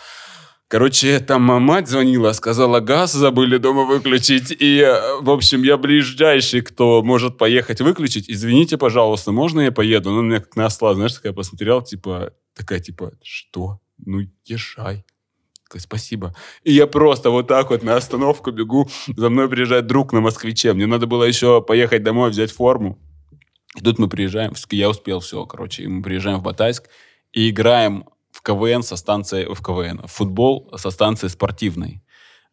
короче, 0.68 1.20
там 1.20 1.42
мать 1.42 1.88
звонила, 1.88 2.32
сказала, 2.32 2.80
газ 2.80 3.12
забыли 3.12 3.58
дома 3.58 3.84
выключить. 3.84 4.50
И, 4.50 4.78
э, 4.78 5.20
в 5.20 5.30
общем, 5.30 5.62
я 5.62 5.76
ближайший, 5.76 6.62
кто 6.62 7.02
может 7.02 7.36
поехать 7.36 7.80
выключить. 7.80 8.30
Извините, 8.30 8.78
пожалуйста, 8.78 9.32
можно 9.32 9.60
я 9.60 9.72
поеду? 9.72 10.12
На 10.12 10.20
меня 10.22 10.40
как 10.40 10.56
на 10.56 10.66
осла, 10.66 10.94
знаешь, 10.94 11.12
такая 11.12 11.32
посмотрела, 11.32 11.84
типа, 11.84 12.32
такая, 12.54 12.80
типа, 12.80 13.12
что? 13.22 13.80
Ну, 13.98 14.20
езжай. 14.46 15.04
Такой, 15.72 15.80
Спасибо. 15.80 16.34
И 16.64 16.72
я 16.72 16.86
просто 16.86 17.30
вот 17.30 17.48
так 17.48 17.70
вот 17.70 17.82
на 17.82 17.96
остановку 17.96 18.50
бегу. 18.50 18.88
За 19.16 19.30
мной 19.30 19.48
приезжает 19.48 19.86
друг 19.86 20.12
на 20.12 20.20
москвиче. 20.20 20.74
Мне 20.74 20.86
надо 20.86 21.06
было 21.06 21.24
еще 21.24 21.62
поехать 21.62 22.02
домой, 22.02 22.30
взять 22.30 22.52
форму. 22.52 22.98
И 23.74 23.80
тут 23.80 23.98
мы 23.98 24.08
приезжаем, 24.08 24.52
я 24.70 24.90
успел 24.90 25.20
все, 25.20 25.46
короче, 25.46 25.84
и 25.84 25.86
мы 25.86 26.02
приезжаем 26.02 26.40
в 26.40 26.42
Батайск 26.42 26.90
и 27.32 27.48
играем 27.48 28.04
в 28.30 28.42
КВН 28.42 28.82
со 28.82 28.96
станции, 28.96 29.46
в 29.46 29.62
КВН, 29.62 30.02
в 30.06 30.12
футбол 30.12 30.70
со 30.76 30.90
станции 30.90 31.28
спортивной. 31.28 32.01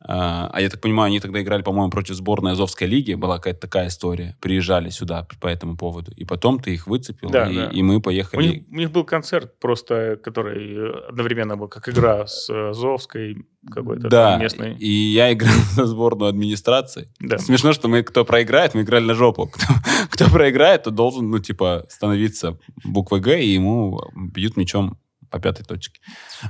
А 0.01 0.49
а 0.53 0.61
я 0.61 0.69
так 0.69 0.79
понимаю, 0.79 1.07
они 1.07 1.19
тогда 1.19 1.41
играли, 1.41 1.61
по-моему, 1.61 1.89
против 1.91 2.15
сборной 2.15 2.53
Азовской 2.53 2.87
лиги. 2.87 3.15
Была 3.15 3.35
какая-то 3.37 3.59
такая 3.59 3.89
история. 3.89 4.37
Приезжали 4.39 4.89
сюда 4.89 5.27
по 5.41 5.47
этому 5.47 5.75
поводу. 5.75 6.11
И 6.15 6.23
потом 6.23 6.59
ты 6.59 6.73
их 6.73 6.87
выцепил, 6.87 7.29
Да, 7.29 7.49
и, 7.49 7.55
да. 7.55 7.65
и 7.67 7.81
мы 7.81 7.97
У 7.97 8.01
поехали. 8.01 8.47
них, 8.47 8.63
у 8.71 8.75
них 8.75 8.91
был 8.91 9.03
концерт 9.03 9.59
просто, 9.59 10.17
который 10.23 10.73
э, 10.73 11.07
одновременно 11.09 11.57
был 11.57 11.67
как 11.67 11.89
игра 11.89 12.25
с 12.27 12.49
э, 12.49 12.71
Зовской 12.73 13.45
какой-то 13.69 14.07
да, 14.07 14.37
местной. 14.37 14.75
и 14.77 14.87
я 14.89 15.33
играл 15.33 15.53
за 15.75 15.85
сборную 15.85 16.29
администрации. 16.29 17.09
Да. 17.19 17.37
Смешно, 17.37 17.73
что 17.73 17.89
мы, 17.89 18.01
кто 18.03 18.23
проиграет, 18.23 18.73
мы 18.75 18.81
играли 18.83 19.03
на 19.03 19.15
жопу. 19.15 19.47
Кто, 19.47 19.65
кто 20.11 20.29
проиграет, 20.29 20.83
то 20.83 20.91
должен, 20.91 21.29
ну, 21.29 21.39
типа, 21.39 21.85
становиться 21.89 22.57
буквой 22.85 23.19
Г, 23.19 23.41
и 23.43 23.49
ему 23.49 23.99
бьют 24.15 24.55
мячом 24.55 24.97
по 25.29 25.39
пятой 25.39 25.65
точке. 25.65 25.99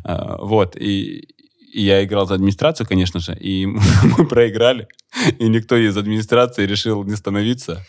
А, 0.04 0.38
Вот, 0.38 0.76
и 0.78 1.28
я 1.74 2.04
играл 2.04 2.28
за 2.28 2.36
администрацию, 2.36 2.88
конечно 2.88 3.20
же, 3.20 3.36
и 3.40 3.66
мы 4.18 4.28
проиграли, 4.28 4.88
и 5.40 5.48
никто 5.48 5.76
из 5.76 5.98
администрации 5.98 6.66
решил 6.66 7.04
не 7.04 7.16
становиться. 7.16 7.86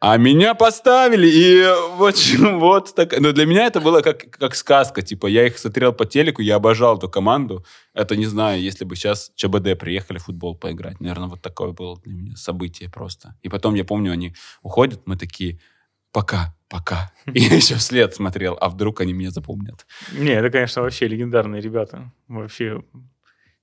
А 0.00 0.16
меня 0.16 0.54
поставили, 0.54 1.26
и 1.26 1.96
в 1.96 2.04
общем, 2.04 2.60
вот 2.60 2.94
так. 2.94 3.18
Но 3.18 3.32
для 3.32 3.46
меня 3.46 3.66
это 3.66 3.80
было 3.80 4.00
как, 4.00 4.30
как 4.30 4.54
сказка. 4.54 5.02
Типа, 5.02 5.26
я 5.26 5.44
их 5.46 5.58
смотрел 5.58 5.92
по 5.92 6.06
телеку, 6.06 6.40
я 6.40 6.56
обожал 6.56 6.98
эту 6.98 7.08
команду. 7.08 7.64
Это, 7.94 8.14
не 8.14 8.26
знаю, 8.26 8.62
если 8.62 8.84
бы 8.84 8.94
сейчас 8.94 9.32
ЧБД 9.34 9.76
приехали 9.76 10.18
в 10.18 10.24
футбол 10.24 10.54
поиграть. 10.54 11.00
Наверное, 11.00 11.28
вот 11.28 11.42
такое 11.42 11.72
было 11.72 11.98
для 12.04 12.14
меня 12.14 12.36
событие 12.36 12.88
просто. 12.88 13.34
И 13.42 13.48
потом, 13.48 13.74
я 13.74 13.84
помню, 13.84 14.12
они 14.12 14.34
уходят, 14.62 15.00
мы 15.06 15.16
такие, 15.16 15.58
пока, 16.12 16.54
пока. 16.68 17.12
И 17.26 17.40
я 17.40 17.56
еще 17.56 17.76
вслед 17.76 18.14
смотрел, 18.14 18.56
а 18.60 18.68
вдруг 18.68 19.00
они 19.00 19.12
меня 19.12 19.30
запомнят. 19.30 19.86
Не, 20.12 20.30
это, 20.32 20.50
конечно, 20.50 20.82
вообще 20.82 21.06
легендарные 21.08 21.60
ребята. 21.60 22.12
Вообще. 22.28 22.82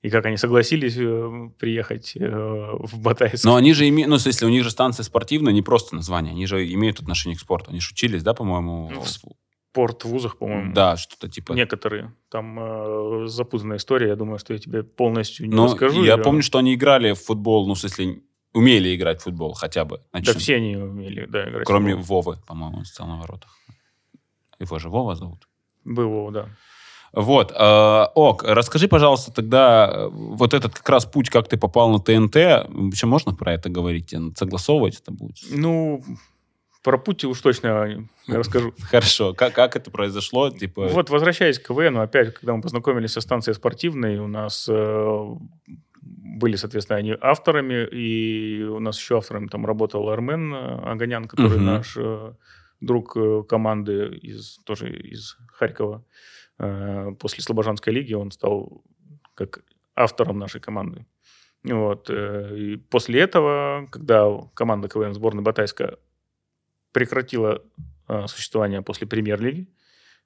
И 0.02 0.10
как 0.12 0.26
они 0.28 0.38
согласились 0.38 0.96
э, 0.98 1.50
приехать 1.58 2.16
э, 2.16 2.28
в 2.30 3.00
Батайск. 3.00 3.44
Но 3.44 3.56
они 3.56 3.74
же 3.74 3.88
имеют, 3.90 4.10
ну, 4.10 4.18
в 4.18 4.22
смысле, 4.22 4.48
у 4.48 4.52
них 4.52 4.64
же 4.64 4.70
станция 4.70 5.04
спортивная, 5.04 5.52
не 5.52 5.64
просто 5.64 5.96
название, 5.96 6.32
они 6.34 6.46
же 6.46 6.72
имеют 6.74 7.00
отношение 7.00 7.36
к 7.36 7.40
спорту. 7.40 7.72
Они 7.72 7.80
же 7.80 7.90
учились, 7.92 8.22
да, 8.22 8.34
по-моему? 8.36 8.92
Ну, 8.94 9.02
в 9.02 9.10
Спорт 9.10 10.06
в 10.06 10.08
вузах, 10.08 10.38
по-моему. 10.38 10.74
Да, 10.74 10.96
что-то 10.96 11.28
типа... 11.28 11.52
Некоторые. 11.54 12.14
Там 12.30 12.58
э, 12.60 13.28
запутанная 13.28 13.76
история. 13.78 14.08
Я 14.10 14.16
думаю, 14.16 14.38
что 14.40 14.54
я 14.54 14.60
тебе 14.60 14.84
полностью 14.84 15.50
не 15.50 15.56
Ну, 15.56 15.66
расскажу. 15.66 16.04
я 16.06 16.14
её. 16.14 16.24
помню, 16.24 16.44
что 16.44 16.60
они 16.60 16.76
играли 16.76 17.12
в 17.12 17.20
футбол, 17.20 17.68
ну, 17.68 17.74
в 17.74 17.80
смысле, 17.80 18.22
умели 18.56 18.96
играть 18.96 19.20
в 19.20 19.24
футбол 19.24 19.54
хотя 19.54 19.86
бы. 19.86 19.98
Да 19.98 20.20
начнем. 20.20 20.40
все 20.40 20.56
они 20.56 20.76
умели, 20.78 21.26
да, 21.26 21.48
играть. 21.50 21.64
в 21.64 21.66
Кроме 21.66 21.96
футбол. 21.96 22.22
Вовы, 22.22 22.38
по-моему, 22.48 22.78
он 22.80 22.86
стоял 22.86 23.12
на 23.12 23.20
воротах. 23.20 23.52
Его 24.60 24.80
же 24.80 24.90
Вова 24.90 25.16
зовут. 25.16 25.48
Было, 25.84 26.32
да. 26.32 26.50
Вот. 27.12 27.52
э, 27.52 28.06
Ок, 28.16 28.44
расскажи, 28.44 28.88
пожалуйста, 28.88 29.32
тогда 29.32 29.90
э, 29.90 30.08
вот 30.10 30.54
этот 30.54 30.74
как 30.74 30.90
раз 30.90 31.06
путь, 31.06 31.30
как 31.30 31.48
ты 31.48 31.58
попал 31.58 31.90
на 31.90 32.00
ТНТ, 32.00 32.68
вообще 32.70 33.08
можно 33.08 33.34
про 33.34 33.54
это 33.54 33.70
говорить? 33.70 34.14
Э, 34.14 34.20
Согласовывать 34.36 35.00
это 35.02 35.12
будет? 35.12 35.38
Ну, 35.50 36.04
про 36.84 36.98
путь 36.98 37.24
уж 37.24 37.40
точно 37.42 37.68
я 38.28 38.38
расскажу. 38.38 38.74
Хорошо. 38.90 39.34
Как, 39.34 39.54
как 39.54 39.76
это 39.76 39.92
произошло? 39.92 40.50
Типа... 40.50 40.88
Вот, 40.88 41.10
возвращаясь 41.10 41.60
к 41.60 41.68
КВНу, 41.68 42.02
опять, 42.02 42.34
когда 42.34 42.54
мы 42.54 42.62
познакомились 42.62 43.12
со 43.12 43.22
станцией 43.22 43.56
спортивной, 43.56 44.18
у 44.18 44.28
нас 44.28 44.68
э, 44.70 45.36
были, 46.06 46.56
соответственно, 46.56 47.00
они 47.00 47.16
авторами, 47.20 47.88
и 47.92 48.64
у 48.64 48.80
нас 48.80 49.00
еще 49.00 49.18
автором 49.18 49.50
там 49.50 49.66
работал 49.66 50.10
Армен 50.10 50.54
Аганян, 50.54 51.26
который 51.26 51.58
Мгм. 51.58 51.66
наш 51.66 51.98
э, 51.98 52.34
друг 52.82 53.18
э, 53.18 53.44
команды 53.50 54.08
из, 54.24 54.60
тоже 54.64 54.90
из 55.14 55.38
Харькова. 55.54 56.04
Э, 56.60 57.12
После 57.20 57.42
Слобожанской 57.44 57.94
лиги 57.94 58.14
он 58.14 58.32
стал 58.32 58.84
как 59.34 59.64
автором 59.96 60.38
нашей 60.40 60.62
команды. 60.62 61.06
Вот. 61.64 62.10
э, 62.10 62.56
И 62.58 62.76
после 62.78 63.22
этого, 63.22 63.88
когда 63.92 64.28
команда 64.54 64.88
КВН 64.88 65.14
сборной 65.14 65.42
Батайска 65.44 65.98
прекратила 66.92 67.62
э, 68.08 68.28
существование 68.28 68.82
после 68.82 69.08
премьер-лиги, 69.08 69.68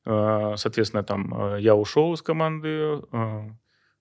э, 0.06 0.54
соответственно, 0.58 1.04
там 1.04 1.54
э, 1.54 1.62
я 1.62 1.76
ушел 1.76 2.14
из 2.14 2.22
команды, 2.22 3.02
э, 3.12 3.50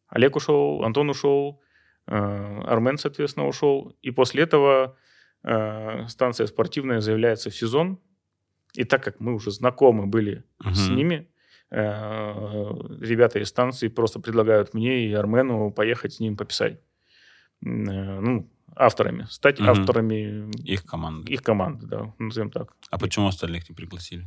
Олег 0.09 0.37
ушел, 0.37 0.83
Антон 0.85 1.11
ушел, 1.11 1.61
э, 1.61 1.68
Армен, 2.11 2.99
соответственно, 2.99 3.47
ушел. 3.47 3.97
И 4.03 4.11
после 4.11 4.43
этого 4.43 4.97
э, 5.45 6.09
станция 6.09 6.47
спортивная 6.47 7.01
заявляется 7.01 7.51
в 7.51 7.55
сезон. 7.55 7.99
И 8.75 8.85
так 8.85 9.03
как 9.05 9.21
мы 9.21 9.35
уже 9.35 9.51
знакомы 9.51 10.07
были 10.07 10.43
с 10.73 10.89
Мгм. 10.89 10.97
ними, 10.97 11.29
э, 11.71 11.83
ребята 13.01 13.39
из 13.39 13.49
станции 13.49 13.89
просто 13.89 14.21
предлагают 14.21 14.75
мне 14.75 15.07
и 15.07 15.13
Армену 15.13 15.71
поехать 15.71 16.13
с 16.15 16.21
ним 16.21 16.37
пописать. 16.37 16.81
Э, 17.65 18.21
Ну, 18.21 18.49
авторами. 18.77 19.27
Стать 19.31 19.61
Мгм. 19.61 19.71
авторами 19.71 20.51
Их 20.65 20.85
команды. 20.85 21.33
их 21.33 21.43
команды, 21.43 21.87
да, 21.87 22.15
назовем 22.19 22.51
так. 22.51 22.75
А 22.91 22.99
почему 22.99 23.27
остальных 23.27 23.69
не 23.71 23.75
пригласили? 23.75 24.25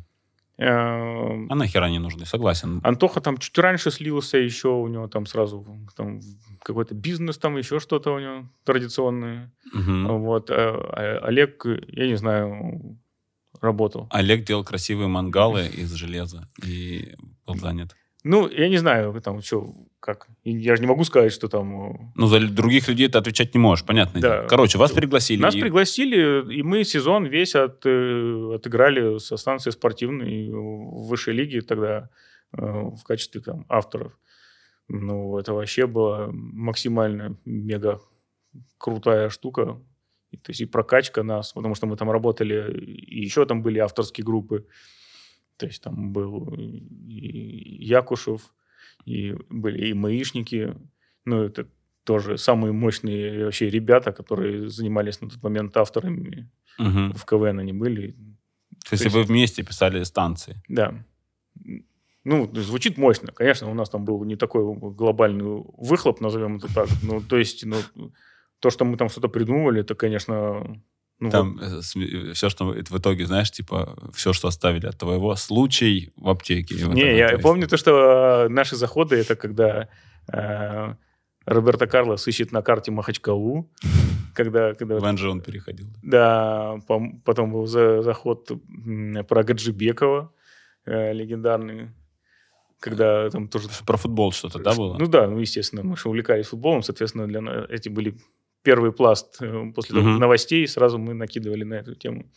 Э, 0.62 1.48
А 1.50 1.56
нахера 1.56 1.86
они 1.86 1.98
нужны? 2.00 2.26
Согласен. 2.26 2.82
Антоха 2.84 3.20
там 3.20 3.38
чуть 3.38 3.58
раньше 3.58 3.90
слился, 3.92 4.38
еще 4.38 4.68
у 4.70 4.88
него 4.88 5.08
там 5.08 5.26
сразу 5.26 5.66
там, 5.98 6.20
какой-то 6.64 6.94
бизнес, 6.94 7.38
там 7.40 7.58
еще 7.58 7.80
что-то 7.80 8.14
у 8.14 8.20
него 8.20 8.48
традиционное. 8.64 9.52
Мгм. 9.74 10.08
Вот. 10.20 10.52
а- 10.52 10.92
а 10.96 11.28
Олег, 11.28 11.66
я 11.88 12.08
не 12.08 12.16
знаю, 12.18 13.00
работал. 13.60 14.08
Олег 14.12 14.46
делал 14.46 14.64
красивые 14.64 15.08
мангалы 15.08 15.68
из 15.68 15.92
железа 15.94 16.48
и 16.64 17.16
был 17.48 17.56
занят. 17.56 17.96
Ну, 18.24 18.48
я 18.50 18.70
не 18.70 18.78
знаю, 18.78 19.20
там 19.22 19.42
что, 19.42 19.74
как. 20.00 20.28
Я 20.44 20.76
же 20.76 20.82
не 20.82 20.88
могу 20.88 21.04
сказать, 21.04 21.34
что 21.34 21.48
там... 21.48 21.92
э, 21.92 21.98
Ну, 22.16 22.28
за 22.28 22.40
других 22.48 22.88
людей 22.88 23.08
ты 23.08 23.18
отвечать 23.18 23.54
не 23.56 23.60
можешь, 23.60 23.86
понятно. 23.86 24.22
Да. 24.22 24.46
Короче, 24.48 24.78
вас 24.78 24.92
пригласили. 24.92 25.42
Нас 25.42 25.56
и- 25.56 25.62
пригласили, 25.62 26.54
и 26.54 26.62
мы 26.64 26.84
сезон 26.84 27.26
весь 27.26 27.56
от, 27.56 27.84
э, 27.86 28.54
отыграли 28.56 29.18
со 29.18 29.38
станции 29.38 29.72
спортивной 29.72 30.50
в 30.52 31.08
высшей 31.08 31.34
лиге 31.34 31.62
тогда 31.62 32.10
э, 32.56 32.62
в 32.62 33.04
качестве 33.04 33.42
там, 33.42 33.66
авторов. 33.70 34.12
Ну, 34.88 35.38
это 35.40 35.54
вообще 35.54 35.88
была 35.88 36.30
максимально 36.32 37.38
мега 37.46 38.02
крутая 38.78 39.30
штука. 39.30 39.80
И, 40.32 40.38
то 40.38 40.52
есть 40.52 40.62
и 40.62 40.66
прокачка 40.66 41.24
нас, 41.24 41.54
потому 41.54 41.76
что 41.76 41.88
мы 41.88 41.98
там 41.98 42.12
работали, 42.12 42.72
и 42.80 43.22
еще 43.22 43.46
там 43.46 43.62
были 43.64 43.80
авторские 43.80 44.26
группы. 44.26 44.66
То 45.62 45.68
есть 45.68 45.84
там 45.84 46.12
был 46.12 46.56
и 46.58 47.86
Якушев, 47.86 48.54
и 49.06 49.36
были 49.50 49.90
и 49.90 49.94
маишники. 49.94 50.76
Ну, 51.26 51.44
это 51.44 51.68
тоже 52.04 52.38
самые 52.40 52.72
мощные 52.74 53.46
вообще 53.46 53.70
ребята, 53.70 54.12
которые 54.12 54.70
занимались 54.70 55.22
на 55.22 55.30
тот 55.30 55.44
момент 55.44 55.78
авторами 55.78 56.50
Мгм. 56.80 57.14
в 57.14 57.26
КВН 57.26 57.60
они 57.60 57.74
были. 57.74 58.12
То 58.90 58.94
есть 58.94 59.04
есть- 59.04 59.16
вы 59.16 59.22
вместе 59.24 59.64
писали 59.64 60.04
станции. 60.04 60.56
Да. 60.68 61.06
Ну, 62.24 62.50
звучит 62.56 62.98
мощно. 62.98 63.32
Конечно, 63.32 63.70
у 63.70 63.74
нас 63.76 63.90
там 63.90 64.04
был 64.04 64.24
не 64.26 64.36
такой 64.36 64.64
глобальный 64.96 65.64
выхлоп, 65.78 66.22
назовем 66.22 66.58
это 66.58 66.74
так. 66.74 66.90
Ну, 67.04 67.22
то 67.22 67.38
есть, 67.38 67.66
ну, 67.66 67.78
то, 68.60 68.72
что 68.72 68.84
мы 68.86 68.98
там 68.98 69.10
что-то 69.10 69.28
придумывали, 69.28 69.82
это, 69.82 69.94
конечно... 69.94 70.82
Ну, 71.22 71.30
Там 71.30 71.60
все, 72.34 72.50
что 72.50 72.66
в 72.66 72.98
итоге, 72.98 73.26
знаешь, 73.28 73.52
типа, 73.52 73.96
все, 74.14 74.34
что 74.34 74.48
оставили 74.48 74.88
от 74.88 74.98
твоего, 74.98 75.36
случай 75.36 76.12
в 76.18 76.28
аптеке. 76.28 76.84
Вот 76.86 76.96
Не, 76.96 77.02
это 77.04 77.16
я 77.18 77.28
то 77.28 77.34
есть. 77.34 77.44
помню 77.44 77.68
то, 77.68 77.78
что 77.78 78.46
э, 78.46 78.50
наши 78.50 78.76
заходы, 78.76 79.18
это 79.18 79.36
когда 79.36 79.88
э, 80.34 80.96
Роберто 81.46 81.86
Карлос 81.88 82.28
ищет 82.28 82.52
на 82.52 82.62
карте 82.64 82.92
Махачкалу, 82.92 83.70
когда, 84.34 84.74
когда 84.74 84.98
В 85.00 85.06
Анжи 85.06 85.30
он 85.30 85.42
переходил. 85.42 85.88
Да, 86.02 86.80
потом 87.24 87.52
был 87.52 87.68
за- 87.68 88.02
заход 88.02 88.50
про 89.28 89.44
Гаджибекова, 89.44 90.34
э, 90.86 91.14
легендарный, 91.14 91.92
когда 92.80 93.30
там 93.30 93.48
тоже... 93.48 93.70
Про 93.86 93.98
футбол 93.98 94.32
что-то, 94.32 94.58
да, 94.58 94.74
было? 94.74 94.98
Ну 94.98 95.06
да, 95.06 95.28
ну 95.28 95.38
естественно, 95.38 95.84
мы 95.84 95.96
же 95.98 96.10
увлекались 96.10 96.48
футболом, 96.48 96.82
соответственно, 96.82 97.28
для, 97.28 97.42
на- 97.42 97.68
эти 97.70 97.90
были 97.90 98.18
первый 98.64 98.92
пласт 98.92 99.42
э, 99.42 99.72
после 99.76 100.00
Мгм. 100.02 100.20
новостей, 100.20 100.68
сразу 100.68 100.98
мы 100.98 101.14
накидывали 101.14 101.64
на 101.64 101.76
эту 101.76 101.96
тему. 101.96 102.32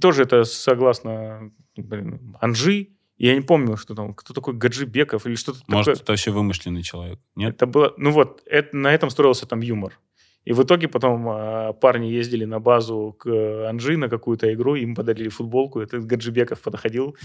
Тоже 0.00 0.22
это 0.22 0.44
согласно 0.44 1.50
блин, 1.76 2.36
Анжи, 2.40 2.88
я 3.16 3.34
не 3.34 3.40
помню, 3.40 3.76
что 3.76 3.94
там, 3.94 4.14
кто 4.14 4.34
такой 4.34 4.54
Гаджибеков 4.54 5.26
или 5.26 5.34
что-то 5.34 5.58
Может, 5.66 5.86
такое. 5.86 6.02
это 6.02 6.12
вообще 6.12 6.30
вымышленный 6.30 6.82
человек? 6.82 7.18
Нет? 7.36 7.54
Это 7.54 7.66
было, 7.66 7.94
ну 7.96 8.10
вот, 8.10 8.42
это, 8.46 8.76
на 8.76 8.94
этом 8.94 9.10
строился 9.10 9.46
там 9.46 9.60
юмор. 9.60 9.98
И 10.44 10.52
в 10.52 10.62
итоге 10.62 10.88
потом 10.88 11.28
а, 11.28 11.72
парни 11.74 12.06
ездили 12.06 12.46
на 12.46 12.58
базу 12.60 13.14
к 13.18 13.68
Анжи 13.68 13.96
на 13.98 14.08
какую-то 14.08 14.50
игру, 14.54 14.76
им 14.76 14.94
подарили 14.94 15.28
футболку, 15.28 15.80
этот 15.80 16.06
Гаджибеков 16.06 16.62
подходил, 16.62 17.16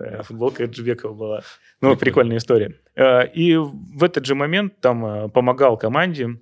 э, 0.00 0.22
футболка 0.22 0.66
Гаджибекова 0.66 1.12
была. 1.14 1.42
Ну, 1.80 1.96
прикольная 1.96 2.38
история. 2.38 2.80
Э, 2.96 3.26
И 3.32 3.56
в 3.56 4.02
этот 4.02 4.24
же 4.26 4.34
момент 4.34 4.80
там 4.80 5.04
э, 5.04 5.28
помогал 5.28 5.76
команде 5.76 6.24
э, 6.24 6.36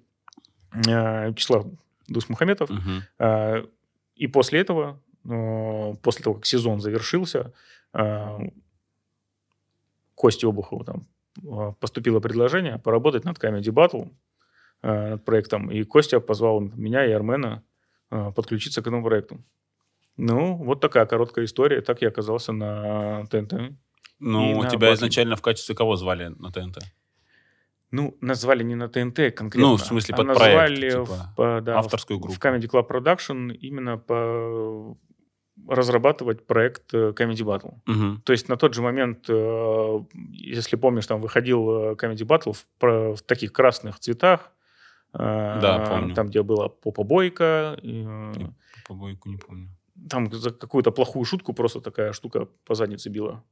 Вячеслав 0.73 1.67
Дусмухаметов, 2.09 2.71
Мгм. 2.71 3.03
а, 3.19 3.65
И 4.17 4.27
после 4.27 4.61
этого, 4.61 5.01
э, 5.25 5.95
после 6.03 6.23
того, 6.25 6.35
как 6.37 6.47
сезон 6.47 6.81
завершился, 6.81 7.53
э, 7.95 8.39
Косте 10.15 10.47
Обухову 10.47 10.85
там 10.85 11.07
э, 11.43 11.73
поступило 11.81 12.21
предложение 12.21 12.79
поработать 12.79 13.25
над 13.25 13.39
Comedy 13.39 13.73
Battle, 13.73 14.11
э, 14.83 15.11
над 15.11 15.25
проектом. 15.25 15.71
И 15.71 15.85
Костя 15.85 16.21
позвал 16.21 16.61
меня 16.61 17.07
и 17.07 17.13
Армена 17.13 17.63
э, 18.11 18.33
подключиться 18.35 18.83
к 18.83 18.87
этому 18.89 19.05
проекту. 19.05 19.39
Ну, 20.17 20.57
вот 20.57 20.81
такая 20.81 21.07
короткая 21.07 21.45
история. 21.47 21.81
Так 21.81 22.03
я 22.03 22.09
оказался 22.09 22.53
на 22.53 23.25
ТНТ. 23.31 23.53
Ну, 24.19 24.65
И 24.65 24.69
тебя 24.69 24.89
Батл. 24.91 24.95
изначально 24.95 25.37
в 25.37 25.41
качестве 25.43 25.75
кого 25.75 25.97
звали 25.97 26.27
на 26.39 26.51
ТНТ? 26.53 26.79
Ну, 27.93 28.17
назвали 28.21 28.63
не 28.63 28.77
на 28.77 28.89
ТНТ 28.89 29.35
конкретно. 29.35 29.71
Ну, 29.71 29.77
в 29.77 29.81
смысле, 29.81 30.15
а 30.15 30.17
под 30.17 30.27
назвали 30.29 30.55
проект, 30.55 30.97
в- 30.99 31.05
типа, 31.07 31.33
по- 31.37 31.61
да, 31.61 31.79
авторскую 31.79 32.19
группу. 32.21 32.35
В 32.35 32.39
Comedy 32.39 32.69
Club 32.69 32.89
Production 32.89 33.53
именно 33.53 33.99
по 33.99 34.97
разрабатывать 35.69 36.47
проект 36.47 36.95
э, 36.95 37.11
Comedy 37.11 37.45
Battle. 37.45 37.75
Мгм. 37.87 38.23
То 38.25 38.33
есть 38.33 38.49
на 38.49 38.57
тот 38.57 38.75
же 38.75 38.83
момент, 38.83 39.27
э, 39.29 39.99
если 40.33 40.77
помнишь, 40.77 41.07
там 41.07 41.21
выходил 41.21 41.71
э, 41.71 41.95
Comedy 41.95 42.25
Battle 42.27 42.53
в, 42.55 43.15
в 43.17 43.23
таких 43.23 43.53
красных 43.53 43.99
цветах. 43.99 44.53
Да, 45.13 45.87
помню. 45.91 46.15
Там, 46.15 46.29
где 46.29 46.43
была 46.43 46.69
Попа 46.69 47.03
Бойко. 47.03 47.77
и, 47.83 48.05
э, 48.07 48.33
Побойку 48.89 49.29
не 49.29 49.37
помню. 49.37 49.69
Там 50.09 50.33
за 50.33 50.51
какую-то 50.51 50.93
плохую 50.93 51.25
шутку 51.25 51.53
просто 51.53 51.81
такая 51.81 52.13
штука 52.13 52.47
по 52.65 52.75
заднице 52.75 53.11
била. 53.11 53.43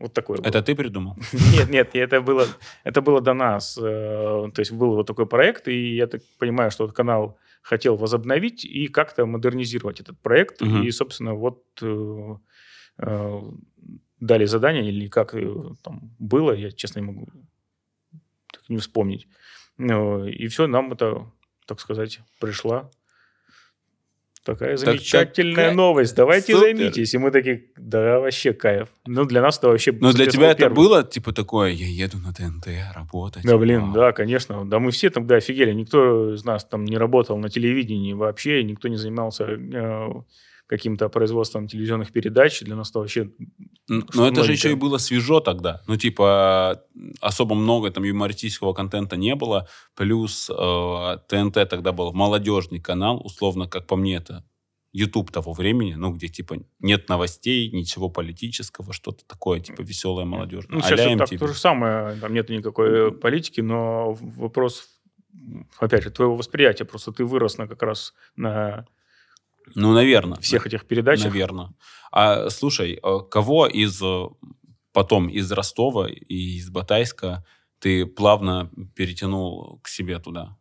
Вот 0.00 0.12
такое 0.12 0.38
было. 0.38 0.46
Это 0.46 0.62
ты 0.62 0.74
придумал? 0.74 1.16
Нет, 1.70 1.70
нет, 1.70 1.94
это 1.94 2.20
было, 2.20 2.46
это 2.84 3.00
было 3.00 3.20
до 3.20 3.34
нас. 3.34 3.78
Э, 3.78 4.50
То 4.54 4.60
есть 4.60 4.72
был 4.72 4.94
вот 4.94 5.06
такой 5.06 5.26
проект, 5.26 5.68
и 5.68 5.94
я 5.94 6.06
так 6.06 6.22
понимаю, 6.38 6.70
что 6.70 6.84
этот 6.84 6.96
канал 6.96 7.38
хотел 7.62 7.96
возобновить 7.96 8.64
и 8.64 8.88
как-то 8.88 9.26
модернизировать 9.26 10.00
этот 10.00 10.20
проект. 10.20 10.60
Мгм. 10.60 10.82
И, 10.82 10.90
собственно, 10.90 11.34
вот 11.34 11.62
э, 11.82 12.36
э, 12.98 13.40
дали 14.20 14.46
задание, 14.46 14.88
или 14.88 15.08
как 15.08 15.34
там 15.82 16.14
было, 16.18 16.52
я, 16.52 16.70
честно, 16.70 17.00
не 17.00 17.06
могу 17.06 17.26
так 18.52 18.68
не 18.68 18.76
вспомнить. 18.76 19.28
И 19.78 20.46
все, 20.48 20.66
нам 20.66 20.92
это, 20.92 21.26
так 21.66 21.80
сказать, 21.80 22.20
пришла 22.40 22.90
такая 24.44 24.76
Так 24.76 24.78
замечательная 24.78 25.54
какая- 25.54 25.74
новость. 25.74 26.14
Давайте 26.14 26.52
Супер. 26.54 26.60
займитесь. 26.76 27.14
И 27.14 27.18
мы 27.18 27.30
такие, 27.30 27.64
да, 27.76 28.20
вообще 28.20 28.52
кайф. 28.52 28.88
Ну, 29.06 29.24
для 29.24 29.42
нас 29.42 29.58
это 29.58 29.68
вообще... 29.68 29.92
Но 29.92 30.12
для 30.12 30.26
тебя 30.26 30.50
это 30.50 30.58
первый. 30.64 30.74
было, 30.76 31.02
типа, 31.02 31.32
такое, 31.32 31.70
я 31.70 31.86
еду 31.86 32.18
на 32.18 32.32
ТНТ 32.32 32.68
работать. 32.94 33.42
Да, 33.44 33.56
блин, 33.58 33.86
Вау. 33.86 33.94
да, 33.94 34.12
конечно. 34.12 34.64
Да 34.64 34.78
мы 34.78 34.90
все 34.90 35.10
тогда 35.10 35.36
офигели. 35.36 35.72
Никто 35.72 36.34
из 36.34 36.44
нас 36.44 36.64
там 36.64 36.84
не 36.84 36.96
работал 36.98 37.36
на 37.38 37.48
телевидении 37.48 38.12
вообще, 38.12 38.62
никто 38.62 38.88
не 38.88 38.96
занимался 38.96 39.44
э, 39.44 40.08
каким-то 40.66 41.08
производством 41.08 41.68
телевизионных 41.68 42.12
передач. 42.12 42.60
Для 42.60 42.76
нас 42.76 42.90
это 42.90 43.00
вообще... 43.00 43.30
Но 43.88 44.26
это 44.26 44.44
же 44.44 44.52
еще 44.52 44.70
и 44.72 44.74
было 44.74 44.98
свежо 44.98 45.40
тогда. 45.40 45.82
Ну, 45.86 45.96
типа, 45.96 46.82
особо 47.20 47.54
много 47.54 47.90
там 47.90 48.04
юмористического 48.04 48.72
контента 48.72 49.16
не 49.16 49.34
было. 49.34 49.68
Плюс 49.94 50.50
э, 50.50 51.18
ТНТ 51.28 51.68
тогда 51.68 51.92
был 51.92 52.12
молодежный 52.12 52.80
канал, 52.80 53.20
условно, 53.22 53.68
как 53.68 53.86
по 53.86 53.96
мне, 53.96 54.16
это 54.16 54.44
YouTube 54.92 55.32
того 55.32 55.52
времени, 55.52 55.94
ну, 55.94 56.12
где, 56.12 56.28
типа, 56.28 56.56
нет 56.78 57.08
новостей, 57.08 57.70
ничего 57.72 58.08
политического, 58.08 58.92
что-то 58.92 59.26
такое, 59.26 59.60
типа, 59.60 59.82
веселое 59.82 60.24
молодежное. 60.24 60.76
Ну, 60.76 60.82
сейчас 60.82 61.04
вот 61.06 61.18
так 61.18 61.38
то 61.38 61.46
же 61.48 61.54
самое. 61.54 62.16
Там 62.20 62.32
нет 62.32 62.48
никакой 62.48 63.12
политики, 63.12 63.60
но 63.60 64.12
вопрос 64.12 64.88
опять 65.78 66.04
же, 66.04 66.10
твоего 66.10 66.36
восприятия. 66.36 66.84
Просто 66.84 67.12
ты 67.12 67.24
вырос 67.24 67.58
на 67.58 67.66
как 67.66 67.82
раз 67.82 68.14
на 68.36 68.86
Ну, 69.74 69.92
наверное. 69.92 70.38
всех 70.40 70.66
этих 70.66 70.84
передачах. 70.86 71.26
Наверное. 71.32 71.70
А 72.12 72.48
слушай, 72.50 72.98
а 73.02 73.20
кого 73.20 73.66
из 73.66 74.00
э, 74.02 74.26
потом 74.92 75.28
из 75.28 75.50
Ростова 75.52 76.08
и 76.08 76.56
из 76.58 76.70
Батайска 76.70 77.44
ты 77.80 78.06
плавно 78.06 78.70
перетянул 78.94 79.80
к 79.82 79.88
себе 79.88 80.18
туда? 80.18 80.56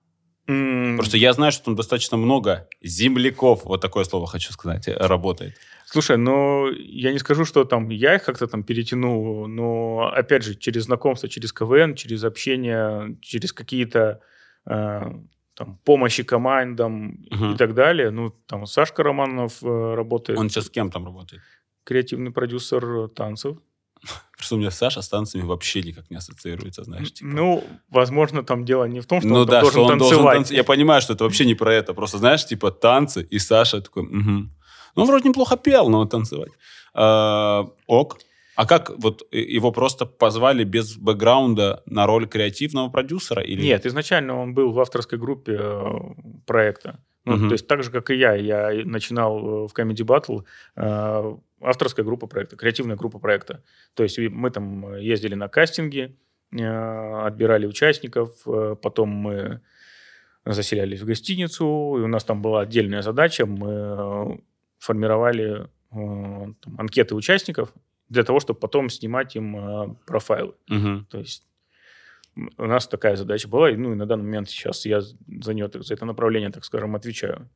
М, 0.48 0.98
Просто 0.98 1.18
я 1.18 1.32
знаю, 1.34 1.52
что 1.52 1.66
там 1.66 1.76
достаточно 1.76 2.18
много 2.18 2.68
земляков, 2.82 3.64
вот 3.66 3.82
такое 3.82 4.04
слово 4.04 4.28
хочу 4.28 4.52
сказать, 4.52 4.88
э, 4.88 4.96
работает. 4.98 5.56
Слушай, 5.86 6.18
ну, 6.18 6.70
я 6.72 7.12
не 7.14 7.20
скажу, 7.20 7.46
что 7.46 7.66
там 7.66 7.90
я 7.90 8.16
их 8.16 8.24
как-то 8.24 8.48
там 8.48 8.64
перетянул, 8.64 9.48
но, 9.48 10.12
опять 10.14 10.44
же, 10.44 10.56
через 10.56 10.84
знакомство, 10.86 11.30
через 11.30 11.54
КВН, 11.54 11.94
через 11.96 12.24
общение, 12.24 13.16
через 13.22 13.54
какие-то 13.54 14.20
э, 14.66 15.02
там 15.56 15.78
помощи 15.86 16.24
командам 16.24 17.26
Мгм. 17.32 17.54
и 17.54 17.58
так 17.58 17.74
далее. 17.74 18.10
Ну, 18.12 18.32
там 18.48 18.66
Сашка 18.66 19.04
Романов 19.04 19.64
э, 19.64 19.94
работает, 19.96 20.40
Он 20.40 20.50
сейчас 20.50 20.66
с 20.66 20.70
кем 20.70 20.90
там 20.92 21.06
работает? 21.06 21.42
креативный 21.84 22.32
продюсер 22.32 23.10
танцев. 23.10 23.58
Просто 24.38 24.56
у 24.56 24.58
меня 24.58 24.72
Саша 24.72 25.02
с 25.02 25.10
танцами 25.10 25.44
вообще 25.44 25.82
никак 25.84 26.10
не 26.10 26.18
ассоциируется, 26.18 26.84
знаешь. 26.84 27.12
типа. 27.14 27.30
Ну, 27.30 27.64
возможно, 27.90 28.44
там 28.44 28.66
дело 28.66 28.86
не 28.86 29.00
в 29.02 29.06
том, 29.06 29.20
что 29.22 29.30
ну 29.30 29.36
он 29.42 29.46
да, 29.48 29.62
должен 29.62 29.72
что 29.72 29.82
он 29.84 29.98
должен 29.98 30.16
танцевать. 30.18 30.36
танцевать. 30.38 30.58
Я 30.58 30.64
понимаю, 30.64 31.02
что 31.02 31.14
это 31.14 31.24
вообще 31.24 31.46
не 31.46 31.56
про 31.56 31.74
это. 31.74 31.94
Просто, 31.94 32.18
знаешь, 32.18 32.46
типа 32.46 32.72
танцы, 32.72 33.22
и 33.24 33.40
Саша 33.40 33.82
такой, 33.82 34.04
«Мгм». 34.04 34.52
ну, 34.96 35.02
он 35.04 35.08
вроде 35.08 35.30
неплохо 35.30 35.56
пел, 35.58 35.90
но 35.90 36.06
танцевать. 36.06 36.52
А, 36.94 37.66
ок. 37.88 38.18
А 38.56 38.66
как 38.66 38.92
вот 38.98 39.28
его 39.32 39.72
просто 39.72 40.06
позвали 40.06 40.64
без 40.64 40.96
бэкграунда 40.96 41.84
на 41.86 42.06
роль 42.06 42.28
креативного 42.28 42.90
продюсера? 42.90 43.42
Или... 43.42 43.64
Нет, 43.64 43.86
изначально 43.86 44.40
он 44.40 44.54
был 44.54 44.72
в 44.72 44.80
авторской 44.80 45.18
группе 45.18 45.58
э, 45.60 45.84
проекта. 46.46 47.00
Ну, 47.26 47.38
Мгм. 47.38 47.48
То 47.50 47.54
есть 47.54 47.68
так 47.68 47.84
же, 47.84 47.92
как 47.92 48.10
и 48.10 48.16
я. 48.16 48.34
Я 48.36 48.86
начинал 48.86 49.38
э, 49.38 49.68
в 49.68 49.74
Comedy 49.74 50.06
Battle 50.06 50.44
э, 50.76 51.36
авторская 51.62 52.06
группа 52.06 52.28
проекта, 52.28 52.56
креативная 52.56 52.96
группа 52.96 53.20
проекта. 53.20 53.64
То 53.94 54.04
есть 54.04 54.20
мы 54.20 54.52
там 54.52 54.88
э, 54.88 55.04
ездили 55.04 55.36
на 55.36 55.48
кастинги, 55.48 56.16
э, 56.52 57.26
отбирали 57.26 57.66
участников, 57.66 58.32
э, 58.46 58.76
потом 58.82 59.10
мы 59.10 59.62
заселялись 60.46 61.02
в 61.02 61.06
гостиницу, 61.06 61.96
и 61.98 62.02
у 62.02 62.08
нас 62.08 62.24
там 62.26 62.42
была 62.42 62.62
отдельная 62.62 63.02
задача. 63.02 63.46
Мы 63.46 64.42
формировали 64.78 65.70
там, 65.90 66.76
анкеты 66.78 67.16
участников 67.16 67.74
для 68.10 68.24
того, 68.24 68.40
чтобы 68.40 68.60
потом 68.60 68.90
снимать 68.90 69.36
им 69.36 69.56
э, 69.58 69.96
профайлы. 70.06 70.54
Мгм. 70.68 71.08
То 71.10 71.20
есть 71.20 71.44
у 72.58 72.66
нас 72.66 72.88
такая 72.88 73.16
задача 73.16 73.48
была, 73.48 73.70
и, 73.72 73.76
ну 73.76 73.92
и 73.92 73.96
на 73.96 74.06
данный 74.06 74.24
момент 74.24 74.50
сейчас 74.50 74.86
я 74.86 75.02
за 75.02 75.54
нее, 75.54 75.70
за 75.74 75.94
это 75.94 76.06
направление, 76.06 76.50
так 76.50 76.66
скажем, 76.66 76.96
отвечаю 76.96 77.50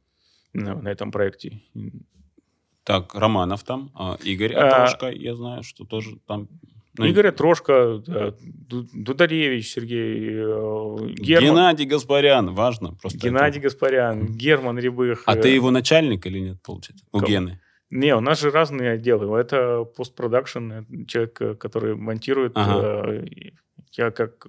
на, 0.54 0.76
на 0.76 0.90
этом 0.90 1.12
проекте. 1.12 1.62
Так, 2.84 3.16
Романов 3.16 3.64
там, 3.64 3.92
а, 3.96 4.18
Игорь 4.24 4.54
А, 4.54 4.68
Атрошка, 4.68 5.10
я 5.10 5.36
знаю, 5.36 5.64
что 5.64 5.84
тоже 5.84 6.18
там... 6.26 6.48
ну, 6.98 7.06
Игорь 7.06 7.32
Трошка, 7.32 8.02
Дударевич, 8.70 9.74
Сергей 9.74 10.30
э, 10.30 11.14
Герман, 11.16 11.50
Геннадий 11.50 11.86
Гаспарян, 11.86 12.54
важно. 12.54 12.94
Просто 12.94 13.18
Геннадий 13.20 13.60
это- 13.60 13.70
Гаспарян, 13.70 14.26
Герман 14.28 14.80
Рябых. 14.80 15.24
А 15.26 15.36
э, 15.36 15.42
ты 15.42 15.50
его 15.50 15.72
начальник 15.72 16.26
или 16.28 16.40
нет, 16.40 16.62
получается? 16.62 17.04
У 17.12 17.20
Кого? 17.20 17.30
Гены. 17.30 17.60
Не, 17.90 18.16
у 18.16 18.20
нас 18.20 18.42
же 18.42 18.52
разные 18.52 18.92
отделы. 18.92 19.38
Это 19.38 19.84
постпродакшн, 19.84 20.72
это 20.72 21.06
человек, 21.08 21.42
э, 21.42 21.56
который 21.56 21.96
монтирует. 21.96 22.52
Ага. 22.56 23.12
э, 23.12 23.26
Я 23.94 24.12
как 24.12 24.48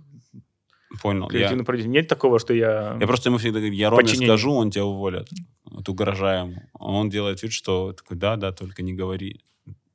Понял. 1.02 1.30
Я, 1.30 1.54
продюсер. 1.64 1.90
Нет 1.90 2.08
такого, 2.08 2.38
что 2.38 2.54
я... 2.54 2.96
я 2.98 3.06
просто 3.06 3.28
ему 3.28 3.38
всегда 3.38 3.58
говорю, 3.58 3.74
я 3.74 3.90
Роме 3.90 4.02
Подчинение. 4.02 4.28
скажу, 4.28 4.52
он 4.52 4.70
тебя 4.70 4.86
уволят. 4.86 5.28
Вот 5.64 5.88
угрожаем. 5.88 6.56
А 6.72 6.90
он 6.90 7.10
делает 7.10 7.42
вид, 7.42 7.52
что 7.52 7.92
такой, 7.92 8.16
да, 8.16 8.36
да, 8.36 8.52
только 8.52 8.82
не 8.82 8.94
говори. 8.94 9.40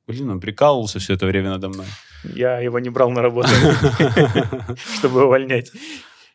Блин, 0.06 0.30
он 0.30 0.40
прикалывался 0.40 1.00
все 1.00 1.14
это 1.14 1.26
время 1.26 1.50
надо 1.50 1.68
мной. 1.68 1.86
Я 2.22 2.60
его 2.60 2.78
не 2.78 2.90
брал 2.90 3.10
на 3.10 3.22
работу, 3.22 3.48
чтобы 4.98 5.24
увольнять. 5.24 5.72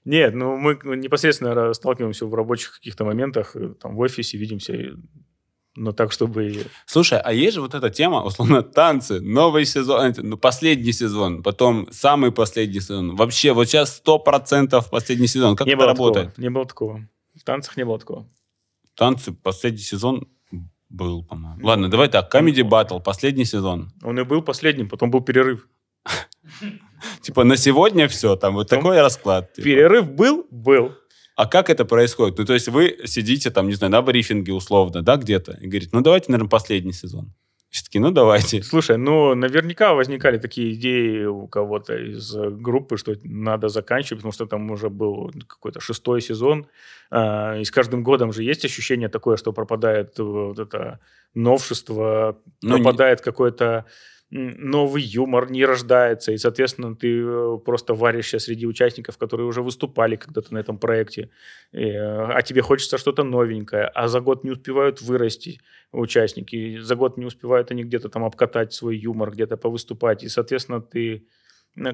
Нет, 0.06 0.34
ну 0.34 0.58
мы 0.58 0.78
непосредственно 0.98 1.74
сталкиваемся 1.74 2.26
в 2.26 2.34
рабочих 2.34 2.74
каких-то 2.74 3.06
моментах, 3.06 3.56
э, 3.56 3.76
там 3.80 3.96
в 3.96 4.00
офисе 4.00 4.38
видимся, 4.38 4.74
но 5.76 5.92
так, 5.92 6.12
чтобы... 6.12 6.66
Слушай, 6.86 7.20
а 7.20 7.32
есть 7.32 7.56
же 7.56 7.62
вот 7.62 7.74
эта 7.74 7.90
тема, 7.90 8.24
условно, 8.24 8.62
танцы, 8.64 9.22
новый 9.22 9.66
сезон, 9.66 10.06
э, 10.06 10.14
ну, 10.18 10.38
последний 10.38 10.92
сезон, 10.92 11.44
потом 11.44 11.88
самый 11.92 12.32
последний 12.32 12.80
сезон. 12.80 13.16
Вообще, 13.16 13.54
вот 13.54 13.66
сейчас 13.68 13.98
сто 13.98 14.20
процентов 14.20 14.90
последний 14.90 15.28
сезон. 15.28 15.56
Как 15.56 15.68
не 15.68 15.74
это 15.74 15.86
работает? 15.86 16.28
Такого, 16.30 16.42
не 16.42 16.50
было 16.50 16.66
такого. 16.66 17.08
В 17.36 17.44
танцах 17.44 17.78
не 17.78 17.86
было 17.86 18.00
такого. 18.00 18.28
Танцы, 18.96 19.32
последний 19.32 19.80
сезон 19.80 20.28
был, 20.90 21.24
по-моему. 21.24 21.66
Ладно, 21.66 21.90
давай 21.90 22.10
так, 22.10 22.34
Comedy 22.34 22.68
Battle, 22.68 23.02
последний 23.02 23.46
сезон. 23.46 23.92
Он 24.04 24.20
и 24.20 24.24
был 24.24 24.42
последним, 24.42 24.90
потом 24.90 25.12
был 25.12 25.22
перерыв. 25.22 25.68
Типа 27.22 27.44
на 27.44 27.58
сегодня 27.58 28.08
все, 28.08 28.36
там 28.36 28.56
вот 28.56 28.70
такой 28.70 29.00
расклад. 29.00 29.54
типа. 29.54 29.66
Перерыв 29.66 30.12
был? 30.12 30.46
Был. 30.50 30.96
А 31.40 31.46
как 31.46 31.70
это 31.70 31.86
происходит? 31.86 32.38
Ну, 32.38 32.44
то 32.46 32.54
есть 32.54 32.68
вы 32.68 32.98
сидите 33.06 33.50
там, 33.50 33.68
не 33.68 33.74
знаю, 33.74 33.92
на 33.92 34.02
брифинге 34.02 34.52
условно, 34.52 35.02
да, 35.02 35.16
где-то, 35.16 35.54
и 35.62 35.68
говорите, 35.68 35.90
ну, 35.94 36.02
давайте, 36.02 36.32
наверное, 36.32 36.50
последний 36.50 36.92
сезон. 36.94 37.34
Все 37.70 37.86
таки 37.86 38.00
ну, 38.00 38.12
давайте. 38.12 38.62
Слушай, 38.64 38.98
ну, 38.98 39.36
наверняка 39.36 39.94
возникали 39.94 40.38
такие 40.38 40.74
идеи 40.74 41.24
у 41.26 41.48
кого-то 41.48 41.96
из 41.96 42.36
группы, 42.36 42.98
что 42.98 43.16
надо 43.24 43.70
заканчивать, 43.70 44.20
потому 44.20 44.34
что 44.34 44.48
там 44.48 44.70
уже 44.72 44.90
был 44.90 45.32
какой-то 45.48 45.80
шестой 45.80 46.22
сезон. 46.22 46.66
А, 47.10 47.56
И 47.58 47.64
с 47.64 47.72
каждым 47.72 48.04
годом 48.04 48.34
же 48.34 48.44
есть 48.44 48.66
ощущение 48.66 49.08
такое, 49.08 49.38
что 49.38 49.54
пропадает 49.54 50.20
э, 50.20 50.24
вот 50.24 50.60
это 50.60 51.00
новшество, 51.36 52.38
Ну, 52.62 52.78
не- 52.78 52.84
пропадает 52.84 53.22
какой-то 53.22 53.66
м, 53.66 53.86
новый 54.32 55.02
юмор, 55.02 55.50
не 55.50 55.66
рождается. 55.66 56.32
И, 56.32 56.38
соответственно, 56.38 56.96
ты 56.96 57.22
э, 57.22 57.58
просто 57.66 57.94
варишься 57.94 58.40
среди 58.40 58.68
участников, 58.68 59.18
которые 59.18 59.48
уже 59.48 59.62
выступали 59.62 60.16
когда-то 60.16 60.54
на 60.54 60.60
этом 60.60 60.78
проекте. 60.78 61.30
И, 61.72 61.86
э, 61.86 62.26
а 62.34 62.42
тебе 62.42 62.62
хочется 62.62 62.98
что-то 62.98 63.24
новенькое, 63.24 63.86
а 63.86 64.08
за 64.08 64.22
год 64.22 64.44
не 64.44 64.52
успевают 64.52 65.02
вырасти 65.02 65.60
участники. 65.92 66.80
За 66.80 66.96
год 66.96 67.18
не 67.18 67.26
успевают 67.26 67.72
они 67.72 67.84
где-то 67.84 68.10
там 68.10 68.24
обкатать 68.24 68.74
свой 68.74 68.98
юмор, 68.98 69.32
где-то 69.32 69.58
повыступать. 69.58 70.24
И, 70.24 70.30
соответственно, 70.30 70.82
ты 70.82 71.26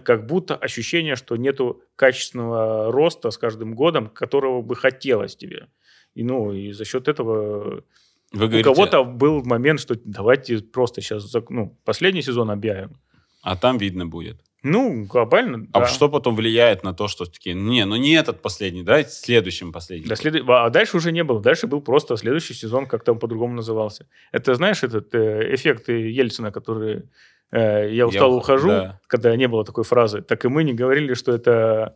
как 0.03 0.25
будто 0.25 0.55
ощущение, 0.55 1.15
что 1.15 1.35
нету 1.37 1.83
качественного 1.95 2.91
роста 2.91 3.31
с 3.31 3.37
каждым 3.37 3.75
годом, 3.75 4.09
которого 4.09 4.61
бы 4.61 4.75
хотелось 4.75 5.35
тебе. 5.35 5.67
И, 6.15 6.23
ну, 6.23 6.53
и 6.53 6.71
за 6.71 6.85
счет 6.85 7.07
этого 7.07 7.83
Вы 8.31 8.45
у 8.45 8.47
говорите, 8.47 8.63
кого-то 8.63 9.03
был 9.03 9.43
момент, 9.43 9.79
что 9.79 9.95
давайте 10.03 10.57
просто 10.59 11.01
сейчас 11.01 11.33
ну, 11.49 11.77
последний 11.85 12.21
сезон 12.21 12.49
объявим. 12.51 12.97
а 13.41 13.55
там 13.55 13.77
видно 13.77 14.05
будет. 14.05 14.37
Ну, 14.63 15.05
глобально, 15.05 15.67
А 15.73 15.81
да. 15.81 15.85
что 15.87 16.09
потом 16.09 16.35
влияет 16.35 16.83
на 16.83 16.93
то, 16.93 17.07
что 17.07 17.25
такие, 17.25 17.53
не, 17.55 17.85
ну 17.85 17.95
не 17.97 18.13
этот 18.13 18.41
последний, 18.41 18.81
давайте 18.83 19.11
следующим 19.11 19.71
последним. 19.71 20.07
До 20.09 20.15
след- 20.15 20.43
А 20.47 20.69
дальше 20.71 20.97
уже 20.97 21.11
не 21.11 21.23
было. 21.23 21.39
Дальше 21.39 21.67
был 21.67 21.81
просто 21.81 22.17
следующий 22.17 22.55
сезон, 22.55 22.87
как 22.87 23.03
там 23.03 23.19
по-другому 23.19 23.53
назывался. 23.53 24.07
Это, 24.31 24.55
знаешь, 24.55 24.83
этот 24.83 25.13
э, 25.13 25.53
эффект 25.53 25.87
Ельцина, 25.89 26.51
который 26.51 27.03
э, 27.51 27.93
«я 27.93 28.07
устал, 28.07 28.31
ух- 28.33 28.37
ухожу», 28.43 28.69
да. 28.69 28.99
когда 29.05 29.35
не 29.35 29.47
было 29.47 29.63
такой 29.63 29.83
фразы, 29.83 30.23
так 30.23 30.43
и 30.45 30.47
мы 30.47 30.63
не 30.63 30.73
говорили, 30.73 31.13
что 31.13 31.31
это 31.31 31.95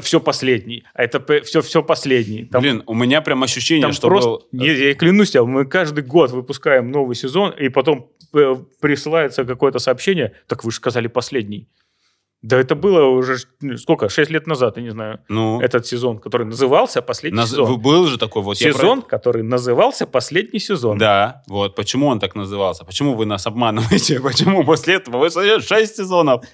все 0.00 0.20
последний, 0.20 0.84
а 0.94 1.02
это 1.02 1.42
все, 1.42 1.60
все 1.60 1.82
последний. 1.82 2.44
Там, 2.44 2.62
Блин, 2.62 2.82
у 2.86 2.94
меня 2.94 3.20
прям 3.20 3.42
ощущение, 3.42 3.82
там 3.82 3.92
что 3.92 4.08
просто... 4.08 4.30
был... 4.30 4.48
Не, 4.52 4.68
я 4.68 4.94
клянусь 4.94 5.30
тебе, 5.30 5.44
мы 5.44 5.64
каждый 5.66 6.04
год 6.04 6.30
выпускаем 6.30 6.90
новый 6.90 7.14
сезон, 7.14 7.50
и 7.50 7.68
потом 7.68 8.10
э, 8.34 8.56
присылается 8.80 9.44
какое-то 9.44 9.78
сообщение, 9.78 10.32
так 10.46 10.64
вы 10.64 10.70
же 10.70 10.76
сказали 10.76 11.08
последний. 11.08 11.68
Да 12.42 12.58
это 12.58 12.74
было 12.74 13.04
уже 13.06 13.36
ну, 13.60 13.76
сколько, 13.76 14.08
6 14.08 14.30
лет 14.32 14.46
назад, 14.48 14.76
я 14.76 14.82
не 14.82 14.90
знаю, 14.90 15.20
Ну, 15.28 15.60
этот 15.60 15.86
сезон, 15.86 16.18
который 16.18 16.44
назывался 16.44 17.00
«Последний 17.00 17.38
наз- 17.38 17.46
сезон». 17.50 17.80
был 17.80 18.06
же 18.08 18.18
такой 18.18 18.42
вот... 18.42 18.56
я 18.60 18.72
про- 18.72 18.78
сезон, 18.78 19.02
который 19.02 19.42
назывался 19.44 20.06
«Последний 20.06 20.58
сезон». 20.58 20.98
Да, 20.98 21.42
вот. 21.46 21.76
Почему 21.76 22.08
он 22.08 22.18
так 22.18 22.34
назывался? 22.34 22.84
Почему 22.84 23.14
вы 23.14 23.26
нас 23.26 23.46
обманываете? 23.46 24.18
Почему 24.22 24.64
после 24.64 24.94
этого 24.94 25.18
вы 25.18 25.30
6 25.30 25.96
сезонов? 25.96 26.44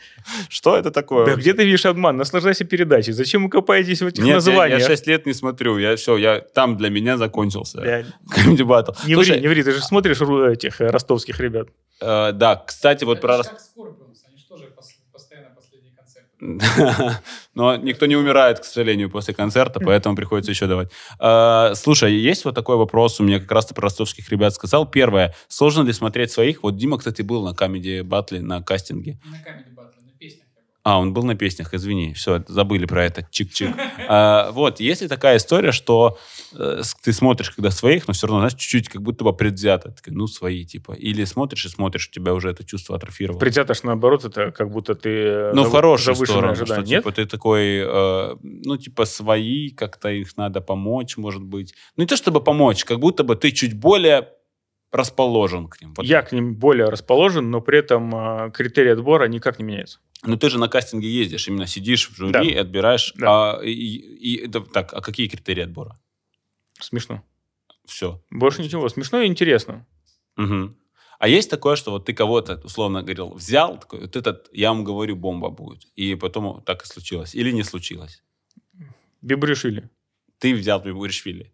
Что 0.51 0.77
это 0.77 0.91
такое? 0.91 1.25
Да 1.25 1.35
где 1.37 1.55
ты 1.55 1.65
видишь 1.65 1.87
обман? 1.87 2.19
Наслаждайся 2.19 2.65
передачей. 2.65 3.13
Зачем 3.13 3.45
вы 3.45 3.49
копаетесь 3.51 4.03
в 4.03 4.07
этих 4.07 4.19
Нет, 4.25 4.29
я- 4.29 4.35
названиях? 4.35 4.81
Я, 4.81 4.87
6 4.87 5.07
лет 5.07 5.25
не 5.27 5.33
смотрю. 5.33 5.79
Я 5.79 5.97
все, 5.97 6.19
я 6.19 6.41
там 6.41 6.77
для 6.77 6.91
меня 6.91 7.17
закончился. 7.17 7.81
Да. 7.81 8.01
Comedy 8.37 8.59
Battle. 8.67 8.95
Не 9.07 9.15
Слушай, 9.15 9.33
ври, 9.33 9.41
не 9.41 9.49
ври, 9.49 9.63
ты 9.63 9.73
же 9.73 9.81
смотришь 9.81 10.21
этих 10.21 10.83
э, 10.83 10.91
ростовских 10.91 11.41
ребят. 11.41 11.69
э, 12.03 12.33
да, 12.33 12.57
кстати, 12.57 13.05
вот 13.05 13.23
про... 13.23 13.37
Это 13.37 13.39
рас- 13.39 13.47
же 13.47 13.53
как 13.53 13.61
Scorpions, 13.87 14.19
они 14.29 14.37
же 14.39 14.45
тоже 14.49 14.65
пос- 14.65 15.13
постоянно 15.13 15.49
последний 15.57 15.91
концерт. 15.97 16.27
Но 17.55 17.77
никто 17.77 18.07
не 18.07 18.17
умирает, 18.17 18.61
к 18.61 18.65
сожалению, 18.65 19.11
после 19.11 19.35
концерта, 19.35 19.81
поэтому 19.81 20.15
приходится 20.15 20.53
еще 20.53 20.67
давать. 20.67 20.91
Э, 21.21 21.73
Слушай, 21.75 22.15
есть 22.15 22.45
вот 22.45 22.55
такой 22.55 22.77
вопрос, 22.77 23.21
у 23.21 23.25
меня 23.25 23.41
как 23.41 23.51
раз 23.51 23.67
ты 23.67 23.75
про 23.75 23.83
ростовских 23.83 24.29
ребят 24.31 24.55
сказал. 24.55 24.87
Первое, 24.87 25.35
сложно 25.49 25.83
ли 25.83 25.93
смотреть 25.93 26.31
своих? 26.31 26.63
Вот 26.63 26.77
Дима, 26.77 26.99
кстати, 26.99 27.23
был 27.23 27.45
на 27.45 27.55
Comedy 27.55 28.03
Battle, 28.03 28.41
на 28.41 28.63
кастинге. 28.63 29.19
На 29.25 29.37
Comedy 29.37 29.75
Battle, 29.75 30.05
на 30.05 30.13
песнях 30.19 30.47
я 30.55 30.63
был. 30.63 30.78
А, 30.89 30.99
он 30.99 31.13
был 31.13 31.23
на 31.23 31.35
песнях, 31.35 31.75
извини, 31.75 32.15
все, 32.15 32.43
забыли 32.49 32.87
про 32.87 33.05
это, 33.05 33.21
чик-чик. 33.31 33.79
А, 34.11 34.53
вот, 34.53 34.81
есть 34.81 35.03
ли 35.03 35.09
такая 35.09 35.37
история, 35.37 35.71
что 35.71 36.17
э, 36.55 36.81
ты 37.03 37.13
смотришь, 37.13 37.51
когда 37.51 37.71
своих, 37.71 38.09
но 38.09 38.15
все 38.15 38.27
равно, 38.27 38.41
знаешь, 38.41 38.55
чуть-чуть 38.55 38.89
как 38.89 39.03
будто 39.03 39.23
бы 39.23 39.35
предвзято, 39.35 39.91
такая, 39.91 40.15
ну, 40.15 40.27
свои, 40.27 40.65
типа. 40.65 40.93
Или 40.93 41.25
смотришь 41.25 41.67
и 41.67 41.69
смотришь, 41.69 42.09
у 42.09 42.11
тебя 42.11 42.33
уже 42.33 42.49
это 42.49 42.65
чувство 42.65 42.97
атрофировало. 42.97 43.39
Предвзято 43.39 43.75
ж 43.75 43.83
наоборот, 43.83 44.25
это 44.25 44.51
как 44.51 44.71
будто 44.71 44.95
ты 44.95 45.11
э, 45.11 45.53
Ну, 45.53 45.65
в 45.65 45.71
хорошую 45.73 46.15
сторону, 46.15 46.55
что. 46.55 46.81
Нет? 46.81 46.87
типа, 46.87 47.13
ты 47.13 47.27
такой, 47.27 47.83
э, 47.85 48.37
ну, 48.43 48.79
типа, 48.79 49.05
свои, 49.05 49.69
как-то 49.69 50.09
их 50.09 50.39
надо 50.39 50.63
помочь, 50.63 51.19
может 51.19 51.43
быть. 51.43 51.75
Ну, 51.97 52.05
не 52.05 52.07
то 52.07 52.17
чтобы 52.17 52.41
помочь, 52.41 52.85
как 52.85 52.99
будто 52.99 53.25
бы 53.25 53.37
ты 53.37 53.51
чуть 53.51 53.75
более 53.75 54.29
расположен 54.93 55.69
к 55.69 55.81
ним. 55.83 55.95
Вот. 55.97 56.07
Я 56.07 56.23
к 56.23 56.33
ним 56.33 56.55
более 56.55 56.89
расположен, 56.89 57.51
но 57.51 57.61
при 57.61 57.79
этом 57.79 58.15
э, 58.15 58.51
критерий 58.53 58.91
отбора 58.91 59.27
никак 59.29 59.59
не 59.59 59.65
меняется. 59.65 59.99
Ну, 60.25 60.37
ты 60.37 60.49
же 60.51 60.59
на 60.59 60.69
кастинге 60.69 61.09
ездишь, 61.09 61.47
именно 61.49 61.67
сидишь 61.67 62.11
в 62.11 62.17
жюри, 62.17 62.33
Да. 62.33 62.43
и 62.43 62.55
отбираешь. 62.55 63.13
Да. 63.17 63.59
А, 63.59 63.63
и, 63.63 63.71
и- 63.71 64.47
это- 64.47 64.61
так, 64.63 64.93
а 64.95 65.01
какие 65.01 65.29
критерии 65.29 65.63
отбора? 65.65 65.99
Смешно. 66.81 67.23
Все. 67.87 68.21
Больше 68.31 68.63
ничего. 68.63 68.89
Смешно 68.89 69.21
и 69.23 69.27
интересно. 69.27 69.87
Мгм. 70.37 70.77
А 71.19 71.29
есть 71.29 71.51
такое, 71.51 71.77
что 71.77 71.91
вот 71.91 72.05
ты 72.07 72.13
кого-то, 72.15 72.61
условно 72.65 73.03
говорил, 73.03 73.35
взял, 73.35 73.79
такой, 73.79 74.01
вот 74.03 74.15
этот, 74.17 74.49
я 74.53 74.69
вам 74.71 74.85
говорю, 74.85 75.17
бомба 75.17 75.51
будет. 75.51 75.85
И 75.97 76.15
потом 76.15 76.63
так 76.63 76.83
и 76.83 76.87
случилось. 76.87 77.35
Или 77.35 77.51
не 77.53 77.63
случилось. 77.65 78.23
Бибришили. 79.23 79.91
Ты 80.39 80.55
взял 80.55 80.81
Бибуришвили. 80.81 81.53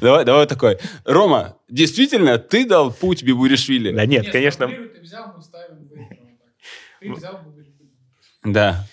Давай, 0.00 0.24
давай 0.24 0.46
такой. 0.46 0.78
Рома, 1.04 1.56
действительно, 1.68 2.38
ты 2.38 2.66
дал 2.66 2.92
путь 2.92 3.22
Бибуришвили? 3.22 3.92
Да 3.92 4.06
нет, 4.06 4.30
конечно. 4.30 4.66
Ты 4.66 5.00
взял, 5.00 5.32
мы 5.36 5.42
ставим. 5.42 5.88
Ты 7.00 7.12
взял. 7.12 7.40
Да. 8.44 8.86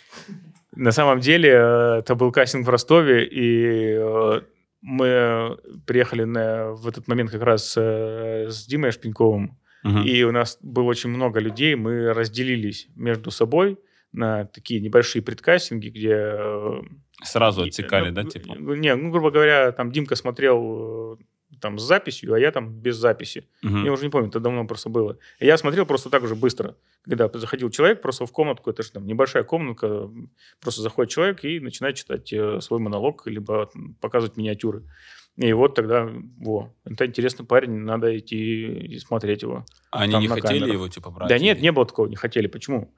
На 0.75 0.91
самом 0.91 1.19
деле, 1.21 1.49
э, 1.49 1.99
это 1.99 2.13
был 2.13 2.31
кастинг 2.31 2.67
в 2.67 2.69
Ростове, 2.69 3.25
и 3.25 3.95
э, 3.97 4.41
мы 4.81 5.57
приехали 5.87 6.23
на, 6.23 6.71
в 6.73 6.87
этот 6.87 7.07
момент 7.07 7.31
как 7.31 7.41
раз 7.41 7.73
э, 7.75 8.47
с 8.49 8.67
Димой 8.67 8.91
Шпеньковым, 8.91 9.57
Мгм. 9.83 10.03
и 10.03 10.23
у 10.23 10.31
нас 10.31 10.57
было 10.61 10.83
очень 10.83 11.09
много 11.09 11.39
людей, 11.39 11.75
мы 11.75 12.13
разделились 12.13 12.87
между 12.95 13.31
собой 13.31 13.79
на 14.11 14.45
такие 14.45 14.79
небольшие 14.81 15.21
предкастинги, 15.21 15.89
где... 15.89 16.35
э, 17.21 17.25
Сразу 17.25 17.63
и- 17.63 17.67
отсекали, 17.67 18.09
ну, 18.09 18.15
да, 18.15 18.23
типа? 18.23 18.53
Не, 18.53 18.95
ну, 18.95 19.11
грубо 19.11 19.31
говоря, 19.31 19.71
там 19.71 19.91
Димка 19.91 20.15
смотрел 20.15 21.17
э, 21.19 21.23
там 21.61 21.79
с 21.79 21.83
записью, 21.83 22.33
а 22.33 22.39
я 22.39 22.51
там 22.51 22.73
без 22.73 22.95
записи. 22.95 23.47
Мгм. 23.61 23.85
Я 23.85 23.91
уже 23.91 24.03
не 24.03 24.09
помню, 24.09 24.29
это 24.29 24.39
давно 24.39 24.65
просто 24.65 24.89
было. 24.89 25.17
И 25.39 25.45
я 25.45 25.57
смотрел 25.57 25.85
просто 25.85 26.09
так 26.09 26.27
же 26.27 26.35
быстро. 26.35 26.75
Когда 27.03 27.29
заходил 27.33 27.69
человек 27.69 28.01
просто 28.01 28.25
в 28.25 28.31
комнатку, 28.31 28.69
это 28.69 28.83
же 28.83 28.91
там 28.91 29.05
небольшая 29.05 29.43
комнатка, 29.43 30.09
просто 30.59 30.81
заходит 30.81 31.11
человек 31.11 31.43
и 31.43 31.59
начинает 31.59 31.95
читать 31.95 32.31
э, 32.33 32.61
свой 32.61 32.79
монолог, 32.79 33.25
либо 33.27 33.69
показывать 34.01 34.37
миниатюры. 34.37 34.83
И 35.37 35.53
вот 35.53 35.75
тогда, 35.75 36.09
во, 36.39 36.73
это 36.83 37.05
интересный 37.05 37.45
парень, 37.45 37.71
надо 37.71 38.17
идти 38.17 38.65
и 38.65 38.97
смотреть 38.97 39.43
его. 39.43 39.65
Они 39.91 40.11
там 40.13 40.21
не 40.21 40.27
хотели 40.27 40.59
камерах. 40.59 40.73
его, 40.73 40.87
типа, 40.87 41.11
брать? 41.11 41.29
да 41.29 41.37
нет, 41.37 41.61
не 41.61 41.71
было 41.71 41.85
такого, 41.85 42.07
не 42.07 42.15
хотели. 42.15 42.47
Почему? 42.47 42.91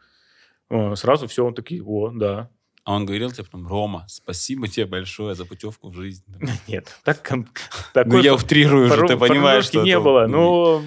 Сразу 0.95 1.27
все, 1.27 1.45
он 1.45 1.53
такие, 1.53 1.83
о, 1.83 2.11
да. 2.11 2.49
А 2.89 2.93
он 2.95 3.05
говорил 3.05 3.29
тебе 3.29 3.43
потом, 3.43 3.67
Рома, 3.67 4.03
спасибо 4.07 4.67
тебе 4.67 4.87
большое 4.87 5.35
за 5.35 5.45
путевку 5.45 5.89
в 5.89 5.93
жизнь. 5.95 6.23
Нет, 6.67 6.97
так, 7.03 7.31
Ну, 8.07 8.19
я 8.19 8.33
утрирую 8.33 8.87
уже, 8.87 9.05
ты 9.05 9.15
понимаешь, 9.15 9.65
что... 9.65 9.83
не 9.83 9.99
было. 9.99 10.25
Ну, 10.25 10.81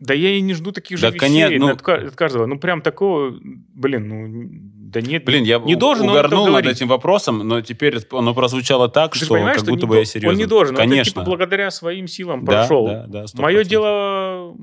да 0.00 0.14
я 0.14 0.30
и 0.30 0.40
не 0.40 0.54
жду 0.54 0.72
таких 0.72 0.96
же 0.96 1.10
Да, 1.10 1.14
вещей 1.14 1.58
ну- 1.58 1.68
от, 1.68 1.82
ка- 1.82 1.96
от 1.96 2.16
каждого. 2.16 2.46
Ну, 2.46 2.58
прям 2.58 2.80
такого, 2.80 3.34
блин, 3.42 4.08
ну, 4.08 4.48
да 4.90 5.02
нет. 5.02 5.26
Блин, 5.26 5.44
я 5.44 5.58
не 5.58 5.76
должен 5.76 6.08
угорнул 6.08 6.46
над 6.48 6.64
этим 6.64 6.88
вопросом, 6.88 7.46
но 7.46 7.60
теперь 7.60 7.98
оно 8.10 8.32
прозвучало 8.34 8.88
так, 8.88 9.12
Ты 9.12 9.26
что 9.26 9.34
как 9.34 9.58
что 9.58 9.66
будто 9.66 9.86
бы 9.86 9.98
я 9.98 10.06
серьезно. 10.06 10.30
Он 10.30 10.36
не 10.38 10.46
должен, 10.46 10.74
он 10.76 10.80
Конечно. 10.80 11.10
типа, 11.12 11.24
благодаря 11.24 11.70
своим 11.70 12.08
силам 12.08 12.42
Да, 12.46 12.52
прошел. 12.52 12.86
да, 12.86 13.04
да, 13.06 13.24
100%. 13.24 13.40
Мое 13.42 13.64
дело 13.64 14.56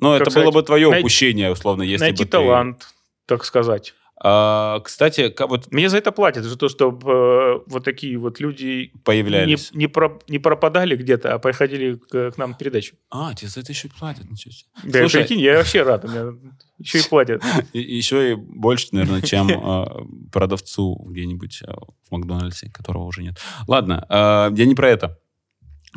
Ну, 0.00 0.12
это 0.12 0.30
было 0.30 0.52
бы 0.52 0.62
твое 0.62 0.86
упущение, 0.96 1.50
условно, 1.50 1.82
если 1.82 2.04
найти 2.04 2.22
бы 2.22 2.26
ты- 2.26 2.30
талант, 2.30 2.86
так 3.26 3.44
сказать. 3.44 3.94
А, 4.20 4.80
кстати, 4.80 5.32
вот 5.46 5.70
Мне 5.70 5.88
за 5.88 5.98
это 5.98 6.10
платят, 6.10 6.44
за 6.44 6.58
то, 6.58 6.68
чтобы 6.68 7.62
вот 7.66 7.84
такие 7.84 8.18
вот 8.18 8.40
люди 8.40 8.90
не, 8.92 9.00
появлялись. 9.04 9.70
не, 9.72 9.86
про- 9.86 10.18
не 10.28 10.38
пропадали 10.40 10.96
где-то, 10.96 11.34
а 11.34 11.38
приходили 11.38 11.94
к, 11.94 12.32
к 12.32 12.36
нам 12.36 12.54
в 12.54 12.58
передачу. 12.58 12.96
А, 13.10 13.32
тебе 13.34 13.48
за 13.48 13.60
это 13.60 13.70
еще 13.70 13.86
и 13.88 13.90
платят, 13.96 14.28
ничего 14.28 14.50
себе. 14.52 14.68
Да, 14.84 15.00
Слушай, 15.00 15.20
прикинь, 15.22 15.40
я 15.40 15.58
вообще 15.58 15.82
рад, 15.82 16.04
у 16.04 16.08
меня 16.08 16.32
еще 16.78 16.98
и 16.98 17.08
платят. 17.08 17.42
еще 17.72 18.32
и 18.32 18.34
больше, 18.34 18.88
наверное, 18.92 19.22
чем 19.22 19.48
а, 19.52 20.04
продавцу 20.32 20.96
где-нибудь 21.08 21.62
а, 21.64 21.74
в 22.08 22.10
Макдональдсе, 22.10 22.70
которого 22.70 23.04
уже 23.04 23.22
нет. 23.22 23.38
Ладно, 23.68 24.04
а, 24.08 24.50
я 24.56 24.66
не 24.66 24.74
про 24.74 24.88
это. 24.90 25.18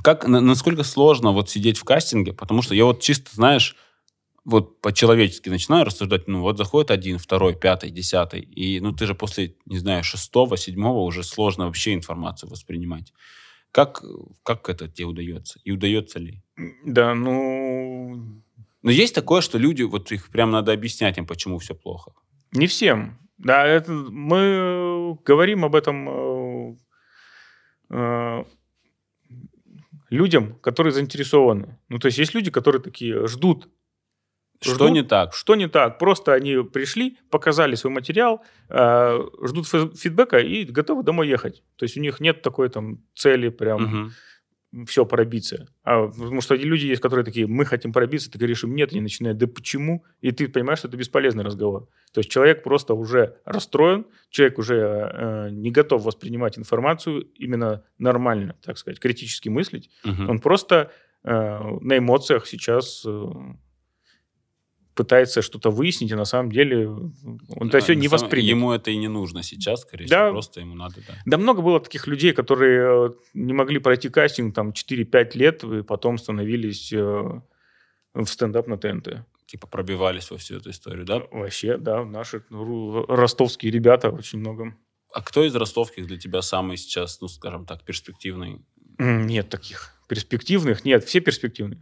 Как, 0.03 0.27
на- 0.27 0.41
насколько 0.41 0.83
сложно 0.83 1.31
вот 1.31 1.49
сидеть 1.49 1.77
в 1.79 1.83
кастинге? 1.83 2.33
Потому 2.33 2.61
что 2.61 2.75
я 2.75 2.85
вот 2.85 3.01
чисто, 3.01 3.29
знаешь, 3.33 3.75
вот 4.43 4.81
по-человечески 4.81 5.49
начинаю 5.49 5.85
рассуждать, 5.85 6.27
ну 6.27 6.41
вот 6.41 6.57
заходит 6.57 6.91
один, 6.91 7.17
второй, 7.17 7.55
пятый, 7.55 7.91
десятый, 7.91 8.41
и 8.41 8.79
ну 8.79 8.91
ты 8.91 9.05
же 9.05 9.15
после, 9.15 9.55
не 9.65 9.77
знаю, 9.77 10.03
шестого, 10.03 10.57
седьмого 10.57 10.99
уже 10.99 11.23
сложно 11.23 11.65
вообще 11.65 11.93
информацию 11.93 12.49
воспринимать. 12.49 13.13
Как, 13.71 14.03
как 14.43 14.69
это 14.69 14.87
тебе 14.89 15.05
удается? 15.05 15.59
И 15.63 15.71
удается 15.71 16.19
ли? 16.19 16.43
Да, 16.85 17.15
ну, 17.15 18.43
Но 18.81 18.91
есть 18.91 19.15
такое, 19.15 19.41
что 19.41 19.57
люди, 19.57 19.83
вот 19.83 20.11
их 20.11 20.29
прям 20.29 20.51
надо 20.51 20.73
объяснять 20.73 21.17
им, 21.17 21.25
почему 21.25 21.57
все 21.57 21.73
плохо. 21.73 22.11
Не 22.51 22.67
всем. 22.67 23.17
Да, 23.37 23.65
это, 23.65 23.91
мы 23.91 25.17
говорим 25.25 25.65
об 25.65 25.75
этом 25.75 26.09
э, 26.09 26.75
э, 27.91 28.43
людям, 30.09 30.55
которые 30.55 30.91
заинтересованы. 30.91 31.79
Ну, 31.89 31.97
то 31.97 32.07
есть 32.07 32.17
есть 32.17 32.35
люди, 32.35 32.51
которые 32.51 32.81
такие 32.81 33.27
ждут. 33.27 33.69
Что 34.61 34.75
Ждут. 34.75 34.91
не 34.91 35.01
так? 35.03 35.33
Что 35.33 35.55
не 35.55 35.67
так? 35.67 35.97
Просто 35.97 36.33
они 36.33 36.63
пришли, 36.63 37.17
показали 37.31 37.73
свой 37.75 37.91
материал, 37.93 38.43
э, 38.69 39.19
ждут 39.43 39.67
фи- 39.67 39.95
фидбэка 39.97 40.37
и 40.37 40.65
готовы 40.65 41.03
домой 41.03 41.27
ехать. 41.27 41.63
То 41.77 41.83
есть 41.85 41.97
у 41.97 41.99
них 41.99 42.19
нет 42.19 42.41
такой 42.43 42.69
там 42.69 42.99
цели 43.15 43.49
прям 43.49 43.81
Мгм. 44.73 44.85
все 44.85 45.03
пробиться. 45.05 45.67
А, 45.83 46.07
потому 46.07 46.41
что 46.41 46.53
люди 46.55 46.85
есть, 46.85 47.01
которые 47.01 47.25
такие, 47.25 47.47
мы 47.47 47.65
хотим 47.65 47.91
пробиться, 47.91 48.29
ты 48.31 48.37
говоришь 48.37 48.63
им 48.63 48.75
нет, 48.75 48.91
они 48.91 49.01
начинают, 49.01 49.39
да 49.39 49.47
почему? 49.47 50.05
И 50.21 50.31
ты 50.31 50.47
понимаешь, 50.47 50.79
что 50.79 50.87
это 50.89 50.95
бесполезный 50.97 51.43
разговор. 51.43 51.87
То 52.13 52.19
есть 52.19 52.29
человек 52.29 52.61
просто 52.63 52.93
уже 52.93 53.37
расстроен, 53.45 54.05
человек 54.29 54.59
уже 54.59 54.75
э, 54.75 55.49
не 55.51 55.71
готов 55.71 56.03
воспринимать 56.05 56.59
информацию 56.59 57.23
именно 57.35 57.83
нормально, 57.97 58.55
так 58.63 58.77
сказать, 58.77 58.99
критически 58.99 59.49
мыслить. 59.49 59.89
Мгм. 60.05 60.29
Он 60.29 60.39
просто 60.39 60.91
э, 61.23 61.29
на 61.81 61.97
эмоциях 61.97 62.45
сейчас 62.47 63.03
э, 63.07 63.25
пытается 64.95 65.41
что-то 65.41 65.69
выяснить, 65.71 66.11
а 66.11 66.15
на 66.17 66.25
самом 66.25 66.51
деле 66.51 66.87
он 66.87 67.67
это 67.67 67.77
А, 67.77 67.81
все 67.81 67.93
не 67.95 68.07
самом- 68.07 68.21
воспримет. 68.23 68.49
Ему 68.49 68.71
это 68.71 68.91
и 68.91 68.97
не 68.97 69.07
нужно 69.07 69.43
сейчас, 69.43 69.81
скорее 69.81 70.07
Да. 70.07 70.25
всего. 70.25 70.31
Просто 70.33 70.59
ему 70.59 70.75
надо, 70.75 70.95
да. 71.07 71.13
Да 71.25 71.37
много 71.37 71.61
было 71.61 71.79
таких 71.79 72.07
людей, 72.07 72.33
которые 72.33 73.07
э, 73.07 73.11
не 73.33 73.53
могли 73.53 73.79
пройти 73.79 74.09
кастинг 74.09 74.53
там 74.55 74.73
4-5 74.73 75.35
лет, 75.35 75.63
и 75.63 75.83
потом 75.83 76.17
становились 76.17 76.91
э, 76.93 77.41
в 78.13 78.25
стендап 78.25 78.67
на 78.67 78.77
ТНТ. 78.77 79.23
Типа 79.45 79.67
пробивались 79.67 80.31
во 80.31 80.37
всю 80.37 80.57
эту 80.57 80.69
историю, 80.69 81.05
да? 81.05 81.21
Вообще, 81.31 81.77
да, 81.77 82.05
наши 82.05 82.43
ру- 82.51 83.05
ростовские 83.07 83.71
ребята 83.71 84.09
очень 84.09 84.39
много. 84.39 84.75
А 85.13 85.21
кто 85.21 85.43
из 85.43 85.53
ростовских 85.55 86.07
для 86.07 86.17
тебя 86.17 86.41
самый 86.41 86.77
сейчас, 86.77 87.19
ну, 87.21 87.27
скажем 87.27 87.65
так, 87.65 87.83
перспективный? 87.83 88.61
Нет 88.97 89.49
таких 89.49 89.93
перспективных. 90.07 90.85
Нет, 90.85 91.03
все 91.03 91.19
перспективные. 91.21 91.81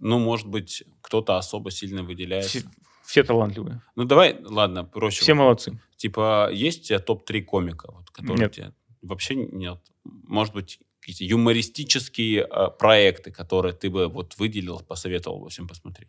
Ну, 0.00 0.18
может 0.18 0.46
быть, 0.46 0.84
кто-то 1.00 1.36
особо 1.36 1.70
сильно 1.70 2.02
выделяется. 2.02 2.58
Все, 2.58 2.68
все 3.04 3.22
талантливые. 3.24 3.82
Ну, 3.96 4.04
давай, 4.04 4.36
ладно, 4.42 4.84
проще. 4.84 5.22
Все 5.22 5.34
молодцы. 5.34 5.78
Типа, 5.96 6.50
есть 6.52 6.82
у 6.82 6.84
тебя 6.88 6.98
топ-3 6.98 7.42
комика, 7.42 7.92
вот, 7.92 8.10
которые 8.10 8.42
Нет. 8.42 8.52
тебе... 8.52 8.72
Вообще 9.02 9.34
нет. 9.34 9.80
Может 10.04 10.54
быть, 10.54 10.80
какие-то 11.00 11.24
юмористические 11.24 12.48
э, 12.50 12.70
проекты, 12.78 13.30
которые 13.30 13.74
ты 13.74 13.90
бы 13.90 14.08
вот 14.08 14.38
выделил, 14.38 14.80
посоветовал 14.80 15.40
бы 15.40 15.50
всем 15.50 15.68
посмотреть? 15.68 16.08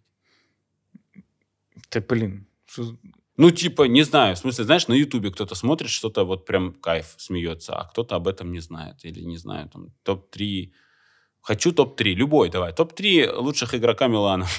Да, 1.91 2.01
блин. 2.01 2.47
что- 2.65 2.97
Ну, 3.37 3.51
типа, 3.51 3.83
не 3.83 4.03
знаю, 4.03 4.35
в 4.35 4.39
смысле, 4.39 4.63
знаешь, 4.63 4.87
на 4.87 4.93
Ютубе 4.93 5.31
кто-то 5.31 5.55
смотрит, 5.55 5.89
что-то 5.89 6.23
вот 6.23 6.45
прям 6.45 6.73
кайф, 6.73 7.15
смеется, 7.17 7.75
а 7.75 7.85
кто-то 7.89 8.15
об 8.15 8.27
этом 8.27 8.51
не 8.51 8.59
знает. 8.61 9.03
Или, 9.03 9.21
не 9.21 9.37
знаю, 9.37 9.69
там, 9.69 9.91
топ-3... 10.03 10.71
Хочу 11.45 11.71
топ-3, 11.71 12.15
любой, 12.15 12.49
давай. 12.49 12.73
Топ-3 12.73 13.35
лучших 13.37 13.75
игрока 13.75 14.07
Милана. 14.07 14.47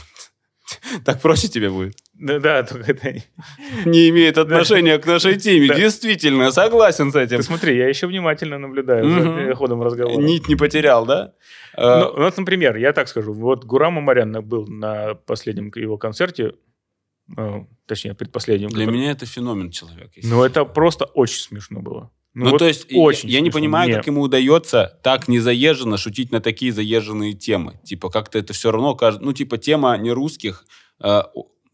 Так 1.05 1.23
проще 1.23 1.47
тебе 1.49 1.71
будет. 1.71 1.97
Да, 2.15 2.41
да, 2.41 2.63
только 2.65 2.91
это... 2.91 3.23
Не 3.85 4.09
имеет 4.09 4.37
отношения 4.37 4.99
к 4.99 5.07
нашей 5.07 5.37
теме. 5.37 5.69
Действительно, 5.69 6.51
согласен 6.51 7.13
с 7.13 7.15
этим. 7.15 7.37
Ты 7.37 7.43
смотри, 7.45 7.77
я 7.77 7.89
еще 7.89 8.09
внимательно 8.09 8.59
наблюдаю 8.59 9.09
за 9.09 9.21
э, 9.21 9.55
ходом 9.55 9.83
разговора. 9.83 10.21
Нить 10.21 10.49
не 10.49 10.57
потерял, 10.57 11.07
да? 11.07 11.33
Ну, 11.77 11.83
Э, 11.83 12.13
вот, 12.17 12.37
например, 12.39 12.77
я 12.77 12.93
так 12.93 13.07
скажу. 13.09 13.33
Вот 13.33 13.65
Гурам 13.65 13.99
Амарян 13.99 14.33
был 14.45 14.67
на 14.67 15.15
последнем 15.15 15.71
его 15.77 15.99
концерте. 15.99 16.55
э, 17.37 17.65
точнее, 17.87 18.15
предпоследнем. 18.15 18.71
Для 18.71 18.87
меня 18.87 19.13
это 19.13 19.27
феномен 19.27 19.71
человек. 19.71 20.11
Ну, 20.23 20.43
это 20.43 20.65
просто 20.65 21.05
очень 21.05 21.41
смешно 21.43 21.81
было. 21.81 22.11
Ну, 22.45 22.51
вот 22.51 22.59
то 22.59 22.67
есть, 22.67 22.87
я- 22.91 23.01
очень 23.01 23.29
я, 23.31 23.41
не 23.41 23.47
смешно. 23.47 23.59
понимаю, 23.61 23.89
Не. 23.89 23.95
как 23.97 24.07
ему 24.07 24.21
удается 24.21 24.99
так 25.03 25.27
незаезженно 25.29 25.97
шутить 25.97 26.31
на 26.33 26.41
такие 26.41 26.73
заезженные 26.73 27.33
темы. 27.33 27.81
Типа, 27.85 28.11
как-то 28.11 28.39
это 28.39 28.53
все 28.53 28.71
равно 28.71 28.95
кажется... 28.95 29.25
Ну, 29.25 29.33
типа, 29.33 29.57
тема 29.59 29.97
не 29.97 30.11
русских... 30.13 30.65
э, 31.03 31.23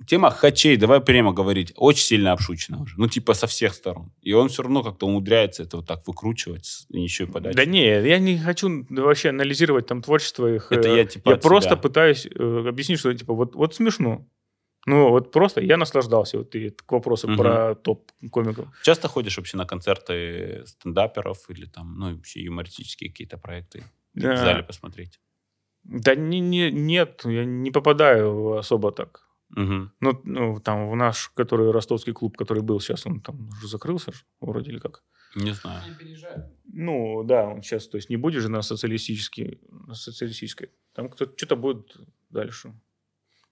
тема 0.07 0.31
хачей, 0.31 0.77
давай 0.77 1.01
прямо 1.01 1.33
говорить, 1.33 1.73
очень 1.77 2.05
сильно 2.05 2.33
обшучена 2.33 2.81
уже. 2.83 2.95
Ну, 2.97 3.09
типа, 3.09 3.35
со 3.35 3.47
всех 3.47 3.75
сторон. 3.75 4.13
И 4.21 4.33
он 4.33 4.49
все 4.49 4.63
равно 4.63 4.83
как-то 4.83 5.07
умудряется 5.07 5.63
это 5.65 5.79
вот 5.79 5.87
так 5.87 6.07
выкручивать 6.07 6.65
с- 6.65 6.87
и 6.91 7.01
еще 7.01 7.25
и 7.25 7.27
подать. 7.27 7.55
Да 7.57 7.65
не, 7.65 7.85
я 7.87 8.19
не 8.19 8.39
хочу 8.39 8.85
вообще 8.91 9.31
анализировать 9.31 9.87
там 9.87 10.01
творчество 10.03 10.47
их. 10.53 10.71
Это 10.71 10.89
э, 10.89 10.97
я, 10.97 11.05
типа, 11.05 11.31
Я 11.31 11.37
просто 11.39 11.71
себя. 11.71 11.77
пытаюсь 11.77 12.27
э, 12.27 12.65
объяснить, 12.69 12.99
что 13.01 13.13
типа 13.15 13.35
вот, 13.35 13.55
вот 13.57 13.75
смешно. 13.75 14.27
Ну, 14.87 15.11
вот 15.11 15.31
просто 15.33 15.61
я 15.61 15.77
наслаждался. 15.77 16.39
Вот 16.39 16.55
и 16.55 16.71
к 16.71 16.93
вопросу 16.93 17.29
Мгм. 17.29 17.37
про 17.37 17.75
топ 17.75 18.11
комиков. 18.31 18.69
Часто 18.83 19.09
ходишь 19.09 19.37
вообще 19.37 19.57
на 19.57 19.65
концерты 19.67 20.63
стендаперов 20.67 21.51
или 21.51 21.67
там, 21.67 21.95
ну, 21.99 22.15
вообще 22.17 22.41
юмористические 22.43 23.11
какие-то 23.11 23.39
проекты 23.39 23.85
в 24.15 24.21
Да. 24.21 24.37
зале 24.37 24.63
посмотреть? 24.63 25.21
Да 25.85 26.15
не, 26.15 26.41
не, 26.41 26.71
нет, 26.71 27.23
я 27.25 27.45
не 27.45 27.71
попадаю 27.71 28.59
особо 28.59 28.91
так. 28.93 29.29
Мгм. 29.57 29.93
Ну, 30.01 30.21
ну, 30.25 30.61
там 30.61 30.89
в 30.89 30.97
наш, 30.97 31.29
который 31.37 31.71
ростовский 31.71 32.13
клуб, 32.13 32.37
который 32.37 32.63
был 32.63 32.81
сейчас, 32.81 33.07
он 33.07 33.21
там 33.21 33.49
уже 33.49 33.69
закрылся 33.69 34.13
ж, 34.13 34.25
вроде 34.41 34.71
или 34.71 34.79
как. 34.79 35.03
Не 35.35 35.53
знаю. 35.53 35.83
Ну, 36.65 37.23
да, 37.25 37.47
он 37.47 37.63
сейчас, 37.63 37.89
то 37.89 37.99
есть 37.99 38.11
не 38.11 38.17
будет 38.17 38.43
же 38.43 38.49
на 38.49 38.63
социалистический, 38.63 39.59
на 39.71 39.95
социалистической. 39.95 40.71
Там 40.95 41.09
кто-то 41.09 41.33
что-то 41.37 41.57
будет 41.57 41.97
дальше. 42.31 42.73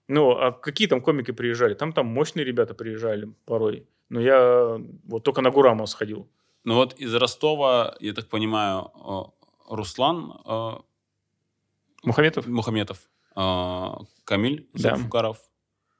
Ну, 0.07 0.31
а 0.31 0.51
какие 0.51 0.87
там 0.87 1.01
комики 1.01 1.31
приезжали? 1.31 1.73
Там 1.73 1.93
там 1.93 2.07
мощные 2.07 2.43
ребята 2.45 2.73
приезжали 2.73 3.33
порой. 3.45 3.87
Но 4.09 4.19
я 4.19 4.77
вот 5.05 5.23
только 5.23 5.41
на 5.41 5.51
Гурама 5.51 5.85
сходил. 5.85 6.27
Ну 6.63 6.75
вот 6.75 6.93
из 6.99 7.13
Ростова, 7.15 7.95
я 7.99 8.13
так 8.13 8.27
понимаю, 8.27 8.91
э, 8.95 9.73
Руслан 9.73 10.31
э, 10.45 10.71
Мухаметов? 12.03 12.47
Мухаметов, 12.47 13.09
э, 13.35 13.87
Камиль 14.23 14.67
Да. 14.73 14.97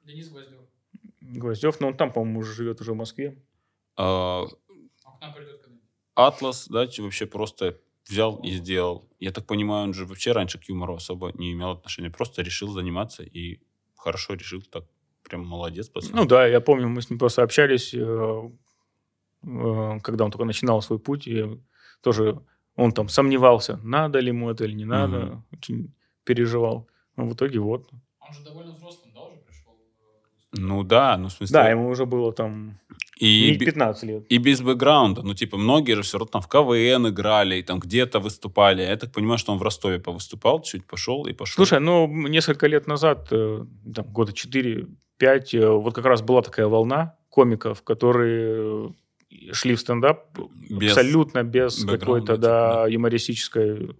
Денис 0.04 0.28
Гвоздев. 0.28 0.60
Гвоздев, 1.20 1.80
но 1.80 1.88
он 1.88 1.96
там, 1.96 2.12
по-моему, 2.12 2.40
уже 2.40 2.52
живет 2.52 2.80
уже 2.80 2.92
в 2.92 2.96
Москве. 2.96 3.36
э, 3.96 4.02
Он 4.02 4.48
к 4.48 5.20
нам 5.20 5.34
придет 5.34 5.60
когда-нибудь. 5.62 5.88
Атлас, 6.14 6.68
да, 6.68 6.86
вообще 6.98 7.26
просто 7.26 7.78
взял 8.08 8.36
и 8.42 8.50
сделал. 8.50 9.08
Я 9.20 9.30
так 9.32 9.46
понимаю, 9.46 9.84
он 9.84 9.94
же 9.94 10.04
вообще 10.06 10.32
раньше 10.32 10.58
к 10.58 10.64
юмору 10.64 10.94
особо 10.94 11.32
не 11.34 11.52
имел 11.52 11.70
отношения, 11.70 12.10
просто 12.10 12.42
решил 12.42 12.68
заниматься 12.72 13.22
и 13.22 13.60
хорошо 14.02 14.34
решил, 14.34 14.62
так 14.62 14.84
прям 15.22 15.46
молодец, 15.46 15.88
пацан. 15.88 16.10
Ну 16.14 16.24
да, 16.26 16.46
я 16.46 16.60
помню, 16.60 16.88
мы 16.88 17.00
с 17.00 17.10
ним 17.10 17.18
просто 17.18 17.42
общались, 17.42 17.94
э, 17.94 18.50
э, 19.44 19.98
когда 20.02 20.24
он 20.24 20.30
только 20.30 20.44
начинал 20.44 20.82
свой 20.82 20.98
путь, 20.98 21.26
и 21.28 21.60
тоже 22.02 22.38
он 22.76 22.92
там 22.92 23.08
сомневался, 23.08 23.78
надо 23.84 24.20
ли 24.20 24.28
ему 24.28 24.50
это 24.50 24.64
или 24.64 24.74
не 24.74 24.84
надо, 24.84 25.18
Мгм. 25.18 25.44
очень 25.52 25.94
переживал. 26.24 26.88
Но 27.16 27.26
в 27.26 27.34
итоге 27.34 27.58
вот. 27.58 27.88
Он 28.20 28.32
же 28.34 28.44
довольно 28.44 28.72
взрослым, 28.72 29.12
да, 29.14 29.20
уже 29.22 29.36
пришел? 29.46 29.72
Ну 30.52 30.82
да, 30.82 31.16
ну 31.18 31.28
в 31.28 31.32
смысле... 31.32 31.52
Да, 31.54 31.70
ему 31.70 31.88
уже 31.88 32.04
было 32.06 32.32
там 32.32 32.78
и, 33.22 33.50
не 33.52 33.58
бе- 33.58 33.66
15 33.66 34.02
лет. 34.04 34.26
и 34.28 34.38
без 34.38 34.60
бэкграунда. 34.60 35.22
Ну, 35.22 35.34
типа, 35.34 35.56
многие 35.56 35.94
же 35.94 36.02
все 36.02 36.18
равно 36.18 36.30
там 36.30 36.42
в 36.42 36.48
КВН 36.48 37.08
играли, 37.08 37.56
и 37.56 37.62
там 37.62 37.78
где-то 37.78 38.18
выступали. 38.18 38.82
Я 38.82 38.96
так 38.96 39.12
понимаю, 39.12 39.38
что 39.38 39.52
он 39.52 39.58
в 39.58 39.62
Ростове 39.62 39.98
повыступал, 39.98 40.62
чуть 40.62 40.84
пошел 40.86 41.26
и 41.26 41.32
пошел. 41.32 41.54
Слушай, 41.54 41.80
ну, 41.80 42.06
несколько 42.08 42.66
лет 42.66 42.86
назад, 42.86 43.28
э, 43.30 43.64
там, 43.94 44.04
года 44.06 44.32
4-5, 44.32 45.54
э, 45.54 45.68
вот 45.68 45.94
как 45.94 46.04
раз 46.04 46.22
была 46.22 46.42
такая 46.42 46.66
волна 46.66 47.14
комиков, 47.28 47.82
которые 47.82 48.90
э, 49.30 49.52
шли 49.52 49.74
в 49.74 49.80
стендап 49.80 50.38
Без 50.70 50.90
абсолютно 50.90 51.42
без 51.42 51.84
какой-то, 51.84 52.34
типа, 52.34 52.38
да, 52.38 52.74
да. 52.74 52.88
юмористической 52.88 53.96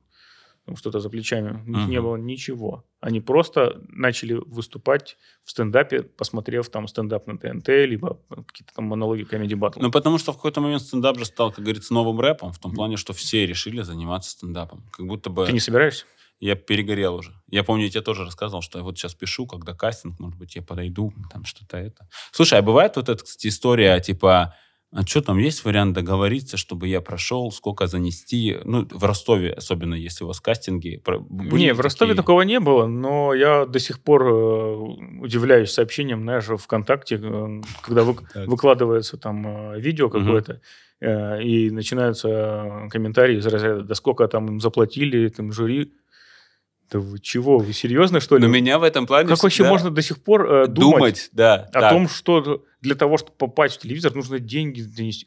ну, 0.67 0.77
что-то 0.77 1.01
за 1.01 1.11
плечами. 1.11 1.61
У 1.67 1.71
них 1.71 1.89
не 1.89 1.97
Мгм. 1.99 2.05
было 2.05 2.17
ничего. 2.17 2.85
Они 3.01 3.21
просто 3.21 3.81
начали 3.89 4.35
выступать 4.35 5.17
в 5.45 5.51
стендапе, 5.51 6.03
посмотрев 6.03 6.69
там 6.69 6.87
стендап 6.87 7.27
на 7.27 7.37
ТНТ, 7.37 7.69
либо 7.69 8.21
какие-то 8.29 8.73
там 8.75 8.85
монологи 8.85 9.25
комедий 9.25 9.57
батл. 9.57 9.81
Ну, 9.81 9.91
потому 9.91 10.19
что 10.19 10.33
в 10.33 10.37
какой-то 10.37 10.61
момент 10.61 10.83
стендап 10.83 11.19
же 11.19 11.25
стал, 11.25 11.51
как 11.51 11.65
говорится, 11.65 11.93
новым 11.93 12.21
рэпом, 12.21 12.53
в 12.53 12.59
том 12.59 12.73
плане, 12.75 12.97
что 12.97 13.13
все 13.13 13.45
решили 13.47 13.83
заниматься 13.83 14.31
стендапом. 14.31 14.85
Как 14.93 15.07
будто 15.07 15.31
бы 15.31 15.47
Ты 15.47 15.53
не 15.53 15.61
собираешься? 15.61 16.05
я 16.39 16.55
перегорел 16.55 17.17
уже. 17.17 17.33
Я 17.51 17.65
помню, 17.65 17.85
я 17.85 17.91
тебе 17.91 18.03
тоже 18.03 18.25
рассказывал, 18.25 18.63
что 18.63 18.79
я 18.79 18.85
вот 18.85 18.97
сейчас 18.99 19.15
пишу, 19.15 19.47
когда 19.47 19.75
кастинг, 19.75 20.19
может 20.21 20.39
быть, 20.39 20.55
я 20.57 20.63
подойду, 20.63 21.13
там 21.33 21.45
что-то 21.45 21.77
это. 21.77 22.09
Слушай, 22.31 22.59
а 22.59 22.63
бывает 22.63 22.97
вот 22.97 23.09
эта, 23.09 23.23
кстати, 23.25 23.49
история, 23.49 23.99
типа, 24.01 24.55
а 24.95 25.07
что 25.07 25.23
там, 25.23 25.39
есть 25.39 25.65
вариант 25.65 25.95
договориться, 25.95 26.57
чтобы 26.57 26.87
я 26.87 27.01
прошел, 27.01 27.51
сколько 27.51 27.87
занести? 27.87 28.59
Ну, 28.65 28.87
в 28.91 29.05
Ростове, 29.05 29.53
особенно 29.53 29.95
если 29.95 30.25
у 30.25 30.27
вас 30.27 30.41
кастинги. 30.41 31.03
были 31.31 31.63
не, 31.63 31.73
в 31.75 31.81
Ростове 31.81 32.11
такие? 32.13 32.23
такого 32.23 32.43
не 32.43 32.61
было, 32.61 32.87
но 32.87 33.33
я 33.33 33.65
до 33.65 33.79
сих 33.79 34.01
пор 34.01 34.23
э, 34.27 34.75
удивляюсь 35.23 35.71
сообщениям, 35.71 36.23
знаешь, 36.23 36.45
ВКонтакте, 36.45 37.19
э, 37.23 37.61
когда 37.83 38.03
вы- 38.05 38.17
выкладывается 38.47 39.17
там 39.17 39.47
э, 39.75 39.81
видео 39.81 40.11
какое-то, 40.11 40.61
э, 41.01 41.43
и 41.43 41.71
начинаются 41.71 42.87
комментарии 42.91 43.39
из 43.39 43.47
разряда, 43.47 43.83
да 43.83 43.95
сколько 43.95 44.29
там 44.29 44.47
им 44.49 44.61
заплатили, 44.61 45.29
там 45.29 45.53
жюри. 45.53 45.93
Да 46.93 46.99
вы 46.99 47.19
чего, 47.21 47.59
вы 47.59 47.73
серьезно, 47.73 48.21
что 48.21 48.37
ли? 48.37 48.43
Но 48.43 48.49
меня 48.49 48.79
в 48.79 48.83
этом 48.83 49.07
плане 49.07 49.29
Как 49.29 49.43
вообще 49.43 49.55
всегда 49.57 49.71
можно 49.71 49.91
до 49.91 50.03
сих 50.03 50.23
пор 50.23 50.47
э, 50.47 50.67
думать, 50.67 50.99
думать, 50.99 51.31
да. 51.33 51.55
о 51.73 51.81
так. 51.81 51.91
том, 51.91 52.07
что 52.07 52.65
для 52.83 52.95
того, 52.95 53.17
чтобы 53.17 53.33
попасть 53.39 53.77
в 53.77 53.81
телевизор, 53.81 54.15
нужно 54.15 54.39
деньги 54.39 54.83
донести? 54.83 55.27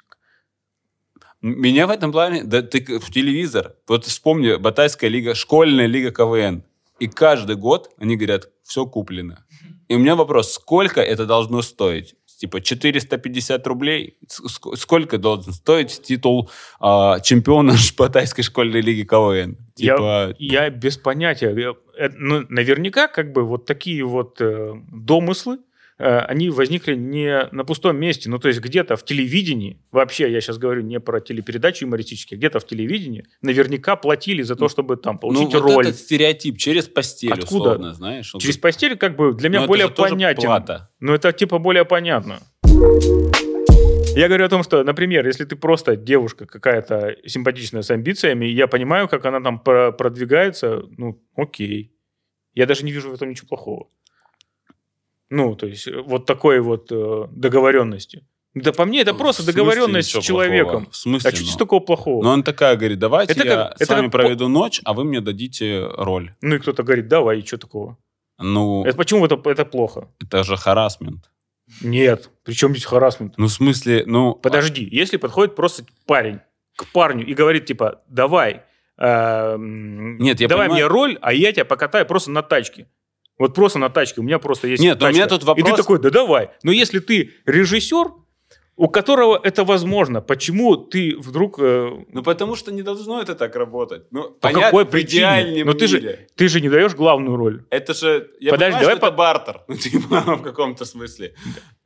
Меня 1.41 1.87
в 1.87 1.89
этом 1.89 2.11
плане, 2.11 2.43
да 2.43 2.61
ты 2.61 2.99
в 2.99 3.11
телевизор, 3.11 3.75
вот 3.87 4.05
вспомни, 4.05 4.55
Батайская 4.57 5.09
лига, 5.09 5.33
школьная 5.33 5.87
лига 5.87 6.11
КВН. 6.11 6.63
И 6.99 7.07
каждый 7.07 7.55
год 7.55 7.89
они 7.97 8.15
говорят, 8.15 8.49
все 8.63 8.85
куплено. 8.85 9.43
И 9.87 9.95
у 9.95 9.99
меня 9.99 10.15
вопрос, 10.15 10.53
сколько 10.53 11.01
это 11.01 11.25
должно 11.25 11.61
стоить? 11.63 12.15
Типа 12.37 12.59
450 12.61 13.65
рублей? 13.67 14.17
Сколько 14.75 15.17
должен 15.17 15.53
стоить 15.53 16.01
титул 16.03 16.49
а, 16.79 17.19
чемпиона 17.21 17.75
Батайской 17.97 18.43
школьной 18.43 18.81
лиги 18.81 19.03
КВН? 19.03 19.57
Я- 19.77 19.95
Типа, 19.95 20.35
Я 20.39 20.69
без 20.69 20.97
понятия. 20.97 21.53
Я- 21.55 21.75
э, 21.97 22.09
ну, 22.13 22.45
наверняка, 22.49 23.07
как 23.07 23.31
бы, 23.31 23.43
вот 23.43 23.65
такие 23.65 24.03
вот 24.03 24.41
э, 24.41 24.73
домыслы, 24.91 25.59
они 26.03 26.49
возникли 26.49 26.95
не 26.95 27.47
на 27.51 27.63
пустом 27.63 27.97
месте. 27.97 28.29
Ну, 28.29 28.37
то 28.37 28.47
есть 28.49 28.59
где-то 28.59 28.95
в 28.97 29.05
телевидении, 29.05 29.79
вообще 29.91 30.29
я 30.31 30.41
сейчас 30.41 30.57
говорю 30.57 30.81
не 30.81 30.99
про 30.99 31.21
телепередачи 31.21 31.83
юмористические, 31.83 32.37
где-то 32.37 32.59
в 32.59 32.67
телевидении 32.67 33.25
наверняка 33.41 33.95
платили 33.95 34.41
за 34.41 34.55
то, 34.55 34.67
чтобы 34.67 34.97
там 34.97 35.15
ну, 35.15 35.19
получить 35.19 35.53
вот 35.53 35.61
роль. 35.61 35.87
этот 35.87 35.99
стереотип 35.99 36.57
через 36.57 36.87
постель, 36.87 37.31
Откуда? 37.31 37.45
условно, 37.69 37.93
знаешь. 37.93 38.33
вот 38.33 38.41
Через 38.41 38.57
постель 38.57 38.97
как 38.97 39.15
бы 39.15 39.33
для 39.33 39.49
меня 39.49 39.59
Ну, 39.59 39.63
это 39.65 39.69
более 39.69 39.89
понятен. 39.89 40.49
Ну, 40.99 41.13
это 41.13 41.31
типа 41.31 41.59
более 41.59 41.85
понятно. 41.85 42.39
Я 44.15 44.27
говорю 44.29 44.45
о 44.45 44.49
том, 44.49 44.63
что, 44.63 44.81
например, 44.83 45.27
если 45.27 45.43
ты 45.43 45.57
просто 45.57 45.97
девушка 45.97 46.45
какая-то 46.45 47.17
симпатичная 47.25 47.81
с 47.81 47.91
амбициями, 47.91 48.45
я 48.45 48.67
понимаю, 48.67 49.09
как 49.09 49.25
она 49.25 49.41
там 49.41 49.59
про- 49.59 49.91
продвигается, 49.91 50.83
ну, 50.97 51.21
окей. 51.35 51.91
Я 52.53 52.65
даже 52.65 52.85
не 52.85 52.93
вижу 52.93 53.09
в 53.09 53.13
этом 53.13 53.29
ничего 53.29 53.49
плохого. 53.49 53.89
Ну, 55.29 55.55
то 55.55 55.65
есть, 55.67 55.87
э, 55.87 56.01
вот 56.01 56.25
такой 56.25 56.59
вот 56.59 56.91
э, 56.91 57.27
договоренности. 57.31 58.25
Да 58.53 58.71
по 58.71 58.85
мне 58.85 59.01
это 59.01 59.13
В 59.13 59.17
просто 59.17 59.41
смысле 59.43 59.53
договоренность 59.63 60.09
с 60.11 60.19
человеком. 60.23 60.71
плохого? 60.71 60.91
В 60.91 60.95
смысле? 60.95 61.27
А 61.27 61.31
что 61.31 61.41
ну? 61.41 61.45
здесь 61.45 61.57
такого 61.57 61.79
плохого? 61.81 62.23
Но 62.23 62.31
он 62.31 62.43
такая 62.43 62.77
говорит, 62.77 62.99
давайте 62.99 63.33
Это 63.33 63.45
я 63.45 63.55
как- 63.55 63.83
с 63.83 63.89
вами 63.89 64.03
как 64.03 64.11
проведу 64.11 64.47
ночь, 64.47 64.79
а 64.85 64.93
вы 64.93 65.03
мне 65.03 65.19
дадите 65.19 65.85
роль. 65.97 66.31
Ну 66.41 66.55
и 66.55 66.59
кто-то 66.59 66.83
говорит, 66.83 67.07
давай, 67.09 67.39
и 67.39 67.45
что 67.45 67.57
такого? 67.57 67.97
Ну, 68.39 68.85
Это 68.85 68.95
почему 68.97 69.25
это, 69.25 69.41
это 69.49 69.65
плохо? 69.65 70.07
это 70.21 70.43
же 70.43 70.55
харасмент. 70.55 71.29
Нет. 71.81 72.29
Причем 72.43 72.71
здесь 72.71 72.85
харасмент? 72.85 73.33
Ну, 73.37 73.47
в 73.47 73.51
смысле, 73.51 74.03
ну... 74.05 74.35
Подожди, 74.35 74.87
если 74.91 75.17
подходит 75.17 75.55
просто 75.55 75.83
парень 76.05 76.39
к 76.77 76.85
парню 76.93 77.25
и 77.25 77.33
говорит, 77.33 77.65
типа, 77.65 78.03
давай, 78.07 78.61
эм, 78.97 80.17
Нет, 80.17 80.39
я 80.39 80.47
давай 80.47 80.67
понимаю. 80.67 80.85
мне 80.85 80.93
роль, 80.93 81.17
а 81.21 81.33
я 81.33 81.51
тебя 81.51 81.65
покатаю 81.65 82.05
просто 82.05 82.31
на 82.31 82.41
тачке. 82.41 82.87
Вот 83.37 83.53
просто 83.53 83.79
на 83.79 83.89
тачке. 83.89 84.21
У 84.21 84.23
меня 84.23 84.39
просто 84.39 84.67
есть 84.67 84.81
Нет, 84.81 84.99
но 84.99 85.05
у 85.05 85.09
тачка. 85.09 85.15
меня 85.17 85.27
тут 85.27 85.43
И 85.43 85.45
вопрос- 85.45 85.71
ты 85.71 85.77
такой, 85.77 85.99
да 85.99 86.09
давай. 86.09 86.49
Но 86.63 86.71
если 86.71 86.99
ты 86.99 87.31
режиссер, 87.45 88.07
у 88.77 88.87
которого 88.89 89.39
это 89.41 89.63
возможно, 89.63 90.21
почему 90.21 90.75
ты 90.75 91.15
вдруг... 91.17 91.59
э, 91.59 91.91
Ну, 92.11 92.23
потому 92.23 92.55
что 92.55 92.71
не 92.73 92.81
должно 92.81 93.21
это 93.21 93.33
так 93.35 93.55
работать. 93.55 94.03
Ну, 94.11 94.23
по 94.23 94.39
понятно, 94.39 94.65
какой 94.65 94.83
в 94.85 94.89
причине? 94.89 95.19
идеальном 95.19 95.67
Но 95.67 95.73
ты 95.73 95.87
же, 95.87 96.27
ты 96.35 96.47
же 96.49 96.59
не 96.61 96.69
даешь 96.69 96.93
главную 96.93 97.37
роль. 97.37 97.63
Это 97.69 97.93
же... 97.93 98.31
Я 98.41 98.51
Подожди, 98.51 98.79
понимаю, 98.79 98.81
давай 98.81 98.95
что 98.97 99.05
это 99.07 99.11
по- 99.11 99.17
бартер. 99.17 99.61
Ну, 99.67 99.75
типа, 99.77 100.21
в 100.35 100.41
каком-то 100.41 100.83
смысле. 100.85 101.33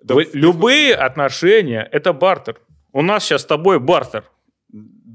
Да, 0.03 0.15
Любые 0.33 0.95
отношения– 0.95 1.87
это 1.91 2.11
бартер. 2.13 2.59
У 2.91 3.01
нас 3.03 3.23
сейчас 3.23 3.41
с 3.41 3.45
тобой 3.45 3.79
бартер. 3.79 4.23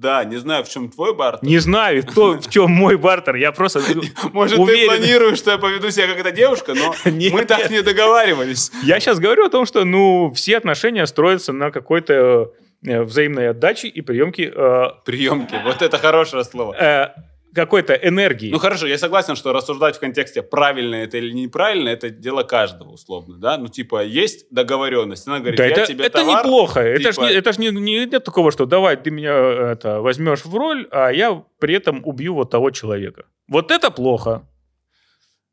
Да, 0.04 0.22
не 0.22 0.36
знаю, 0.36 0.64
в 0.64 0.68
чем 0.68 0.90
твой 0.90 1.14
бартер. 1.14 1.48
Не 1.48 1.56
знаю, 1.58 2.02
кто, 2.06 2.32
в 2.38 2.50
чем 2.50 2.70
мой 2.70 2.96
бартер. 2.98 3.36
Я 3.36 3.52
просто 3.52 3.80
Может, 4.34 4.58
уверен. 4.58 4.80
ты 4.80 4.86
планируешь, 4.98 5.38
что 5.38 5.52
я 5.52 5.58
поведу 5.58 5.90
себя 5.90 6.08
как 6.08 6.18
эта 6.18 6.30
девушка, 6.30 6.74
но 6.74 6.94
Нет. 7.10 7.32
мы 7.32 7.46
так 7.46 7.70
не 7.70 7.80
договаривались. 7.82 8.70
Я 8.82 9.00
сейчас 9.00 9.18
говорю 9.18 9.46
о 9.46 9.48
том, 9.48 9.64
что 9.64 9.84
ну, 9.86 10.30
все 10.34 10.58
отношения 10.58 11.06
строятся 11.06 11.54
на 11.54 11.70
какой-то 11.70 12.52
э, 12.86 13.02
взаимной 13.02 13.48
отдаче 13.48 13.88
и 13.88 14.02
приемке 14.02 14.52
э, 14.54 14.82
Приемки, 15.06 15.56
вот 15.64 15.80
это 15.80 15.96
хорошее 15.96 16.44
слово. 16.44 16.74
э, 16.74 17.08
какой-то 17.54 17.94
энергии. 17.94 18.50
Ну 18.50 18.58
хорошо, 18.58 18.86
я 18.86 18.98
согласен, 18.98 19.36
что 19.36 19.52
рассуждать 19.52 19.96
в 19.96 20.00
контексте 20.00 20.42
правильно 20.42 20.96
это 20.96 21.18
или 21.18 21.30
неправильно, 21.30 21.88
это 21.88 22.10
дело 22.10 22.42
каждого 22.42 22.90
условно, 22.90 23.36
да? 23.38 23.56
Ну 23.58 23.68
типа 23.68 24.04
есть 24.04 24.46
договоренность, 24.50 25.26
она 25.26 25.38
говорит, 25.38 25.58
да, 25.58 25.66
я 25.66 25.70
это, 25.72 25.86
тебе 25.86 26.04
это 26.06 26.18
товар, 26.18 26.44
неплохо. 26.44 26.80
это 26.80 27.12
ж 27.12 27.14
типа- 27.14 27.24
не, 27.26 27.32
это 27.32 27.52
ж 27.52 27.58
не, 27.58 27.68
не- 27.70 28.06
нет 28.06 28.24
такого, 28.24 28.50
что 28.50 28.66
давай 28.66 28.96
ты 28.96 29.10
меня 29.10 29.34
это, 29.72 30.00
возьмешь 30.00 30.44
в 30.44 30.54
роль, 30.54 30.88
а 30.90 31.10
я 31.10 31.42
при 31.58 31.74
этом 31.74 32.02
убью 32.04 32.34
вот 32.34 32.50
того 32.50 32.70
человека. 32.70 33.24
Вот 33.48 33.70
это 33.70 33.90
плохо. 33.90 34.46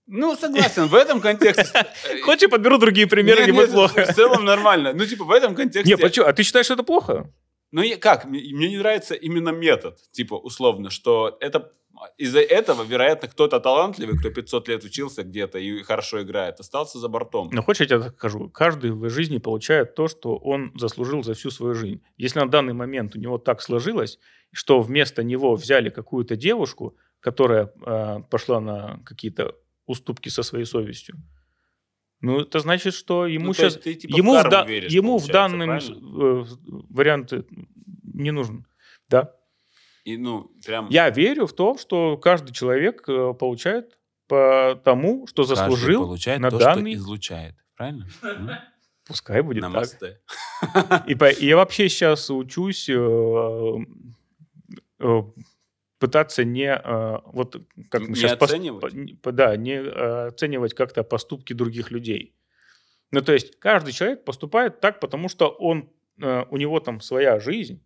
Ну 0.08 0.36
согласен, 0.36 0.88
в 0.88 0.96
этом 0.96 1.22
контексте. 1.22 1.86
Хочешь, 2.24 2.42
я 2.42 2.50
подберу 2.50 2.78
другие 2.78 3.08
примеры, 3.08 3.46
не 3.46 3.52
будет 3.52 3.72
плохо. 3.72 4.06
В 4.06 4.14
целом 4.14 4.44
нормально. 4.44 4.92
Ну 4.94 5.06
типа 5.06 5.24
в 5.24 5.32
этом 5.32 5.56
контексте. 5.56 5.90
Не, 5.90 5.98
почему? 5.98 6.26
А 6.26 6.34
ты 6.34 6.44
считаешь, 6.44 6.66
что 6.66 6.74
это 6.74 6.84
плохо? 6.84 7.30
Ну, 7.72 7.82
я- 7.82 7.98
как? 7.98 8.26
Мне 8.26 8.70
не 8.70 8.78
нравится 8.78 9.14
именно 9.16 9.50
метод, 9.50 9.98
типа, 10.12 10.36
условно, 10.36 10.90
что 10.90 11.38
это 11.40 11.72
из-за 12.18 12.40
этого, 12.40 12.84
вероятно, 12.84 13.28
кто-то 13.28 13.60
талантливый, 13.60 14.18
кто 14.18 14.30
500 14.30 14.68
лет 14.70 14.84
учился 14.84 15.24
где-то 15.24 15.60
и 15.60 15.84
хорошо 15.84 16.22
играет, 16.22 16.60
остался 16.60 17.00
за 17.00 17.08
бортом. 17.08 17.50
Ну, 17.52 17.62
хочешь, 17.62 17.82
я 17.82 17.86
тебе 17.88 18.00
так 18.00 18.16
скажу? 18.18 18.50
Каждый 18.50 18.92
в 18.92 19.10
жизни 19.10 19.38
получает 19.38 19.96
то, 19.96 20.08
что 20.08 20.36
он 20.38 20.72
заслужил 20.76 21.24
за 21.24 21.34
всю 21.34 21.52
свою 21.52 21.76
жизнь. 21.76 22.02
Если 22.18 22.40
на 22.40 22.50
данный 22.50 22.74
момент 22.74 23.16
у 23.16 23.20
него 23.20 23.38
так 23.38 23.62
сложилось, 23.62 24.20
что 24.52 24.82
вместо 24.82 25.24
него 25.24 25.56
взяли 25.56 25.90
какую-то 25.90 26.36
девушку, 26.36 26.98
которая 27.20 27.72
э, 27.86 28.20
пошла 28.30 28.60
на 28.60 29.00
какие-то 29.06 29.56
уступки 29.86 30.30
со 30.30 30.44
своей 30.44 30.66
совестью, 30.66 31.18
ну, 32.22 32.40
это 32.42 32.60
значит, 32.60 32.94
что 32.94 33.26
ему 33.28 33.48
Ну, 33.48 33.54
сейчас... 33.54 33.76
ты, 33.78 33.96
типа, 33.96 34.16
ему 34.16 34.38
в, 34.40 34.50
да- 34.50 34.64
веришь, 34.64 34.92
ему 34.92 35.18
в 35.18 35.28
данном 35.28 35.68
правильно? 35.68 36.42
э, 36.42 36.46
варианте 36.90 37.46
не 38.14 38.32
нужен. 38.32 38.66
Да. 39.10 39.34
И, 40.04 40.18
ну, 40.18 40.52
прям... 40.66 40.88
Я 40.90 41.10
верю 41.10 41.46
в 41.48 41.54
то, 41.54 41.78
что 41.78 42.18
каждый 42.18 42.54
человек 42.54 43.04
э, 43.08 43.34
получает 43.34 43.98
по 44.28 44.80
тому, 44.84 45.28
что 45.28 45.44
каждый 45.44 45.56
заслужил 45.56 46.04
получает 46.04 46.40
на 46.40 46.50
то, 46.50 46.58
данный... 46.58 46.94
что 46.94 47.02
излучает. 47.02 47.56
Правильно? 47.76 48.08
Пускай 49.08 49.42
будет 49.42 49.62
так. 49.62 49.72
Намасте. 49.74 50.20
И, 51.08 51.16
по- 51.16 51.30
и 51.32 51.46
я 51.48 51.56
вообще 51.58 51.90
сейчас 51.90 52.30
учусь 52.30 52.88
э, 52.88 52.94
э, 55.00 55.22
пытаться 56.02 56.44
не 56.44 56.74
э, 56.76 57.20
вот 57.26 57.56
как 57.90 58.02
мы 58.02 58.08
Не 58.10 58.14
пос- 58.24 58.44
оценивать? 58.44 58.82
по- 58.82 59.22
по- 59.22 59.32
да, 59.32 59.56
не 59.56 59.76
э, 59.76 60.28
оценивать 60.28 60.74
как-то 60.74 61.04
поступки 61.04 61.54
других 61.54 61.92
людей. 61.92 62.34
Ну 63.12 63.22
то 63.22 63.32
есть 63.32 63.60
каждый 63.60 63.94
человек 63.94 64.26
поступает 64.26 64.82
так, 64.82 65.00
потому 65.00 65.30
что 65.30 65.48
он 65.50 65.90
э, 66.22 66.44
у 66.50 66.58
него 66.58 66.80
там 66.80 67.00
своя 67.02 67.40
жизнь. 67.40 67.82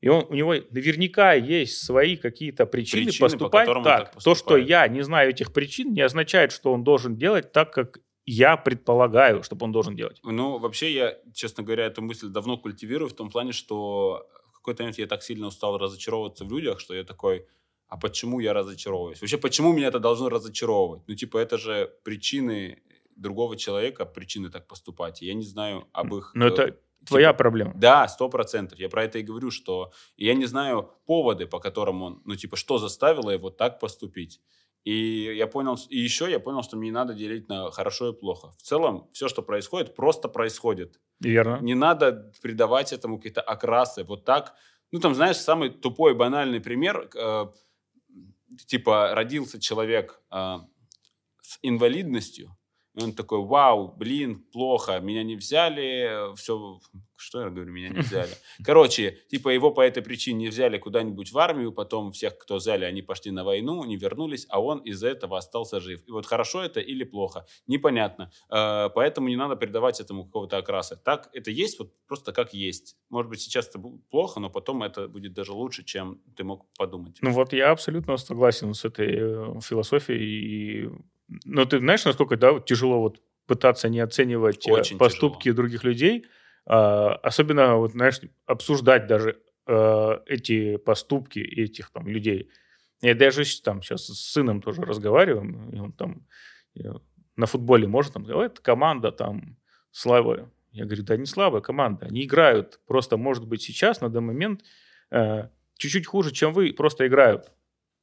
И 0.00 0.08
он, 0.08 0.26
у 0.30 0.34
него 0.34 0.54
наверняка 0.70 1.34
есть 1.34 1.84
свои 1.84 2.16
какие-то 2.16 2.66
причины, 2.66 3.04
Причины, 3.04 3.20
по 3.20 3.32
поступать 3.32 3.68
он 3.68 3.84
так. 3.84 4.12
так 4.12 4.22
То, 4.22 4.34
что 4.34 4.56
я 4.56 4.88
не 4.88 5.02
знаю 5.02 5.30
этих 5.30 5.52
причин, 5.52 5.92
не 5.92 6.00
означает, 6.00 6.52
что 6.52 6.72
он 6.72 6.82
должен 6.84 7.16
делать 7.16 7.52
так, 7.52 7.72
как 7.72 7.98
я 8.26 8.56
предполагаю, 8.56 9.42
чтобы 9.42 9.64
он 9.64 9.72
должен 9.72 9.96
делать. 9.96 10.20
Ну, 10.24 10.58
вообще, 10.58 10.92
я, 10.92 11.18
честно 11.34 11.62
говоря, 11.62 11.84
эту 11.84 12.00
мысль 12.02 12.28
давно 12.28 12.56
культивирую 12.56 13.08
в 13.08 13.12
том 13.14 13.28
плане, 13.30 13.52
что 13.52 14.26
какой-то 14.60 14.82
момент 14.82 14.98
я 14.98 15.06
так 15.06 15.22
сильно 15.22 15.46
устал 15.46 15.78
разочаровываться 15.78 16.44
в 16.44 16.50
людях, 16.50 16.80
что 16.80 16.94
я 16.94 17.04
такой, 17.04 17.46
а 17.88 17.96
почему 17.96 18.40
я 18.40 18.52
разочаровываюсь? 18.52 19.20
Вообще, 19.20 19.38
почему 19.38 19.72
меня 19.72 19.88
это 19.88 19.98
должно 19.98 20.28
разочаровывать? 20.28 21.02
Ну, 21.08 21.14
типа, 21.14 21.38
это 21.38 21.58
же 21.58 21.92
причины 22.04 22.82
другого 23.16 23.56
человека, 23.56 24.06
причины 24.06 24.50
так 24.50 24.66
поступать. 24.66 25.22
Я 25.22 25.34
не 25.34 25.44
знаю 25.44 25.88
об 25.92 26.14
их... 26.14 26.32
Но 26.34 26.46
э, 26.46 26.48
это 26.50 26.76
твоя 27.04 27.28
типа, 27.28 27.38
проблема. 27.38 27.72
Да, 27.74 28.08
сто 28.08 28.28
процентов. 28.28 28.78
Я 28.78 28.88
про 28.88 29.04
это 29.04 29.18
и 29.18 29.22
говорю, 29.22 29.50
что 29.50 29.92
я 30.16 30.34
не 30.34 30.46
знаю 30.46 30.90
поводы, 31.06 31.46
по 31.46 31.58
которым 31.58 32.02
он, 32.02 32.22
ну, 32.24 32.36
типа, 32.36 32.56
что 32.56 32.78
заставило 32.78 33.30
его 33.30 33.50
так 33.50 33.80
поступить. 33.80 34.40
И 34.84 35.34
я 35.36 35.46
понял, 35.46 35.78
и 35.88 35.98
еще 35.98 36.30
я 36.30 36.40
понял, 36.40 36.62
что 36.62 36.76
мне 36.76 36.88
не 36.88 36.94
надо 36.94 37.12
делить 37.12 37.48
на 37.48 37.70
хорошо 37.70 38.10
и 38.10 38.12
плохо. 38.12 38.52
В 38.58 38.62
целом, 38.62 39.10
все, 39.12 39.28
что 39.28 39.42
происходит, 39.42 39.94
просто 39.94 40.28
происходит. 40.28 41.00
Верно. 41.20 41.58
Не 41.60 41.74
надо 41.74 42.32
придавать 42.40 42.92
этому 42.92 43.18
какие-то 43.18 43.42
окрасы. 43.42 44.04
Вот 44.04 44.24
так. 44.24 44.54
Ну, 44.90 44.98
там, 44.98 45.14
знаешь, 45.14 45.36
самый 45.36 45.68
тупой, 45.70 46.14
банальный 46.14 46.60
пример. 46.60 47.10
э, 47.14 47.46
типа, 48.66 49.14
родился 49.14 49.60
человек 49.60 50.20
э, 50.30 50.56
с 51.42 51.58
инвалидностью, 51.62 52.56
и 53.00 53.02
он 53.02 53.12
такой, 53.12 53.42
вау, 53.44 53.94
блин, 53.96 54.44
плохо, 54.52 55.00
меня 55.00 55.22
не 55.22 55.36
взяли, 55.36 56.34
все, 56.36 56.80
что 57.16 57.42
я 57.42 57.50
говорю, 57.50 57.72
меня 57.72 57.88
не 57.88 58.00
взяли. 58.00 58.30
Короче, 58.64 59.18
типа 59.28 59.50
его 59.50 59.70
по 59.70 59.80
этой 59.80 60.02
причине 60.02 60.38
не 60.38 60.48
взяли 60.48 60.78
куда-нибудь 60.78 61.32
в 61.32 61.38
армию, 61.38 61.72
потом 61.72 62.12
всех, 62.12 62.38
кто 62.38 62.56
взяли, 62.56 62.84
они 62.84 63.02
пошли 63.02 63.30
на 63.30 63.44
войну, 63.44 63.84
не 63.84 63.96
вернулись, 63.96 64.46
а 64.48 64.60
он 64.60 64.78
из-за 64.80 65.08
этого 65.08 65.38
остался 65.38 65.80
жив. 65.80 66.02
И 66.06 66.10
вот 66.10 66.26
хорошо 66.26 66.62
это 66.62 66.80
или 66.80 67.04
плохо, 67.04 67.46
непонятно. 67.66 68.30
Э, 68.50 68.88
Поэтому 68.94 69.28
не 69.28 69.36
надо 69.36 69.56
придавать 69.56 70.00
этому 70.00 70.24
какого-то 70.24 70.56
окраса. 70.56 70.96
Так 70.96 71.30
это 71.32 71.50
есть, 71.50 71.78
вот 71.78 71.92
просто 72.06 72.32
как 72.32 72.54
есть. 72.54 72.96
Может 73.08 73.30
быть, 73.30 73.40
сейчас 73.40 73.68
это 73.68 73.80
плохо, 74.10 74.40
но 74.40 74.50
потом 74.50 74.82
это 74.82 75.08
будет 75.08 75.32
даже 75.32 75.52
лучше, 75.52 75.84
чем 75.84 76.20
ты 76.36 76.44
мог 76.44 76.66
подумать. 76.76 77.18
Ну 77.22 77.30
вот 77.30 77.52
я 77.52 77.70
абсолютно 77.70 78.16
согласен 78.16 78.74
с 78.74 78.84
этой 78.84 79.08
э, 79.08 79.60
философией. 79.60 80.86
И... 80.86 80.90
Но 81.44 81.64
ты 81.64 81.78
знаешь, 81.78 82.04
насколько 82.04 82.36
да, 82.36 82.52
вот 82.52 82.66
тяжело 82.66 83.00
вот 83.00 83.20
пытаться 83.46 83.88
не 83.88 84.00
оценивать 84.00 84.66
э, 84.68 84.72
Очень 84.72 84.98
поступки 84.98 85.50
других 85.52 85.84
людей, 85.84 86.26
А, 86.66 87.14
особенно 87.22 87.76
вот 87.76 87.92
знаешь 87.92 88.20
обсуждать 88.46 89.06
даже 89.06 89.40
э, 89.66 90.18
эти 90.26 90.76
поступки 90.76 91.38
этих 91.38 91.90
там 91.90 92.06
людей. 92.06 92.50
Я 93.02 93.14
даже 93.14 93.44
там 93.62 93.82
сейчас 93.82 94.06
с 94.06 94.32
сыном 94.32 94.60
тоже 94.60 94.82
разговариваем, 94.82 95.70
и 95.70 95.78
он 95.78 95.92
там 95.92 96.26
э, 96.76 96.92
на 97.36 97.46
футболе 97.46 97.86
может 97.86 98.12
там 98.12 98.24
это 98.24 98.60
команда 98.62 99.10
там 99.10 99.56
слабая. 99.90 100.50
Я 100.72 100.84
говорю, 100.84 101.02
да 101.02 101.16
не 101.16 101.26
слабая 101.26 101.62
команда, 101.62 102.06
они 102.06 102.24
играют. 102.24 102.80
Просто, 102.86 103.16
может 103.16 103.46
быть, 103.46 103.62
сейчас, 103.62 104.00
на 104.00 104.08
данный 104.08 104.28
момент, 104.28 104.62
э, 105.10 105.48
чуть-чуть 105.76 106.06
хуже, 106.06 106.30
чем 106.30 106.52
вы, 106.52 106.72
просто 106.72 107.06
играют. 107.06 107.50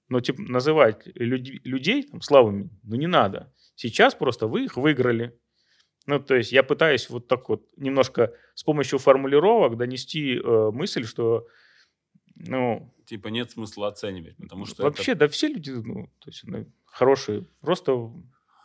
Но 0.09 0.21
типа, 0.21 0.41
называть 0.41 1.07
люди- 1.15 1.61
людей 1.63 2.03
там, 2.03 2.21
слабыми, 2.21 2.69
ну 2.83 2.95
не 2.95 3.07
надо. 3.07 3.53
Сейчас 3.75 4.15
просто 4.15 4.47
вы 4.47 4.65
их 4.65 4.77
выиграли. 4.77 5.37
Ну, 6.05 6.19
то 6.19 6.35
есть 6.35 6.53
я 6.53 6.63
пытаюсь 6.63 7.09
вот 7.09 7.27
так 7.27 7.49
вот 7.49 7.67
немножко 7.75 8.33
с 8.55 8.63
помощью 8.63 8.97
формулировок 8.97 9.77
донести 9.77 10.37
э, 10.37 10.71
мысль, 10.71 11.03
что, 11.03 11.47
ну, 12.35 12.93
Типа 13.05 13.29
нет 13.29 13.51
смысла 13.51 13.87
оценивать, 13.87 14.35
потому 14.35 14.65
что 14.65 14.75
это 14.75 14.83
вообще, 14.83 15.15
да 15.15 15.29
все 15.29 15.47
люди, 15.47 15.71
ну, 15.71 16.07
то 16.19 16.29
есть, 16.29 16.43
ну, 16.43 16.65
хорошие, 16.85 17.45
просто 17.61 18.11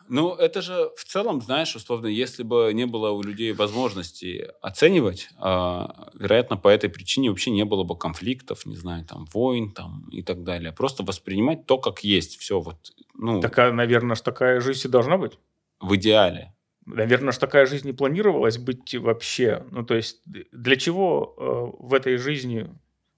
Ну, 0.09 0.35
это 0.35 0.63
же 0.63 0.91
в 0.97 1.05
целом, 1.05 1.41
знаешь, 1.41 1.75
условно, 1.77 2.07
если 2.07 2.43
бы 2.43 2.71
не 2.75 2.87
было 2.87 3.11
у 3.11 3.23
людей 3.23 3.53
возможности 3.53 4.49
оценивать, 4.61 5.29
а, 5.39 6.11
вероятно, 6.15 6.57
по 6.57 6.69
этой 6.69 6.91
причине 6.91 7.31
вообще 7.31 7.51
не 7.51 7.65
было 7.65 7.85
бы 7.85 7.97
конфликтов, 7.97 8.67
не 8.67 8.77
знаю, 8.77 9.05
там, 9.05 9.27
войн 9.33 9.73
там, 9.73 10.09
и 10.11 10.23
так 10.23 10.43
далее. 10.45 10.73
Просто 10.73 11.03
воспринимать 11.03 11.67
то, 11.67 11.79
как 11.79 12.05
есть. 12.05 12.39
Все 12.39 12.61
вот, 12.61 12.77
ну, 13.15 13.41
такая, 13.41 13.73
наверное, 13.73 14.17
ж 14.17 14.21
такая 14.21 14.61
жизнь 14.61 14.87
и 14.89 14.91
должна 14.91 15.17
быть. 15.19 15.39
в 15.81 15.95
идеале. 15.97 16.55
Наверное, 16.87 17.33
ж 17.33 17.39
такая 17.39 17.67
жизнь 17.67 17.87
не 17.87 17.93
планировалась 17.93 18.59
быть 18.59 18.95
вообще. 18.95 19.65
Ну, 19.71 19.85
то 19.85 19.95
есть 19.95 20.23
для 20.27 20.77
чего 20.77 21.35
э, 21.39 21.85
в 21.85 21.95
этой 21.95 22.17
жизни 22.17 22.69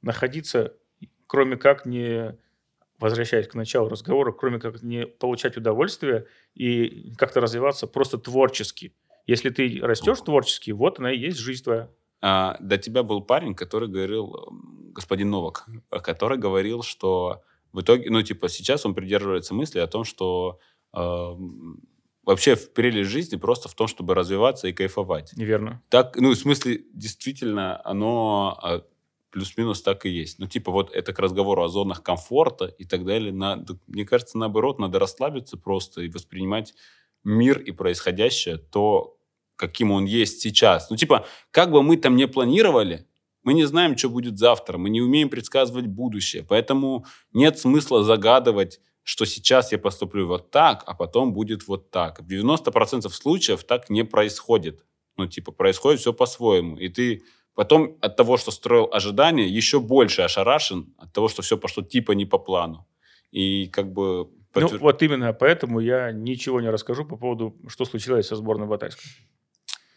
находиться, 0.03 0.75
кроме 1.27 1.57
как 1.57 1.87
не 1.87 2.37
возвращаясь 3.05 3.47
к 3.47 3.55
началу 3.55 3.91
разговора, 3.91 4.33
кроме 4.33 4.59
как 4.59 4.83
не 4.83 5.07
получать 5.07 5.59
удовольствие 5.59 6.27
и 6.55 7.13
как-то 7.19 7.41
развиваться 7.41 7.87
просто 7.87 8.17
творчески. 8.17 8.95
Если 9.27 9.51
ты 9.51 9.79
растешь 9.83 10.21
творчески, 10.23 10.71
вот 10.71 10.99
она 10.99 11.13
и 11.13 11.19
есть 11.19 11.39
жизнь 11.39 11.63
твоя. 11.63 11.91
А, 12.23 12.57
до 12.61 12.79
тебя 12.79 13.03
был 13.03 13.21
парень, 13.21 13.55
который 13.55 13.91
говорил, 13.91 14.49
господин 14.95 15.31
Новак, 15.31 15.67
который 15.91 16.39
говорил, 16.39 16.83
что 16.83 17.43
в 17.73 17.83
итоге, 17.83 18.11
ну, 18.11 18.23
типа, 18.23 18.49
сейчас 18.49 18.87
он 18.87 18.95
придерживается 18.95 19.53
мысли 19.53 19.81
о 19.81 19.87
том, 19.87 20.05
что 20.05 20.59
э, 20.97 21.35
вообще 22.25 22.55
в 22.55 22.73
прелесть 22.73 23.11
жизни 23.11 23.37
просто 23.37 23.69
в 23.69 23.75
том, 23.75 23.87
чтобы 23.87 24.15
развиваться 24.15 24.67
и 24.69 24.73
кайфовать. 24.73 25.35
Неверно. 25.37 25.83
Так, 25.91 26.17
ну, 26.17 26.31
в 26.31 26.37
смысле, 26.37 26.85
действительно, 26.95 27.83
оно 27.85 28.59
а, 28.63 28.83
плюс-минус 29.35 29.83
так 29.83 30.07
и 30.07 30.11
есть. 30.11 30.39
Ну, 30.39 30.47
типа, 30.47 30.71
вот 30.71 30.95
это 30.95 31.13
к 31.13 31.19
разговору 31.19 31.65
о 31.65 31.69
зонах 31.69 32.05
комфорта 32.05 32.67
и 32.67 32.85
так 32.85 33.05
далее. 33.05 33.33
Надо, 33.33 33.77
мне 33.89 34.05
кажется, 34.05 34.39
наоборот, 34.39 34.79
надо 34.79 35.01
расслабиться 35.01 35.57
просто 35.57 36.03
и 36.03 36.09
воспринимать 36.09 36.73
мир 37.25 37.59
и 37.59 37.73
происходящее 37.73 38.59
то, 38.59 39.19
каким 39.57 39.91
он 39.91 40.05
есть 40.05 40.41
сейчас. 40.41 40.89
Ну, 40.89 40.97
типа, 40.97 41.27
как 41.51 41.73
бы 41.73 41.83
мы 41.83 41.97
там 41.97 42.15
не 42.15 42.29
планировали, 42.29 43.09
Мы 43.43 43.55
не 43.55 43.65
знаем, 43.65 43.99
что 43.99 44.09
будет 44.09 44.39
завтра, 44.39 44.79
мы 44.79 44.89
не 44.89 45.03
умеем 45.03 45.29
предсказывать 45.29 45.87
будущее, 45.87 46.45
поэтому 46.49 47.05
нет 47.33 47.59
смысла 47.59 48.03
загадывать, 48.03 48.81
что 49.03 49.27
сейчас 49.27 49.73
я 49.73 49.79
поступлю 49.79 50.27
вот 50.27 50.51
так, 50.51 50.85
а 50.87 50.95
потом 50.95 51.33
будет 51.35 51.69
вот 51.69 51.91
так. 51.91 52.21
В 52.21 52.27
90% 52.27 53.11
случаев 53.11 53.65
так 53.65 53.91
не 53.91 54.05
происходит. 54.05 54.85
Ну, 55.17 55.27
типа, 55.27 55.53
происходит 55.53 56.01
все 56.01 56.13
по-своему. 56.13 56.79
И 56.79 56.89
ты 56.89 57.23
потом 57.55 57.97
от 58.01 58.17
того, 58.17 58.37
что 58.37 58.51
строил 58.51 58.89
ожидания, 58.93 59.47
еще 59.47 59.81
больше 59.81 60.23
ошарашен 60.23 60.95
от 60.99 61.13
того, 61.13 61.29
что 61.29 61.43
все 61.43 61.57
пошло 61.57 61.83
типа 61.83 62.13
не 62.13 62.27
по 62.27 62.39
плану. 62.39 62.87
И 63.31 63.67
как 63.69 63.93
бы... 63.93 64.29
Ну, 64.55 64.61
подтвер- 64.61 64.79
вот 64.79 65.03
именно 65.03 65.33
поэтому 65.33 65.81
я 65.81 66.13
ничего 66.13 66.61
не 66.61 66.71
расскажу 66.71 67.05
по 67.05 67.17
поводу, 67.17 67.57
что 67.69 67.85
случилось 67.85 68.29
со 68.29 68.37
сборной 68.37 68.69
Батайской. 68.69 69.11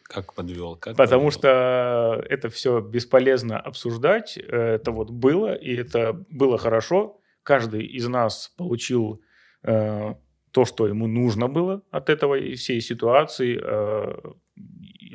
Как 0.04 0.34
подвел? 0.34 0.76
Как 0.78 0.96
Потому 0.96 1.26
подвел? 1.26 1.40
что 1.40 2.24
это 2.30 2.50
все 2.50 2.80
бесполезно 2.80 3.60
обсуждать. 3.60 4.38
Это 4.38 4.92
вот 4.92 5.12
было, 5.12 5.54
и 5.54 5.76
это 5.76 6.14
было 6.30 6.58
хорошо. 6.58 7.20
Каждый 7.44 7.86
из 7.86 8.08
нас 8.08 8.54
получил 8.58 9.22
э, 9.64 10.16
то, 10.52 10.66
что 10.66 10.88
ему 10.88 11.08
нужно 11.08 11.48
было 11.48 11.84
от 11.92 12.10
этого 12.10 12.38
всей 12.56 12.82
ситуации, 12.82 13.60
э, 13.62 14.16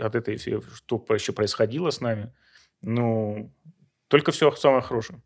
от 0.01 0.14
этой 0.14 0.36
всей, 0.36 0.60
что 0.74 1.05
еще 1.10 1.32
происходило 1.32 1.90
с 1.90 2.01
нами. 2.01 2.32
Ну, 2.82 3.52
только 4.09 4.32
все 4.32 4.51
самое 4.52 4.82
хорошее 4.82 5.23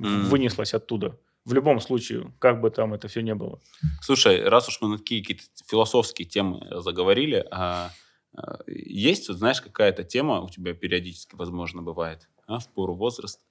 М. 0.00 0.24
вынеслось 0.24 0.74
оттуда. 0.74 1.18
В 1.44 1.52
любом 1.54 1.80
случае, 1.80 2.32
как 2.38 2.60
бы 2.60 2.70
там 2.70 2.94
это 2.94 3.08
все 3.08 3.22
не 3.22 3.34
было. 3.34 3.60
Слушай, 4.02 4.44
раз 4.44 4.68
уж 4.68 4.80
мы 4.80 4.88
на 4.88 4.98
такие 4.98 5.22
какие-то 5.22 5.44
философские 5.66 6.28
темы 6.28 6.66
заговорили, 6.80 7.46
а, 7.50 7.90
а, 8.36 8.58
есть, 8.66 9.28
вот, 9.28 9.38
знаешь, 9.38 9.60
какая-то 9.60 10.04
тема 10.04 10.40
у 10.42 10.48
тебя 10.48 10.74
периодически, 10.74 11.34
возможно, 11.34 11.82
бывает, 11.82 12.28
а, 12.46 12.58
в 12.58 12.68
пору 12.68 12.94
возраста, 12.94 13.42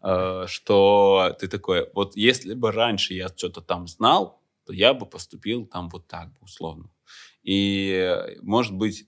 а, 0.00 0.46
что 0.46 1.36
ты 1.40 1.48
такой, 1.48 1.88
вот 1.94 2.16
если 2.16 2.54
бы 2.54 2.72
раньше 2.72 3.14
я 3.14 3.28
что-то 3.28 3.60
там 3.60 3.86
знал, 3.86 4.42
то 4.66 4.72
я 4.72 4.92
бы 4.92 5.06
поступил 5.06 5.66
там 5.66 5.88
вот 5.88 6.06
так, 6.08 6.28
бы, 6.32 6.38
условно. 6.42 6.90
И, 7.42 7.90
э, 7.92 8.36
может 8.42 8.74
быть, 8.74 9.07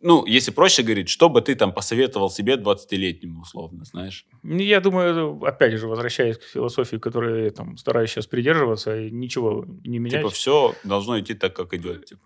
ну, 0.00 0.24
если 0.26 0.50
проще 0.52 0.82
говорить, 0.82 1.08
что 1.08 1.28
бы 1.28 1.42
ты 1.42 1.54
там 1.54 1.72
посоветовал 1.74 2.30
себе 2.30 2.56
20-летнему, 2.56 3.42
условно, 3.42 3.84
знаешь? 3.84 4.26
Ну, 4.42 4.56
Я 4.58 4.80
думаю, 4.80 5.42
опять 5.44 5.74
же, 5.74 5.86
возвращаясь 5.86 6.38
к 6.38 6.42
философии, 6.42 6.96
которой 6.96 7.44
я 7.44 7.50
там, 7.50 7.76
стараюсь 7.76 8.10
сейчас 8.10 8.26
придерживаться, 8.26 8.98
и 8.98 9.10
ничего 9.10 9.66
не 9.84 9.98
менять. 9.98 10.20
Типа 10.20 10.30
все 10.30 10.74
должно 10.84 11.20
идти 11.20 11.34
так, 11.34 11.54
как 11.54 11.74
идет. 11.74 12.06
Типа. 12.06 12.22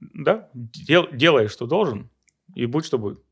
Да, 0.00 0.48
дел- 0.54 1.08
делай, 1.12 1.46
что 1.48 1.66
должен, 1.66 2.10
и 2.56 2.66
будь, 2.66 2.84
что 2.84 2.98
будет. 2.98 3.22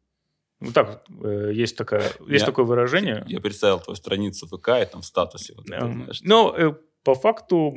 Вот 0.61 0.75
так 0.75 1.05
э, 1.25 1.51
есть, 1.55 1.77
такая, 1.77 2.13
есть 2.29 2.43
Я- 2.43 2.47
такое 2.47 2.65
выражение. 2.67 3.25
Я 3.27 3.41
представил 3.41 3.81
твою 3.81 3.97
страницу 3.97 4.47
ВК 4.47 4.69
и 4.81 4.85
там 4.85 5.01
в 5.01 5.07
статусе. 5.07 5.55
Вот 5.57 5.67
это, 5.71 5.85
Эм, 5.87 5.93
знаешь, 6.05 6.21
Но 6.23 6.55
э, 6.57 6.75
по 7.03 7.15
факту 7.15 7.75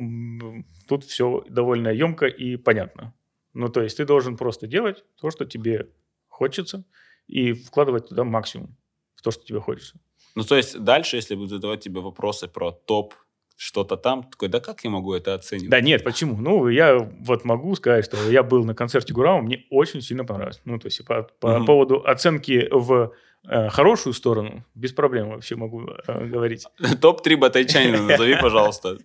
тут 0.86 1.04
все 1.04 1.42
довольно 1.48 1.88
емко 1.88 2.26
и 2.26 2.56
понятно. 2.56 3.14
Ну, 3.54 3.68
то 3.68 3.82
есть 3.82 3.96
ты 3.96 4.04
должен 4.04 4.36
просто 4.36 4.66
делать 4.66 5.04
то, 5.20 5.30
что 5.30 5.44
тебе 5.44 5.88
хочется, 6.28 6.84
и 7.26 7.52
вкладывать 7.52 8.08
туда 8.08 8.24
максимум 8.24 8.76
в 9.14 9.22
то, 9.22 9.30
что 9.30 9.44
тебе 9.44 9.60
хочется. 9.60 9.98
Ну, 10.34 10.42
то 10.42 10.56
есть 10.56 10.78
дальше, 10.80 11.16
если 11.16 11.36
будут 11.36 11.50
задавать 11.50 11.80
тебе 11.80 12.00
вопросы 12.00 12.48
про 12.48 12.72
топ, 12.72 13.14
что-то 13.56 13.96
там, 13.96 14.24
такой, 14.24 14.48
да 14.48 14.58
как 14.60 14.82
я 14.84 14.90
могу 14.90 15.14
это 15.14 15.34
оценить? 15.34 15.70
Да 15.70 15.80
нет, 15.80 16.02
почему? 16.02 16.36
Ну, 16.36 16.68
я 16.68 16.98
вот 16.98 17.44
могу 17.44 17.74
сказать, 17.76 18.04
что 18.04 18.16
я 18.28 18.42
был 18.42 18.64
на 18.64 18.74
концерте 18.74 19.14
Гурама, 19.14 19.42
мне 19.42 19.64
очень 19.70 20.00
сильно 20.02 20.24
понравилось. 20.24 20.60
Ну, 20.64 20.78
то 20.78 20.86
есть 20.86 21.04
по, 21.04 21.22
по 21.22 21.58
Мгм. 21.58 21.66
поводу 21.66 22.04
оценки 22.04 22.68
в 22.72 23.12
э, 23.48 23.68
хорошую 23.68 24.12
сторону, 24.12 24.64
без 24.74 24.92
проблем 24.92 25.28
вообще 25.30 25.54
могу 25.54 25.86
э, 25.88 26.26
говорить. 26.26 26.66
Топ-3 27.00 27.36
батайчанина 27.36 28.02
назови, 28.02 28.36
пожалуйста. 28.42 28.98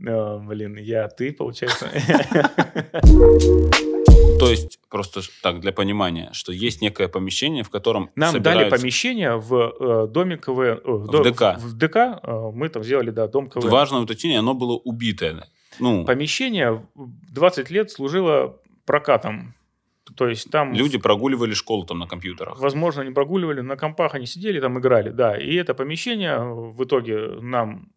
Э, 0.00 0.38
блин, 0.38 0.76
я, 0.78 1.08
ты, 1.08 1.32
получается. 1.32 1.90
То 4.38 4.50
есть, 4.50 4.80
просто 4.88 5.20
так, 5.42 5.60
для 5.60 5.72
понимания, 5.72 6.30
что 6.32 6.52
есть 6.52 6.82
некое 6.82 7.08
помещение, 7.08 7.62
в 7.62 7.70
котором 7.70 8.10
Нам 8.16 8.32
дали 8.42 8.64
собираются- 8.64 8.80
помещение 8.80 9.36
в 9.36 9.54
э, 9.54 10.06
доме 10.08 10.36
КВН. 10.36 10.80
э, 10.84 10.84
В 10.84 11.10
до- 11.10 11.22
ДК. 11.22 11.40
В, 11.58 11.66
в 11.68 11.78
ДК 11.78 11.96
э, 11.96 12.50
мы 12.52 12.68
там 12.68 12.82
сделали, 12.82 13.10
да, 13.10 13.28
дом 13.28 13.48
КВН. 13.48 13.68
Важное 13.68 14.00
уточнение, 14.00 14.40
оно 14.40 14.54
было 14.54 14.72
убитое. 14.72 15.44
Ну, 15.78 16.04
Помещение 16.04 16.84
20 16.96 17.70
лет 17.70 17.90
служило 17.90 18.58
прокатом. 18.84 19.54
То 20.16 20.28
есть 20.28 20.50
там... 20.50 20.74
люди 20.74 20.98
прогуливали 20.98 21.54
школу 21.54 21.84
там 21.84 22.00
на 22.00 22.06
компьютерах. 22.06 22.58
Возможно, 22.58 23.02
они 23.02 23.12
прогуливали, 23.12 23.60
на 23.60 23.76
компах 23.76 24.14
они 24.14 24.26
сидели, 24.26 24.60
там 24.60 24.78
играли, 24.78 25.10
да. 25.10 25.36
И 25.38 25.54
это 25.54 25.74
помещение 25.74 26.38
в 26.40 26.82
итоге 26.82 27.38
нам 27.40 27.92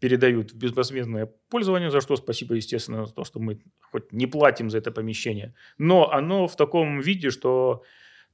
передают 0.00 0.52
в 0.52 0.56
безвозмездное 0.56 1.30
пользование, 1.50 1.90
за 1.90 2.00
что 2.00 2.16
спасибо, 2.16 2.54
естественно, 2.54 3.06
за 3.06 3.12
то, 3.14 3.24
что 3.24 3.40
мы 3.40 3.58
хоть 3.92 4.12
не 4.12 4.26
платим 4.26 4.70
за 4.70 4.78
это 4.78 4.90
помещение. 4.90 5.54
Но 5.78 6.10
оно 6.10 6.46
в 6.46 6.56
таком 6.56 7.00
виде, 7.00 7.30
что 7.30 7.82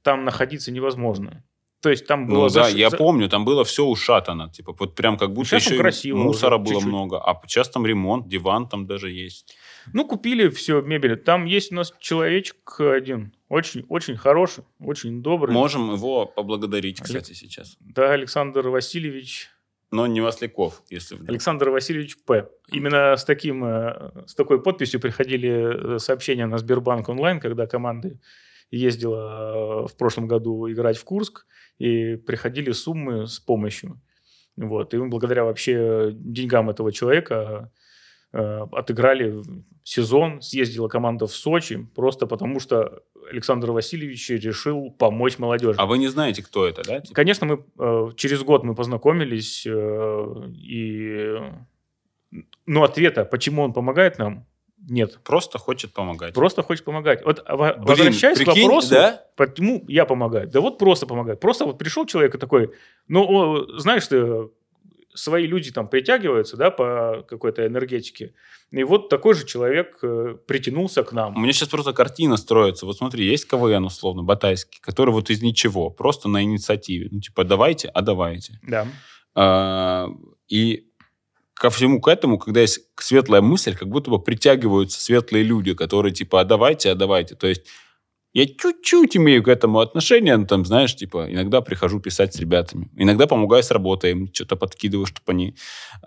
там 0.01 0.25
находиться 0.25 0.71
невозможно. 0.71 1.43
То 1.81 1.89
есть 1.89 2.07
там 2.07 2.27
было... 2.27 2.43
Ну 2.47 2.49
да, 2.49 2.69
заш- 2.69 2.77
я 2.77 2.89
за- 2.89 2.95
помню, 2.97 3.27
там 3.27 3.43
было 3.43 3.65
все 3.65 3.83
ушатано. 3.83 4.49
Типа, 4.49 4.73
вот 4.79 4.95
прям 4.95 5.17
как 5.17 5.33
будто 5.33 5.49
Сейчас 5.49 5.65
еще 5.65 5.77
красиво 5.77 6.17
мусора 6.17 6.55
уже, 6.55 6.63
было 6.63 6.73
чуть-чуть. 6.75 6.87
много. 6.87 7.17
А 7.21 7.41
сейчас 7.45 7.69
там 7.69 7.85
ремонт, 7.85 8.29
диван 8.29 8.69
там 8.69 8.87
даже 8.87 9.11
есть. 9.11 9.53
Ну, 9.91 10.05
купили 10.07 10.47
все 10.47 10.81
мебель. 10.81 11.17
Там 11.17 11.43
есть 11.43 11.73
у 11.73 11.75
нас 11.75 11.93
человечек 11.99 12.79
один. 12.79 13.33
Очень, 13.49 13.85
очень 13.89 14.15
хороший, 14.15 14.63
очень 14.79 15.21
добрый. 15.21 15.53
Можем 15.53 15.93
его 15.93 16.25
поблагодарить, 16.25 17.01
кстати, 17.01 17.33
сейчас. 17.33 17.75
Да, 17.81 18.13
Александр 18.13 18.69
Васильевич 18.69 19.49
Но 19.93 20.07
не 20.07 20.21
Масляков, 20.21 20.81
если. 20.89 21.19
Александр 21.27 21.69
Васильевич 21.69 22.17
П. 22.25 22.49
Именно 22.71 23.15
с, 23.15 23.23
таким, 23.25 23.63
э, 23.63 24.25
с 24.25 24.33
такой 24.33 24.59
подписью 24.59 24.99
приходили 24.99 25.95
э, 25.95 25.99
сообщения 25.99 26.47
на 26.47 26.57
Сбербанк 26.57 27.09
онлайн, 27.09 27.39
когда 27.39 27.67
команды 27.67 28.19
ездила 28.71 29.83
э, 29.83 29.87
в 29.87 29.95
прошлом 29.95 30.27
году 30.27 30.67
играть 30.71 30.97
в 30.97 31.03
Курск, 31.03 31.45
и 31.77 32.15
приходили 32.15 32.71
суммы 32.71 33.27
с 33.27 33.39
помощью. 33.39 34.01
Вот. 34.57 34.95
И 34.95 34.97
благодаря 34.97 35.43
вообще 35.43 36.09
деньгам 36.11 36.71
этого 36.71 36.91
человека 36.91 37.71
отыграли 38.33 39.41
сезон, 39.83 40.41
съездила 40.41 40.87
команда 40.87 41.27
в 41.27 41.31
Сочи, 41.35 41.87
просто 41.95 42.25
потому 42.25 42.59
что 42.59 43.03
Александр 43.29 43.71
Васильевич 43.71 44.29
решил 44.29 44.91
помочь 44.91 45.37
молодежи. 45.37 45.75
А 45.77 45.85
вы 45.85 45.97
не 45.97 46.07
знаете, 46.07 46.43
кто 46.43 46.67
это, 46.67 46.83
да? 46.83 47.01
Конечно, 47.13 47.45
мы 47.47 47.65
э, 47.79 48.09
через 48.15 48.41
год 48.43 48.63
мы 48.63 48.75
познакомились, 48.75 49.65
э, 49.65 50.49
и 50.55 51.35
но 52.65 52.83
ответа, 52.83 53.25
почему 53.25 53.61
он 53.61 53.73
помогает 53.73 54.17
нам, 54.17 54.45
нет. 54.89 55.19
Просто 55.23 55.59
хочет 55.59 55.93
помогать. 55.93 56.33
Просто 56.33 56.61
хочет 56.61 56.83
помогать. 56.83 57.23
Вот 57.23 57.45
во- 57.47 57.73
Блин, 57.73 57.85
возвращаясь 57.85 58.37
к 58.39 58.43
прикинь, 58.43 58.63
вопросу, 58.63 58.89
да? 58.89 59.25
почему 59.37 59.85
я 59.87 60.05
помогаю. 60.05 60.47
Да 60.49 60.59
вот 60.59 60.77
просто 60.77 61.07
помогает. 61.07 61.39
Просто 61.39 61.65
вот 61.65 61.77
пришел 61.77 62.05
человек 62.05 62.35
и 62.35 62.37
такой, 62.37 62.71
ну, 63.07 63.65
знаешь, 63.79 64.05
ты, 64.07 64.49
свои 65.15 65.45
люди 65.45 65.71
там 65.71 65.87
притягиваются, 65.87 66.57
да, 66.57 66.71
по 66.71 67.25
какой-то 67.27 67.65
энергетике. 67.65 68.33
И 68.71 68.83
вот 68.83 69.09
такой 69.09 69.35
же 69.35 69.45
человек 69.45 69.99
э, 70.01 70.35
притянулся 70.47 71.03
к 71.03 71.11
У 71.11 71.15
нам. 71.15 71.41
меня 71.41 71.53
сейчас 71.53 71.69
просто 71.69 71.93
картина 71.93 72.37
строится. 72.37 72.85
Вот 72.85 72.97
смотри, 72.97 73.25
есть 73.25 73.47
КВН, 73.47 73.85
условно, 73.85 74.23
батайский, 74.23 74.79
который 74.81 75.11
вот 75.11 75.29
из 75.29 75.41
ничего, 75.43 75.89
просто 75.89 76.27
на 76.27 76.43
инициативе. 76.43 77.07
Ну, 77.11 77.19
типа, 77.19 77.43
давайте, 77.43 77.89
а 77.89 78.01
давайте. 78.01 78.59
Да. 78.63 78.87
А, 79.35 80.07
и 80.47 80.87
ко 81.53 81.69
всему 81.69 82.01
к 82.01 82.07
этому, 82.07 82.39
когда 82.39 82.61
есть 82.61 82.81
светлая 82.97 83.41
мысль, 83.41 83.75
как 83.75 83.89
будто 83.89 84.09
бы 84.09 84.19
притягиваются 84.19 84.99
светлые 84.99 85.43
люди, 85.43 85.73
которые 85.73 86.13
типа, 86.13 86.41
а 86.41 86.43
давайте, 86.43 86.91
а 86.91 86.95
давайте. 86.95 87.35
То 87.35 87.47
есть 87.47 87.67
я 88.33 88.47
чуть-чуть 88.47 89.15
имею 89.15 89.43
к 89.43 89.47
этому 89.47 89.79
отношение, 89.79 90.35
ну, 90.37 90.47
там, 90.47 90.65
знаешь, 90.65 90.95
типа, 90.95 91.27
иногда 91.29 91.61
прихожу 91.61 91.99
писать 91.99 92.33
с 92.33 92.39
ребятами. 92.39 92.89
Иногда 92.95 93.27
помогаю 93.27 93.61
с 93.61 93.69
работой, 93.69 94.11
им 94.11 94.29
что-то 94.33 94.55
подкидываю, 94.55 95.05
чтобы 95.05 95.31
они... 95.31 95.55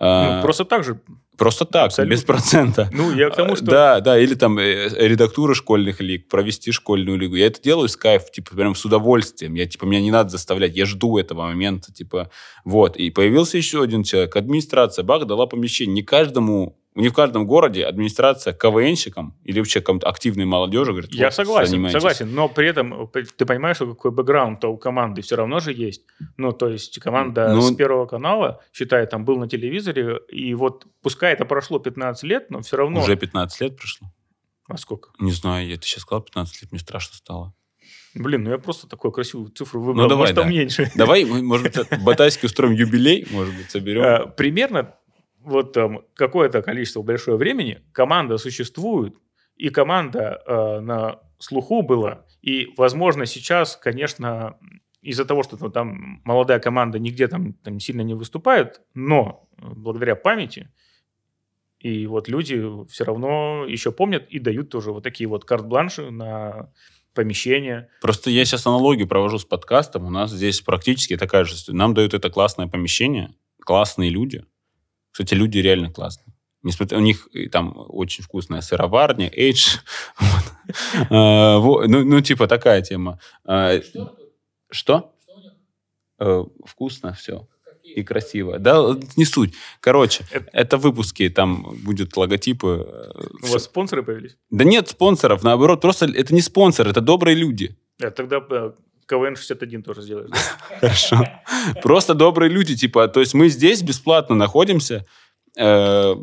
а, 0.00 0.36
Ну, 0.36 0.42
просто 0.42 0.64
так 0.64 0.82
же. 0.82 1.00
просто 1.38 1.64
так, 1.64 1.86
абсолютно. 1.86 2.12
без 2.14 2.24
процента. 2.24 2.90
Ну, 2.92 3.14
я 3.14 3.30
к 3.30 3.36
тому, 3.36 3.54
что... 3.54 3.66
Да, 3.66 4.00
да, 4.00 4.18
или 4.18 4.34
там 4.34 4.58
э, 4.58 4.88
редактура 5.06 5.54
школьных 5.54 6.00
лиг, 6.00 6.28
провести 6.28 6.72
школьную 6.72 7.16
лигу. 7.16 7.36
Я 7.36 7.46
это 7.46 7.62
делаю 7.62 7.88
с 7.88 7.96
кайф, 7.96 8.28
типа, 8.32 8.56
прям 8.56 8.74
с 8.74 8.84
удовольствием. 8.84 9.54
Я, 9.54 9.66
типа, 9.66 9.84
меня 9.84 10.00
не 10.00 10.10
надо 10.10 10.30
заставлять, 10.30 10.76
я 10.76 10.84
жду 10.84 11.18
этого 11.18 11.42
момента, 11.42 11.92
типа, 11.92 12.30
вот. 12.64 12.96
И 12.96 13.10
появился 13.10 13.56
еще 13.56 13.82
один 13.82 14.02
человек, 14.02 14.34
администрация, 14.34 15.04
бах, 15.04 15.26
дала 15.26 15.46
помещение. 15.46 15.94
Не 15.94 16.02
каждому, 16.02 16.76
не 16.96 17.08
в 17.08 17.12
каждом 17.12 17.46
городе 17.46 17.84
администрация 17.84 18.52
КВНщикам 18.54 19.36
или 19.44 19.58
вообще 19.58 19.80
какому-то 19.80 20.08
активной 20.08 20.46
молодежи 20.46 20.92
говорит, 20.92 21.12
Я 21.12 21.26
вот, 21.26 21.34
согласен, 21.34 21.90
согласен, 21.90 22.34
но 22.34 22.48
при 22.48 22.68
этом 22.68 23.08
э, 23.14 23.24
ты 23.36 23.44
понимаешь, 23.44 23.76
что 23.76 23.86
какой 23.94 24.10
бэкграунд-то 24.10 24.68
у 24.68 24.78
команды 24.78 25.20
все 25.22 25.36
равно 25.36 25.60
же 25.60 25.72
есть. 25.72 26.02
Ну, 26.36 26.52
то 26.52 26.68
есть 26.68 26.98
команда 26.98 27.52
Ну, 27.52 27.60
с 27.60 27.74
Первого 27.74 28.06
канала, 28.06 28.62
считай, 28.72 29.06
там 29.06 29.24
был 29.24 29.38
на 29.38 29.48
телевизоре, 29.48 30.20
и 30.28 30.54
вот 30.54 30.86
пускай 31.02 31.34
это 31.34 31.44
прошло 31.44 31.78
15 31.78 32.24
лет, 32.24 32.50
но 32.50 32.62
все 32.62 32.78
равно... 32.78 33.00
Уже 33.00 33.16
15 33.16 33.60
лет 33.60 33.76
прошло. 33.76 34.08
А 34.66 34.76
сколько? 34.78 35.10
Не 35.20 35.32
знаю, 35.32 35.68
я 35.68 35.76
ты 35.76 35.86
сейчас 35.86 36.02
сказал 36.02 36.22
15 36.22 36.62
лет, 36.62 36.72
мне 36.72 36.80
страшно 36.80 37.14
стало. 37.16 37.54
Блин, 38.14 38.44
ну 38.44 38.50
я 38.50 38.58
просто 38.58 38.88
такую 38.88 39.12
красивую 39.12 39.50
цифру 39.50 39.80
выбрал. 39.80 40.04
Ну, 40.04 40.08
давай, 40.08 40.22
Может, 40.22 40.36
там 40.36 40.44
да. 40.46 40.50
меньше. 40.50 40.90
Давай, 40.94 41.24
может 41.24 41.64
быть, 41.76 41.90
в 41.90 42.04
Батайске 42.04 42.46
устроим 42.46 42.72
юбилей, 42.72 43.26
может 43.30 43.54
быть, 43.54 43.70
соберем. 43.70 44.02
А, 44.02 44.26
Примерно 44.26 44.94
вот 45.46 45.72
там 45.72 46.02
какое-то 46.14 46.62
количество 46.62 47.02
большое 47.02 47.36
времени 47.36 47.82
команда 47.92 48.36
существует, 48.36 49.14
и 49.56 49.70
команда 49.70 50.42
э, 50.46 50.80
на 50.80 51.20
слуху 51.38 51.82
была. 51.82 52.26
И, 52.42 52.72
возможно, 52.76 53.26
сейчас, 53.26 53.76
конечно, 53.76 54.58
из-за 55.00 55.24
того, 55.24 55.42
что 55.42 55.56
ну, 55.58 55.70
там 55.70 56.20
молодая 56.24 56.58
команда 56.58 56.98
нигде 56.98 57.28
там, 57.28 57.54
там 57.54 57.80
сильно 57.80 58.02
не 58.02 58.14
выступает, 58.14 58.82
но 58.94 59.48
э, 59.56 59.62
благодаря 59.74 60.16
памяти 60.16 60.68
и 61.78 62.06
вот 62.06 62.28
люди 62.28 62.60
все 62.88 63.04
равно 63.04 63.64
еще 63.68 63.92
помнят 63.92 64.26
и 64.28 64.38
дают 64.38 64.70
тоже 64.70 64.92
вот 64.92 65.04
такие 65.04 65.28
вот 65.28 65.44
карт-бланши 65.44 66.10
на 66.10 66.72
помещение. 67.14 67.88
Просто 68.00 68.30
я 68.30 68.44
сейчас 68.44 68.66
аналогию 68.66 69.06
провожу 69.06 69.38
с 69.38 69.44
подкастом. 69.44 70.04
У 70.06 70.10
нас 70.10 70.30
здесь 70.32 70.60
практически 70.60 71.16
такая 71.16 71.44
же. 71.44 71.54
Нам 71.68 71.94
дают 71.94 72.14
это 72.14 72.30
классное 72.30 72.66
помещение, 72.66 73.34
классные 73.60 74.10
люди. 74.10 74.44
Кстати, 75.16 75.32
люди 75.32 75.56
реально 75.60 75.90
классные. 75.90 76.34
Несмотря 76.62 76.98
у 76.98 77.00
них 77.00 77.26
там 77.50 77.72
очень 77.88 78.22
вкусная 78.22 78.60
сыроварня, 78.60 79.30
эйдж. 79.32 79.78
Во- 81.10 81.86
Ну, 81.88 82.04
ну, 82.04 82.20
типа 82.20 82.46
такая 82.46 82.82
тема. 82.82 83.18
А, 83.46 83.80
Что? 84.70 85.14
Э, 86.18 86.44
Вкусно 86.66 87.12
все. 87.14 87.48
И 87.82 88.02
красиво. 88.02 88.58
Да, 88.58 88.94
не 89.16 89.24
суть. 89.24 89.54
Короче, 89.80 90.24
Это- 90.30 90.50
это 90.52 90.76
выпуски, 90.76 91.30
там 91.30 91.62
будет 91.82 92.14
логотипы. 92.16 92.84
э, 92.86 93.26
У 93.42 93.52
вас 93.52 93.64
спонсоры 93.64 94.02
появились? 94.02 94.36
Да 94.50 94.64
нет 94.64 94.88
спонсоров, 94.90 95.42
наоборот, 95.44 95.80
просто 95.80 96.04
это 96.04 96.34
не 96.34 96.42
спонсор, 96.42 96.88
это 96.88 97.00
добрые 97.00 97.36
люди. 97.36 97.74
Тогда 97.98 98.36
э, 98.50 98.72
КВН 99.06 99.36
61 99.36 99.82
тоже 99.82 100.02
сделаешь. 100.02 100.30
Хорошо. 100.80 101.24
Просто 101.82 102.14
добрые 102.14 102.50
люди, 102.50 102.76
типа, 102.76 103.08
то 103.08 103.20
есть 103.20 103.34
мы 103.34 103.48
здесь 103.48 103.82
бесплатно 103.82 104.34
находимся, 104.34 105.06
э, 105.56 106.14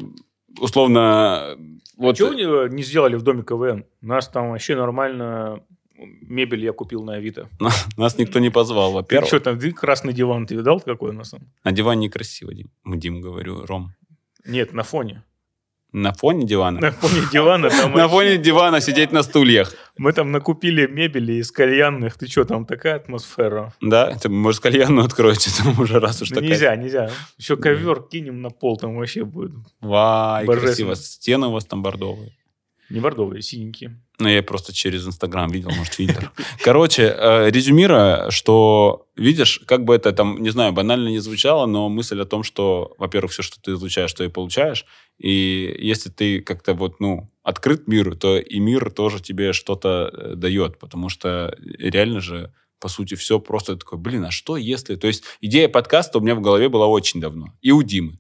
условно, 0.60 1.58
вот... 1.98 2.18
Чего 2.18 2.34
не, 2.34 2.44
э, 2.44 2.70
не 2.70 2.84
сделали 2.84 3.16
в 3.16 3.24
доме 3.24 3.44
КВН? 3.44 3.86
Нас 4.02 4.28
там 4.28 4.50
вообще 4.52 4.76
нормально 4.76 5.64
мебель 5.98 6.64
я 6.64 6.74
купил 6.74 7.04
на 7.04 7.14
Авито. 7.14 7.50
Нас 7.98 8.18
никто 8.18 8.40
не 8.40 8.50
позвал, 8.50 8.90
Ты 8.92 8.96
во-первых. 8.96 9.28
что 9.28 9.40
там, 9.40 9.60
ты 9.60 9.72
красный 9.72 10.14
диван, 10.14 10.46
ты 10.46 10.56
видал, 10.56 10.80
какой 10.80 11.12
у 11.12 11.14
нас 11.14 11.30
там? 11.30 11.42
На 11.64 11.72
диване 11.72 12.08
некрасиво, 12.08 12.54
Дим. 12.54 12.70
Дим, 12.86 13.22
говорю, 13.22 13.66
Ром. 13.66 13.94
Нет, 14.46 14.74
на 14.74 14.84
фоне. 14.84 15.24
На 15.94 16.12
фоне 16.12 16.46
дивана? 16.48 16.80
На 16.82 16.92
фоне 16.92 17.22
дивана. 17.32 17.70
На 17.96 18.08
фоне 18.10 18.38
дивана 18.38 18.82
сидеть 18.82 19.12
на 19.12 19.22
стульях. 19.22 19.74
Мы 19.96 20.12
там 20.12 20.32
накупили 20.32 20.88
мебели 20.88 21.34
из 21.34 21.52
кальянных. 21.52 22.18
Ты 22.18 22.28
что, 22.28 22.46
там 22.46 22.66
такая 22.66 22.96
атмосфера? 22.96 23.74
Да? 23.80 24.10
Это, 24.10 24.28
может, 24.28 24.60
кальянную 24.62 25.06
откроете, 25.06 25.52
там 25.64 25.80
уже 25.80 26.00
раз 26.00 26.20
уж 26.24 26.32
Ну, 26.32 26.36
такая. 26.36 26.50
нельзя, 26.50 26.76
нельзя. 26.76 27.12
Еще 27.38 27.58
ковер 27.58 28.02
кинем 28.02 28.42
на 28.42 28.50
пол, 28.50 28.78
там 28.78 28.96
вообще 28.98 29.24
будет. 29.24 29.52
Вай, 29.82 30.46
Божественно. 30.46 30.68
красиво. 30.68 30.96
Стены 30.96 31.48
у 31.48 31.52
вас 31.52 31.66
там 31.66 31.84
бордовые. 31.84 32.32
Не 32.90 33.00
бордовые, 33.00 33.42
синенькие. 33.44 34.00
Ну, 34.20 34.30
я 34.30 34.44
просто 34.44 34.74
через 34.74 35.08
Инстаграм 35.08 35.50
видел, 35.50 35.70
может, 35.72 35.94
фильтр. 35.94 36.32
Короче, 36.64 37.04
э, 37.04 37.50
резюмируя, 37.50 38.30
что, 38.30 39.08
видишь, 39.16 39.62
как 39.66 39.84
бы 39.86 39.96
это 39.96 40.12
там, 40.12 40.42
не 40.42 40.50
знаю, 40.50 40.74
банально 40.74 41.10
не 41.10 41.20
звучало, 41.20 41.66
но 41.66 41.90
мысль 41.90 42.22
о 42.22 42.26
том, 42.26 42.44
что, 42.44 42.94
во-первых, 42.98 43.32
все, 43.32 43.42
что 43.42 43.60
ты 43.62 43.72
изучаешь, 43.74 44.14
то 44.14 44.24
и 44.24 44.28
получаешь. 44.28 44.86
И 45.18 45.76
если 45.80 46.10
ты 46.10 46.42
как-то 46.42 46.74
вот, 46.74 47.00
ну, 47.00 47.32
открыт 47.44 47.88
миру, 47.88 48.16
то 48.16 48.38
и 48.38 48.60
мир 48.60 48.92
тоже 48.92 49.22
тебе 49.22 49.54
что-то 49.54 50.10
э, 50.12 50.36
дает, 50.36 50.80
потому 50.80 51.10
что 51.10 51.56
реально 51.60 52.20
же 52.20 52.54
по 52.84 52.90
сути, 52.90 53.16
все 53.16 53.40
просто 53.40 53.78
такое, 53.78 53.98
блин, 53.98 54.26
а 54.26 54.32
что 54.32 54.58
если... 54.58 54.98
То 54.98 55.08
есть 55.08 55.24
идея 55.40 55.70
подкаста 55.70 56.18
у 56.18 56.22
меня 56.22 56.36
в 56.36 56.42
голове 56.42 56.68
была 56.68 56.86
очень 56.86 57.22
давно. 57.22 57.54
И 57.62 57.72
у 57.72 57.82
Димы. 57.82 58.20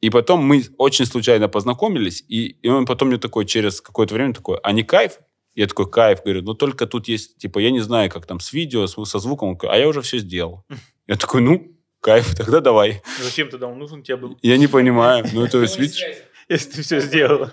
И 0.00 0.10
потом 0.10 0.44
мы 0.44 0.64
очень 0.78 1.06
случайно 1.06 1.48
познакомились, 1.48 2.24
и, 2.26 2.46
и 2.60 2.68
он 2.68 2.86
потом 2.86 3.08
мне 3.08 3.18
такой 3.18 3.46
через 3.46 3.80
какое-то 3.80 4.14
время 4.14 4.34
такой, 4.34 4.58
а 4.64 4.72
не 4.72 4.82
кайф? 4.82 5.20
Я 5.54 5.68
такой, 5.68 5.88
кайф. 5.88 6.24
Говорю, 6.24 6.42
ну 6.42 6.54
только 6.54 6.86
тут 6.86 7.06
есть, 7.06 7.38
типа, 7.38 7.60
я 7.60 7.70
не 7.70 7.78
знаю, 7.78 8.10
как 8.10 8.26
там 8.26 8.40
с 8.40 8.52
видео, 8.52 8.88
с- 8.88 9.04
со 9.04 9.20
звуком. 9.20 9.56
А 9.62 9.78
я 9.78 9.86
уже 9.86 10.02
все 10.02 10.18
сделал. 10.18 10.64
Я 11.06 11.14
такой, 11.14 11.40
ну, 11.40 11.73
кайф, 12.04 12.34
тогда 12.36 12.60
давай. 12.60 13.02
Зачем 13.22 13.48
тогда 13.48 13.66
он 13.66 13.78
нужен 13.78 14.02
тебе 14.02 14.16
был? 14.16 14.38
Я 14.42 14.58
не 14.58 14.66
понимаю. 14.66 15.24
Ну, 15.32 15.48
то 15.48 15.62
есть, 15.62 15.78
видишь... 15.78 16.04
Если 16.50 16.70
ты 16.72 16.82
все 16.82 17.00
сделал. 17.00 17.48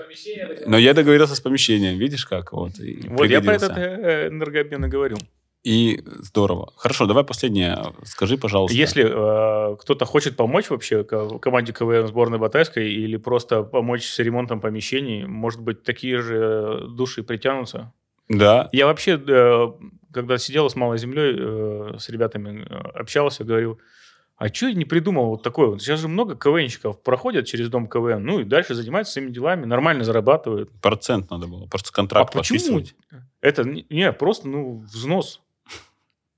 Но 0.65 0.77
я 0.77 0.93
договорился 0.93 1.33
с 1.35 1.39
помещением, 1.39 1.97
видишь 1.97 2.25
как? 2.25 2.51
Вот, 2.51 2.71
Вот 3.07 3.25
я 3.29 3.41
про 3.41 3.53
этот 3.53 3.77
э, 3.77 4.27
энергообмен 4.27 4.83
и 4.85 4.89
говорю. 4.89 5.15
И 5.63 6.01
здорово. 6.05 6.73
Хорошо, 6.75 7.05
давай 7.05 7.23
последнее. 7.23 7.77
Скажи, 8.03 8.37
пожалуйста. 8.37 8.75
Если 8.75 9.03
э, 9.05 9.77
кто-то 9.77 10.05
хочет 10.05 10.35
помочь 10.35 10.69
вообще 10.69 11.05
ко- 11.05 11.39
команде 11.39 11.71
КВН 11.71 12.05
сборной 12.07 12.37
Батайской 12.37 12.91
или 12.91 13.15
просто 13.15 13.63
помочь 13.63 14.05
с 14.05 14.19
ремонтом 14.19 14.59
помещений, 14.59 15.25
может 15.25 15.61
быть, 15.61 15.83
такие 15.83 16.19
же 16.21 16.81
души 16.89 17.23
притянутся. 17.23 17.93
Да, 18.27 18.67
Я 18.73 18.87
вообще, 18.87 19.21
э, 19.25 19.67
когда 20.11 20.37
сидел 20.37 20.69
с 20.69 20.75
Малой 20.75 20.97
Землей, 20.97 21.35
э, 21.37 21.97
с 21.97 22.09
ребятами 22.09 22.65
э, 22.69 22.99
общался, 22.99 23.45
говорил, 23.45 23.79
а 24.41 24.51
что 24.51 24.69
я 24.69 24.73
не 24.73 24.85
придумал 24.85 25.27
вот 25.27 25.43
такое? 25.43 25.67
Вот 25.67 25.83
сейчас 25.83 25.99
же 25.99 26.07
много 26.07 26.35
КВНщиков 26.35 26.99
проходят 27.03 27.45
через 27.45 27.69
дом 27.69 27.87
КВН, 27.87 28.23
ну 28.23 28.39
и 28.39 28.43
дальше 28.43 28.73
занимаются 28.73 29.13
своими 29.13 29.29
делами, 29.29 29.65
нормально 29.65 30.03
зарабатывают. 30.03 30.71
процент 30.81 31.29
надо 31.29 31.45
было. 31.45 31.67
Просто 31.67 31.93
контракт 31.93 32.35
а 32.35 32.39
почему? 32.39 32.81
Это 33.39 33.63
не, 33.63 34.11
просто 34.11 34.47
ну, 34.47 34.79
взнос. 34.79 35.43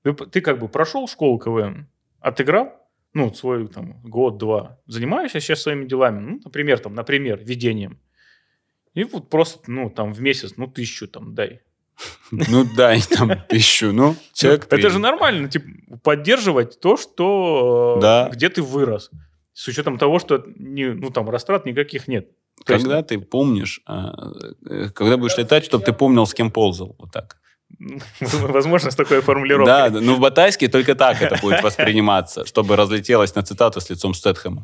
Ты, 0.02 0.12
ты 0.12 0.42
как 0.42 0.58
бы 0.58 0.68
прошел 0.68 1.08
школу 1.08 1.38
КВН, 1.38 1.88
отыграл, 2.20 2.74
ну, 3.14 3.32
свой 3.32 3.68
там 3.68 4.02
год-два, 4.02 4.78
занимаешься 4.86 5.40
сейчас 5.40 5.62
своими 5.62 5.86
делами, 5.86 6.20
ну, 6.20 6.40
например, 6.44 6.80
там, 6.80 6.94
например, 6.94 7.42
ведением. 7.42 7.98
И 8.92 9.04
вот 9.04 9.30
просто, 9.30 9.70
ну, 9.70 9.88
там, 9.88 10.12
в 10.12 10.20
месяц, 10.20 10.58
ну, 10.58 10.66
тысячу 10.66 11.08
там 11.08 11.34
дай. 11.34 11.62
Ну, 12.30 12.64
дай 12.76 13.00
там 13.02 13.30
тысячу. 13.48 13.92
Ну, 13.92 14.16
человек 14.32 14.66
это 14.70 14.90
же 14.90 14.98
нормально, 14.98 15.48
типа, 15.48 15.66
поддерживать 16.02 16.80
то, 16.80 16.96
что 16.96 17.94
э, 17.98 18.00
Да. 18.00 18.30
где 18.32 18.48
ты 18.48 18.62
вырос. 18.62 19.10
С 19.52 19.68
учетом 19.68 19.98
того, 19.98 20.18
что 20.18 20.44
не, 20.56 20.92
ну, 20.92 21.10
там 21.10 21.30
растрат 21.30 21.64
никаких 21.64 22.08
нет. 22.08 22.28
То 22.64 22.74
есть, 22.74 22.84
Когда 22.84 23.02
ты 23.02 23.18
помнишь, 23.18 23.80
а, 23.86 24.12
э, 24.68 24.88
когда 24.94 25.16
будешь 25.16 25.36
летать, 25.36 25.64
чтобы 25.64 25.84
ты 25.84 25.92
помнил, 25.92 26.26
с 26.26 26.34
кем 26.34 26.50
ползал. 26.50 26.96
Вот 26.98 27.12
так. 27.12 27.36
ну, 27.78 27.98
возможно, 28.48 28.90
с 28.90 28.96
такой 28.96 29.20
формулировкой. 29.20 29.66
Да, 29.66 29.90
да, 29.90 30.00
ну 30.00 30.14
в 30.14 30.20
Батайске 30.20 30.68
только 30.68 30.94
так 30.94 31.20
это 31.20 31.36
будет 31.40 31.62
восприниматься, 31.62 32.46
чтобы 32.46 32.76
разлетелось 32.76 33.34
на 33.34 33.42
цитату 33.42 33.80
с 33.80 33.90
лицом 33.90 34.14
Стэтхэма. 34.14 34.62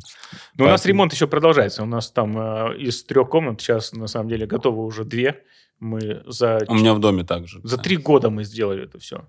Но 0.57 0.65
у 0.65 0.69
нас 0.69 0.87
ремонт 0.87 1.13
еще 1.13 1.27
продолжается. 1.27 1.83
У 1.83 1.87
нас 1.87 2.11
там 2.11 2.39
э, 2.39 2.79
из 2.79 3.05
трех 3.05 3.29
комнат 3.29 3.61
сейчас, 3.61 3.93
на 3.93 4.07
самом 4.07 4.29
деле, 4.29 4.47
готовы 4.47 4.85
уже 4.85 5.05
две. 5.05 5.43
Мы 5.81 6.23
за, 6.27 6.59
У 6.69 6.75
меня 6.75 6.93
в 6.95 6.99
доме 7.01 7.25
также. 7.25 7.61
за 7.65 7.77
три 7.79 7.97
года 7.97 8.31
мы 8.31 8.45
сделали 8.45 8.85
это 8.85 8.99
все. 8.99 9.25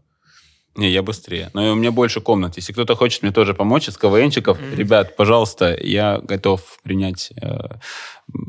Не, 0.76 0.90
я 0.90 1.02
быстрее. 1.04 1.50
Но 1.54 1.72
у 1.74 1.76
меня 1.76 1.92
больше 1.92 2.22
комнат. 2.22 2.56
Если 2.58 2.72
кто-то 2.74 2.96
хочет 2.96 3.24
мне 3.24 3.32
тоже 3.34 3.54
помочь 3.54 3.90
из 3.90 3.98
КВНчиков, 3.98 4.58
Мгм. 4.60 4.76
ребят, 4.76 5.16
пожалуйста, 5.18 5.78
я 5.82 6.20
готов 6.20 6.80
принять 6.84 7.32
э, 7.42 7.60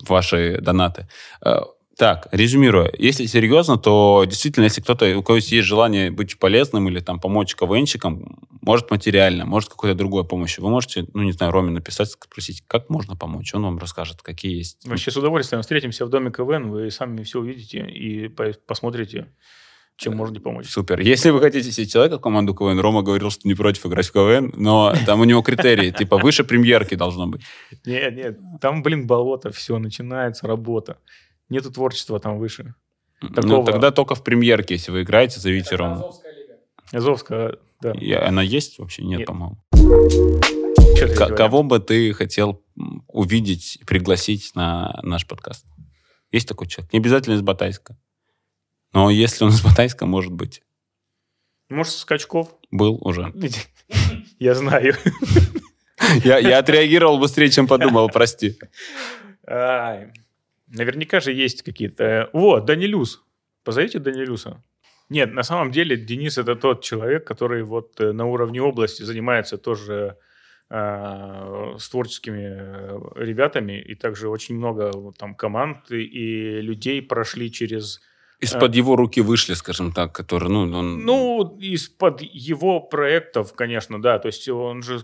ваши 0.09 0.59
донаты. 0.61 1.09
Э, 1.45 1.61
так, 2.03 2.27
резюмируя. 2.33 2.91
Если 2.99 3.27
серьезно, 3.27 3.79
то 3.79 4.25
действительно, 4.27 4.65
если 4.65 4.81
кто-то, 4.81 5.17
у 5.17 5.23
кого 5.23 5.37
есть 5.37 5.53
желание 5.53 6.11
быть 6.11 6.37
полезным 6.37 6.89
или 6.89 6.99
там 6.99 7.21
помочь 7.21 7.55
КВНчикам, 7.55 8.41
может 8.61 8.91
материально, 8.91 9.47
может 9.47 9.69
какой-то 9.69 9.95
другой 9.95 10.25
помощью, 10.25 10.65
вы 10.65 10.71
можете, 10.71 11.07
ну, 11.15 11.23
не 11.23 11.31
знаю, 11.31 11.53
Роме 11.53 11.71
написать, 11.71 12.11
спросить, 12.11 12.65
как 12.67 12.91
можно 12.91 13.15
помочь. 13.15 13.55
Он 13.55 13.63
вам 13.63 13.79
расскажет, 13.79 14.21
какие 14.21 14.57
есть. 14.59 14.85
Вообще 14.85 15.13
с 15.13 15.17
удовольствием 15.17 15.63
встретимся 15.63 16.05
в 16.05 16.09
доме 16.09 16.33
КВН, 16.33 16.73
вы 16.73 16.91
сами 16.91 17.23
все 17.23 17.39
увидите 17.39 17.87
и 17.89 18.27
по- 18.27 18.53
посмотрите, 18.67 19.29
чем 19.97 20.17
можете 20.17 20.41
помочь. 20.41 20.67
Супер. 20.67 20.99
Если 20.99 21.31
вы 21.31 21.39
хотите 21.39 21.71
себе 21.71 21.87
человека 21.87 22.19
в 22.19 22.21
команду 22.21 22.53
КВН, 22.53 22.81
Рома 22.81 23.03
говорил, 23.03 23.31
что 23.31 23.47
не 23.47 23.55
против 23.55 23.87
играть 23.87 24.09
в 24.09 24.13
КВН, 24.13 24.53
но 24.57 24.93
там 25.07 25.21
у 25.21 25.25
него 25.25 25.41
критерии, 25.43 25.91
типа 25.97 26.19
выше 26.19 26.43
премьерки 26.43 26.97
должно 26.97 27.29
быть. 27.29 27.43
Нет, 27.87 28.17
нет, 28.17 28.39
там, 28.61 28.83
блин, 28.83 29.07
болото, 29.07 29.53
все, 29.53 29.79
начинается 29.79 30.49
работа. 30.49 30.99
Нету 31.53 31.71
творчества 31.71 32.19
там 32.19 32.39
выше. 32.39 32.75
Ну, 33.21 33.29
Такого- 33.29 33.67
тогда 33.71 33.91
только 33.91 34.15
в 34.15 34.25
премьерке, 34.25 34.75
если 34.75 34.91
вы 34.91 35.03
играете, 35.03 35.39
зовите 35.39 35.77
Рому. 35.77 36.13
Азовская, 36.93 37.59
да. 37.81 37.93
И 37.93 38.11
она 38.13 38.43
есть 38.43 38.79
вообще? 38.79 39.03
Нет, 39.05 39.21
Нет. 39.21 39.29
по-моему. 39.29 39.59
К- 39.71 41.35
кого 41.37 41.63
бы 41.63 41.79
ты 41.79 42.13
хотел 42.15 42.63
увидеть, 43.09 43.79
пригласить 43.87 44.55
на 44.55 44.99
наш 45.03 45.27
подкаст? 45.27 45.67
Есть 46.31 46.49
такой 46.49 46.67
человек? 46.67 46.93
Не 46.93 46.99
обязательно 46.99 47.35
из 47.35 47.43
Батайска. 47.43 47.97
Но 48.93 49.11
если 49.11 49.45
он 49.45 49.51
из 49.51 49.63
Батайска, 49.63 50.07
может 50.07 50.33
быть. 50.33 50.63
Может, 51.69 51.95
Скачков? 51.95 52.55
Был 52.71 52.99
уже. 53.03 53.33
Я 54.39 54.55
знаю. 54.55 54.95
Я, 56.25 56.39
я 56.39 56.59
отреагировал 56.59 57.19
быстрее, 57.19 57.49
чем 57.49 57.67
подумал, 57.69 58.09
прости. 58.09 58.59
Наверняка 60.73 61.21
же 61.21 61.33
есть 61.33 61.63
какие-то... 61.63 62.31
Вот, 62.33 62.65
Данилюс. 62.65 63.23
Позовите 63.63 63.99
Данилюса. 63.99 64.63
Нет, 65.09 65.35
на 65.35 65.43
самом 65.43 65.71
деле 65.71 65.97
Денис 65.97 66.39
это 66.39 66.57
тот 66.57 66.83
человек, 66.83 67.27
который 67.27 67.63
вот 67.63 68.01
э, 68.01 68.13
на 68.13 68.25
уровне 68.25 68.63
области 68.63 69.03
занимается 69.03 69.59
тоже 69.59 70.17
э, 70.71 71.75
с 71.79 71.89
творческими 71.91 72.45
э, 72.45 72.99
ребятами, 73.17 73.79
и 73.79 73.95
также 73.95 74.31
очень 74.31 74.57
много 74.57 74.91
там 75.19 75.35
команд 75.35 75.91
и, 75.91 76.03
и 76.03 76.61
людей 76.63 77.03
прошли 77.03 77.53
через... 77.53 78.01
Из-под 78.41 78.75
его 78.75 78.97
руки 78.97 79.21
вышли, 79.21 79.53
скажем 79.55 79.93
так, 79.93 80.13
которые, 80.15 80.51
ну, 80.51 80.63
он... 80.79 81.05
Ну, 81.05 81.59
из-под 81.61 82.23
его 82.23 82.81
проектов, 82.81 83.53
конечно, 83.53 84.01
да. 84.01 84.19
То 84.19 84.29
есть 84.29 84.49
он 84.49 84.83
же 84.83 84.97
э, 84.97 85.03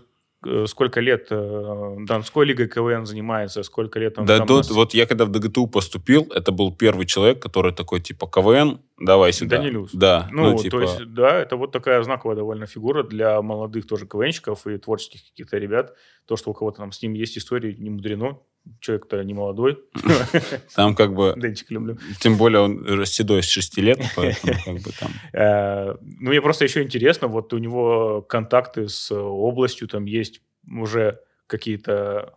сколько 0.67 1.01
лет 1.01 1.27
э, 1.31 1.95
Донской 2.07 2.45
лигой 2.45 2.67
КВН 2.67 3.05
занимается, 3.05 3.61
сколько 3.63 3.99
лет 3.99 4.17
он 4.17 4.25
Да, 4.25 4.39
до- 4.39 4.57
нас- 4.57 4.71
вот 4.71 4.93
я 4.93 5.05
когда 5.05 5.25
в 5.25 5.29
ДГТУ 5.29 5.67
поступил, 5.67 6.31
это 6.33 6.51
был 6.51 6.73
первый 6.73 7.05
человек, 7.05 7.41
который 7.41 7.73
такой, 7.73 7.99
типа, 7.99 8.27
КВН, 8.27 8.79
давай 8.97 9.33
сюда. 9.33 9.57
Данилюс. 9.57 9.91
Да, 9.93 10.29
Ну, 10.31 10.51
ну, 10.51 10.57
типа... 10.57 10.77
то 10.77 10.81
есть, 10.83 11.13
да, 11.13 11.37
это 11.37 11.57
вот 11.57 11.71
такая 11.71 12.01
знаковая 12.03 12.37
довольно 12.37 12.65
фигура 12.67 13.03
для 13.03 13.41
молодых 13.41 13.85
тоже 13.85 14.07
КВНщиков 14.07 14.65
и 14.67 14.77
творческих 14.77 15.21
каких-то 15.29 15.57
ребят. 15.57 15.93
То, 16.25 16.37
что 16.37 16.51
у 16.51 16.53
кого-то 16.53 16.77
там 16.77 16.91
с 16.91 17.01
ним 17.01 17.13
есть 17.13 17.37
истории, 17.37 17.75
не 17.77 17.89
мудрено. 17.89 18.39
Человек-то 18.79 19.23
не 19.23 19.33
молодой. 19.33 19.79
Там 20.75 20.95
как 20.95 21.13
бы... 21.13 21.33
Денчик 21.37 21.71
люблю. 21.71 21.97
Тем 22.19 22.37
более 22.37 22.61
он 22.61 23.05
седой 23.05 23.41
с 23.41 23.47
6 23.47 23.77
лет, 23.77 23.99
поэтому 24.15 24.53
как 24.63 24.75
бы 24.75 24.91
там... 24.99 25.11
Э, 25.33 25.95
Ну, 26.19 26.29
мне 26.29 26.41
просто 26.41 26.65
еще 26.65 26.83
интересно, 26.83 27.27
вот 27.27 27.53
у 27.53 27.57
него 27.57 28.21
контакты 28.21 28.87
с 28.87 29.11
областью, 29.11 29.87
там 29.87 30.05
есть 30.05 30.41
уже 30.71 31.19
какие-то 31.47 32.35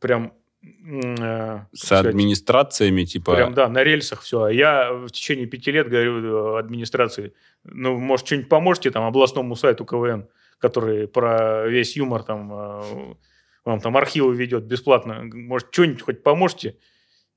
прям... 0.00 0.32
э, 0.62 1.60
С 1.72 1.92
администрациями, 1.92 3.04
типа... 3.04 3.34
Прям, 3.34 3.54
да, 3.54 3.68
на 3.68 3.84
рельсах 3.84 4.22
все. 4.22 4.42
А 4.42 4.52
я 4.52 4.92
в 4.92 5.10
течение 5.10 5.46
пяти 5.46 5.70
лет 5.70 5.88
говорю 5.88 6.56
э, 6.56 6.58
администрации, 6.58 7.32
ну, 7.64 7.98
может, 7.98 8.26
что-нибудь 8.26 8.48
поможете 8.48 8.90
там 8.90 9.04
областному 9.04 9.54
сайту 9.54 9.84
КВН, 9.84 10.26
который 10.58 11.06
про 11.06 11.68
весь 11.68 11.96
юмор 11.96 12.22
там, 12.24 13.16
вам 13.64 13.80
там 13.80 13.96
архивы 13.96 14.34
ведет 14.34 14.64
бесплатно. 14.64 15.22
Может, 15.24 15.68
что-нибудь 15.72 16.02
хоть 16.02 16.22
поможете? 16.22 16.76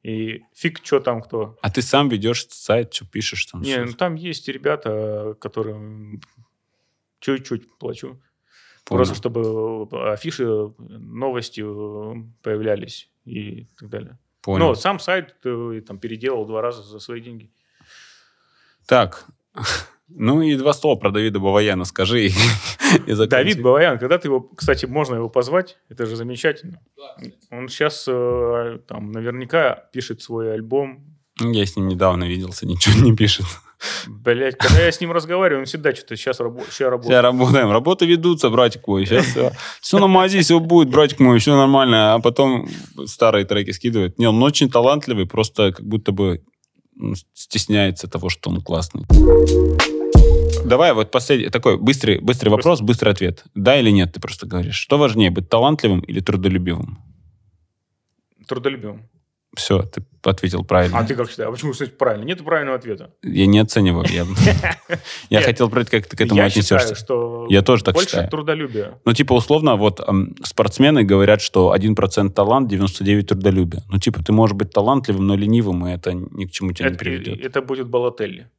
И 0.04 0.44
фиг, 0.54 0.82
что 0.84 1.00
там 1.00 1.22
кто. 1.22 1.58
А 1.62 1.70
ты 1.70 1.82
сам 1.82 2.10
ведешь 2.10 2.48
сайт, 2.50 2.94
что 2.94 3.06
пишешь 3.06 3.46
там? 3.46 3.62
Не, 3.62 3.86
ну, 3.86 3.94
там 3.94 4.16
есть 4.16 4.48
ребята, 4.50 5.36
которым 5.40 6.22
чуть-чуть 7.20 7.78
плачу. 7.78 8.22
Понял. 8.84 8.98
Просто 8.98 9.16
чтобы 9.16 9.88
афиши, 10.12 10.46
новости 10.78 11.62
э, 11.62 12.24
появлялись 12.42 13.10
и 13.24 13.66
так 13.80 13.90
далее. 13.90 14.20
Понял. 14.42 14.68
Но 14.68 14.76
сам 14.76 15.00
сайт 15.00 15.36
э, 15.46 15.82
там 15.88 16.00
переделал 16.00 16.46
два 16.46 16.62
раза 16.62 16.84
за 16.84 17.00
свои 17.00 17.22
деньги. 17.22 17.50
Так, 18.86 19.26
ну 20.10 20.42
и 20.42 20.56
два 20.56 20.74
слова 20.74 20.96
про 21.00 21.12
Давида 21.12 21.40
Баваяна 21.40 21.86
скажи. 21.86 22.30
Давид 23.08 23.62
Баваян, 23.62 23.98
когда 23.98 24.18
ты 24.18 24.28
его, 24.28 24.42
кстати, 24.42 24.86
можно 24.86 25.16
его 25.16 25.30
позвать, 25.30 25.78
это 25.90 26.06
же 26.06 26.16
замечательно. 26.16 26.80
Он 27.52 27.68
сейчас 27.70 28.04
там 28.06 29.12
наверняка 29.12 29.86
пишет 29.92 30.22
свой 30.22 30.54
альбом. 30.54 31.06
Я 31.42 31.66
с 31.66 31.76
ним 31.76 31.88
недавно 31.88 32.26
виделся, 32.26 32.68
ничего 32.68 33.04
не 33.04 33.16
пишет. 33.16 33.46
Блять, 34.08 34.58
когда 34.58 34.80
я 34.82 34.92
с 34.94 35.02
ним 35.02 35.12
разговариваю, 35.12 35.62
он 35.62 35.66
всегда 35.66 35.94
что-то 35.94 36.16
сейчас, 36.16 36.40
рабо- 36.40 36.62
сейчас 36.62 36.76
Сейчас 36.76 36.90
работает. 36.92 37.22
работаем. 37.24 37.72
Работы 37.72 38.06
ведутся, 38.06 38.50
братик 38.50 38.88
мой. 38.88 39.06
Сейчас 39.06 39.26
все, 39.26 39.52
все 39.82 40.00
на 40.00 40.08
мази, 40.08 40.40
все 40.42 40.60
будет, 40.62 40.90
братик 40.90 41.20
мой, 41.20 41.40
все 41.40 41.56
нормально. 41.58 42.14
А 42.14 42.20
потом 42.20 42.70
старые 43.06 43.44
треки 43.46 43.72
скидывает. 43.72 44.18
Не, 44.20 44.28
он 44.28 44.42
очень 44.42 44.70
талантливый, 44.70 45.26
просто 45.26 45.74
как 45.74 45.86
будто 45.86 46.14
бы 46.14 46.44
стесняется 47.34 48.08
того, 48.08 48.30
что 48.30 48.50
он 48.52 48.62
классный. 48.62 49.04
Давай 50.66 50.94
вот 50.94 51.12
последний 51.12 51.50
такой 51.50 51.78
быстрый, 51.78 52.20
быстрый 52.20 52.50
вопрос, 52.50 52.82
быстрый 52.82 53.10
ответ. 53.10 53.44
Да 53.54 53.78
или 53.80 53.90
нет, 53.92 54.14
ты 54.14 54.20
просто 54.20 54.46
говоришь. 54.48 54.76
Что 54.76 54.98
важнее, 54.98 55.30
быть 55.30 55.50
талантливым 55.50 56.00
или 56.02 56.20
трудолюбивым? 56.20 57.00
Трудолюбивым. 58.48 59.10
Все, 59.56 59.84
ты 59.84 60.04
ответил 60.24 60.64
правильно. 60.64 60.98
А 60.98 61.04
ты 61.04 61.14
как 61.14 61.30
считаешь? 61.30 61.50
А 61.50 61.52
почему, 61.52 61.74
кстати, 61.74 61.92
правильно? 61.92 62.24
Нет 62.24 62.44
правильного 62.44 62.78
ответа. 62.78 63.12
Я 63.22 63.46
не 63.46 63.60
оцениваю. 63.60 64.08
Я, 65.30 65.42
хотел 65.42 65.70
проверить, 65.70 65.92
как 65.92 66.08
ты 66.08 66.18
к 66.18 66.22
этому 66.22 66.40
я 66.40 66.48
отнесешься. 66.48 66.96
считаю, 66.96 66.96
что 66.96 67.46
Я 67.50 67.62
тоже 67.62 67.84
так 67.84 67.94
больше 67.94 68.10
считаю. 68.10 68.30
трудолюбия. 68.32 69.00
Ну, 69.06 69.14
типа, 69.14 69.34
условно, 69.34 69.76
вот 69.76 70.00
эм, 70.00 70.36
спортсмены 70.44 71.04
говорят, 71.04 71.40
что 71.42 71.76
1% 71.76 72.32
талант, 72.32 72.68
99 72.68 73.28
трудолюбие. 73.28 73.84
Ну, 73.92 74.00
типа, 74.00 74.24
ты 74.24 74.32
можешь 74.34 74.56
быть 74.56 74.72
талантливым, 74.72 75.28
но 75.28 75.36
ленивым, 75.36 75.86
и 75.88 75.92
это 75.92 76.14
ни 76.14 76.46
к 76.46 76.52
чему 76.52 76.72
тебя 76.72 76.90
не 76.90 76.96
приведет. 76.96 77.46
это 77.46 77.62
будет 77.62 77.88
Балотелли. 77.88 78.50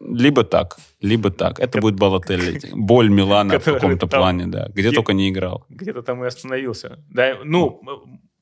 Либо 0.00 0.44
так, 0.44 0.76
либо 1.00 1.30
так. 1.30 1.60
Это 1.60 1.80
будет 1.80 1.96
Балотелли. 1.96 2.60
Боль 2.74 3.08
Милана 3.08 3.58
в 3.58 3.64
каком-то 3.64 4.06
плане, 4.06 4.46
да. 4.46 4.68
Где 4.74 4.90
И- 4.90 4.94
только 4.94 5.12
не 5.12 5.30
играл. 5.30 5.64
Где-то 5.68 6.02
там 6.02 6.22
и 6.24 6.26
остановился. 6.26 6.98
Да, 7.10 7.38
ну, 7.44 7.82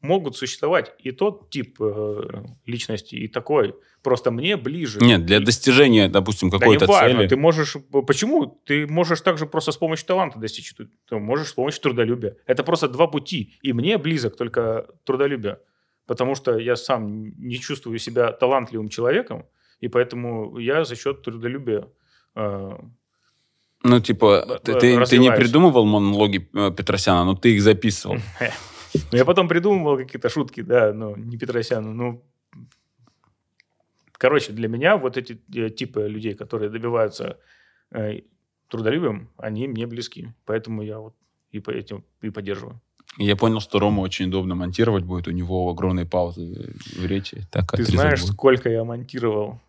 могут 0.00 0.36
существовать 0.36 0.92
и 0.98 1.12
тот 1.12 1.50
тип 1.50 1.76
э, 1.80 2.42
личности, 2.66 3.14
и 3.14 3.28
такой. 3.28 3.74
Просто 4.02 4.30
мне 4.30 4.56
ближе. 4.58 5.00
Нет, 5.00 5.24
для 5.24 5.40
достижения, 5.40 6.08
допустим, 6.08 6.50
Да 6.50 6.58
какой-то 6.58 6.86
важно, 6.86 7.18
цели. 7.20 7.28
ты 7.28 7.36
можешь... 7.36 7.76
Почему? 8.06 8.60
Ты 8.66 8.86
можешь 8.86 9.22
также 9.22 9.46
просто 9.46 9.72
с 9.72 9.78
помощью 9.78 10.06
таланта 10.06 10.38
достичь. 10.38 10.74
Ты 10.74 11.16
можешь 11.16 11.48
с 11.48 11.52
помощью 11.54 11.80
трудолюбия. 11.80 12.36
Это 12.46 12.62
просто 12.64 12.88
два 12.88 13.06
пути. 13.06 13.54
И 13.62 13.72
мне 13.72 13.96
близок 13.96 14.36
только 14.36 14.86
трудолюбие. 15.04 15.58
Потому 16.06 16.34
что 16.34 16.58
я 16.58 16.76
сам 16.76 17.32
не 17.38 17.58
чувствую 17.58 17.98
себя 17.98 18.30
талантливым 18.30 18.90
человеком, 18.90 19.46
и 19.80 19.88
поэтому 19.88 20.58
я 20.58 20.84
за 20.84 20.96
счет 20.96 21.22
трудолюбия 21.22 21.88
э, 22.36 22.78
Ну, 23.82 24.00
типа, 24.00 24.60
ты, 24.64 24.72
э, 24.72 24.80
ты- 24.80 25.04
ты 25.06 25.18
не 25.18 25.28
придумывал 25.40 25.84
монологи 25.84 26.48
э, 26.54 26.70
Петросяна, 26.76 27.24
но 27.24 27.34
ты 27.34 27.54
их 27.54 27.62
записывал. 27.62 28.16
Ну, 29.12 29.18
я 29.18 29.24
потом 29.24 29.48
придумывал 29.48 29.96
какие-то 29.98 30.28
шутки, 30.28 30.62
да, 30.62 30.92
но 30.92 31.16
не 31.16 31.36
Петросяну. 31.36 31.92
Ну, 31.92 32.22
короче, 34.12 34.52
для 34.52 34.68
меня 34.68 34.96
вот 34.96 35.16
эти 35.16 35.40
э, 35.54 35.68
типы 35.70 36.06
людей, 36.08 36.34
которые 36.34 36.70
добиваются 36.70 37.38
трудолюбием, 38.68 39.28
они 39.36 39.68
мне 39.68 39.86
близки. 39.86 40.32
Поэтому 40.46 40.82
я 40.82 40.98
вот 40.98 41.14
и 41.52 41.60
по 41.60 41.70
этим 41.70 42.04
и 42.22 42.30
поддерживаю. 42.30 42.80
Я 43.18 43.36
понял, 43.36 43.60
что 43.60 43.78
Рома 43.78 44.00
очень 44.00 44.26
удобно 44.26 44.54
монтировать 44.54 45.04
будет. 45.04 45.28
У 45.28 45.30
него 45.30 45.68
огромные 45.70 46.04
паузы 46.06 46.74
в 46.96 47.06
речи. 47.06 47.46
Так 47.50 47.70
Ты 47.72 47.84
знаешь, 47.84 48.20
будет. 48.22 48.32
сколько 48.32 48.68
я 48.68 48.82
монтировал 48.84 49.60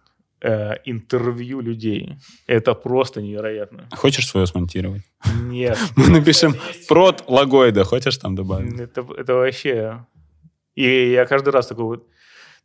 э, 0.41 0.73
интервью 0.85 1.61
людей? 1.61 2.15
Это 2.47 2.73
просто 2.73 3.21
невероятно. 3.21 3.87
Хочешь 3.91 4.27
свое 4.27 4.47
смонтировать? 4.47 5.03
Нет, 5.43 5.77
Мы 5.95 6.09
напишем 6.09 6.55
прот 6.87 7.23
логоида. 7.27 7.83
Хочешь 7.83 8.17
там 8.17 8.35
добавить? 8.35 8.79
это, 8.79 9.05
это 9.17 9.33
вообще... 9.35 10.05
И 10.75 11.11
я 11.11 11.25
каждый 11.25 11.49
раз 11.49 11.67
такой 11.67 11.85
вот, 11.85 12.07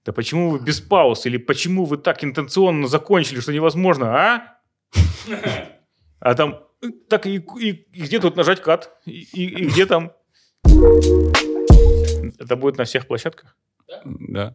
да 0.05 0.13
почему 0.13 0.51
вы 0.51 0.59
без 0.59 0.81
пауз? 0.81 1.27
Или 1.27 1.37
почему 1.37 1.85
вы 1.85 1.97
так 1.99 2.25
интенционно 2.25 2.89
закончили, 2.89 3.41
что 3.41 3.53
невозможно, 3.53 4.07
а? 4.17 4.59
А 6.21 6.35
там, 6.35 6.61
э, 6.83 6.89
так 7.09 7.27
и, 7.27 7.37
и- 7.37 7.71
и 7.71 8.03
где 8.03 8.19
тут 8.21 8.37
нажать 8.37 8.61
кат? 8.63 8.91
И, 9.07 9.21
и- 9.33 9.63
и 9.63 9.67
где 9.67 9.87
там? 9.87 10.13
Это 12.39 12.57
будет 12.57 12.79
на 12.79 12.85
всех 12.85 13.07
площадках? 13.07 13.57
Да. 14.05 14.55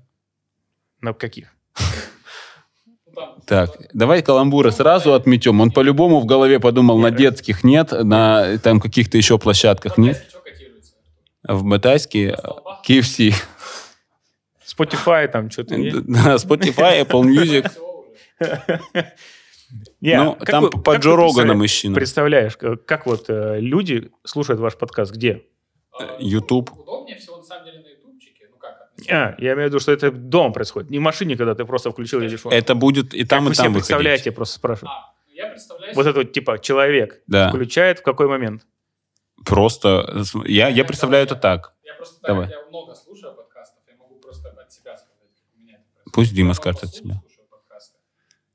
На 1.02 1.14
каких? 1.14 1.48
Так, 3.46 3.72
давай 3.94 4.22
каламбуры 4.22 4.72
сразу 4.72 5.14
отметем. 5.14 5.62
Он 5.62 5.72
по-любому 5.72 6.20
в 6.20 6.26
голове 6.26 6.60
подумал, 6.60 6.98
на 7.00 7.12
детских 7.12 7.64
нет, 7.64 7.92
на 7.92 8.58
там 8.58 8.80
каких-то 8.82 9.18
еще 9.18 9.38
площадках 9.40 9.98
нет. 9.98 10.26
В 11.48 11.64
Батайске 11.64 12.36
KFC, 12.88 13.34
Spotify 14.68 15.28
там 15.28 15.50
что-то 15.52 15.76
есть? 15.76 15.96
Да, 16.08 16.36
Spotify, 16.36 17.06
Apple 17.06 17.22
Music. 17.24 17.72
Не, 20.02 20.18
Ну, 20.18 20.34
как 20.36 20.50
там 20.50 20.64
вы- 20.64 20.70
по 20.72 20.98
Джо 20.98 21.16
представля- 21.16 21.66
ищи. 21.66 21.90
ну. 21.90 21.96
Представляешь, 21.96 22.58
как 22.58 22.86
как 22.86 23.06
вот 23.06 23.26
э, 23.30 23.60
люди 23.60 24.12
слушают 24.24 24.60
ваш 24.60 24.76
подкаст 24.76 25.12
где? 25.14 25.44
YouTube. 26.20 26.72
Удобнее 26.78 27.18
всего, 27.18 27.38
на 27.38 27.44
самом 27.44 27.66
деле, 27.66 27.80
на 27.80 27.88
ютубчике. 27.88 28.48
Ну 28.52 28.58
как? 28.58 28.92
А, 29.10 29.36
я 29.38 29.54
имею 29.54 29.68
в 29.68 29.70
виду, 29.70 29.80
что 29.80 29.92
это 29.92 30.12
дома 30.12 30.54
происходит, 30.54 30.90
не 30.90 31.00
в 31.00 31.02
машине, 31.02 31.36
когда 31.38 31.56
ты 31.56 31.66
просто 31.66 31.92
включил 31.92 32.20
телефон. 32.22 32.54
Это 32.54 32.76
будет 32.76 33.14
и 33.14 33.24
там, 33.26 33.40
Как 33.40 33.48
вы 33.48 33.52
и 33.52 33.56
себе 33.56 33.64
там 33.66 33.74
представляете, 33.74 34.12
выходить. 34.12 34.26
я 34.26 34.32
просто 34.32 34.56
спрашиваю. 34.56 34.90
А, 34.92 35.14
ну, 35.28 35.34
я 35.36 35.48
представляю... 35.48 35.96
Вот 35.96 36.06
это 36.08 36.20
вот, 36.20 36.32
типа, 36.34 36.60
человек 36.60 37.22
Да. 37.28 37.50
включает 37.50 38.00
в 38.00 38.04
какой 38.04 38.28
момент? 38.28 38.66
Просто, 39.46 40.24
я, 40.46 40.70
я 40.70 40.86
представляю 40.86 41.26
это 41.26 41.36
так. 41.36 41.74
Я 41.84 41.94
просто 41.96 42.20
Давай. 42.22 42.48
так, 42.48 42.56
я 42.56 42.66
много 42.68 42.96
слушаю 42.96 43.34
подкастов, 43.36 43.80
я 43.88 43.96
могу 43.98 44.16
просто 44.16 44.50
от 44.50 44.72
себя 44.72 44.98
сказать, 44.98 45.30
как 45.36 45.56
у 45.56 45.62
меня 45.62 45.74
это 45.76 45.84
происходит. 45.94 46.14
Пусть 46.14 46.34
Дима 46.36 46.50
Я 46.50 46.54
скажет 46.56 46.84
от 46.84 46.90
себя. 46.96 47.16
слушаю 47.22 47.46
подкасты. 47.50 47.98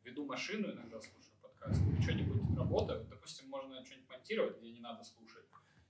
Веду 0.05 0.25
машину, 0.27 0.67
иногда 0.73 0.99
слушаю 1.01 1.37
подкасты. 1.43 1.85
Что-нибудь 2.03 2.59
работаю. 2.59 3.07
Допустим, 3.09 3.49
можно 3.49 3.85
что-нибудь 3.85 4.09
монтировать, 4.11 4.59
где 4.59 4.71
не 4.73 4.81
надо 4.81 5.05
слушать. 5.05 5.45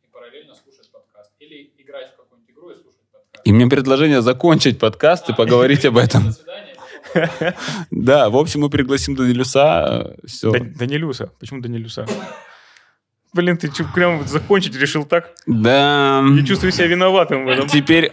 И 0.05 0.09
параллельно 0.13 0.55
слушать 0.55 0.91
подкаст. 0.91 1.33
Или 1.39 1.73
играть 1.79 2.13
в 2.13 2.17
какую-нибудь 2.17 2.51
игру 2.51 2.71
и 3.45 3.53
мне 3.53 3.67
предложение 3.67 4.23
закончить 4.23 4.79
подкаст 4.79 5.29
и 5.31 5.35
поговорить 5.35 5.85
об 5.85 5.97
этом. 5.97 6.25
До 6.27 6.33
свидания. 6.33 6.67
Да, 7.91 8.29
в 8.31 8.37
общем, 8.37 8.61
мы 8.61 8.71
пригласим 8.71 9.17
Данилюса. 9.17 10.17
Все. 10.27 10.53
Да- 10.53 10.61
Данилюса. 10.61 11.33
Почему 11.41 11.61
Данилюса? 11.61 12.07
Блин, 13.33 13.57
ты 13.57 13.69
чё, 13.69 13.85
прям 13.95 14.27
закончить 14.27 14.77
решил 14.77 15.05
так? 15.05 15.31
Да. 15.47 16.23
Я 16.37 16.45
чувствую 16.45 16.73
себя 16.73 16.87
виноватым 16.89 17.45
в 17.45 17.49
этом. 17.49 17.69
Теперь 17.69 18.13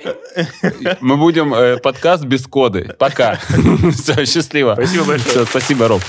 мы 1.02 1.18
будем 1.18 1.54
э, 1.54 1.78
подкаст 1.78 2.24
без 2.24 2.46
коды. 2.46 2.96
Пока. 3.00 3.40
Все, 3.94 4.26
счастливо. 4.26 4.74
Спасибо 4.74 5.06
большое. 5.06 5.30
Всё, 5.32 5.46
спасибо, 5.46 5.88
Роб. 5.88 6.02